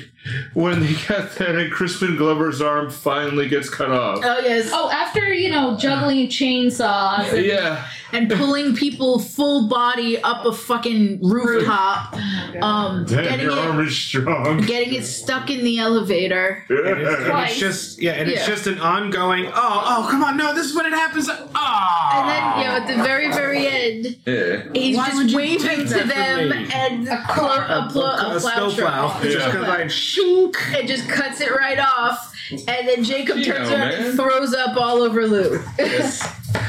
when 0.53 0.82
they 0.82 0.93
got 1.07 1.32
that 1.36 1.55
and 1.55 1.71
Crispin 1.71 2.15
Glover's 2.15 2.61
arm 2.61 2.89
finally 2.91 3.47
gets 3.47 3.69
cut 3.69 3.89
off. 3.89 4.19
oh, 4.23 4.39
yes. 4.39 4.69
Oh, 4.71 4.89
after 4.91 5.34
you 5.34 5.49
know 5.49 5.75
juggling 5.78 6.28
chainsaws. 6.28 7.34
and- 7.34 7.45
Yeah, 7.45 7.88
And 8.14 8.30
pulling 8.32 8.76
people 8.76 9.20
full 9.20 9.68
body 9.68 10.18
up 10.22 10.45
a 10.45 10.53
fucking 10.53 11.20
rooftop. 11.28 12.14
Um, 12.62 13.05
damn, 13.05 13.24
getting 13.24 13.39
your 13.41 13.51
arm 13.60 13.80
it, 13.82 13.88
is 13.88 13.97
strong. 13.97 14.62
getting 14.62 14.93
it 14.93 15.03
stuck 15.03 15.49
in 15.49 15.64
the 15.64 15.78
elevator. 15.80 16.64
Yeah. 16.70 16.78
And 16.78 17.01
it's 17.01 17.26
Twice. 17.30 17.60
just 17.60 18.01
yeah, 18.01 18.14
and 18.14 18.30
it's 18.30 18.45
just 18.45 18.66
an 18.68 18.80
ongoing. 18.80 19.47
Oh, 19.47 19.51
oh, 19.55 20.08
come 20.10 20.24
on! 20.24 20.38
No, 20.38 20.53
this 20.55 20.68
is 20.68 20.76
when 20.76 20.86
it 20.86 20.93
happens. 20.93 21.28
Oh, 21.30 22.12
And 22.14 22.30
then, 22.30 22.60
you 22.60 22.64
know, 22.66 22.78
at 22.78 22.88
the 22.88 23.03
very, 23.03 23.28
very 23.32 23.68
end, 23.68 24.18
Yeah. 24.26 24.64
he's 24.74 24.95
Why 24.97 25.10
just 25.10 25.36
waving 25.36 25.86
to 25.88 26.03
them 26.03 26.51
and 26.74 27.08
a, 27.10 27.24
plow, 27.30 27.88
a, 27.88 27.89
plow, 27.91 28.32
a, 28.32 28.38
a 28.38 28.39
plow 28.39 28.70
snowplow. 28.70 29.10
truck. 29.10 29.22
Just 29.24 29.38
Yeah. 29.38 29.45
because 29.51 29.68
I 29.68 29.84
shink. 29.86 30.55
It 30.80 30.88
just 30.88 31.10
cuts 31.10 31.41
it 31.41 31.51
right 31.51 31.80
off, 31.80 32.34
and 32.51 32.88
then 32.88 33.03
Jacob 33.03 33.38
You 33.38 33.45
turns 33.45 33.70
know, 33.70 33.76
around 33.76 33.89
man. 33.89 34.05
and 34.05 34.16
throws 34.18 34.53
up 34.53 34.78
all 34.78 35.01
over 35.03 35.28
Lou. 35.28 35.60
but 36.54 36.64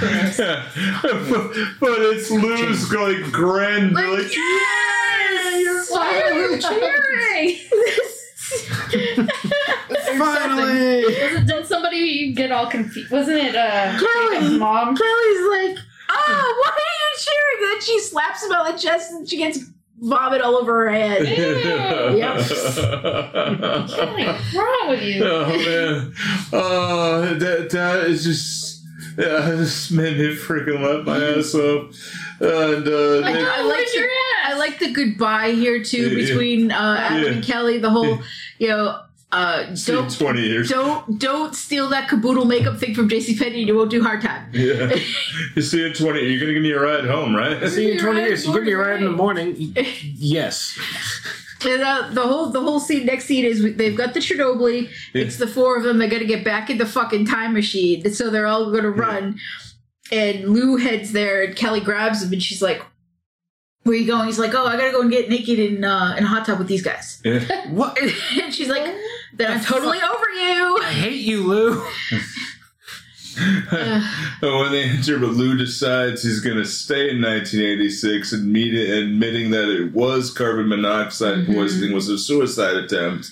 it's 2.11 2.31
Lou's 2.31 2.93
like 2.93 3.31
grand, 3.31 3.93
like, 3.93 4.07
like, 4.07 4.35
yes! 4.35 5.91
Why 5.91 6.21
are 6.21 6.33
you 6.33 6.59
cheering? 6.59 7.57
Finally. 10.19 11.05
Was 11.05 11.15
it, 11.15 11.47
did 11.47 11.67
somebody 11.67 12.33
get 12.33 12.51
all 12.51 12.67
confused? 12.67 13.11
Wasn't 13.13 13.39
it 13.39 13.55
uh, 13.55 13.99
Kelly. 13.99 14.37
Jacob's 14.37 14.59
mom? 14.59 14.97
Kelly's 14.97 15.49
like, 15.49 15.79
oh, 16.11 16.63
what 16.65 16.73
are 16.73 16.79
you 16.79 17.11
cheering. 17.19 17.59
And 17.61 17.71
then 17.71 17.81
she 17.81 18.01
slaps 18.01 18.43
him 18.45 18.53
on 18.53 18.73
the 18.73 18.79
chest 18.79 19.13
and 19.13 19.29
she 19.29 19.37
gets 19.37 19.61
vomit 20.01 20.41
all 20.43 20.57
over 20.57 20.87
her 20.87 20.93
head. 20.93 21.25
Kelly, 21.27 22.21
what's 24.27 24.55
wrong 24.55 24.87
with 24.89 25.03
you? 25.03 25.25
Oh 25.25 25.47
man, 25.47 26.15
oh 26.53 27.35
that 27.39 27.71
that 27.71 28.07
is 28.07 28.25
just 28.25 28.68
yeah, 29.19 29.51
this 29.57 29.91
made 29.91 30.17
me 30.19 30.35
freaking 30.37 30.81
laugh 30.81 31.05
my 31.07 31.17
ass 31.39 31.55
off. 31.55 31.95
And 32.41 32.87
uh, 32.89 33.27
I 33.27 33.33
they- 33.33 33.45
I 33.45 33.63
like 33.63 33.77
Where's 33.77 33.95
your 33.95 34.05
ass? 34.05 34.55
I 34.55 34.55
like 34.59 34.79
the 34.79 34.93
goodbye 34.93 35.51
here 35.51 35.83
too 35.83 36.03
Yeah, 36.03 36.09
yeah. 36.19 36.27
between 36.27 36.71
uh, 36.73 36.97
Adam 36.99 37.23
Yeah. 37.23 37.31
and 37.33 37.45
Kelly. 37.45 37.79
The 37.79 37.91
whole, 37.91 38.21
you 38.59 38.69
know, 38.69 39.01
uh, 39.31 39.75
see 39.75 39.93
you 39.93 39.99
in 39.99 40.05
don't 40.05 40.19
twenty 40.19 40.41
years. 40.43 40.71
don't 40.71 41.19
don't 41.19 41.55
steal 41.55 41.89
that 41.91 42.09
caboodle 42.09 42.47
makeup 42.47 42.79
thing 42.79 42.95
from 42.95 43.09
JCPenney. 43.11 43.67
You 43.67 43.77
won't 43.77 43.91
do 43.91 44.03
hard 44.03 44.23
time. 44.23 44.49
Yeah, 44.55 44.95
you 45.57 45.61
see 45.63 45.81
you 45.81 45.87
in 45.87 45.93
twenty. 45.95 46.21
You're 46.23 46.41
gonna 46.41 46.55
give 46.55 46.63
me 46.63 46.71
a 46.73 46.81
ride 46.81 47.05
home, 47.05 47.35
right? 47.37 47.69
See 47.69 47.83
you 47.87 47.89
in 47.93 47.95
You're 47.97 48.05
20 48.07 48.21
right, 48.21 48.27
years. 48.29 48.47
You 48.47 48.53
give 48.55 48.63
me 48.65 48.73
a 48.73 48.79
ride 48.79 48.99
in 49.01 49.05
the 49.05 49.11
morning, 49.11 49.49
morning. 49.55 49.77
Yes. 50.15 50.79
And, 51.65 51.83
uh, 51.83 52.09
the 52.13 52.23
whole 52.23 52.51
the 52.51 52.61
whole 52.61 52.79
scene 52.81 53.07
next 53.07 53.25
scene 53.25 53.45
is 53.45 53.77
they've 53.77 53.97
got 53.97 54.15
the 54.15 54.21
Chernobyl. 54.21 54.89
It's 55.15 55.37
the 55.39 55.47
four 55.47 55.77
of 55.77 55.83
them. 55.83 55.99
They 55.99 56.09
got 56.09 56.19
to 56.19 56.25
get 56.27 56.45
back 56.45 56.71
in 56.71 56.79
the 56.79 56.87
fucking 56.87 57.27
time 57.27 57.53
machine. 57.53 58.11
So 58.13 58.31
they're 58.31 58.47
all 58.47 58.71
going 58.71 58.85
to 58.85 58.91
run. 58.91 59.39
And 60.13 60.49
Lou 60.51 60.77
heads 60.77 61.13
there, 61.13 61.43
and 61.43 61.55
Kelly 61.57 61.81
grabs 61.81 62.23
him, 62.23 62.33
and 62.33 62.43
she's 62.43 62.63
like, 62.63 62.81
"Where 63.83 63.95
are 63.95 63.99
you 63.99 64.07
going?" 64.07 64.27
He's 64.27 64.39
like, 64.39 64.55
"Oh, 64.55 64.65
I 64.67 64.77
gotta 64.77 64.93
go 64.93 65.03
and 65.03 65.11
get 65.11 65.29
naked 65.29 65.59
in 65.59 65.85
uh, 65.85 66.15
in 66.17 66.25
a 66.25 66.27
hot 66.27 66.47
tub 66.47 66.59
with 66.59 66.69
these 66.69 66.83
guys." 66.83 67.21
Yeah. 67.25 67.41
What? 67.71 67.99
And 67.99 68.55
she's 68.55 68.69
like, 68.69 68.85
"Then 69.35 69.53
I'm 69.53 69.59
The 69.59 69.65
totally 69.65 69.99
over 69.99 70.31
you." 70.31 70.79
I 70.81 70.93
hate 70.93 71.21
you, 71.21 71.47
Lou. 71.47 71.85
Oh, 74.43 74.61
when 74.63 74.73
they 74.73 74.85
enter, 74.85 75.19
but 75.19 75.31
Lou 75.31 75.57
decides 75.57 76.23
he's 76.23 76.41
going 76.41 76.57
to 76.57 76.65
stay 76.65 77.11
in 77.11 77.21
1986, 77.23 78.33
admit 78.33 78.75
admitting 78.75 79.51
that 79.51 79.69
it 79.69 79.93
was 79.93 80.31
carbon 80.31 80.69
monoxide 80.69 81.47
Mhm. 81.47 81.55
poisoning 81.55 81.93
was 81.93 82.09
a 82.09 82.19
suicide 82.19 82.77
attempt. 82.77 83.31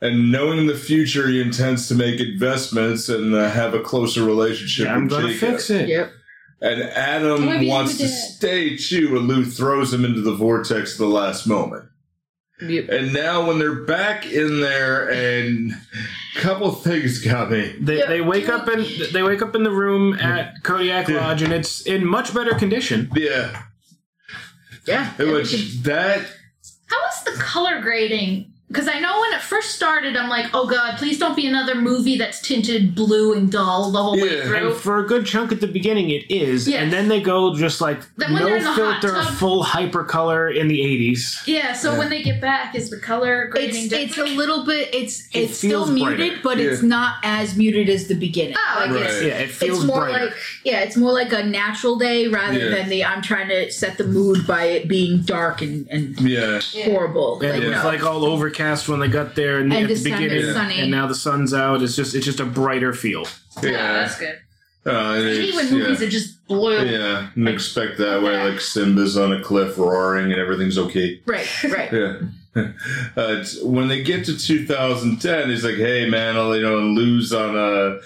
And 0.00 0.30
knowing 0.30 0.66
the 0.66 0.76
future, 0.76 1.26
he 1.28 1.40
intends 1.40 1.88
to 1.88 1.94
make 1.94 2.20
investments 2.20 3.08
and 3.08 3.34
uh, 3.34 3.50
have 3.50 3.74
a 3.74 3.80
closer 3.80 4.22
relationship 4.22 4.86
Yeah, 4.86 4.94
I'm 4.94 5.08
gonna 5.08 5.32
fix 5.32 5.70
it. 5.70 5.88
Yep. 5.88 6.12
And 6.60 6.82
Adam 6.82 7.66
wants 7.66 7.96
to 7.98 8.04
Dad. 8.04 8.10
stay 8.10 8.76
too, 8.76 9.16
and 9.16 9.26
Lou 9.28 9.44
throws 9.44 9.92
him 9.92 10.04
into 10.04 10.20
the 10.20 10.34
vortex 10.34 10.92
at 10.92 10.98
the 10.98 11.06
last 11.06 11.46
moment. 11.46 11.84
Yep. 12.60 12.88
And 12.88 13.12
now, 13.12 13.46
when 13.46 13.58
they're 13.60 13.84
back 13.84 14.26
in 14.26 14.60
there, 14.60 15.08
and 15.08 15.70
a 15.72 15.76
couple 16.38 16.70
things 16.72 17.18
got 17.18 17.50
me. 17.50 17.74
They, 17.80 17.98
Yeah. 17.98 18.06
they 18.06 18.20
wake 18.20 18.48
up 18.48 18.68
in 18.68 18.86
they 19.12 19.22
wake 19.22 19.42
up 19.42 19.54
in 19.54 19.62
the 19.64 19.70
room 19.70 20.14
at 20.14 20.62
Kodiak 20.62 21.08
Yeah. 21.08 21.16
Lodge 21.26 21.42
and 21.42 21.52
it's 21.52 21.82
in 21.82 22.06
much 22.06 22.32
better 22.34 22.54
condition. 22.54 23.10
Yeah, 23.14 23.62
Yeah. 24.86 25.10
which 25.18 25.82
that 25.82 26.20
How 26.86 26.96
was 27.02 27.24
the 27.24 27.32
color 27.42 27.80
grading? 27.82 28.52
Because 28.68 28.86
I 28.86 29.00
know 29.00 29.18
when 29.20 29.32
it 29.32 29.40
first 29.40 29.74
started, 29.74 30.14
I'm 30.14 30.28
like, 30.28 30.50
oh 30.52 30.66
god, 30.66 30.98
please 30.98 31.18
don't 31.18 31.34
be 31.34 31.46
another 31.46 31.74
movie 31.74 32.18
that's 32.18 32.40
tinted 32.42 32.94
blue 32.94 33.32
and 33.32 33.50
dull 33.50 33.90
the 33.90 34.02
whole 34.02 34.12
way 34.20 34.42
through. 34.42 34.68
And 34.72 34.76
for 34.76 34.98
a 34.98 35.06
good 35.06 35.24
chunk 35.24 35.52
at 35.52 35.62
the 35.62 35.66
beginning, 35.66 36.10
it 36.10 36.30
is, 36.30 36.68
Yes. 36.68 36.82
and 36.82 36.92
then 36.92 37.08
they 37.08 37.20
go 37.22 37.54
just 37.56 37.80
like 37.80 38.00
Then 38.16 38.34
when 38.34 38.44
they're 38.44 38.56
in 38.58 38.64
the 38.64 38.70
no 38.70 38.76
filter, 38.76 39.14
tub- 39.22 39.34
full 39.34 39.62
hyper 39.62 40.04
color 40.04 40.50
in 40.50 40.68
the 40.68 40.80
'80s. 40.80 41.46
yeah, 41.46 41.72
so 41.72 41.92
Yeah. 41.92 41.98
when 41.98 42.10
they 42.10 42.22
get 42.22 42.42
back, 42.42 42.74
is 42.74 42.90
the 42.90 42.98
color 42.98 43.46
grading 43.46 43.84
It's 43.86 43.92
it's 43.94 44.18
a 44.18 44.24
little 44.24 44.66
bit 44.66 44.90
it's 44.94 45.26
It 45.32 45.44
it's 45.44 45.56
still 45.58 45.86
feels 45.86 45.90
muted, 45.90 46.18
brighter. 46.18 46.40
but 46.44 46.60
it's 46.60 46.82
not 46.82 47.14
as 47.22 47.56
muted 47.56 47.88
as 47.88 48.06
the 48.08 48.14
beginning. 48.16 48.54
Oh, 48.58 48.80
like 48.80 48.90
okay. 48.90 49.04
it's, 49.04 49.22
Yeah, 49.22 49.38
it 49.38 49.50
feels 49.50 49.78
it's 49.78 49.86
more 49.86 50.00
brighter. 50.04 50.26
like 50.26 50.34
yeah, 50.64 50.80
it's 50.80 50.96
more 50.96 51.12
like 51.12 51.32
a 51.32 51.42
natural 51.42 51.96
day 51.96 52.28
rather 52.28 52.58
Yeah. 52.58 52.68
than 52.74 52.90
the 52.90 53.02
I'm 53.04 53.22
trying 53.22 53.48
to 53.48 53.70
set 53.72 53.96
the 53.96 54.04
mood 54.04 54.46
by 54.46 54.64
it 54.64 54.88
being 54.88 55.22
dark 55.22 55.62
and, 55.62 55.88
and 55.90 56.20
yeah. 56.20 56.60
horrible. 56.84 57.40
and 57.40 57.50
Like, 57.52 57.62
it 57.62 57.68
was 57.68 57.78
no. 57.82 57.84
like 57.88 58.04
all 58.04 58.24
overcast 58.60 58.88
when 58.88 59.00
they 59.00 59.08
got 59.08 59.34
there, 59.34 59.58
and, 59.58 59.72
And 59.72 59.84
at 59.84 59.88
this 59.88 60.02
the 60.02 60.10
time 60.10 60.22
beginning, 60.22 60.44
it's 60.44 60.54
sunny. 60.54 60.80
and 60.80 60.90
now 60.90 61.06
the 61.06 61.14
sun's 61.14 61.54
out. 61.54 61.82
It's 61.82 61.96
just 61.96 62.14
it's 62.14 62.24
just 62.26 62.40
a 62.40 62.44
brighter 62.44 62.92
feel. 62.92 63.26
yeah, 63.62 63.70
Yeah. 63.70 63.92
that's 63.94 64.18
good. 64.18 64.38
Uh, 64.86 64.90
I 64.92 65.16
hate 65.16 65.48
it's- 65.50 65.54
when 65.70 65.78
movies 65.80 66.00
yeah. 66.00 66.06
are 66.06 66.10
just 66.10 66.46
blue. 66.46 66.84
Yeah, 66.84 67.28
and 67.34 67.48
expect 67.48 67.98
that 67.98 68.22
way, 68.22 68.42
like 68.50 68.60
Simba's 68.60 69.16
on 69.16 69.32
a 69.32 69.42
cliff 69.42 69.76
roaring 69.78 70.32
and 70.32 70.40
everything's 70.40 70.78
okay. 70.78 71.20
right, 71.26 71.46
right. 71.64 71.92
Yeah. 71.92 72.16
Uh, 73.16 73.44
when 73.62 73.88
they 73.88 74.02
get 74.02 74.24
to 74.26 74.36
2010, 74.36 75.48
he's 75.50 75.64
like, 75.64 75.76
"Hey, 75.76 76.08
man, 76.08 76.36
I'll 76.36 76.54
you 76.56 76.62
know 76.62 76.78
lose 76.78 77.32
on 77.32 77.56
a 77.56 77.98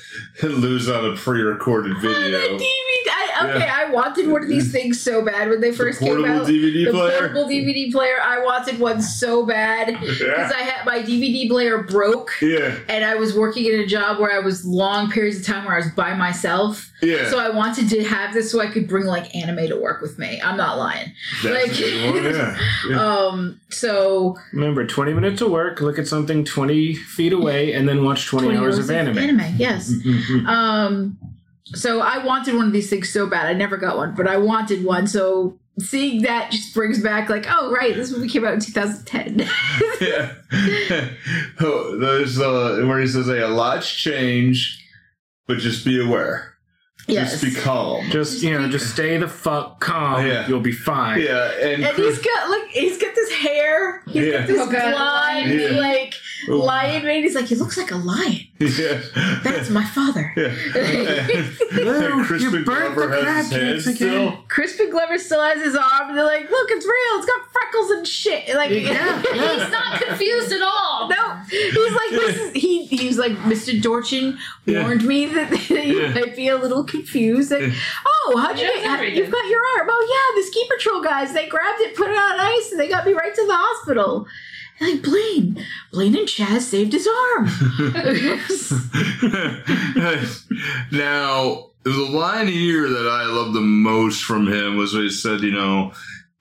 lose 0.47 0.89
on 0.89 1.13
a 1.13 1.17
pre-recorded 1.17 1.99
video, 2.01 2.59
DVD. 2.59 2.63
I, 2.65 3.49
okay, 3.57 3.59
Yeah. 3.67 3.77
I 3.87 3.91
wanted 3.91 4.29
one 4.29 4.43
of 4.43 4.49
these 4.49 4.71
things 4.77 5.01
so 5.01 5.25
bad 5.25 5.49
when 5.49 5.61
they 5.61 5.71
the 5.71 5.77
first 5.77 6.01
came 6.01 6.09
portable 6.17 6.41
out. 6.43 6.47
DVD 6.47 6.85
the 6.87 6.91
player." 6.93 7.19
portable 7.19 7.45
DVD 7.47 7.91
player. 7.93 8.17
I 8.23 8.43
wanted 8.45 8.79
one 8.79 9.01
so 9.03 9.45
bad 9.47 9.99
because 10.01 10.21
yeah. 10.21 10.51
I 10.55 10.63
had 10.63 10.87
my 10.87 10.99
DVD 11.03 11.49
player 11.49 11.83
broke. 11.83 12.31
yeah, 12.43 12.77
and 12.89 13.05
I 13.05 13.15
was 13.17 13.37
working 13.37 13.65
in 13.67 13.81
a 13.81 13.87
job 13.87 14.19
where 14.19 14.33
I 14.33 14.39
was 14.41 14.65
long 14.65 15.11
periods 15.11 15.39
of 15.41 15.47
time 15.47 15.65
where 15.65 15.75
I 15.75 15.79
was 15.79 15.91
by 15.93 16.15
myself. 16.15 16.91
yeah. 17.03 17.29
So 17.31 17.39
I 17.39 17.51
wanted 17.51 17.89
to 17.91 18.05
have 18.05 18.33
this 18.35 18.51
so 18.51 18.61
I 18.61 18.67
could 18.69 18.89
bring 18.89 19.07
like 19.07 19.35
anime 19.35 19.69
to 19.69 19.77
work 19.81 20.01
with 20.03 20.19
me. 20.19 20.41
I'm 20.43 20.57
not 20.57 20.79
lying. 20.79 21.13
That's 21.43 21.69
like- 21.69 21.79
a 21.79 21.81
good 21.83 22.15
one. 22.15 22.25
Yeah. 22.35 22.59
yeah. 22.91 23.03
Um, 23.07 23.61
so 23.71 24.32
Remember, 24.53 24.87
20 24.87 25.13
minutes 25.15 25.41
of 25.41 25.51
work, 25.51 25.81
look 25.81 25.99
at 25.99 26.07
something 26.07 26.45
20 26.45 26.95
feet 26.95 27.33
away, 27.33 27.73
and 27.73 27.89
then 27.89 28.05
watch 28.05 28.27
20, 28.27 28.57
hours, 28.57 28.79
of 28.79 28.91
anime. 28.91 29.19
Anime, 29.19 29.55
yes. 29.57 29.93
um, 30.47 31.19
so 31.67 32.01
I 32.01 32.25
wanted 32.25 32.55
one 32.55 32.67
of 32.67 32.73
these 32.73 32.91
things 32.91 33.11
so 33.11 33.27
bad. 33.27 33.47
I 33.47 33.53
never 33.53 33.77
got 33.77 33.97
one, 33.97 34.15
but 34.15 34.27
I 34.27 34.37
wanted 34.37 34.85
one. 34.85 35.07
So 35.07 35.59
seeing 35.79 36.23
that 36.23 36.51
just 36.51 36.75
brings 36.75 37.03
back 37.03 37.29
like, 37.29 37.47
oh 37.49 37.71
right, 37.71 37.95
this 37.95 38.11
movie 38.11 38.29
came 38.29 38.45
out 38.45 38.55
in 38.55 38.61
2010. 38.61 39.39
yeah. 40.01 40.35
oh, 41.61 41.97
there's 41.99 42.39
uh, 42.39 42.85
where 42.87 43.01
he 43.01 43.07
says, 43.07 43.27
"Hey, 43.27 43.41
a 43.41 43.49
lot's 43.49 43.91
change, 43.91 44.87
but 45.47 45.59
just 45.59 45.85
be 45.85 46.01
aware. 46.05 46.52
Yes. 47.07 47.41
Just 47.41 47.45
be 47.45 47.61
calm." 47.61 48.09
Just, 48.11 48.43
you 48.43 48.51
know, 48.59 48.69
just 48.69 48.93
stay 48.93 49.17
the 49.19 49.29
fuck 49.29 49.81
calm. 49.81 50.27
Yeah. 50.27 50.47
You'll 50.49 50.61
be 50.61 50.73
fine. 50.73 51.21
yeah, 51.21 51.51
and, 51.61 51.83
and 51.85 51.97
he's 51.97 52.19
got 52.19 52.51
like 52.51 52.69
he's 52.71 52.99
got 52.99 53.15
this 53.15 53.33
hair. 53.33 54.03
He's 54.07 54.27
Yeah. 54.27 54.39
got 54.39 54.47
this 54.47 54.61
Oh, 54.61 54.71
blonde 54.71 55.51
Yeah. 55.61 55.69
like 55.79 56.15
lion 56.49 57.05
mane. 57.05 57.23
He's 57.23 57.35
like 57.35 57.47
he 57.47 57.55
looks 57.55 57.77
like 57.77 57.91
a 57.91 57.97
lion. 57.97 58.41
Yeah, 58.63 59.01
That's 59.43 59.71
my 59.71 59.85
father. 59.85 60.33
yeah. 60.37 60.55
Lou, 61.73 62.25
Crispin 62.25 62.53
you 62.61 62.65
burnt 62.65 62.95
Glover 62.95 63.07
the 63.17 63.25
has 63.25 63.51
his 63.51 63.59
crab 63.59 63.61
head 63.63 63.73
cakes 63.75 63.87
again. 63.87 63.95
still. 63.97 64.45
Crispin 64.49 64.91
Glover 64.91 65.19
still 65.19 65.43
has 65.43 65.63
his 65.63 65.75
arm, 65.77 66.09
and 66.11 66.19
they're 66.19 66.25
like, 66.25 66.51
"Look, 66.51 66.71
it's 66.71 66.85
real. 66.87 67.19
It's 67.19 67.27
got 67.27 67.53
freckles 67.53 67.91
and 67.91 68.07
shit." 68.07 68.55
Like, 68.55 68.71
Yeah, 68.71 69.21
He's 69.33 69.71
not 69.73 70.01
confused 70.01 70.53
at 70.53 70.63
all. 70.63 71.09
no, 71.09 71.37
he's 71.51 71.75
like, 71.95 72.11
"This 72.11 72.37
is 72.39 72.53
he." 72.53 72.85
He's 72.87 73.19
like, 73.19 73.33
"Mr. 73.33 73.81
Dorchen 73.81 74.39
Yeah. 74.67 74.83
warned 74.83 75.05
me 75.05 75.27
that 75.27 75.51
you 75.71 76.03
Yeah. 76.03 76.13
might 76.15 76.37
be 76.37 76.49
a 76.49 76.57
little 76.57 76.85
confused." 76.85 77.51
Like, 77.51 77.73
oh, 78.07 78.37
how'd 78.39 78.59
you 78.59 78.67
get? 78.67 78.77
knows 78.77 78.87
How, 78.87 78.95
everything. 78.95 79.17
you've 79.19 79.31
got 79.33 79.47
your 79.49 79.61
arm. 79.79 79.89
Oh 79.91 80.07
yeah, 80.37 80.41
the 80.41 80.47
ski 80.47 80.69
patrol 80.71 81.03
guys. 81.03 81.33
They 81.33 81.49
grabbed 81.49 81.81
it, 81.81 81.97
put 81.97 82.11
it 82.11 82.17
on 82.17 82.39
ice, 82.41 82.71
and 82.71 82.79
they 82.81 82.89
got 82.89 83.07
me 83.07 83.13
right 83.13 83.35
to 83.35 83.47
the 83.47 83.55
hospital. 83.57 84.27
And 84.81 84.91
like 84.91 85.03
Blaine, 85.03 85.65
Blaine 85.93 86.17
and 86.17 86.29
Chaz 86.29 86.63
saved 86.63 86.93
his 86.93 87.07
arm. 87.07 87.47
now, 90.93 91.71
the 91.85 92.09
line 92.11 92.49
here 92.49 92.89
that 92.89 93.09
I 93.09 93.27
love 93.27 93.55
the 93.55 93.61
most 93.61 94.25
from 94.25 94.47
him 94.47 94.77
was 94.77 94.95
when 94.95 95.05
he 95.05 95.11
said, 95.11 95.41
you 95.41 95.53
know, 95.53 95.93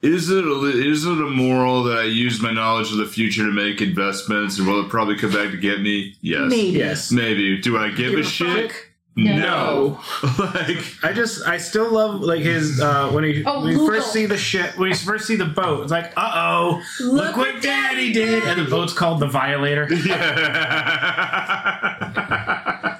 is 0.02 0.30
it 0.30 0.44
a, 0.44 0.60
is 0.64 1.06
it 1.06 1.12
a 1.12 1.30
moral 1.30 1.84
that 1.84 1.98
I 1.98 2.04
use 2.04 2.42
my 2.42 2.52
knowledge 2.52 2.90
of 2.90 2.98
the 2.98 3.06
future 3.06 3.44
to 3.44 3.52
make 3.52 3.80
investments 3.80 4.58
and 4.58 4.66
will 4.66 4.84
it 4.84 4.90
probably 4.90 5.16
come 5.16 5.32
back 5.32 5.52
to 5.52 5.56
get 5.56 5.80
me? 5.80 6.16
Yes. 6.20 6.50
Maybe. 6.50 6.78
Yes. 6.78 7.12
Maybe. 7.12 7.60
Do 7.60 7.78
I 7.78 7.88
give, 7.88 8.10
Give 8.10 8.18
a 8.18 8.22
a 8.22 8.24
shit? 8.24 8.72
Fuck? 9.14 9.24
No. 9.24 10.00
like, 10.38 10.78
I 11.02 11.12
just, 11.14 11.46
I 11.46 11.58
still 11.58 11.90
love 11.92 12.20
like 12.20 12.40
his 12.40 12.80
uh 12.80 13.10
when 13.10 13.24
he 13.24 13.44
Oh, 13.44 13.60
when 13.62 13.72
you 13.72 13.78
Google. 13.78 13.94
first 13.94 14.12
see 14.12 14.26
the 14.26 14.38
shit 14.38 14.76
when 14.78 14.90
you 14.90 14.94
first 14.96 15.26
see 15.26 15.36
the 15.36 15.44
boat. 15.44 15.82
It's 15.82 15.92
like, 15.92 16.12
uh 16.16 16.30
oh, 16.34 16.82
look, 17.00 17.36
what 17.36 17.60
Daddy 17.62 18.12
did, 18.12 18.42
and 18.44 18.60
the 18.64 18.70
boat's 18.70 18.92
called 18.92 19.20
the 19.20 19.26
Violator. 19.28 19.88
yeah. 20.06 21.28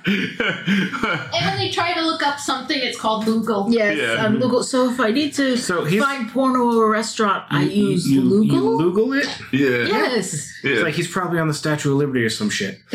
And 0.05 1.47
when 1.47 1.59
they 1.59 1.70
try 1.70 1.94
to 1.94 2.02
look 2.02 2.26
up 2.26 2.39
something, 2.39 2.78
it's 2.78 2.98
called 2.98 3.24
Google. 3.24 3.66
Yes, 3.70 3.97
Yeah. 3.97 4.24
um, 4.26 4.39
Google. 4.39 4.62
So 4.62 4.90
if 4.90 5.01
I 5.01 5.10
need 5.10 5.32
to 5.34 5.56
So 5.56 5.84
he's 5.84 6.02
find 6.02 6.30
porno 6.30 6.76
or 6.76 6.86
a 6.86 6.90
restaurant, 6.90 7.44
I 7.51 7.62
use 7.62 8.09
you, 8.10 8.22
Google. 8.22 8.47
You 8.47 8.78
Google 8.93 9.12
it. 9.14 9.26
yeah. 9.52 9.68
yes. 9.86 10.52
Yeah. 10.62 10.72
It's 10.72 10.82
like 10.82 10.94
he's 10.94 11.09
probably 11.09 11.39
on 11.39 11.48
the 11.48 11.55
Statue 11.55 11.93
of 11.93 11.98
Liberty 11.98 12.24
or 12.24 12.30
some 12.30 12.51
shit. 12.51 12.80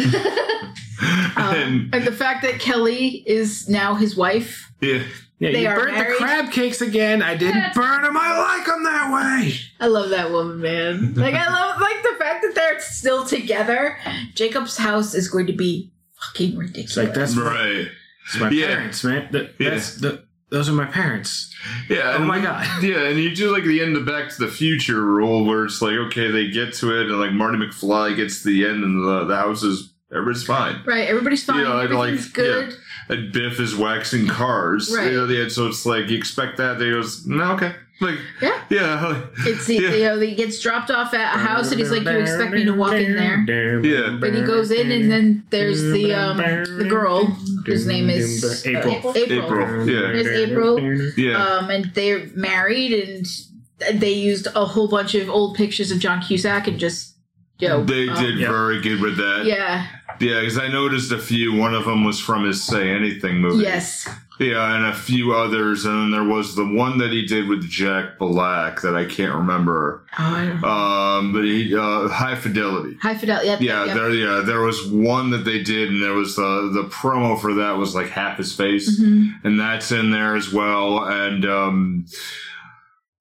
Um, 1.37 1.53
and, 1.55 1.95
and 1.95 2.07
the 2.07 2.11
fact 2.11 2.41
that 2.43 2.59
Kelly 2.59 3.23
is 3.27 3.69
now 3.69 3.95
his 3.95 4.15
wife. 4.15 4.71
yeah. 4.81 5.03
Yeah, 5.39 5.51
They 5.51 5.61
you 5.61 5.67
are 5.67 5.75
burnt 5.75 5.91
married? 5.93 6.13
the 6.13 6.17
crab 6.17 6.51
cakes 6.51 6.81
again. 6.81 7.21
I 7.21 7.35
didn't 7.37 7.57
Yes. 7.57 7.75
burn 7.75 8.01
them. 8.01 8.17
I 8.17 8.39
like 8.39 8.65
them 8.65 8.83
that 8.85 9.13
way. 9.13 9.53
I 9.79 9.85
love 9.85 10.09
that 10.09 10.31
woman, 10.31 10.59
man. 10.61 11.13
Like 11.13 11.35
I 11.35 11.47
love 11.47 11.79
like 11.79 12.01
the 12.01 12.15
fact 12.17 12.41
that 12.41 12.55
they're 12.55 12.79
still 12.79 13.23
together. 13.23 13.99
Jacob's 14.33 14.77
house 14.77 15.13
is 15.13 15.29
going 15.29 15.45
to 15.45 15.53
be 15.53 15.91
fucking 16.19 16.57
ridiculous. 16.57 16.97
Like 16.97 17.13
that's 17.13 17.35
Right. 17.37 17.87
that's 18.25 18.39
my 18.41 18.49
Yeah. 18.49 18.65
parents, 18.77 19.03
man. 19.03 19.27
That, 19.31 19.53
Yeah. 19.59 19.69
That's 19.69 19.97
the 19.97 20.23
those 20.49 20.69
are 20.69 20.73
my 20.73 20.85
parents. 20.85 21.53
Yeah. 21.87 22.15
Oh 22.17 22.23
my 22.25 22.39
God. 22.39 22.65
Yeah, 22.83 23.03
and 23.09 23.19
you 23.19 23.35
do 23.35 23.51
like 23.51 23.63
the 23.65 23.81
end 23.83 23.95
of 23.95 24.07
Back 24.07 24.29
to 24.31 24.39
the 24.39 24.47
Future 24.51 25.01
rule 25.05 25.45
where 25.45 25.65
it's 25.65 25.83
like, 25.83 25.97
okay, 26.07 26.31
they 26.31 26.49
get 26.49 26.73
to 26.75 26.99
it, 26.99 27.11
and 27.11 27.19
like 27.19 27.31
Marty 27.33 27.59
McFly 27.59 28.15
gets 28.15 28.41
to 28.41 28.49
the 28.49 28.65
end, 28.65 28.83
and 28.83 29.03
the, 29.07 29.25
the 29.25 29.35
house 29.35 29.61
is 29.61 29.93
everybody's 30.11 30.43
fine. 30.43 30.81
Right, 30.85 31.07
everybody's 31.07 31.43
fine. 31.43 31.59
Yeah, 31.65 31.73
like- 31.73 31.89
Everything's 31.91 32.25
like, 32.25 32.33
good. 32.33 32.75
And 33.09 33.31
Biff 33.31 33.59
is 33.59 33.75
waxing 33.75 34.27
cars. 34.27 34.93
Right. 34.95 35.11
You 35.11 35.25
know, 35.27 35.33
yeah, 35.33 35.47
so 35.47 35.67
it's 35.67 35.85
like 35.85 36.09
you 36.09 36.17
expect 36.17 36.57
that. 36.57 36.77
They 36.77 36.89
goes, 36.89 37.25
no, 37.25 37.53
okay. 37.53 37.73
Like, 37.99 38.19
Yeah. 38.41 38.61
yeah. 38.69 39.25
It's 39.39 39.67
Yeah. 39.69 39.79
you 39.93 40.03
know 40.03 40.19
he 40.19 40.35
gets 40.35 40.61
dropped 40.61 40.91
off 40.91 41.13
at 41.13 41.35
a 41.35 41.39
house 41.39 41.71
and 41.71 41.79
he's 41.79 41.89
like, 41.89 42.03
"You 42.03 42.19
expect 42.19 42.53
me 42.53 42.63
to 42.65 42.73
walk 42.73 42.93
in 42.93 43.15
there?" 43.15 43.79
Yeah. 43.83 44.17
But 44.19 44.35
he 44.35 44.43
goes 44.43 44.69
in 44.69 44.91
and 44.91 45.11
then 45.11 45.45
there's 45.49 45.81
the 45.81 46.13
um 46.13 46.37
the 46.37 46.85
girl 46.87 47.25
whose 47.65 47.87
name 47.87 48.09
is 48.11 48.43
uh, 48.43 48.69
April. 48.69 48.93
April. 49.15 49.45
April. 49.45 49.89
Yeah. 49.89 50.11
There's 50.11 50.49
April. 50.49 50.79
Yeah. 51.17 51.43
Um, 51.43 51.71
and 51.71 51.85
they're 51.95 52.27
married 52.35 52.91
and 52.93 53.99
they 53.99 54.11
used 54.13 54.47
a 54.53 54.65
whole 54.65 54.87
bunch 54.87 55.15
of 55.15 55.27
old 55.29 55.55
pictures 55.55 55.89
of 55.89 55.97
John 55.99 56.21
Cusack 56.21 56.67
and 56.67 56.77
just 56.77 57.15
you 57.57 57.67
know 57.67 57.83
they 57.83 58.07
um, 58.09 58.21
did 58.21 58.37
yeah. 58.37 58.51
very 58.51 58.79
good 58.79 59.01
with 59.01 59.17
that. 59.17 59.45
yeah 59.45 59.87
Yeah, 60.19 60.39
because 60.39 60.57
I 60.57 60.67
noticed 60.67 61.11
a 61.11 61.17
few. 61.19 61.53
One 61.55 61.73
of 61.75 61.85
them 61.85 62.03
was 62.03 62.19
from 62.19 62.43
his 62.45 62.63
Say 62.63 62.89
Anything 62.89 63.37
movie. 63.39 63.63
yes 63.63 64.07
Yeah, 64.39 64.75
and 64.75 64.85
a 64.85 64.93
few 64.93 65.33
others, 65.33 65.85
and 65.85 65.93
then 65.95 66.11
there 66.11 66.23
was 66.35 66.55
the 66.55 66.65
one 66.65 66.97
that 66.99 67.11
he 67.11 67.25
did 67.25 67.47
with 67.47 67.67
Jack 67.69 68.17
Black 68.19 68.81
that 68.81 68.95
I 68.95 69.05
can't 69.05 69.33
remember. 69.35 70.05
oh, 70.19 70.23
I 70.23 70.45
don't 70.45 70.61
know. 70.61 70.67
Um, 70.67 71.33
but 71.33 71.43
he 71.43 71.75
uh, 71.75 72.07
High 72.07 72.35
Fidelity. 72.35 72.97
high 73.01 73.15
fidelity 73.17 73.47
yep, 73.47 73.61
Yeah, 73.61 73.85
yep, 73.85 73.95
there. 73.95 74.09
Yeah, 74.11 74.41
there 74.45 74.61
was 74.61 74.85
one 74.87 75.29
that 75.31 75.43
they 75.45 75.61
did, 75.63 75.89
and 75.89 76.01
there 76.03 76.13
was 76.13 76.35
the 76.35 76.69
the 76.73 76.83
promo 76.89 77.39
for 77.39 77.53
that 77.55 77.77
was 77.77 77.95
like 77.95 78.09
half 78.09 78.37
his 78.37 78.55
face, 78.55 78.99
Mhm. 79.01 79.33
and 79.43 79.59
that's 79.59 79.91
in 79.91 80.11
there 80.11 80.35
as 80.35 80.51
well. 80.53 81.03
And 81.03 81.43
um, 81.45 82.05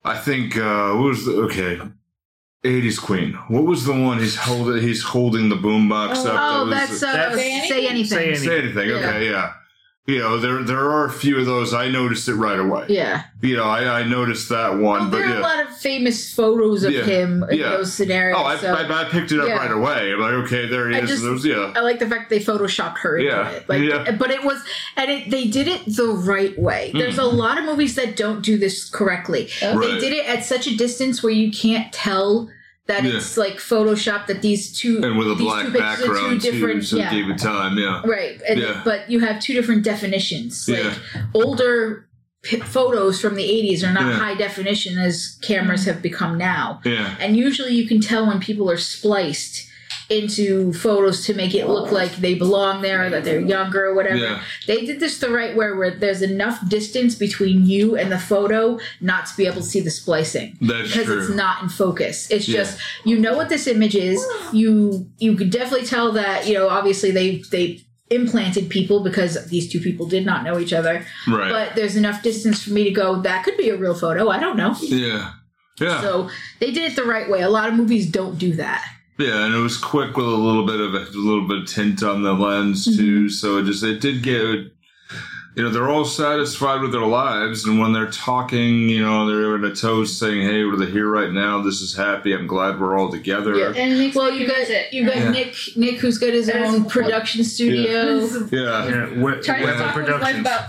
I 0.05 0.17
think 0.17 0.55
uh, 0.57 0.93
what 0.93 1.03
was 1.09 1.25
the, 1.25 1.33
okay. 1.43 1.79
80s 2.67 2.99
Queen. 3.01 3.33
What 3.47 3.63
was 3.65 3.85
the 3.85 3.93
one 3.93 4.19
he's 4.19 4.35
holding? 4.35 4.81
He's 4.81 5.03
holding 5.03 5.49
the 5.49 5.55
boombox 5.55 6.25
up. 6.25 6.39
oh 6.39 6.65
that 6.65 6.71
that's 6.71 6.91
was, 6.91 7.03
uh, 7.03 7.11
That's- 7.13 7.35
say 7.69 7.87
anything, 7.87 8.05
Say 8.05 8.27
Anything. 8.27 8.45
Say 8.47 8.59
anything. 8.59 8.91
Okay, 8.91 9.29
yeah. 9.31 9.53
You 10.09 10.19
know, 10.19 10.39
there 10.39 10.63
there 10.63 10.89
are 10.89 11.05
a 11.05 11.11
few 11.11 11.37
of 11.37 11.45
those. 11.45 11.73
I 11.73 11.89
noticed 11.89 12.29
it 12.29 12.35
right 12.35 12.57
away. 12.57 12.85
yeah 12.87 13.23
You 13.41 13.57
know, 13.57 13.65
I, 13.65 13.99
I 13.99 14.03
noticed 14.07 14.47
that 14.47 14.71
one, 14.71 14.81
well, 14.81 15.09
but 15.09 15.17
there 15.17 15.25
are 15.27 15.29
yeah. 15.33 15.39
a 15.39 15.41
lot 15.41 15.67
of 15.67 15.75
famous 15.75 16.33
photos 16.33 16.83
of 16.85 16.93
Yeah, 16.93 17.03
him 17.03 17.43
in 17.51 17.57
yeah. 17.57 17.71
those 17.71 17.91
scenarios 17.93 18.37
Oh, 18.39 18.45
I, 18.45 18.55
so 18.55 18.73
I, 18.73 19.01
I 19.01 19.09
picked 19.09 19.33
it 19.33 19.39
up 19.41 19.49
yeah. 19.49 19.57
right 19.57 19.69
away. 19.69 20.13
I'm 20.13 20.21
like, 20.21 20.31
okay, 20.45 20.65
there 20.69 20.87
he 20.89 20.95
I 20.95 20.99
is. 20.99 21.09
just- 21.09 21.23
and 21.25 21.33
those, 21.33 21.45
yeah. 21.45 21.73
I 21.75 21.81
like 21.81 21.99
the 21.99 22.07
fact 22.07 22.29
they 22.29 22.39
photoshopped 22.39 22.99
her 22.99 23.17
into 23.17 23.29
Yeah, 23.31 23.49
it. 23.49 23.67
Like, 23.67 23.81
yeah. 23.81 24.11
but 24.17 24.31
it 24.31 24.45
was, 24.45 24.63
and 24.95 25.11
it, 25.11 25.29
they 25.29 25.45
did 25.45 25.67
it 25.67 25.81
the 25.85 26.07
right 26.07 26.57
way. 26.57 26.91
Mm. 26.95 26.99
There's 26.99 27.17
a 27.17 27.25
lot 27.25 27.57
of 27.57 27.65
movies 27.65 27.95
that 27.95 28.15
don't 28.15 28.41
do 28.41 28.57
this 28.57 28.89
correctly. 28.89 29.49
They 29.59 29.75
Right. 29.75 29.99
did 29.99 30.13
it 30.13 30.25
at 30.25 30.45
such 30.45 30.67
a 30.67 30.77
distance 30.77 31.21
where 31.21 31.33
you 31.33 31.51
can't 31.51 31.91
tell 31.91 32.49
that 32.87 33.03
Yeah. 33.03 33.17
it's 33.17 33.37
like 33.37 33.57
photoshopped. 33.57 34.27
That 34.27 34.41
these 34.41 34.77
two 34.77 35.01
And 35.03 35.17
with 35.17 35.27
a 35.31 35.35
these 35.35 35.41
black 35.47 35.65
two 35.65 35.71
pictures 35.71 35.81
are 35.91 35.97
background 36.13 36.41
two 36.41 36.51
too, 36.51 36.57
different, 36.59 36.85
so 36.85 36.97
yeah, 36.97 37.09
it 37.09 37.11
gave 37.11 37.29
it 37.29 37.37
time. 37.37 37.77
Yeah. 37.77 38.01
right. 38.05 38.39
And, 38.49 38.59
Yeah. 38.59 38.81
But 38.83 39.09
you 39.09 39.19
have 39.21 39.39
two 39.41 39.53
different 39.53 39.83
definitions. 39.83 40.67
Like 40.67 40.83
Yeah. 40.83 40.93
older 41.33 42.07
p- 42.43 42.57
photos 42.61 43.19
from 43.19 43.35
the 43.35 43.43
80s 43.43 43.83
are 43.83 43.91
not 43.91 44.05
Yeah. 44.11 44.19
high 44.19 44.35
definition 44.35 44.97
as 44.97 45.37
cameras 45.41 45.85
have 45.85 46.01
become 46.01 46.37
now. 46.37 46.79
Yeah. 46.85 47.15
And 47.19 47.35
usually 47.35 47.73
you 47.73 47.87
can 47.87 47.99
tell 47.99 48.25
when 48.27 48.39
people 48.39 48.69
are 48.71 48.77
spliced 48.77 49.65
into 50.09 50.71
photos 50.73 51.25
to 51.25 51.33
make 51.33 51.53
it 51.53 51.67
look 51.67 51.91
like 51.91 52.11
they 52.17 52.33
belong 52.33 52.81
there, 52.81 53.09
that 53.09 53.23
they're 53.25 53.41
younger 53.41 53.85
or 53.87 53.93
whatever. 53.93 54.17
Yeah. 54.17 54.41
They 54.65 54.85
did 54.85 54.99
this 54.99 55.19
the 55.19 55.29
right 55.29 55.55
way 55.55 55.71
where 55.73 55.91
there's 55.91 56.21
enough 56.21 56.67
distance 56.69 57.15
between 57.15 57.65
you 57.65 57.97
and 57.97 58.11
the 58.11 58.19
photo 58.19 58.79
not 59.01 59.25
to 59.27 59.35
be 59.37 59.45
able 59.45 59.57
to 59.57 59.63
see 59.63 59.81
the 59.81 59.91
splicing. 59.91 60.57
That's 60.61 60.87
Because 60.89 61.05
true. 61.05 61.19
it's 61.19 61.29
not 61.35 61.61
in 61.63 61.69
focus. 61.69 62.31
It's 62.31 62.47
Yeah. 62.47 62.59
just 62.59 62.79
you 63.03 63.17
know 63.19 63.35
what 63.35 63.49
this 63.49 63.67
image 63.67 63.95
is. 63.95 64.25
You 64.53 65.07
you 65.19 65.35
could 65.35 65.49
definitely 65.49 65.85
tell 65.87 66.11
that, 66.13 66.47
you 66.47 66.53
know, 66.53 66.69
obviously 66.69 67.11
they 67.11 67.43
they 67.51 67.81
implanted 68.09 68.69
people 68.69 69.03
because 69.03 69.47
these 69.49 69.69
two 69.69 69.81
people 69.81 70.05
did 70.07 70.25
not 70.25 70.45
know 70.45 70.57
each 70.57 70.71
other. 70.71 71.05
right. 71.27 71.51
But 71.51 71.75
there's 71.75 71.97
enough 71.97 72.23
distance 72.23 72.63
for 72.63 72.69
me 72.71 72.85
to 72.85 72.91
go, 72.91 73.21
that 73.23 73.43
could 73.43 73.57
be 73.57 73.69
a 73.69 73.75
real 73.75 73.93
photo. 73.95 74.29
I 74.29 74.39
don't 74.39 74.55
know. 74.55 74.73
yeah. 74.81 75.31
Yeah. 75.81 76.01
So 76.01 76.29
they 76.59 76.71
did 76.71 76.91
it 76.91 76.95
the 76.95 77.03
right 77.03 77.29
way. 77.29 77.41
A 77.41 77.49
lot 77.49 77.67
of 77.69 77.75
movies 77.75 78.09
don't 78.09 78.39
do 78.39 78.53
that. 78.53 78.83
Yeah, 79.17 79.45
and 79.45 79.53
it 79.55 79.59
was 79.59 79.77
quick 79.77 80.15
with 80.17 80.25
a 80.25 80.29
little 80.29 80.65
bit 80.65 80.79
of 80.79 80.93
a, 80.93 80.99
a 80.99 81.17
little 81.17 81.47
bit 81.47 81.57
of 81.63 81.67
tint 81.67 82.03
on 82.03 82.21
the 82.23 82.33
lens 82.33 82.87
Mm-hmm. 82.87 82.97
too. 82.97 83.29
So 83.29 83.57
it 83.57 83.65
just 83.65 83.83
it 83.83 83.99
did 84.01 84.23
get. 84.23 84.71
You 85.55 85.63
know, 85.63 85.69
they're 85.71 85.89
all 85.89 86.05
satisfied 86.05 86.81
with 86.81 86.91
their 86.91 87.01
lives, 87.01 87.65
and 87.65 87.79
when 87.79 87.91
they're 87.91 88.11
talking, 88.11 88.89
you 88.89 89.03
know, 89.03 89.25
they're 89.25 89.55
in 89.55 89.65
a 89.65 89.73
toast 89.73 90.19
saying, 90.19 90.41
"Hey, 90.43 90.63
we're 90.63 90.85
here 90.85 91.09
right 91.09 91.31
now. 91.31 91.63
This 91.63 91.81
is 91.81 91.95
happy. 91.97 92.31
I'm 92.33 92.45
glad 92.45 92.79
we're 92.79 92.95
all 92.95 93.09
together." 93.09 93.55
Yeah. 93.55 93.69
And 93.75 93.93
it 93.93 93.97
makes 93.97 94.15
Well, 94.15 94.31
me 94.31 94.37
you 94.41 94.47
got 94.47 94.57
visit. 94.57 94.93
you 94.93 95.07
got 95.07 95.15
Yeah. 95.15 95.31
Nick 95.31 95.55
Nick 95.75 95.95
who's 95.97 96.19
got 96.19 96.31
his 96.33 96.47
As- 96.47 96.75
own 96.75 96.85
production 96.85 97.43
studio. 97.43 98.19
Yeah. 98.51 98.87
Yeah, 98.87 99.05
Wh- 99.07 99.41
trying 99.43 99.61
to 99.61 99.65
Weather 99.65 99.77
talk 99.79 99.95
to 99.95 100.01
his 100.01 100.09
wife 100.11 100.19
Productions. 100.35 100.39
about 100.41 100.61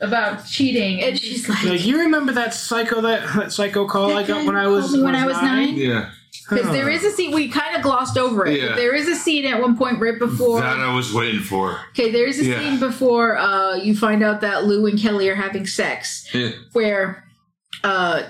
about 0.00 0.46
cheating, 0.46 1.02
And 1.02 1.20
she's 1.20 1.46
like, 1.46 1.62
Like, 1.64 1.84
you 1.84 1.98
remember 1.98 2.32
that 2.32 2.54
psycho 2.54 3.02
that, 3.02 3.34
that 3.36 3.52
psycho 3.52 3.86
call 3.86 4.08
That 4.08 4.16
I 4.16 4.22
got 4.26 4.46
when 4.46 4.56
I 4.56 4.66
was 4.66 4.96
when 4.96 5.14
I 5.14 5.26
was 5.26 5.36
nine? 5.42 5.76
Yeah. 5.76 6.08
Because 6.48 6.66
there 6.72 6.88
is 6.88 7.04
a 7.04 7.10
scene 7.10 7.32
we 7.32 7.48
kind 7.48 7.76
of 7.76 7.82
glossed 7.82 8.16
over 8.16 8.46
it. 8.46 8.60
Yeah. 8.60 8.68
But 8.68 8.76
there 8.76 8.94
is 8.94 9.06
a 9.08 9.14
scene 9.14 9.44
at 9.44 9.60
one 9.60 9.76
point 9.76 10.00
right 10.00 10.18
before. 10.18 10.60
That 10.60 10.78
I 10.78 10.94
was 10.94 11.12
waiting 11.12 11.40
for. 11.40 11.78
Okay, 11.90 12.10
there 12.10 12.26
is 12.26 12.40
a 12.40 12.44
Yeah. 12.44 12.58
scene 12.58 12.78
before 12.80 13.36
uh, 13.36 13.74
you 13.76 13.94
find 13.96 14.22
out 14.22 14.40
that 14.40 14.64
Lou 14.64 14.86
and 14.86 14.98
Kelly 14.98 15.28
are 15.28 15.34
having 15.34 15.66
sex, 15.66 16.26
Yeah. 16.34 16.50
where 16.72 17.24
uh, 17.84 18.22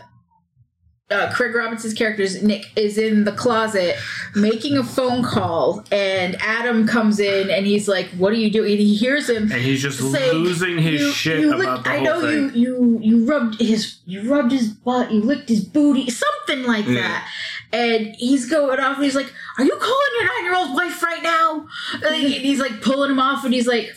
uh, 1.11 1.31
Craig 1.35 1.55
Robinson's 1.55 1.93
character 1.93 2.25
Nick 2.43 2.71
is 2.75 2.97
in 2.97 3.25
the 3.25 3.33
closet 3.33 3.97
making 4.35 4.79
a 4.79 4.83
phone 4.85 5.23
call, 5.23 5.85
and 5.93 6.37
Adam 6.41 6.87
comes 6.87 7.21
in 7.21 7.51
and 7.51 7.67
he's 7.67 7.87
like, 7.87 8.09
"What 8.17 8.33
are 8.33 8.37
you 8.37 8.51
doing?" 8.51 8.71
And 8.73 8.81
he 8.81 8.95
hears 8.95 9.29
him 9.29 9.53
And 9.53 9.61
he's 9.61 9.83
just 9.83 9.99
say, 10.11 10.33
losing 10.33 10.79
his 10.79 11.03
you- 11.03 11.13
shit 11.13 11.41
you 11.41 11.49
about 11.53 11.59
licked- 11.59 11.85
the 11.85 11.91
I 11.91 11.95
whole 11.97 12.05
know 12.05 12.21
thing. 12.23 12.55
you 12.59 12.99
you 12.99 12.99
you 13.03 13.25
rubbed 13.27 13.61
his 13.61 13.97
you 14.07 14.23
rubbed 14.33 14.53
his 14.53 14.69
butt, 14.69 15.13
you 15.13 15.21
licked 15.21 15.51
his 15.51 15.63
booty, 15.63 16.09
something 16.09 16.65
like 16.65 16.87
Yeah. 16.87 16.95
that. 16.95 17.29
And 17.73 18.15
he's 18.17 18.51
going 18.51 18.81
off 18.81 18.97
and 18.97 19.05
he's 19.05 19.15
like, 19.15 19.33
Are 19.59 19.65
you 19.65 19.77
calling 19.77 20.11
your 20.19 20.27
nine 20.27 20.45
year 20.45 20.55
old 20.55 20.75
wife 20.75 21.03
right 21.03 21.23
now? 21.23 21.67
And 22.05 22.17
he's 22.17 22.61
like 22.61 22.83
pulling 22.83 23.11
him 23.11 23.19
off 23.19 23.45
and 23.45 23.55
he's 23.55 23.67
like 23.67 23.91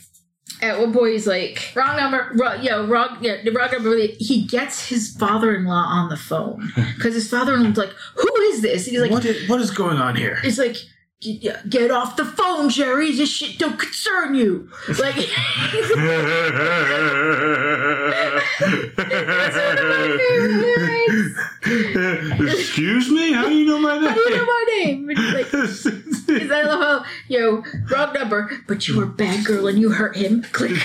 at 0.61 0.79
one 0.79 0.93
point 0.93 1.13
he's 1.13 1.27
like 1.27 1.71
wrong 1.75 1.97
number. 1.97 2.31
Wrong, 2.35 2.57
yeah, 2.61 2.85
wrong, 2.85 3.17
yeah, 3.21 3.37
wrong 3.53 3.71
number. 3.71 3.97
He 4.17 4.45
gets 4.45 4.87
his 4.87 5.15
father-in-law 5.17 5.73
on 5.73 6.09
the 6.09 6.17
phone 6.17 6.71
because 6.95 7.13
his 7.13 7.29
father-in-law's 7.29 7.77
like, 7.77 7.93
"Who 8.15 8.35
is 8.43 8.61
this?" 8.61 8.87
And 8.87 8.93
he's 8.93 9.01
like, 9.01 9.11
what, 9.11 9.25
is, 9.25 9.49
what 9.49 9.61
is 9.61 9.71
going 9.71 9.97
on 9.97 10.15
here? 10.15 10.39
"It's 10.43 10.57
like, 10.57 10.77
get 11.21 11.69
get 11.69 11.91
off 11.91 12.15
the 12.15 12.25
phone, 12.25 12.69
Jerry. 12.69 13.11
This 13.11 13.29
shit 13.29 13.59
don't 13.59 13.77
concern 13.77 14.35
you." 14.35 14.69
Like, 14.99 15.15
Excuse 22.47 23.09
me? 23.09 23.33
How 23.33 23.47
do 23.49 23.55
you 23.55 23.65
know 23.65 23.79
my 23.79 23.95
name? 23.99 24.09
how 24.09 24.13
do 24.15 24.21
you 24.21 24.37
know 24.37 24.45
my 24.45 24.65
name? 24.77 25.07
Like, 25.07 25.17
Because 25.51 26.51
I 26.51 26.63
love 26.63 26.79
how, 26.81 27.05
you 27.27 27.39
know, 27.39 27.63
wrong 27.89 28.13
number, 28.13 28.51
but 28.67 28.87
you 28.87 28.97
were 28.97 29.03
a 29.03 29.07
bad 29.07 29.45
girl 29.45 29.67
and 29.67 29.77
you 29.79 29.89
hurt 29.91 30.15
him. 30.15 30.43
Click. 30.51 30.71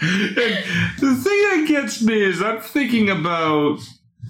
the 0.00 1.20
thing 1.22 1.42
that 1.50 1.64
gets 1.68 2.02
me 2.02 2.20
is 2.22 2.42
I'm 2.42 2.60
thinking 2.60 3.10
about 3.10 3.78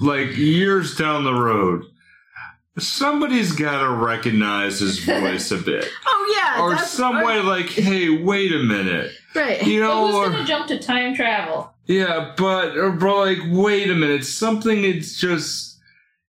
like 0.01 0.37
years 0.37 0.97
down 0.97 1.25
the 1.25 1.35
road. 1.35 1.85
Somebody's 2.79 3.53
got 3.53 3.81
to 3.81 3.89
recognize 3.91 4.81
his 4.81 4.99
voice 5.05 5.51
a 5.51 5.57
bit, 5.57 5.89
oh, 6.07 6.35
yeah. 6.57 6.63
or 6.63 6.77
some 6.79 7.23
way 7.25 7.41
like, 7.41 7.71
"Hey, 7.71 8.11
wait 8.11 8.53
a 8.53 8.59
minute," 8.59 9.13
Right. 9.35 9.63
you 9.67 9.81
know, 9.81 10.07
who's 10.07 10.15
or 10.15 10.31
gonna 10.31 10.45
jump 10.45 10.67
to 10.69 10.79
time 10.79 11.15
travel? 11.15 11.73
Yeah, 11.87 12.33
but 12.37 12.77
or 12.77 12.91
bro, 12.93 13.21
like, 13.21 13.39
wait 13.49 13.91
a 13.91 13.95
minute, 13.95 14.25
something 14.25 14.85
is 14.85 15.17
just 15.19 15.75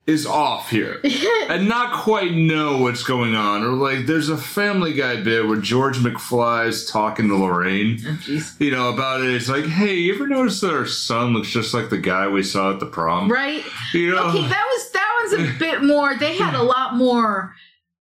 is 0.05 0.27
off 0.27 0.69
here. 0.70 1.01
and 1.49 1.69
not 1.69 2.03
quite 2.03 2.33
know 2.33 2.79
what's 2.79 3.05
going 3.05 3.37
on. 3.37 3.62
Or 3.62 3.69
like, 3.69 4.07
there's 4.07 4.29
a 4.29 4.37
Family 4.37 4.93
Guy 4.95 5.23
bit 5.23 5.47
where 5.47 5.59
George 5.61 5.99
McFly's 5.99 6.91
talking 6.91 7.29
to 7.29 7.37
Lorraine. 7.37 8.01
Oh. 8.05 8.41
You 8.59 8.73
know 8.73 8.93
about 8.93 9.20
it. 9.23 9.33
It's 9.33 9.49
like, 9.49 9.65
hey, 9.66 9.95
you 9.95 10.15
ever 10.16 10.27
notice 10.27 10.61
that 10.62 10.74
our 10.74 10.87
son 10.87 11.33
looks 11.35 11.51
just 11.51 11.73
like 11.73 11.89
the 11.89 11.99
guy 11.99 12.27
we 12.27 12.43
saw 12.43 12.73
at 12.73 12.81
the 12.81 12.87
prom? 12.87 13.31
Right? 13.31 13.62
You 13.95 14.11
know? 14.11 14.29
Okay, 14.31 14.41
that 14.49 14.66
was 14.73 14.91
that 14.91 15.29
one's 15.39 15.51
a 15.51 15.53
bit 15.61 15.85
more. 15.85 16.16
They 16.16 16.37
had 16.37 16.55
a 16.55 16.62
lot 16.65 16.97
more 16.97 17.55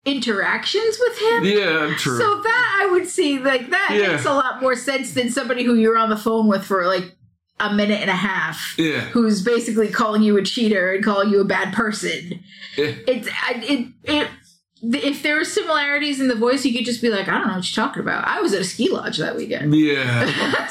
interactions 0.06 0.98
with 1.00 1.18
him. 1.20 1.44
yeah, 1.46 1.94
true. 1.98 2.18
So 2.20 2.42
that 2.42 2.80
I 2.84 2.92
would 2.92 3.08
see 3.08 3.40
like 3.40 3.70
that 3.72 3.90
Yeah. 4.00 4.10
makes 4.14 4.26
a 4.26 4.34
lot 4.34 4.62
more 4.62 4.76
sense 4.76 5.14
than 5.14 5.30
somebody 5.30 5.64
who 5.64 5.76
you're 5.76 5.98
on 5.98 6.10
the 6.10 6.18
phone 6.18 6.48
with 6.48 6.64
for 6.64 6.86
like 6.88 7.16
a 7.60 7.74
minute 7.74 8.02
and 8.02 8.10
a 8.10 8.16
half. 8.16 8.76
yeah, 8.78 9.02
Who's 9.10 9.42
basically 9.44 9.90
calling 9.90 10.24
you 10.24 10.38
a 10.38 10.44
cheater 10.44 10.94
and 10.94 11.04
calling 11.04 11.30
you 11.30 11.42
a 11.42 11.46
bad 11.46 11.74
person. 11.74 12.40
yeah, 12.78 12.94
It's 13.08 13.28
I- 13.28 13.62
it 13.64 13.88
it 14.04 14.28
if 14.82 15.24
there 15.24 15.36
were 15.36 15.44
similarities 15.44 16.22
in 16.22 16.30
the 16.30 16.36
voice, 16.36 16.64
you 16.66 16.74
could 16.74 16.86
just 16.86 17.02
be 17.02 17.10
like, 17.10 17.28
I 17.28 17.38
don't 17.38 17.48
know 17.48 17.56
what 17.56 17.76
you're 17.76 17.86
talking 17.86 18.02
about. 18.02 18.26
I 18.26 18.40
was 18.40 18.54
at 18.54 18.62
a 18.62 18.64
ski 18.64 18.90
lodge 18.90 19.18
that 19.18 19.36
weekend. 19.36 19.76
Yeah. 19.76 20.32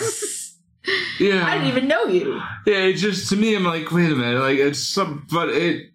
Yeah. 1.21 1.45
I 1.47 1.55
didn't 1.59 1.69
even 1.69 1.87
know 1.89 2.05
you. 2.07 2.41
Yeah, 2.65 2.79
it 2.85 2.95
just 2.95 3.29
to 3.29 3.37
me, 3.37 3.55
I'm 3.55 3.65
like, 3.65 3.91
wait 3.93 4.11
a 4.11 4.15
minute, 4.15 4.41
like 4.41 4.59
it's 4.59 4.79
some, 4.79 5.27
but 5.31 5.51
it, 5.51 5.91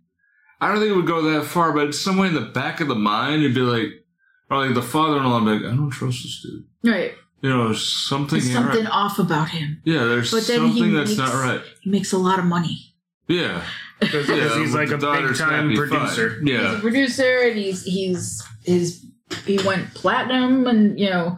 I 0.61 0.67
don't 0.67 0.77
think 0.77 0.91
it 0.91 0.95
would 0.95 1.07
go 1.07 1.21
that 1.31 1.45
far, 1.45 1.73
but 1.73 1.87
it's 1.87 1.99
somewhere 1.99 2.27
in 2.27 2.35
the 2.35 2.41
back 2.41 2.79
of 2.79 2.87
the 2.87 2.93
mind, 2.95 3.41
you'd 3.41 3.55
be 3.55 3.61
like, 3.61 3.87
or 4.51 4.57
like 4.63 4.75
the 4.75 4.83
father-in-law, 4.83 5.39
be 5.39 5.45
like, 5.51 5.61
I 5.73 5.75
don't 5.75 5.89
trust 5.89 6.21
this 6.21 6.41
dude. 6.43 6.65
Right. 6.93 7.13
You 7.43 7.49
know, 7.49 7.65
there's 7.65 7.85
something, 7.87 8.39
There's 8.39 8.51
something 8.53 8.85
right. 8.85 8.91
off 8.91 9.19
about 9.19 9.49
him. 9.49 9.81
Yeah, 9.83 10.05
there's 10.05 10.31
But 10.31 10.47
then 10.47 10.61
he 10.69 10.79
something 10.79 10.93
that's 10.95 11.09
makes- 11.11 11.17
not 11.19 11.33
right. 11.33 11.61
He 11.81 11.89
makes 11.91 12.11
a 12.13 12.17
lot 12.17 12.39
of 12.39 12.45
money. 12.45 12.95
Yeah, 13.27 13.61
Because 13.99 14.27
yeah, 14.29 14.57
he's 14.59 14.73
like 14.73 14.89
a 14.89 14.97
big 14.97 15.35
time 15.37 15.67
happy, 15.69 15.75
producer. 15.75 16.37
fine. 16.37 16.47
He's 16.47 16.73
a 16.73 16.79
producer, 16.79 17.39
and 17.43 17.57
he's 17.57 17.83
he's 17.83 18.41
his 18.63 19.05
he 19.45 19.59
went 19.65 19.93
platinum, 19.93 20.65
and 20.67 20.99
you 20.99 21.09
know. 21.09 21.37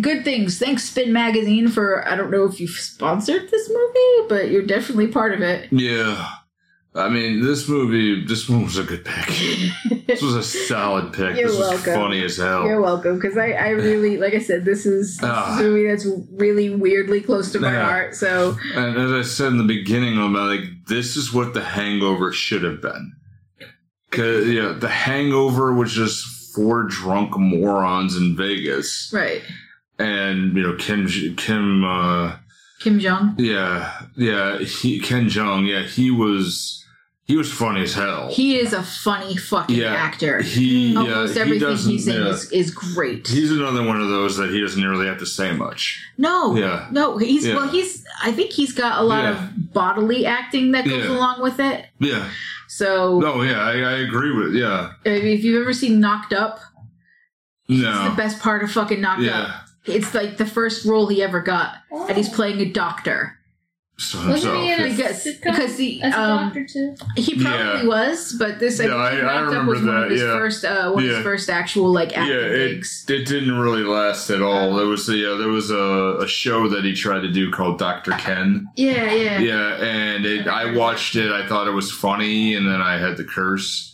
Good 0.00 0.24
things. 0.24 0.58
Thanks, 0.58 0.84
Spin 0.84 1.12
Magazine, 1.12 1.68
for 1.68 2.08
I 2.08 2.16
don't 2.16 2.30
know 2.30 2.44
if 2.44 2.58
you've 2.58 2.70
sponsored 2.70 3.50
this 3.50 3.68
movie, 3.68 4.26
but 4.28 4.50
you're 4.50 4.64
definitely 4.64 5.08
part 5.08 5.34
of 5.34 5.42
it. 5.42 5.68
yeah. 5.70 6.30
I 6.94 7.08
mean, 7.08 7.40
this 7.42 7.68
movie, 7.70 8.22
this 8.26 8.48
one 8.50 8.64
was 8.64 8.76
a 8.76 8.82
good 8.84 9.04
pick. 9.04 9.28
This 10.12 10.20
was 10.20 10.34
a 10.34 10.42
solid 10.42 11.14
pick. 11.14 11.36
You're 11.38 11.48
this 11.48 11.58
was 11.58 11.68
welcome. 11.70 11.94
funny 11.94 12.22
as 12.22 12.36
hell. 12.36 12.66
You're 12.66 12.82
welcome, 12.82 13.14
because 13.18 13.38
I, 13.38 13.52
I 13.52 13.68
really, 13.70 14.18
like 14.18 14.34
I 14.34 14.40
said, 14.40 14.66
this 14.66 14.84
is, 14.84 15.16
this 15.16 15.24
Ah. 15.30 15.54
is 15.54 15.60
a 15.60 15.62
movie 15.62 15.86
that's 15.88 16.06
really 16.32 16.68
weirdly 16.68 17.22
close 17.22 17.50
to 17.52 17.60
my 17.60 17.72
Yeah. 17.72 17.84
heart. 17.84 18.14
So, 18.14 18.54
And 18.74 18.98
as 18.98 19.10
I 19.10 19.22
said 19.22 19.46
in 19.48 19.56
the 19.58 19.64
beginning, 19.64 20.18
I'm 20.18 20.34
like, 20.34 20.60
this 20.86 21.16
is 21.16 21.32
what 21.32 21.54
the 21.54 21.62
Hangover 21.62 22.30
should 22.30 22.62
have 22.62 22.82
been. 22.82 23.12
Cause 24.10 24.46
yeah, 24.48 24.72
the 24.78 24.88
Hangover 24.90 25.72
was 25.72 25.94
just 25.94 26.26
four 26.54 26.82
drunk 26.82 27.38
morons 27.38 28.14
in 28.14 28.36
Vegas, 28.36 29.10
right. 29.14 29.40
and 29.98 30.54
you 30.54 30.62
know 30.62 30.74
Kim 30.76 31.06
Kim, 31.36 31.82
uh, 31.82 32.36
Kim 32.80 33.00
Jong. 33.00 33.34
yeah, 33.38 34.02
yeah, 34.14 34.58
he, 34.58 35.00
Ken 35.00 35.28
Jeong, 35.30 35.66
yeah, 35.66 35.82
he 35.84 36.10
was 36.10 36.81
he 37.32 37.38
was 37.38 37.50
funny 37.50 37.80
as 37.80 37.94
hell. 37.94 38.28
He 38.28 38.58
is 38.58 38.74
a 38.74 38.82
funny 38.82 39.38
fucking 39.38 39.74
Yeah. 39.74 39.94
actor. 39.94 40.42
He, 40.42 40.94
Almost 40.94 41.34
yeah, 41.34 41.40
everything 41.40 41.66
doesn't. 41.66 41.90
he's 41.90 42.06
in 42.06 42.20
yeah. 42.22 42.28
is, 42.28 42.52
is 42.52 42.70
great. 42.70 43.26
He's 43.26 43.50
another 43.50 43.82
one 43.82 43.98
of 44.02 44.08
those 44.10 44.36
that 44.36 44.50
he 44.50 44.60
doesn't 44.60 44.84
really 44.84 45.06
have 45.06 45.16
to 45.20 45.24
say 45.24 45.50
much. 45.50 45.98
no, 46.18 46.54
Yeah. 46.54 46.88
no, 46.90 47.16
he's 47.16 47.46
Yeah. 47.46 47.54
well, 47.56 47.68
he's. 47.68 48.04
I 48.22 48.32
think 48.32 48.50
he's 48.50 48.74
got 48.74 49.00
a 49.00 49.02
lot 49.02 49.24
Yeah. 49.24 49.30
of 49.44 49.72
bodily 49.72 50.26
acting 50.26 50.72
that 50.72 50.84
goes 50.84 51.06
Yeah. 51.06 51.10
along 51.12 51.40
with 51.40 51.58
it. 51.58 51.86
Yeah. 52.00 52.28
So, 52.68 53.18
No, 53.18 53.40
yeah, 53.40 53.62
I, 53.62 53.72
I 53.80 53.92
agree 54.00 54.32
with. 54.36 54.54
Yeah. 54.54 54.90
if 55.06 55.42
you've 55.42 55.62
ever 55.62 55.72
seen 55.72 56.00
Knocked 56.00 56.34
Up, 56.34 56.60
it's 57.66 57.80
the 58.10 58.14
best 58.14 58.40
part 58.40 58.62
of 58.62 58.70
fucking 58.70 59.00
Knocked 59.00 59.22
Yeah. 59.22 59.40
Up. 59.40 59.54
It's 59.86 60.12
like 60.12 60.36
the 60.36 60.44
first 60.44 60.84
role 60.84 61.06
he 61.06 61.22
ever 61.22 61.40
got, 61.40 61.76
and 61.90 62.14
he's 62.18 62.28
oh. 62.28 62.34
playing 62.34 62.60
a 62.60 62.66
doctor. 62.66 63.38
So 63.98 64.18
Wasn't 64.28 64.56
he 64.56 64.72
in 64.72 64.80
a 64.80 64.88
Because- 64.88 65.24
sitcom 65.24 65.42
because 65.44 65.78
he, 65.78 66.02
as 66.02 66.12
a 66.14 66.20
um, 66.20 66.38
doctor 66.48 66.66
too? 66.66 66.94
He 67.16 67.34
probably 67.40 67.58
Yeah. 67.58 67.84
was, 67.84 68.34
but 68.36 68.58
this 68.58 68.80
I 68.80 68.84
Yeah, 68.86 68.94
I- 68.96 69.10
I 69.18 69.34
Up 69.42 69.46
remember 69.46 69.72
was 69.72 69.82
one 69.82 70.02
of 70.04 70.10
his 70.10 70.20
yeah. 70.22 70.32
first, 70.32 70.64
uh, 70.64 70.90
one 70.90 71.04
of 71.04 71.08
Yeah. 71.08 71.16
his 71.16 71.22
first 71.24 71.48
actual 71.50 71.92
like 71.92 72.16
acting 72.16 72.34
yeah, 72.36 72.40
it, 72.42 72.68
gigs. 72.74 73.04
it 73.08 73.26
didn't 73.26 73.56
really 73.56 73.84
last 73.84 74.28
at 74.30 74.42
all. 74.42 74.74
There 74.76 74.86
was 74.86 75.08
a, 75.08 75.16
yeah, 75.16 75.36
there 75.38 75.48
was 75.48 75.70
a, 75.70 76.16
a 76.20 76.26
show 76.26 76.68
that 76.68 76.84
he 76.84 76.94
tried 76.94 77.20
to 77.20 77.30
do 77.30 77.50
called 77.52 77.78
Doctor 77.78 78.10
Ken. 78.12 78.66
Yeah, 78.76 79.12
yeah. 79.12 79.38
Yeah, 79.38 79.74
and 79.84 80.26
it, 80.26 80.48
I 80.48 80.72
watched 80.74 81.14
it. 81.14 81.30
I 81.30 81.46
thought 81.46 81.68
it 81.68 81.72
was 81.72 81.92
funny, 81.92 82.54
and 82.54 82.66
then 82.66 82.80
I 82.80 82.98
had 82.98 83.16
to 83.18 83.24
curse. 83.24 83.90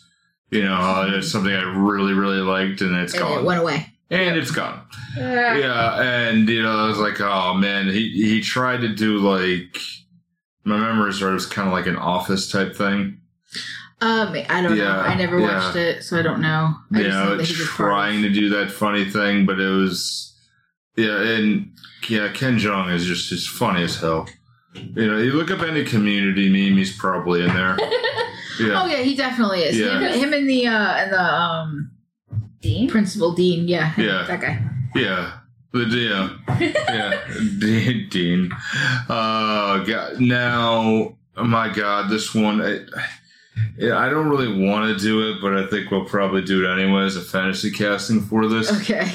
You 0.51 0.63
know, 0.63 0.75
uh, 0.75 1.11
it's 1.13 1.31
something 1.31 1.53
I 1.53 1.63
really, 1.77 2.15
really 2.15 2.39
liked, 2.41 2.81
and 2.81 2.97
it's 2.97 3.13
and 3.13 3.23
gone. 3.23 3.39
it 3.41 3.45
went 3.45 3.61
away. 3.61 3.93
And 4.11 4.37
it's 4.39 4.51
gone. 4.51 4.81
Uh, 5.17 5.21
Yeah, 5.23 6.01
and 6.01 6.49
you 6.49 6.63
know, 6.63 6.85
I 6.85 6.87
was 6.89 6.99
like, 6.99 7.21
oh 7.21 7.55
man, 7.55 7.89
he 7.89 8.11
he 8.11 8.41
tried 8.41 8.81
to 8.81 8.89
do 8.89 9.19
like 9.19 9.79
my 10.65 10.77
memories 10.79 11.21
are 11.23 11.31
it 11.31 11.35
was 11.35 11.47
kind 11.47 11.69
of 11.69 11.73
like 11.75 11.87
an 11.87 11.97
office 11.97 12.51
type 12.51 12.75
thing. 12.77 13.21
Um, 14.01 14.35
I 14.49 14.63
don't 14.63 14.79
know. 14.79 14.91
I 14.91 15.15
never 15.15 15.39
yeah. 15.41 15.47
watched 15.65 15.77
it, 15.77 16.05
so 16.05 16.19
I 16.19 16.23
don't 16.23 16.41
know. 16.41 16.75
I 16.95 16.99
you 16.99 17.05
just 17.05 17.17
know, 17.19 17.37
that 17.37 17.45
he 17.47 17.53
was 17.53 17.69
part 17.71 17.71
of- 17.91 17.95
trying 17.95 18.23
to 18.23 18.31
do 18.31 18.49
that 18.51 18.71
funny 18.71 19.05
thing, 19.05 19.45
but 19.45 19.59
it 19.59 19.69
was, 19.69 20.37
yeah, 20.97 21.21
and 21.21 21.73
yeah, 22.09 22.29
Ken 22.33 22.59
Jeong 22.59 22.95
is 22.95 23.05
just 23.07 23.29
just 23.29 23.49
funny 23.49 23.83
as 23.83 23.97
hell. 23.97 24.29
You 24.75 25.07
know, 25.11 25.19
you 25.19 25.33
look 25.33 25.51
up 25.51 25.63
any 25.63 25.85
community 25.85 26.49
meme, 26.49 26.79
he's 26.79 26.97
probably 26.97 27.43
in 27.43 27.53
there. 27.55 27.77
Yeah, 28.61 28.83
Oh 28.83 28.87
yeah, 28.87 29.03
he 29.03 29.15
definitely 29.15 29.61
is. 29.61 29.79
Yeah. 29.79 30.01
Him, 30.01 30.19
him 30.21 30.33
and 30.33 30.49
the 30.51 30.67
uh 30.67 30.95
and 30.97 31.13
the 31.13 31.23
um 31.23 31.91
Dean? 32.61 32.89
principal 32.89 33.33
dean. 33.35 33.69
Yeah, 33.69 33.93
Yeah. 33.97 34.25
that 34.29 34.41
guy. 34.41 34.61
yeah, 34.95 35.33
the 35.73 35.81
yeah, 35.85 36.31
yeah, 36.61 37.21
Dean. 37.59 38.09
Dean. 38.09 38.53
Uh, 39.09 39.85
God, 39.85 40.21
now, 40.21 41.17
oh 41.37 41.45
my 41.45 41.73
God, 41.73 42.11
this 42.11 42.35
one. 42.35 42.61
I, 42.63 42.81
I 43.81 44.09
don't 44.09 44.29
really 44.29 44.67
want 44.67 44.97
to 44.97 45.05
do 45.05 45.31
it, 45.31 45.41
but 45.41 45.57
I 45.57 45.67
think 45.67 45.91
we'll 45.91 46.05
probably 46.05 46.43
do 46.43 46.65
it 46.65 46.73
anyway 46.73 47.05
as 47.05 47.17
a 47.17 47.21
fantasy 47.21 47.71
casting 47.71 48.21
for 48.21 48.47
this. 48.49 48.71
Okay. 48.83 49.11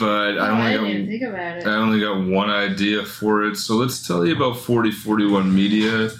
But 0.00 0.36
I 0.38 0.48
Oh, 0.50 0.54
I 0.54 0.76
only 0.76 0.92
didn't 0.94 1.06
got 1.06 1.10
think 1.10 1.22
about 1.22 1.56
it. 1.58 1.66
I 1.66 1.76
only 1.76 2.00
got 2.00 2.18
one 2.26 2.50
idea 2.50 3.04
for 3.04 3.44
it, 3.44 3.56
so 3.56 3.76
let's 3.76 4.06
tell 4.06 4.26
you 4.26 4.34
about 4.34 4.58
4041 4.58 5.54
Media. 5.54 6.10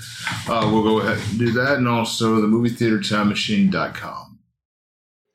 Uh, 0.49 0.69
we'll 0.73 0.85
go 0.85 1.01
ahead 1.01 1.19
and 1.29 1.39
do 1.39 1.51
that, 1.53 1.79
and 1.79 1.89
also 1.89 2.41
the 2.41 2.47
movie 2.47 2.69
theater 2.71 3.01
time 3.01 3.31
movietheatertimemachine.com. 3.31 4.26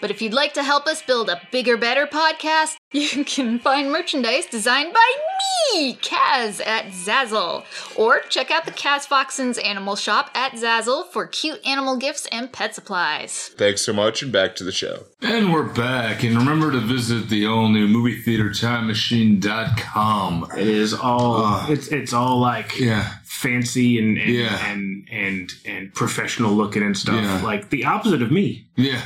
But 0.00 0.10
if 0.10 0.22
you'd 0.22 0.34
like 0.34 0.54
to 0.54 0.62
help 0.62 0.86
us 0.86 1.02
build 1.02 1.28
a 1.28 1.40
bigger, 1.50 1.76
better 1.76 2.06
podcast, 2.06 2.76
you 2.92 3.24
can 3.24 3.58
find 3.58 3.90
merchandise 3.90 4.46
designed 4.46 4.92
by 4.92 5.12
me, 5.74 5.94
Kaz, 5.96 6.60
at 6.66 6.86
Zazzle. 6.86 7.64
Or 7.96 8.20
check 8.28 8.50
out 8.50 8.64
the 8.64 8.70
Kaz 8.72 9.06
Foxen's 9.06 9.58
Animal 9.58 9.96
Shop 9.96 10.30
at 10.34 10.52
Zazzle 10.52 11.06
for 11.12 11.26
cute 11.26 11.60
animal 11.66 11.96
gifts 11.96 12.26
and 12.32 12.52
pet 12.52 12.74
supplies. 12.74 13.48
Thanks 13.56 13.82
so 13.82 13.92
much, 13.92 14.22
and 14.22 14.32
back 14.32 14.56
to 14.56 14.64
the 14.64 14.72
show. 14.72 15.04
And 15.20 15.52
we're 15.52 15.62
back, 15.72 16.22
and 16.24 16.36
remember 16.36 16.72
to 16.72 16.80
visit 16.80 17.28
the 17.28 17.46
all 17.46 17.68
new 17.68 17.86
movietheatertimemachine.com. 17.86 20.48
It 20.56 20.66
is 20.68 20.94
all 20.94 21.42
Ah. 21.44 21.66
it's 21.68 21.88
it's 21.88 22.12
all 22.12 22.38
like 22.38 22.78
Yeah. 22.78 23.14
Fancy 23.32 23.98
and 23.98 24.18
and, 24.18 24.30
Yeah. 24.34 24.66
and 24.72 25.08
and 25.10 25.50
and 25.64 25.94
professional 25.94 26.52
looking 26.52 26.82
and 26.82 26.96
stuff. 26.96 27.14
Yeah. 27.22 27.42
Like 27.42 27.70
the 27.70 27.84
opposite 27.86 28.20
of 28.22 28.30
me. 28.30 28.66
Yeah. 28.76 29.00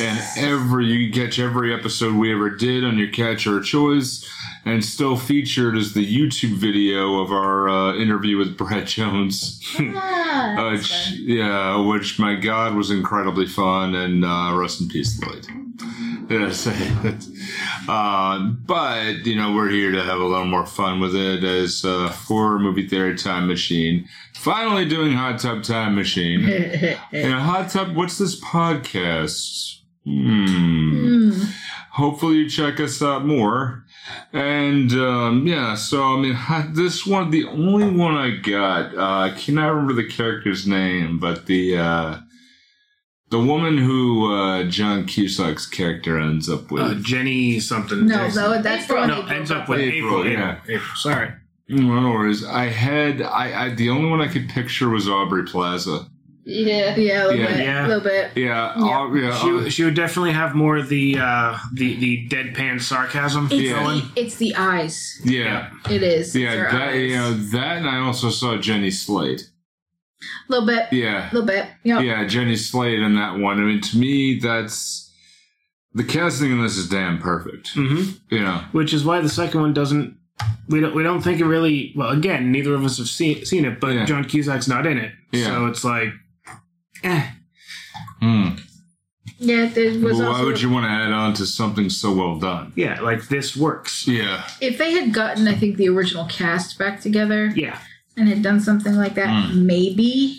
and 0.00 0.20
every 0.36 0.86
you 0.86 1.10
can 1.10 1.24
catch 1.24 1.38
every 1.38 1.72
episode 1.72 2.14
we 2.16 2.32
ever 2.32 2.50
did 2.50 2.84
on 2.84 2.98
your 2.98 3.08
catch 3.10 3.46
or 3.46 3.60
choice. 3.60 4.28
And 4.64 4.84
still 4.84 5.16
featured 5.16 5.76
is 5.76 5.92
the 5.94 6.06
YouTube 6.06 6.56
video 6.56 7.20
of 7.20 7.32
our 7.32 7.68
uh, 7.68 7.94
interview 7.96 8.36
with 8.38 8.56
Brett 8.56 8.86
Jones. 8.86 9.60
Ah, 9.76 10.54
that's 10.70 11.10
which, 11.10 11.18
yeah, 11.20 11.76
which 11.84 12.18
my 12.20 12.36
God 12.36 12.74
was 12.76 12.90
incredibly 12.92 13.46
fun, 13.46 13.96
and 13.96 14.24
uh, 14.24 14.52
rest 14.54 14.80
in 14.80 14.86
peace, 14.88 15.20
Lloyd. 15.20 15.48
Yes, 16.28 16.66
uh, 17.88 18.38
but 18.64 19.26
you 19.26 19.36
know 19.36 19.54
we're 19.54 19.68
here 19.68 19.90
to 19.92 20.02
have 20.02 20.20
a 20.20 20.24
little 20.24 20.46
more 20.46 20.66
fun 20.66 21.00
with 21.00 21.14
it 21.14 21.44
as 21.44 21.84
uh, 21.84 22.10
for 22.10 22.58
movie 22.58 22.88
theater 22.88 23.16
time 23.16 23.46
machine. 23.46 24.08
Finally 24.34 24.88
doing 24.88 25.12
hot 25.12 25.40
tub 25.40 25.62
time 25.62 25.94
machine. 25.94 26.44
and 27.12 27.34
hot 27.34 27.70
tub. 27.70 27.94
What's 27.94 28.18
this 28.18 28.40
podcast? 28.40 29.78
Hmm. 30.04 31.30
Hmm. 31.30 31.42
Hopefully 31.92 32.36
you 32.36 32.48
check 32.48 32.80
us 32.80 33.02
out 33.02 33.26
more. 33.26 33.84
And 34.32 34.92
um, 34.92 35.46
yeah, 35.46 35.74
so 35.74 36.02
I 36.02 36.16
mean, 36.18 36.38
this 36.74 37.06
one, 37.06 37.30
the 37.30 37.44
only 37.46 37.88
one 37.88 38.16
I 38.16 38.36
got, 38.36 38.94
uh, 38.96 39.30
I 39.30 39.30
cannot 39.30 39.68
remember 39.68 39.92
the 39.92 40.08
character's 40.08 40.66
name, 40.66 41.18
but 41.18 41.46
the 41.46 41.76
uh, 41.76 42.18
the 43.32 43.40
woman 43.40 43.76
who 43.78 44.32
uh, 44.32 44.62
John 44.64 45.06
Cusack's 45.06 45.66
character 45.66 46.20
ends 46.20 46.48
up 46.48 46.70
with. 46.70 46.82
Uh, 46.82 46.94
Jenny 47.02 47.58
something. 47.58 48.06
No, 48.06 48.28
no, 48.28 48.62
that's 48.62 48.86
the 48.86 48.94
one. 48.94 49.08
no, 49.08 49.18
April 49.22 49.32
ends 49.32 49.50
up 49.50 49.68
with 49.68 49.80
April, 49.80 50.20
April. 50.20 50.26
yeah. 50.32 50.52
April, 50.62 50.76
April. 50.76 50.96
Sorry. 50.96 51.30
no 51.68 52.10
worries. 52.12 52.44
I 52.44 52.66
had 52.66 53.20
I, 53.22 53.64
I 53.64 53.74
the 53.74 53.88
only 53.90 54.08
one 54.10 54.20
I 54.20 54.28
could 54.28 54.48
picture 54.48 54.88
was 54.88 55.08
Aubrey 55.08 55.44
Plaza. 55.44 56.06
Yeah. 56.44 56.96
Yeah, 56.96 57.24
a 57.24 57.26
little 57.28 57.40
Yeah. 57.40 57.46
bit. 57.48 57.58
Yeah. 57.64 57.86
A 57.86 57.88
little 57.88 58.02
bit. 58.02 58.30
Yeah, 58.34 58.74
all- 58.76 59.16
yeah. 59.16 59.38
She, 59.38 59.46
all- 59.50 59.68
she 59.68 59.84
would 59.84 59.94
definitely 59.94 60.32
have 60.32 60.54
more 60.56 60.76
of 60.76 60.88
the 60.88 61.16
uh, 61.18 61.56
the 61.72 61.94
the 61.96 62.28
deadpan 62.28 62.80
sarcasm 62.80 63.46
It's, 63.46 63.54
Yeah. 63.54 63.84
the, 63.84 64.20
it's 64.20 64.36
the 64.36 64.54
eyes. 64.56 65.20
yeah, 65.24 65.70
It 65.88 66.02
is. 66.02 66.34
It's 66.34 66.34
yeah. 66.34 66.56
her 66.56 66.70
That 66.78 66.88
eyes. 66.88 67.00
you 67.00 67.16
know 67.16 67.32
that, 67.32 67.76
and 67.78 67.86
I 67.88 67.98
also 68.00 68.28
saw 68.30 68.56
Jenny 68.58 68.90
Slate. 68.90 69.48
A 70.48 70.52
little 70.52 70.66
bit. 70.66 70.92
Yeah, 70.92 71.30
A 71.30 71.32
little 71.32 71.46
bit. 71.46 71.66
Yep. 71.84 72.02
yeah, 72.02 72.24
Jenny 72.26 72.56
Slate 72.56 73.00
in 73.00 73.14
that 73.16 73.38
one. 73.38 73.58
I 73.58 73.62
mean, 73.64 73.80
to 73.80 73.98
me, 73.98 74.38
that's 74.38 75.12
the 75.94 76.04
casting 76.04 76.52
in 76.52 76.62
this 76.62 76.76
is 76.76 76.88
damn 76.88 77.18
perfect. 77.18 77.70
hmm 77.74 78.02
You 78.30 78.40
know, 78.40 78.64
Which 78.72 78.92
is 78.94 79.04
why 79.04 79.20
the 79.20 79.28
second 79.28 79.60
one 79.60 79.72
doesn't. 79.74 80.16
We 80.68 80.80
don't. 80.80 80.94
We 80.94 81.02
don't 81.02 81.20
think 81.22 81.40
it 81.40 81.44
really. 81.44 81.92
Well, 81.94 82.10
again, 82.10 82.50
neither 82.50 82.74
of 82.74 82.84
us 82.84 82.98
have 82.98 83.08
seen 83.08 83.44
seen 83.44 83.64
it, 83.64 83.78
but 83.80 83.94
Yeah. 83.94 84.04
John 84.06 84.24
Cusack's 84.24 84.66
not 84.68 84.86
in 84.86 84.98
it, 84.98 85.12
Yeah. 85.30 85.46
so 85.46 85.66
it's 85.66 85.84
like, 85.84 86.08
eh. 87.04 87.26
Hmm. 88.20 88.48
Yeah, 89.38 89.66
there 89.66 89.90
was 89.98 90.18
Well, 90.18 90.18
why 90.20 90.26
also. 90.26 90.44
would 90.46 90.60
you 90.62 90.70
want 90.70 90.84
to 90.86 90.90
add 90.90 91.12
on 91.12 91.34
to 91.34 91.46
something 91.46 91.90
so 91.90 92.12
well 92.12 92.38
done? 92.38 92.72
Yeah, 92.76 93.00
like 93.00 93.28
this 93.28 93.56
works. 93.56 94.06
Yeah, 94.06 94.44
if 94.60 94.78
they 94.78 94.92
had 94.92 95.12
gotten, 95.12 95.46
I 95.48 95.54
think, 95.54 95.76
the 95.76 95.88
original 95.88 96.24
cast 96.26 96.78
back 96.78 97.00
together 97.00 97.52
Yeah. 97.56 97.78
And 98.16 98.28
had 98.28 98.42
done 98.42 98.60
something 98.60 98.94
like 98.96 99.14
that, 99.14 99.28
Hmm. 99.50 99.66
maybe. 99.66 100.38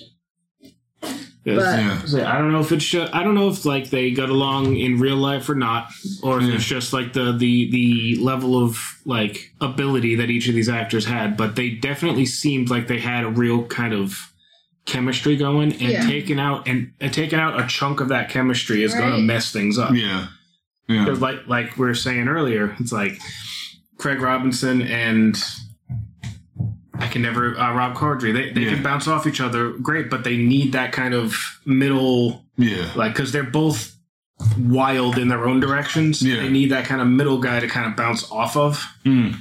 But 1.45 1.55
yeah, 1.55 1.99
I 2.33 2.37
don't 2.37 2.53
know 2.53 2.61
if 2.61 2.71
it's 2.71 2.85
just, 2.85 3.13
I 3.13 3.21
don't 3.21 3.35
know 3.35 3.49
if 3.49 3.65
like 3.65 3.89
they 3.89 4.11
got 4.11 4.29
along 4.29 4.77
in 4.77 4.97
real 4.97 5.17
life 5.17 5.49
or 5.49 5.55
not, 5.55 5.89
or 6.21 6.39
if 6.39 6.47
Yeah. 6.47 6.53
it's 6.53 6.63
just 6.63 6.93
like 6.93 7.11
the 7.11 7.33
the 7.33 7.69
the 7.69 8.15
level 8.21 8.63
of 8.63 8.79
like 9.05 9.51
ability 9.59 10.15
that 10.15 10.29
each 10.29 10.47
of 10.47 10.55
these 10.55 10.69
actors 10.69 11.03
had. 11.05 11.35
But 11.35 11.57
they 11.57 11.71
definitely 11.71 12.25
seemed 12.27 12.69
like 12.69 12.87
they 12.87 12.99
had 12.99 13.25
a 13.25 13.29
real 13.29 13.65
kind 13.65 13.93
of 13.93 14.17
chemistry 14.85 15.35
going, 15.35 15.73
and 15.73 15.81
Yeah. 15.81 16.07
taking 16.07 16.39
out 16.39 16.65
and, 16.65 16.91
and 17.01 17.13
taking 17.13 17.39
out 17.39 17.59
a 17.59 17.67
chunk 17.67 17.99
of 17.99 18.07
that 18.07 18.29
chemistry 18.29 18.81
is 18.83 18.93
going 18.93 19.11
to 19.11 19.19
mess 19.19 19.51
things 19.51 19.77
up. 19.77 19.93
yeah, 19.93 20.27
yeah. 20.87 21.03
'Cause 21.05 21.19
like 21.19 21.45
like 21.47 21.77
we 21.77 21.85
were 21.87 21.93
saying 21.95 22.29
earlier, 22.29 22.73
it's 22.79 22.93
like 22.93 23.19
Craig 23.97 24.21
Robinson 24.21 24.81
and 24.81 25.35
I 27.03 27.07
can 27.07 27.21
never 27.21 27.57
uh, 27.59 27.73
Rob 27.73 27.95
Corddry. 27.95 28.33
They 28.33 28.51
they 28.51 28.61
Yeah. 28.61 28.75
can 28.75 28.83
bounce 28.83 29.07
off 29.07 29.27
each 29.27 29.41
other 29.41 29.71
great, 29.71 30.09
but 30.09 30.23
they 30.23 30.37
need 30.37 30.71
that 30.73 30.91
kind 30.91 31.13
of 31.13 31.35
middle 31.65 32.45
Yeah, 32.57 32.89
like 32.95 33.13
because 33.13 33.31
they're 33.31 33.43
both 33.43 33.95
wild 34.57 35.17
in 35.17 35.27
their 35.27 35.45
own 35.45 35.59
directions. 35.59 36.21
Yeah. 36.21 36.37
They 36.41 36.49
need 36.49 36.71
that 36.71 36.85
kind 36.85 37.01
of 37.01 37.07
middle 37.07 37.39
guy 37.39 37.59
to 37.59 37.67
kind 37.67 37.85
of 37.89 37.95
bounce 37.95 38.29
off 38.31 38.55
of. 38.57 38.83
Hmm. 39.03 39.31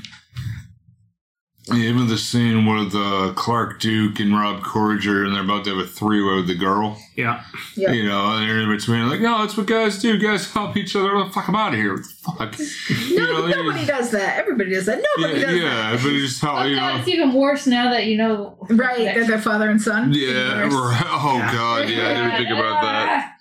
Yeah, 1.68 1.76
even 1.90 2.09
the 2.09 2.18
scene 2.18 2.66
with 2.66 2.93
uh, 2.93 3.32
Clark 3.36 3.78
Duke 3.78 4.18
and 4.18 4.36
Rob 4.36 4.62
Corddry, 4.62 5.24
and 5.26 5.32
they're 5.34 5.44
about 5.44 5.62
to 5.66 5.70
have 5.76 5.78
a 5.78 5.89
three-way 5.89 6.34
with 6.34 6.48
the 6.48 6.56
girl. 6.56 6.98
Yeah, 7.14 7.44
Yeah. 7.76 7.93
You 7.93 8.05
know, 8.09 8.32
and 8.36 8.48
they're 8.51 8.62
in 8.62 8.68
between, 8.68 9.09
like, 9.09 9.20
no, 9.20 9.39
that's 9.39 9.56
what 9.56 9.66
guys 9.68 10.01
do. 10.01 10.18
Guys 10.18 10.51
help 10.52 10.76
each 10.76 10.97
other. 10.97 11.14
What 11.14 11.28
the 11.28 11.32
fuck, 11.32 11.48
I'm 11.48 11.55
out 11.55 11.72
of 11.72 11.78
here. 11.78 11.93
What 11.94 12.02
the 12.02 12.56
fuck? 12.56 12.59
You 13.10 13.16
no, 13.16 13.26
know, 13.26 13.43
they- 13.47 13.52
nobody 13.52 13.86
does 13.86 14.10
that. 14.10 14.39
Everybody 14.40 14.70
does 14.72 14.86
that. 14.86 14.98
Yeah, 14.98 15.05
Nobody 15.26 15.40
does 15.40 15.51
that. 15.52 15.56
yeah, 15.62 15.90
but 16.02 16.12
it's 16.12 16.28
just 16.30 16.43
how 16.43 16.56
Oh, 16.59 16.64
you 16.64 16.74
God, 16.74 16.94
know. 16.94 16.98
it's 16.98 17.09
even 17.09 17.32
worse 17.32 17.66
now 17.68 17.90
that 17.93 18.06
you 18.06 18.16
know. 18.16 18.56
Right, 18.68 18.98
that 19.05 19.14
they're 19.14 19.26
their 19.28 19.40
father 19.40 19.70
and 19.70 19.80
son. 19.80 20.12
Yeah, 20.12 20.62
right. 20.62 20.70
Oh 20.72 21.36
Yeah. 21.39 21.52
god, 21.52 21.89
yeah, 21.89 22.09
I 22.09 22.14
didn't 22.14 22.36
think 22.39 22.51
about 22.59 22.82
that. 22.82 23.28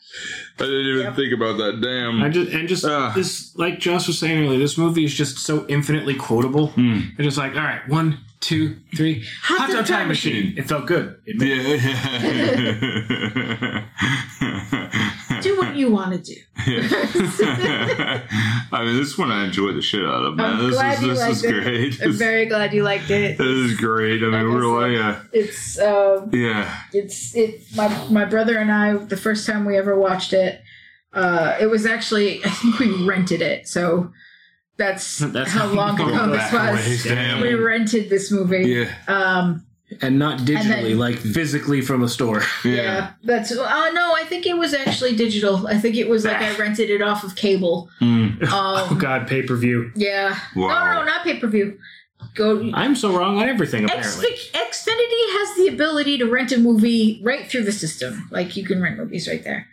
I 0.62 0.66
didn't 0.66 0.86
even 0.88 1.02
Yep. 1.04 1.16
think 1.16 1.34
about 1.34 1.58
that. 1.58 1.82
Damn. 1.82 2.22
I 2.22 2.30
just 2.30 2.52
and 2.52 2.68
just 2.70 2.86
Ah. 2.86 3.12
this 3.16 3.56
like 3.58 3.80
Josh 3.80 4.08
was 4.08 4.20
saying 4.20 4.46
earlier, 4.46 4.60
this 4.60 4.78
movie 4.78 5.04
is 5.04 5.14
just 5.14 5.40
so 5.40 5.66
infinitely 5.68 6.14
quotable. 6.16 6.68
Hmm. 6.68 7.00
It's 7.18 7.24
just 7.26 7.38
like 7.38 7.56
all 7.56 7.62
right, 7.64 7.88
one, 7.90 8.20
two, 8.42 8.76
three. 8.96 9.24
Hot, 9.44 9.70
tub 9.72 9.86
time 9.86 10.08
machine. 10.10 10.54
It 10.58 10.68
felt 10.68 10.86
good. 10.88 11.16
It 11.26 11.38
made- 11.38 11.80
Yeah. 11.82 13.88
Do 15.42 15.58
what 15.58 15.76
you 15.76 15.90
want 15.92 16.12
to 16.14 16.20
do. 16.20 16.36
Yeah. 16.68 16.88
I 18.72 18.84
mean, 18.86 18.96
this 18.98 19.18
one 19.18 19.32
I 19.32 19.46
enjoyed 19.46 19.76
the 19.76 19.82
shit 19.82 20.06
out 20.06 20.24
of, 20.24 20.36
man. 20.36 20.58
I'm 20.58 20.66
this 20.68 20.76
glad 20.76 20.94
is 20.94 21.02
you 21.02 21.08
this 21.10 21.20
liked 21.20 21.32
is 21.32 21.44
it. 21.44 21.64
great. 21.64 22.02
I'm 22.04 22.12
very 22.14 22.46
glad 22.46 22.74
you 22.74 22.84
liked 22.84 23.10
it. 23.10 23.38
this 23.40 23.48
is 23.48 23.76
great. 23.78 24.22
I 24.22 24.26
mean, 24.28 24.34
Like 24.34 24.42
I 24.42 24.46
we're 24.46 25.00
like, 25.00 25.18
uh, 25.18 25.24
It's 25.34 25.80
um, 25.80 26.30
yeah, 26.32 26.82
it's 26.94 27.36
it. 27.36 27.62
My 27.76 27.88
my 28.10 28.26
brother 28.26 28.56
and 28.58 28.72
I, 28.72 28.94
the 28.98 29.18
first 29.18 29.48
time 29.48 29.66
we 29.66 29.78
ever 29.78 29.98
watched 29.98 30.32
it, 30.34 30.62
uh, 31.14 31.58
it 31.60 31.72
was 31.72 31.88
actually 31.88 32.44
I 32.46 32.50
think 32.50 32.78
we 32.78 32.92
rented 33.04 33.42
it. 33.42 33.68
So 33.68 34.12
that's, 34.82 35.18
That's 35.38 35.52
how 35.52 35.68
long 35.68 35.96
ago 36.00 36.10
long 36.10 36.32
this 36.32 36.52
was. 36.52 37.04
Damn. 37.04 37.42
We 37.42 37.54
rented 37.54 38.10
this 38.10 38.32
movie. 38.32 38.64
yeah, 38.68 38.92
Um, 39.08 39.66
and 40.02 40.18
not 40.18 40.40
digitally, 40.40 40.90
then- 40.92 40.98
like 40.98 41.18
physically 41.18 41.82
from 41.82 42.02
a 42.04 42.08
store. 42.10 42.42
yeah. 42.66 42.74
yeah. 42.74 43.12
that's. 43.24 43.52
Oh 43.52 43.92
no, 43.94 44.14
I 44.16 44.24
think 44.26 44.46
it 44.46 44.58
was 44.58 44.74
actually 44.74 45.16
digital. 45.16 45.68
I 45.68 45.78
think 45.78 45.96
it 45.98 46.10
was 46.10 46.26
like 46.26 46.38
I 46.38 46.56
rented 46.58 46.90
it 46.90 47.02
off 47.02 47.24
of 47.24 47.36
cable. 47.36 47.90
Mm. 48.02 48.38
oh 48.50 48.88
Um, 48.92 48.98
God, 48.98 49.28
pay 49.28 49.44
per 49.44 49.56
view. 49.56 49.92
yeah. 49.96 50.40
Wow. 50.56 50.68
No, 50.70 50.86
no, 50.86 51.00
no, 51.02 51.06
not 51.06 51.24
pay 51.24 51.38
per 51.40 51.48
view. 51.48 51.78
Go. 52.36 52.70
I'm 52.76 52.96
so 52.96 53.18
wrong 53.18 53.40
on 53.40 53.50
everything. 53.50 53.84
X- 53.90 54.16
Apparently, 54.16 54.38
Xfinity 54.54 55.24
has 55.40 55.56
the 55.58 55.68
ability 55.74 56.20
to 56.20 56.26
rent 56.30 56.52
a 56.52 56.58
movie 56.60 57.20
right 57.24 57.50
through 57.50 57.64
the 57.64 57.72
system. 57.72 58.28
Like 58.32 58.56
you 58.56 58.64
can 58.64 58.80
rent 58.82 58.98
movies 58.98 59.28
right 59.28 59.44
there. 59.44 59.68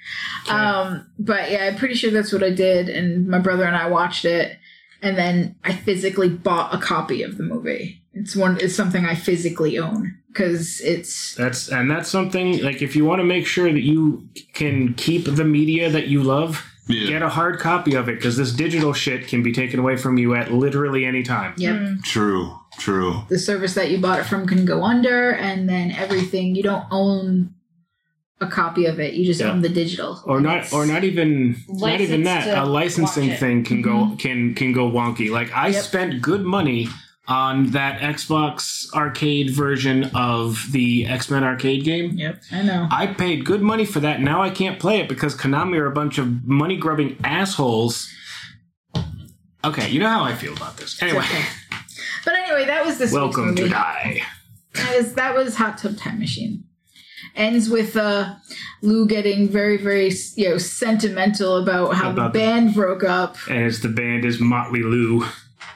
Um, 0.49 1.07
but 1.19 1.51
yeah, 1.51 1.67
I'm 1.67 1.77
pretty 1.77 1.95
sure 1.95 2.11
that's 2.11 2.33
what 2.33 2.43
I 2.43 2.51
did, 2.51 2.89
and 2.89 3.29
my 3.29 3.39
brother 3.39 3.65
and 3.65 3.77
I 3.77 3.89
watched 3.91 4.25
it, 4.25 4.59
and 5.03 5.17
then 5.17 5.57
I 5.65 5.73
physically 5.73 6.29
bought 6.29 6.75
a 6.75 6.79
copy 6.79 7.23
of 7.23 7.37
the 7.37 7.45
movie. 7.45 8.03
It's 8.15 8.35
one. 8.35 8.59
It's 8.61 8.75
something 8.75 9.05
I 9.05 9.15
physically 9.15 9.79
own 9.79 10.19
because 10.29 10.81
it's 10.81 11.35
that's 11.35 11.69
and 11.69 11.91
that's 11.91 12.09
something 12.09 12.63
like 12.63 12.83
if 12.83 12.97
you 12.97 13.05
want 13.05 13.21
to 13.21 13.25
make 13.25 13.47
sure 13.47 13.73
that 13.73 13.83
you 13.83 14.29
can 14.55 14.95
keep 14.95 15.25
the 15.25 15.45
media 15.45 15.91
that 15.91 16.09
you 16.09 16.23
love. 16.23 16.65
Yeah. 16.91 17.09
Get 17.11 17.23
a 17.23 17.29
hard 17.29 17.61
copy 17.61 17.95
of 17.95 18.09
it 18.09 18.15
because 18.17 18.39
this 18.39 18.51
digital 18.51 18.95
shit 18.95 19.29
can 19.29 19.43
be 19.43 19.53
taken 19.53 19.79
away 19.79 19.99
from 19.99 20.17
you 20.17 20.35
at 20.35 20.53
literally 20.53 21.05
any 21.05 21.23
time. 21.23 21.53
yep. 21.59 21.77
Hmm. 21.77 22.01
True, 22.03 22.59
true. 22.79 23.25
The 23.29 23.39
service 23.39 23.75
that 23.75 23.91
you 23.91 23.99
bought 23.99 24.21
it 24.21 24.25
from 24.25 24.47
can 24.47 24.65
go 24.65 24.83
under, 24.83 25.33
and 25.33 25.69
then 25.69 25.93
everything 25.93 26.55
you 26.55 26.63
don't 26.63 26.87
own 26.91 27.55
a 28.41 28.47
copy 28.47 28.87
of 28.87 29.01
it. 29.01 29.15
You 29.15 29.25
just 29.25 29.41
Yeah. 29.41 29.51
own 29.51 29.63
the 29.63 29.69
digital, 29.69 30.23
or 30.25 30.41
not 30.41 30.73
or 30.73 30.87
not 30.87 31.03
even 31.05 31.57
not 31.69 32.01
even 32.01 32.23
that 32.25 32.47
a 32.57 32.65
licensing 32.65 33.29
watch 33.29 33.35
it. 33.37 33.41
thing 33.41 33.65
can 33.65 33.83
go 33.83 33.91
mm-hmm. 33.91 34.17
can 34.17 34.55
can 34.55 34.73
go 34.73 34.89
wonky 34.91 35.29
like 35.31 35.53
i 35.57 35.69
Yep. 35.69 35.83
spent 35.85 36.23
good 36.23 36.45
money 36.45 36.89
on 37.27 37.71
that 37.73 38.01
xbox 38.01 38.91
arcade 38.95 39.51
version 39.51 40.05
of 40.15 40.65
the 40.73 41.05
x-men 41.07 41.43
arcade 41.45 41.85
game 41.85 42.13
Yep, 42.17 42.43
I 42.53 42.63
know. 42.63 42.89
i 42.91 43.07
paid 43.09 43.45
good 43.45 43.61
money 43.61 43.85
for 43.85 44.01
that 44.01 44.21
now 44.23 44.41
i 44.41 44.51
can't 44.51 44.79
play 44.79 45.01
it 45.01 45.09
because 45.09 45.35
konami 45.35 45.77
are 45.79 45.87
a 45.87 45.91
bunch 45.91 46.17
of 46.19 46.47
money 46.47 46.77
grubbing 46.77 47.17
assholes 47.25 48.09
okay 49.65 49.91
you 49.91 49.99
know 50.01 50.09
how 50.09 50.23
i 50.25 50.35
feel 50.35 50.55
about 50.55 50.77
this 50.77 51.03
anyway 51.03 51.19
Okay. 51.25 51.45
But 52.25 52.35
anyway, 52.35 52.67
that 52.67 52.85
was 52.85 52.99
this 52.99 53.13
welcome 53.13 53.49
week's 53.55 53.61
to 53.63 53.69
die 53.69 54.23
That 54.75 54.97
was 54.97 55.15
that 55.15 55.35
was 55.35 55.57
Hot 55.57 55.79
Tub 55.79 55.97
Time 55.97 56.19
Machine. 56.19 56.65
Ends 57.39 57.71
with 57.71 57.97
uh, 57.97 58.35
Lou 58.83 59.07
getting 59.07 59.49
very 59.49 59.77
very 59.79 60.11
you 60.37 60.49
know 60.51 60.59
sentimental 60.59 61.57
about 61.63 61.95
how 61.95 62.11
About 62.11 62.33
the 62.33 62.39
the- 62.41 62.45
band 62.45 62.75
broke 62.75 63.05
up. 63.05 63.37
and 63.49 63.59
it's 63.65 63.79
the 63.81 63.89
band 63.89 64.25
is 64.25 64.41
motley 64.41 64.83
lou 64.83 65.25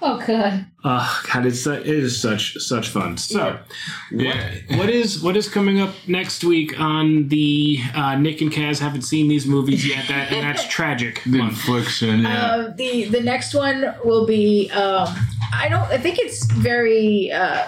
Oh 0.04 0.20
god. 0.26 0.66
Oh 0.82 1.22
God, 1.32 1.46
it's 1.46 1.60
su- 1.60 1.74
it 1.74 1.86
is 1.86 2.20
such 2.20 2.56
such 2.58 2.88
fun. 2.88 3.16
So, 3.16 3.56
Yeah. 4.10 4.34
what, 4.70 4.78
what 4.78 4.90
is 4.90 5.22
what 5.22 5.36
is 5.36 5.48
coming 5.48 5.78
up 5.78 5.94
next 6.08 6.42
week 6.42 6.70
on 6.80 7.28
the 7.28 7.78
uh, 7.94 8.16
Nick 8.16 8.40
and 8.40 8.50
Kaz 8.50 8.80
haven't 8.80 9.02
seen 9.02 9.28
these 9.28 9.46
movies 9.46 9.86
yet? 9.86 10.08
That 10.08 10.32
and 10.32 10.42
that's 10.42 10.66
tragic. 10.78 11.22
The 11.24 11.38
month. 11.38 11.52
infliction, 11.52 12.22
yeah. 12.22 12.46
Uh, 12.46 12.72
the 12.76 13.04
the 13.16 13.20
next 13.20 13.54
one 13.54 13.94
will 14.04 14.26
be 14.26 14.72
um, 14.72 15.06
I 15.54 15.68
don't 15.68 15.86
I 15.96 15.98
think 15.98 16.18
it's 16.18 16.50
very 16.50 17.30
uh, 17.30 17.62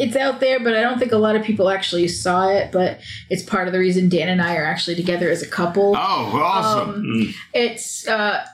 it's 0.00 0.16
out 0.16 0.40
there, 0.40 0.58
but 0.60 0.74
I 0.74 0.80
don't 0.80 0.98
think 0.98 1.12
a 1.12 1.18
lot 1.18 1.36
of 1.36 1.42
people 1.44 1.68
actually 1.70 2.08
saw 2.08 2.48
it. 2.48 2.72
But 2.72 3.00
it's 3.28 3.42
part 3.42 3.66
of 3.66 3.72
the 3.72 3.78
reason 3.78 4.08
Dan 4.08 4.28
and 4.28 4.40
I 4.42 4.56
are 4.56 4.64
actually 4.64 4.96
together 4.96 5.30
as 5.30 5.42
a 5.42 5.46
couple. 5.46 5.94
oh, 5.96 6.40
awesome. 6.42 6.90
Um, 6.90 7.02
Mm. 7.02 7.34
it's 7.54 8.06
uh, 8.08 8.44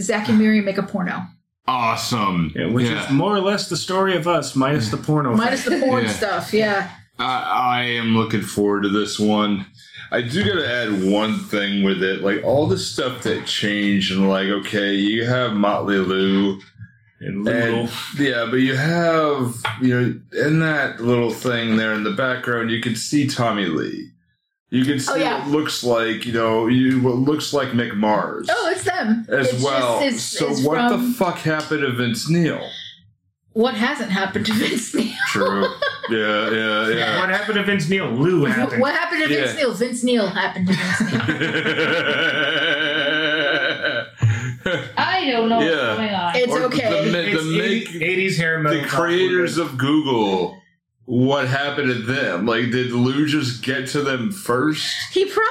Zack 0.00 0.28
and 0.28 0.38
Miri 0.38 0.60
make 0.60 0.78
a 0.78 0.82
porno. 0.82 1.22
awesome. 1.66 2.52
Yeah, 2.54 2.66
which 2.66 2.88
Yeah. 2.88 3.04
is 3.04 3.10
more 3.10 3.34
or 3.34 3.40
less 3.40 3.68
the 3.68 3.76
story 3.76 4.16
of 4.16 4.26
us, 4.28 4.54
minus 4.54 4.90
the 4.90 4.96
porno. 4.98 5.34
Minus 5.34 5.64
the 5.64 5.78
porn 5.80 6.04
Yeah. 6.04 6.10
stuff, 6.10 6.52
yeah. 6.52 6.90
I, 7.18 7.78
I 7.78 7.82
am 7.84 8.16
looking 8.16 8.42
forward 8.42 8.82
to 8.82 8.88
this 8.88 9.18
one. 9.18 9.66
I 10.10 10.20
do 10.20 10.44
got 10.44 10.54
to 10.60 10.68
add 10.72 11.04
one 11.10 11.38
thing 11.38 11.82
with 11.82 12.02
it, 12.02 12.22
like 12.22 12.44
all 12.44 12.66
the 12.66 12.78
stuff 12.78 13.22
that 13.22 13.46
changed, 13.46 14.12
and 14.12 14.28
like, 14.28 14.48
okay, 14.48 14.94
you 14.94 15.24
have 15.24 15.54
Motley 15.54 15.96
Lou, 15.98 16.60
and 17.26 17.48
and 17.48 17.90
yeah, 18.18 18.46
but 18.50 18.56
you 18.56 18.76
have 18.76 19.54
you 19.80 20.00
know 20.00 20.20
in 20.46 20.60
that 20.60 21.00
little 21.00 21.30
thing 21.30 21.76
there 21.76 21.92
in 21.94 22.04
the 22.04 22.12
background, 22.12 22.70
you 22.70 22.80
can 22.80 22.94
see 22.96 23.26
Tommy 23.26 23.66
Lee. 23.66 24.10
You 24.70 24.84
can 24.84 24.98
see 24.98 25.12
Oh, 25.12 25.16
yeah. 25.16 25.38
what 25.40 25.48
looks 25.48 25.84
like 25.84 26.26
you 26.26 26.32
know 26.32 26.66
you 26.66 27.00
what 27.00 27.14
looks 27.16 27.52
like 27.52 27.68
Mick 27.68 27.94
Mars 27.94 28.48
Oh, 28.50 28.68
it's 28.70 28.82
them 28.84 29.24
as 29.28 29.52
It's 29.52 29.62
well. 29.62 30.00
just- 30.00 30.06
it's- 30.06 30.22
so 30.24 30.50
it's 30.50 30.62
what 30.64 30.78
from- 30.90 31.12
the 31.12 31.14
fuck 31.14 31.38
happened 31.38 31.82
to 31.82 31.92
Vince 31.92 32.28
Neil? 32.28 32.60
what 33.52 33.74
hasn't 33.74 34.10
happened 34.10 34.46
to 34.46 34.52
Vince 34.52 34.92
Neil? 34.94 35.12
True. 35.28 35.66
Yeah, 36.10 36.50
yeah, 36.50 36.88
yeah. 36.90 37.18
What 37.20 37.30
happened 37.30 37.54
to 37.54 37.62
Vince 37.62 37.88
Neil? 37.88 38.10
Lou 38.10 38.44
happened. 38.44 38.82
What 38.82 38.92
happened 38.92 39.22
to 39.22 39.28
Vince 39.28 39.52
Yeah. 39.52 39.56
Neil? 39.56 39.72
Vince 39.72 40.04
Neil 40.04 40.26
happened 40.28 40.66
to 40.68 40.74
Vince 40.74 41.00
Neil. 41.00 41.20
Oh, 44.66 44.88
I 45.24 45.30
don't 45.30 45.48
know 45.48 45.60
Yeah. 45.60 45.88
what's 45.88 45.98
going 45.98 46.14
on. 46.14 46.36
It's 46.36 46.52
Or 46.52 46.62
okay. 46.64 47.04
The, 47.04 47.12
ma- 47.12 47.18
It's 47.18 47.42
the, 47.44 47.58
make, 47.58 47.88
80s 47.88 48.36
hair 48.36 48.58
metal. 48.58 48.80
the 48.82 48.86
creators 48.86 49.58
of 49.58 49.76
Google, 49.78 50.60
what 51.06 51.48
happened 51.48 51.88
to 51.88 51.94
them? 51.94 52.46
Like, 52.46 52.70
did 52.70 52.92
Lou 52.92 53.26
just 53.26 53.62
get 53.62 53.88
to 53.88 54.00
them 54.02 54.30
first? 54.32 54.86
He 55.12 55.24
probably 55.26 55.50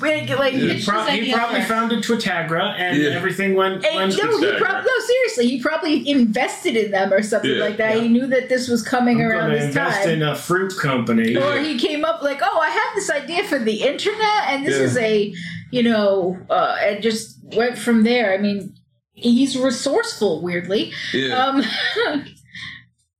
like 0.00 0.52
Yeah. 0.52 0.72
He, 0.74 0.84
pro- 0.84 1.04
he 1.06 1.32
probably 1.32 1.62
founded 1.62 2.04
Twitagra 2.04 2.74
and 2.78 2.96
Yeah. 2.98 3.10
everything 3.10 3.54
went. 3.54 3.84
And 3.84 3.96
went 3.96 4.16
no, 4.22 4.38
he 4.38 4.46
Exactly. 4.46 4.60
no 4.86 5.04
seriously. 5.06 5.48
He 5.48 5.60
probably 5.60 6.08
invested 6.08 6.76
in 6.76 6.90
them 6.90 7.12
or 7.12 7.22
something 7.22 7.50
Yeah. 7.50 7.60
like 7.64 7.76
that. 7.78 7.96
Yeah. 7.96 8.02
He 8.02 8.08
knew 8.08 8.26
that 8.26 8.48
this 8.50 8.68
was 8.68 8.82
coming 8.82 9.20
I'm 9.22 9.28
around 9.28 9.40
gonna 9.48 9.54
this 9.56 9.64
invest 9.66 10.02
time. 10.02 10.10
in 10.10 10.22
a 10.22 10.34
fruit 10.36 10.76
company. 10.78 11.34
or 11.36 11.58
he 11.58 11.78
came 11.78 12.04
up 12.04 12.22
like, 12.22 12.40
"Oh, 12.42 12.58
I 12.60 12.68
have 12.70 12.94
this 12.94 13.10
idea 13.10 13.44
for 13.44 13.58
the 13.58 13.82
internet, 13.82 14.44
and 14.48 14.66
this 14.66 14.76
Yeah. 14.78 14.84
is 14.84 14.96
a, 14.98 15.34
you 15.70 15.82
know," 15.82 16.38
uh, 16.50 16.76
and 16.82 17.02
just 17.02 17.38
went 17.54 17.76
from 17.78 18.02
there. 18.04 18.32
I 18.34 18.38
mean, 18.38 18.74
he's 19.16 19.56
resourceful, 19.58 20.42
weirdly, 20.42 20.92
Yeah. 21.12 21.34
um, 21.46 21.62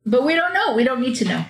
but 0.06 0.24
we 0.24 0.34
don't 0.34 0.52
know. 0.54 0.74
We 0.74 0.84
don't 0.84 1.00
need 1.00 1.16
to 1.16 1.24
know. 1.24 1.44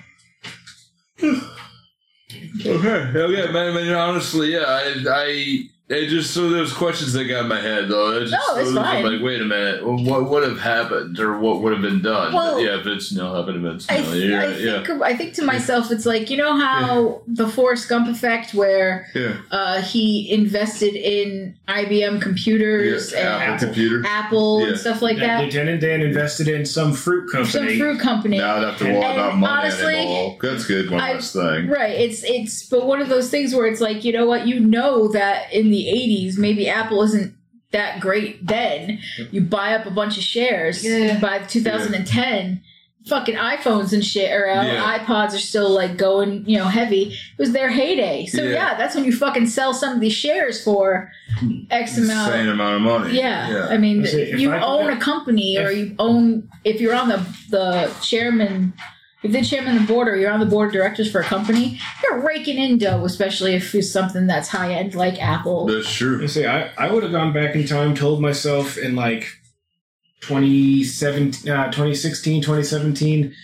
Okay. 2.64 3.18
Okay, 3.18 3.52
man. 3.52 3.77
I 3.77 3.82
mean, 3.82 3.93
honestly, 3.93 4.52
yeah, 4.52 4.64
I, 4.66 4.94
I, 5.09 5.59
it 5.88 6.08
just 6.08 6.34
so 6.34 6.50
those 6.50 6.72
questions 6.72 7.12
that 7.12 7.24
got 7.26 7.42
in 7.44 7.48
my 7.48 7.60
head 7.60 7.88
though. 7.88 8.16
It 8.16 8.26
just, 8.26 8.32
No, 8.32 8.56
it's 8.56 8.70
it 8.70 8.74
was 8.74 8.84
fine. 8.84 9.04
Like, 9.04 9.22
wait 9.22 9.40
a 9.40 9.44
minute, 9.44 9.86
what 9.86 10.28
would 10.28 10.42
have 10.42 10.58
happened, 10.58 11.20
or 11.20 11.38
what 11.38 11.62
would 11.62 11.72
have 11.72 11.82
been 11.82 12.02
done? 12.02 12.32
Well, 12.32 12.60
yeah, 12.60 12.82
Vince 12.82 13.12
Neil 13.12 13.32
happened 13.32 13.62
to 13.62 13.70
Vince 13.70 13.86
I, 13.88 13.98
Neil. 14.00 14.12
th- 14.12 14.24
yeah, 14.30 14.40
I 14.40 14.46
yeah, 14.56 14.84
think 14.84 15.02
I 15.02 15.16
think 15.16 15.34
to 15.34 15.44
myself, 15.44 15.92
it's 15.92 16.04
like 16.04 16.28
you 16.28 16.36
know 16.36 16.56
how 16.58 17.22
the 17.28 17.48
Forrest 17.48 17.88
Gump 17.88 18.08
effect, 18.08 18.52
where 18.52 19.06
yeah. 19.14 19.36
uh, 19.52 19.80
he 19.80 20.28
invested 20.32 20.96
in 20.96 21.56
IBM 21.68 22.20
computers 22.20 23.12
yeah. 23.12 23.18
and 23.36 23.42
Apple 23.54 23.66
computer. 23.66 24.02
Apple 24.06 24.60
Yeah. 24.62 24.68
and 24.68 24.78
stuff 24.78 25.02
like 25.02 25.18
And 25.18 25.22
that. 25.22 25.44
Lieutenant 25.44 25.80
Dan 25.80 26.00
invested 26.00 26.48
in 26.48 26.66
some 26.66 26.94
fruit 26.94 27.30
company. 27.30 27.52
Some 27.68 27.78
fruit 27.78 28.00
company. 28.00 28.38
Now 28.38 28.56
I'd 28.56 28.62
have 28.64 28.78
to 28.78 28.84
worry 28.86 28.96
about 28.96 29.36
money 29.36 29.52
honestly, 29.68 29.94
anymore. 29.94 30.38
That's 30.42 30.66
good. 30.66 30.90
One 30.90 31.00
I- 31.00 31.12
less 31.12 31.32
thing. 31.32 31.68
Right. 31.68 31.92
It's 31.92 32.24
it's 32.24 32.68
but 32.68 32.86
one 32.86 33.00
of 33.00 33.08
those 33.08 33.30
things 33.30 33.54
where 33.54 33.66
it's 33.66 33.80
like, 33.80 34.04
you 34.04 34.12
know 34.12 34.26
what, 34.26 34.48
you 34.48 34.58
know 34.58 35.06
that 35.12 35.52
in 35.52 35.70
the 35.70 35.76
eighties 35.89 36.39
maybe 36.39 36.69
Apple 36.69 37.03
isn't 37.03 37.35
that 37.73 38.01
great 38.01 38.47
then. 38.47 39.01
You 39.32 39.40
buy 39.43 39.74
up 39.74 39.86
a 39.86 39.90
bunch 39.90 40.16
of 40.16 40.23
shares 40.23 40.85
Yeah. 40.85 41.19
by 41.20 41.40
two 41.40 41.61
thousand 41.62 41.94
and 41.94 42.07
ten. 42.07 42.62
Fucking 43.09 43.36
iPhones 43.36 43.93
and 43.93 44.05
shit 44.05 44.32
are 44.32 44.48
out. 44.48 44.66
Yeah. 44.66 44.98
iPods 44.98 45.32
are 45.35 45.39
still 45.39 45.70
like 45.70 45.97
going, 45.97 46.44
you 46.48 46.59
know, 46.59 46.65
heavy. 46.65 47.03
It 47.12 47.39
was 47.39 47.53
their 47.53 47.69
heyday. 47.69 48.27
So 48.27 48.43
Yeah. 48.43 48.51
yeah, 48.51 48.74
that's 48.78 48.97
when 48.97 49.05
you 49.05 49.12
fucking 49.12 49.47
sell 49.47 49.73
some 49.74 49.94
of 49.94 50.01
these 50.01 50.12
shares 50.12 50.62
for 50.65 51.12
X 51.70 51.98
amount. 51.98 52.32
Insane 52.35 52.48
amount 52.48 52.77
of 52.77 52.82
money. 52.82 53.16
Yeah. 53.16 53.69
I 53.70 53.77
mean, 53.78 54.05
I 54.07 54.11
you 54.11 54.51
I 54.53 54.61
own 54.61 54.90
a 54.90 54.97
company, 54.98 55.57
or 55.59 55.70
if- 55.70 55.77
you 55.78 55.94
own 56.01 56.48
if 56.65 56.81
you're 56.81 56.94
on 56.94 57.09
the 57.09 57.24
the 57.51 57.93
chairman. 58.03 58.73
If 59.22 59.32
the 59.32 59.43
chairman 59.43 59.76
of 59.76 59.86
the 59.86 59.93
board 59.93 60.09
or 60.09 60.16
you're 60.16 60.30
on 60.30 60.40
the 60.40 60.47
board 60.47 60.68
of 60.68 60.72
directors 60.74 61.10
for 61.10 61.20
a 61.20 61.24
company, 61.24 61.80
you're 62.02 62.20
raking 62.20 62.59
in 62.59 62.78
dough, 62.78 63.05
especially 63.05 63.55
if 63.55 63.74
it's 63.74 63.90
something 63.90 64.26
that's 64.26 64.48
high 64.48 64.74
end 64.74 64.94
like 64.94 65.20
Apple. 65.20 65.66
That's 65.66 65.93
true. 65.93 66.20
You 66.20 66.28
see, 66.28 66.47
I, 66.47 66.70
I 66.76 66.93
would 66.93 67.02
have 67.02 67.12
gone 67.12 67.32
back 67.32 67.55
in 67.55 67.66
time, 67.66 67.94
told 67.94 68.20
myself 68.20 68.76
in 68.76 68.94
like 68.94 69.26
2017, 70.20 71.51
uh, 71.51 71.66
2016, 71.66 72.43
2017, 72.43 73.34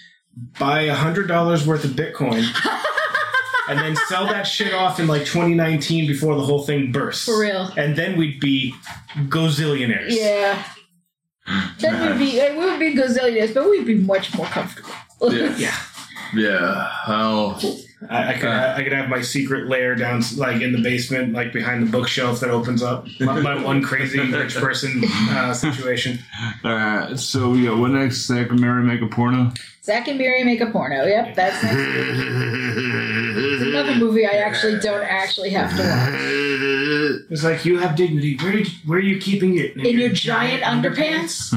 buy 0.58 0.86
$100 0.86 1.66
worth 1.66 1.84
of 1.84 1.92
Bitcoin 1.92 2.44
and 3.68 3.78
then 3.78 3.96
sell 4.08 4.26
that 4.26 4.42
shit 4.42 4.74
off 4.74 5.00
in 5.00 5.06
like 5.06 5.22
2019 5.22 6.06
before 6.06 6.34
the 6.34 6.42
whole 6.42 6.64
thing 6.64 6.92
bursts. 6.92 7.24
For 7.24 7.40
real. 7.40 7.70
And 7.76 7.96
then 7.96 8.18
we'd 8.18 8.40
be 8.40 8.74
gozillionaires. 9.28 10.10
Yeah. 10.10 10.62
Then 11.80 12.18
we'd 12.18 12.24
be 12.24 12.38
like, 12.38 12.52
we 12.52 12.64
would 12.64 12.78
be 12.78 12.94
gazillionaires, 12.94 13.54
but 13.54 13.68
we'd 13.68 13.86
be 13.86 13.96
much 13.96 14.34
more 14.36 14.46
comfortable. 14.46 14.90
Yeah. 15.30 15.56
Yeah. 15.56 15.76
Yeah. 16.34 16.90
Well, 17.08 17.60
I, 18.08 18.34
I 18.34 18.38
could 18.38 18.48
Uh. 18.48 18.74
I 18.76 18.82
could 18.82 18.92
have 18.92 19.08
my 19.08 19.20
secret 19.20 19.68
lair 19.68 19.94
down 19.94 20.22
like 20.36 20.62
in 20.62 20.72
the 20.72 20.80
basement, 20.82 21.32
like 21.32 21.52
behind 21.52 21.86
the 21.86 21.90
bookshelf 21.90 22.40
that 22.40 22.50
opens 22.50 22.82
up. 22.82 23.06
My, 23.20 23.40
my 23.40 23.62
one 23.62 23.82
crazy 23.82 24.18
rich 24.20 24.54
person 24.56 25.02
uh, 25.30 25.54
situation. 25.54 26.18
all 26.64 26.72
right. 26.74 27.18
So 27.18 27.54
yeah, 27.54 27.74
what 27.74 27.90
next? 27.90 28.26
Zack 28.26 28.50
and 28.50 28.60
Miri 28.60 28.82
make 28.82 29.02
a 29.02 29.06
porno. 29.06 29.52
Zack 29.84 30.06
and 30.06 30.16
Miri 30.16 30.44
make 30.44 30.60
a 30.60 30.66
porno. 30.66 31.04
Yep, 31.04 31.34
that's 31.34 31.60
next. 31.60 31.76
It's 33.34 33.62
another 33.62 33.96
movie 33.96 34.24
I 34.24 34.34
actually 34.34 34.78
don't 34.78 35.02
actually 35.02 35.50
have 35.50 35.70
to 35.70 35.82
watch. 35.82 37.26
It's 37.30 37.42
like 37.42 37.64
you 37.64 37.78
have 37.78 37.96
dignity. 37.96 38.36
Where 38.36 38.52
did 38.52 38.68
where 38.86 38.98
are 38.98 39.02
you 39.02 39.18
keeping 39.18 39.58
it? 39.58 39.76
In 39.76 39.98
your 39.98 40.10
giant 40.10 40.62
underpants? 40.62 41.52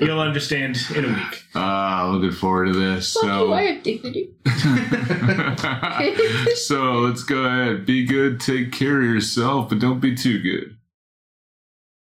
You'll 0.00 0.20
understand 0.20 0.78
in 0.94 1.04
a 1.04 1.08
week. 1.08 1.44
Ah, 1.56 2.08
looking 2.12 2.30
forward 2.30 2.66
to 2.66 2.72
this. 2.78 3.14
Fuck 3.14 3.24
you, 3.24 3.52
I 3.52 3.62
have 3.62 3.82
dignity. 3.82 4.30
so 6.54 6.92
let's 7.00 7.24
go 7.24 7.42
ahead. 7.44 7.86
Be 7.86 8.06
good. 8.06 8.40
Take 8.40 8.70
care 8.70 8.98
of 8.98 9.04
yourself, 9.04 9.68
but 9.68 9.80
don't 9.80 9.98
be 9.98 10.14
too 10.14 10.40
good. 10.40 10.76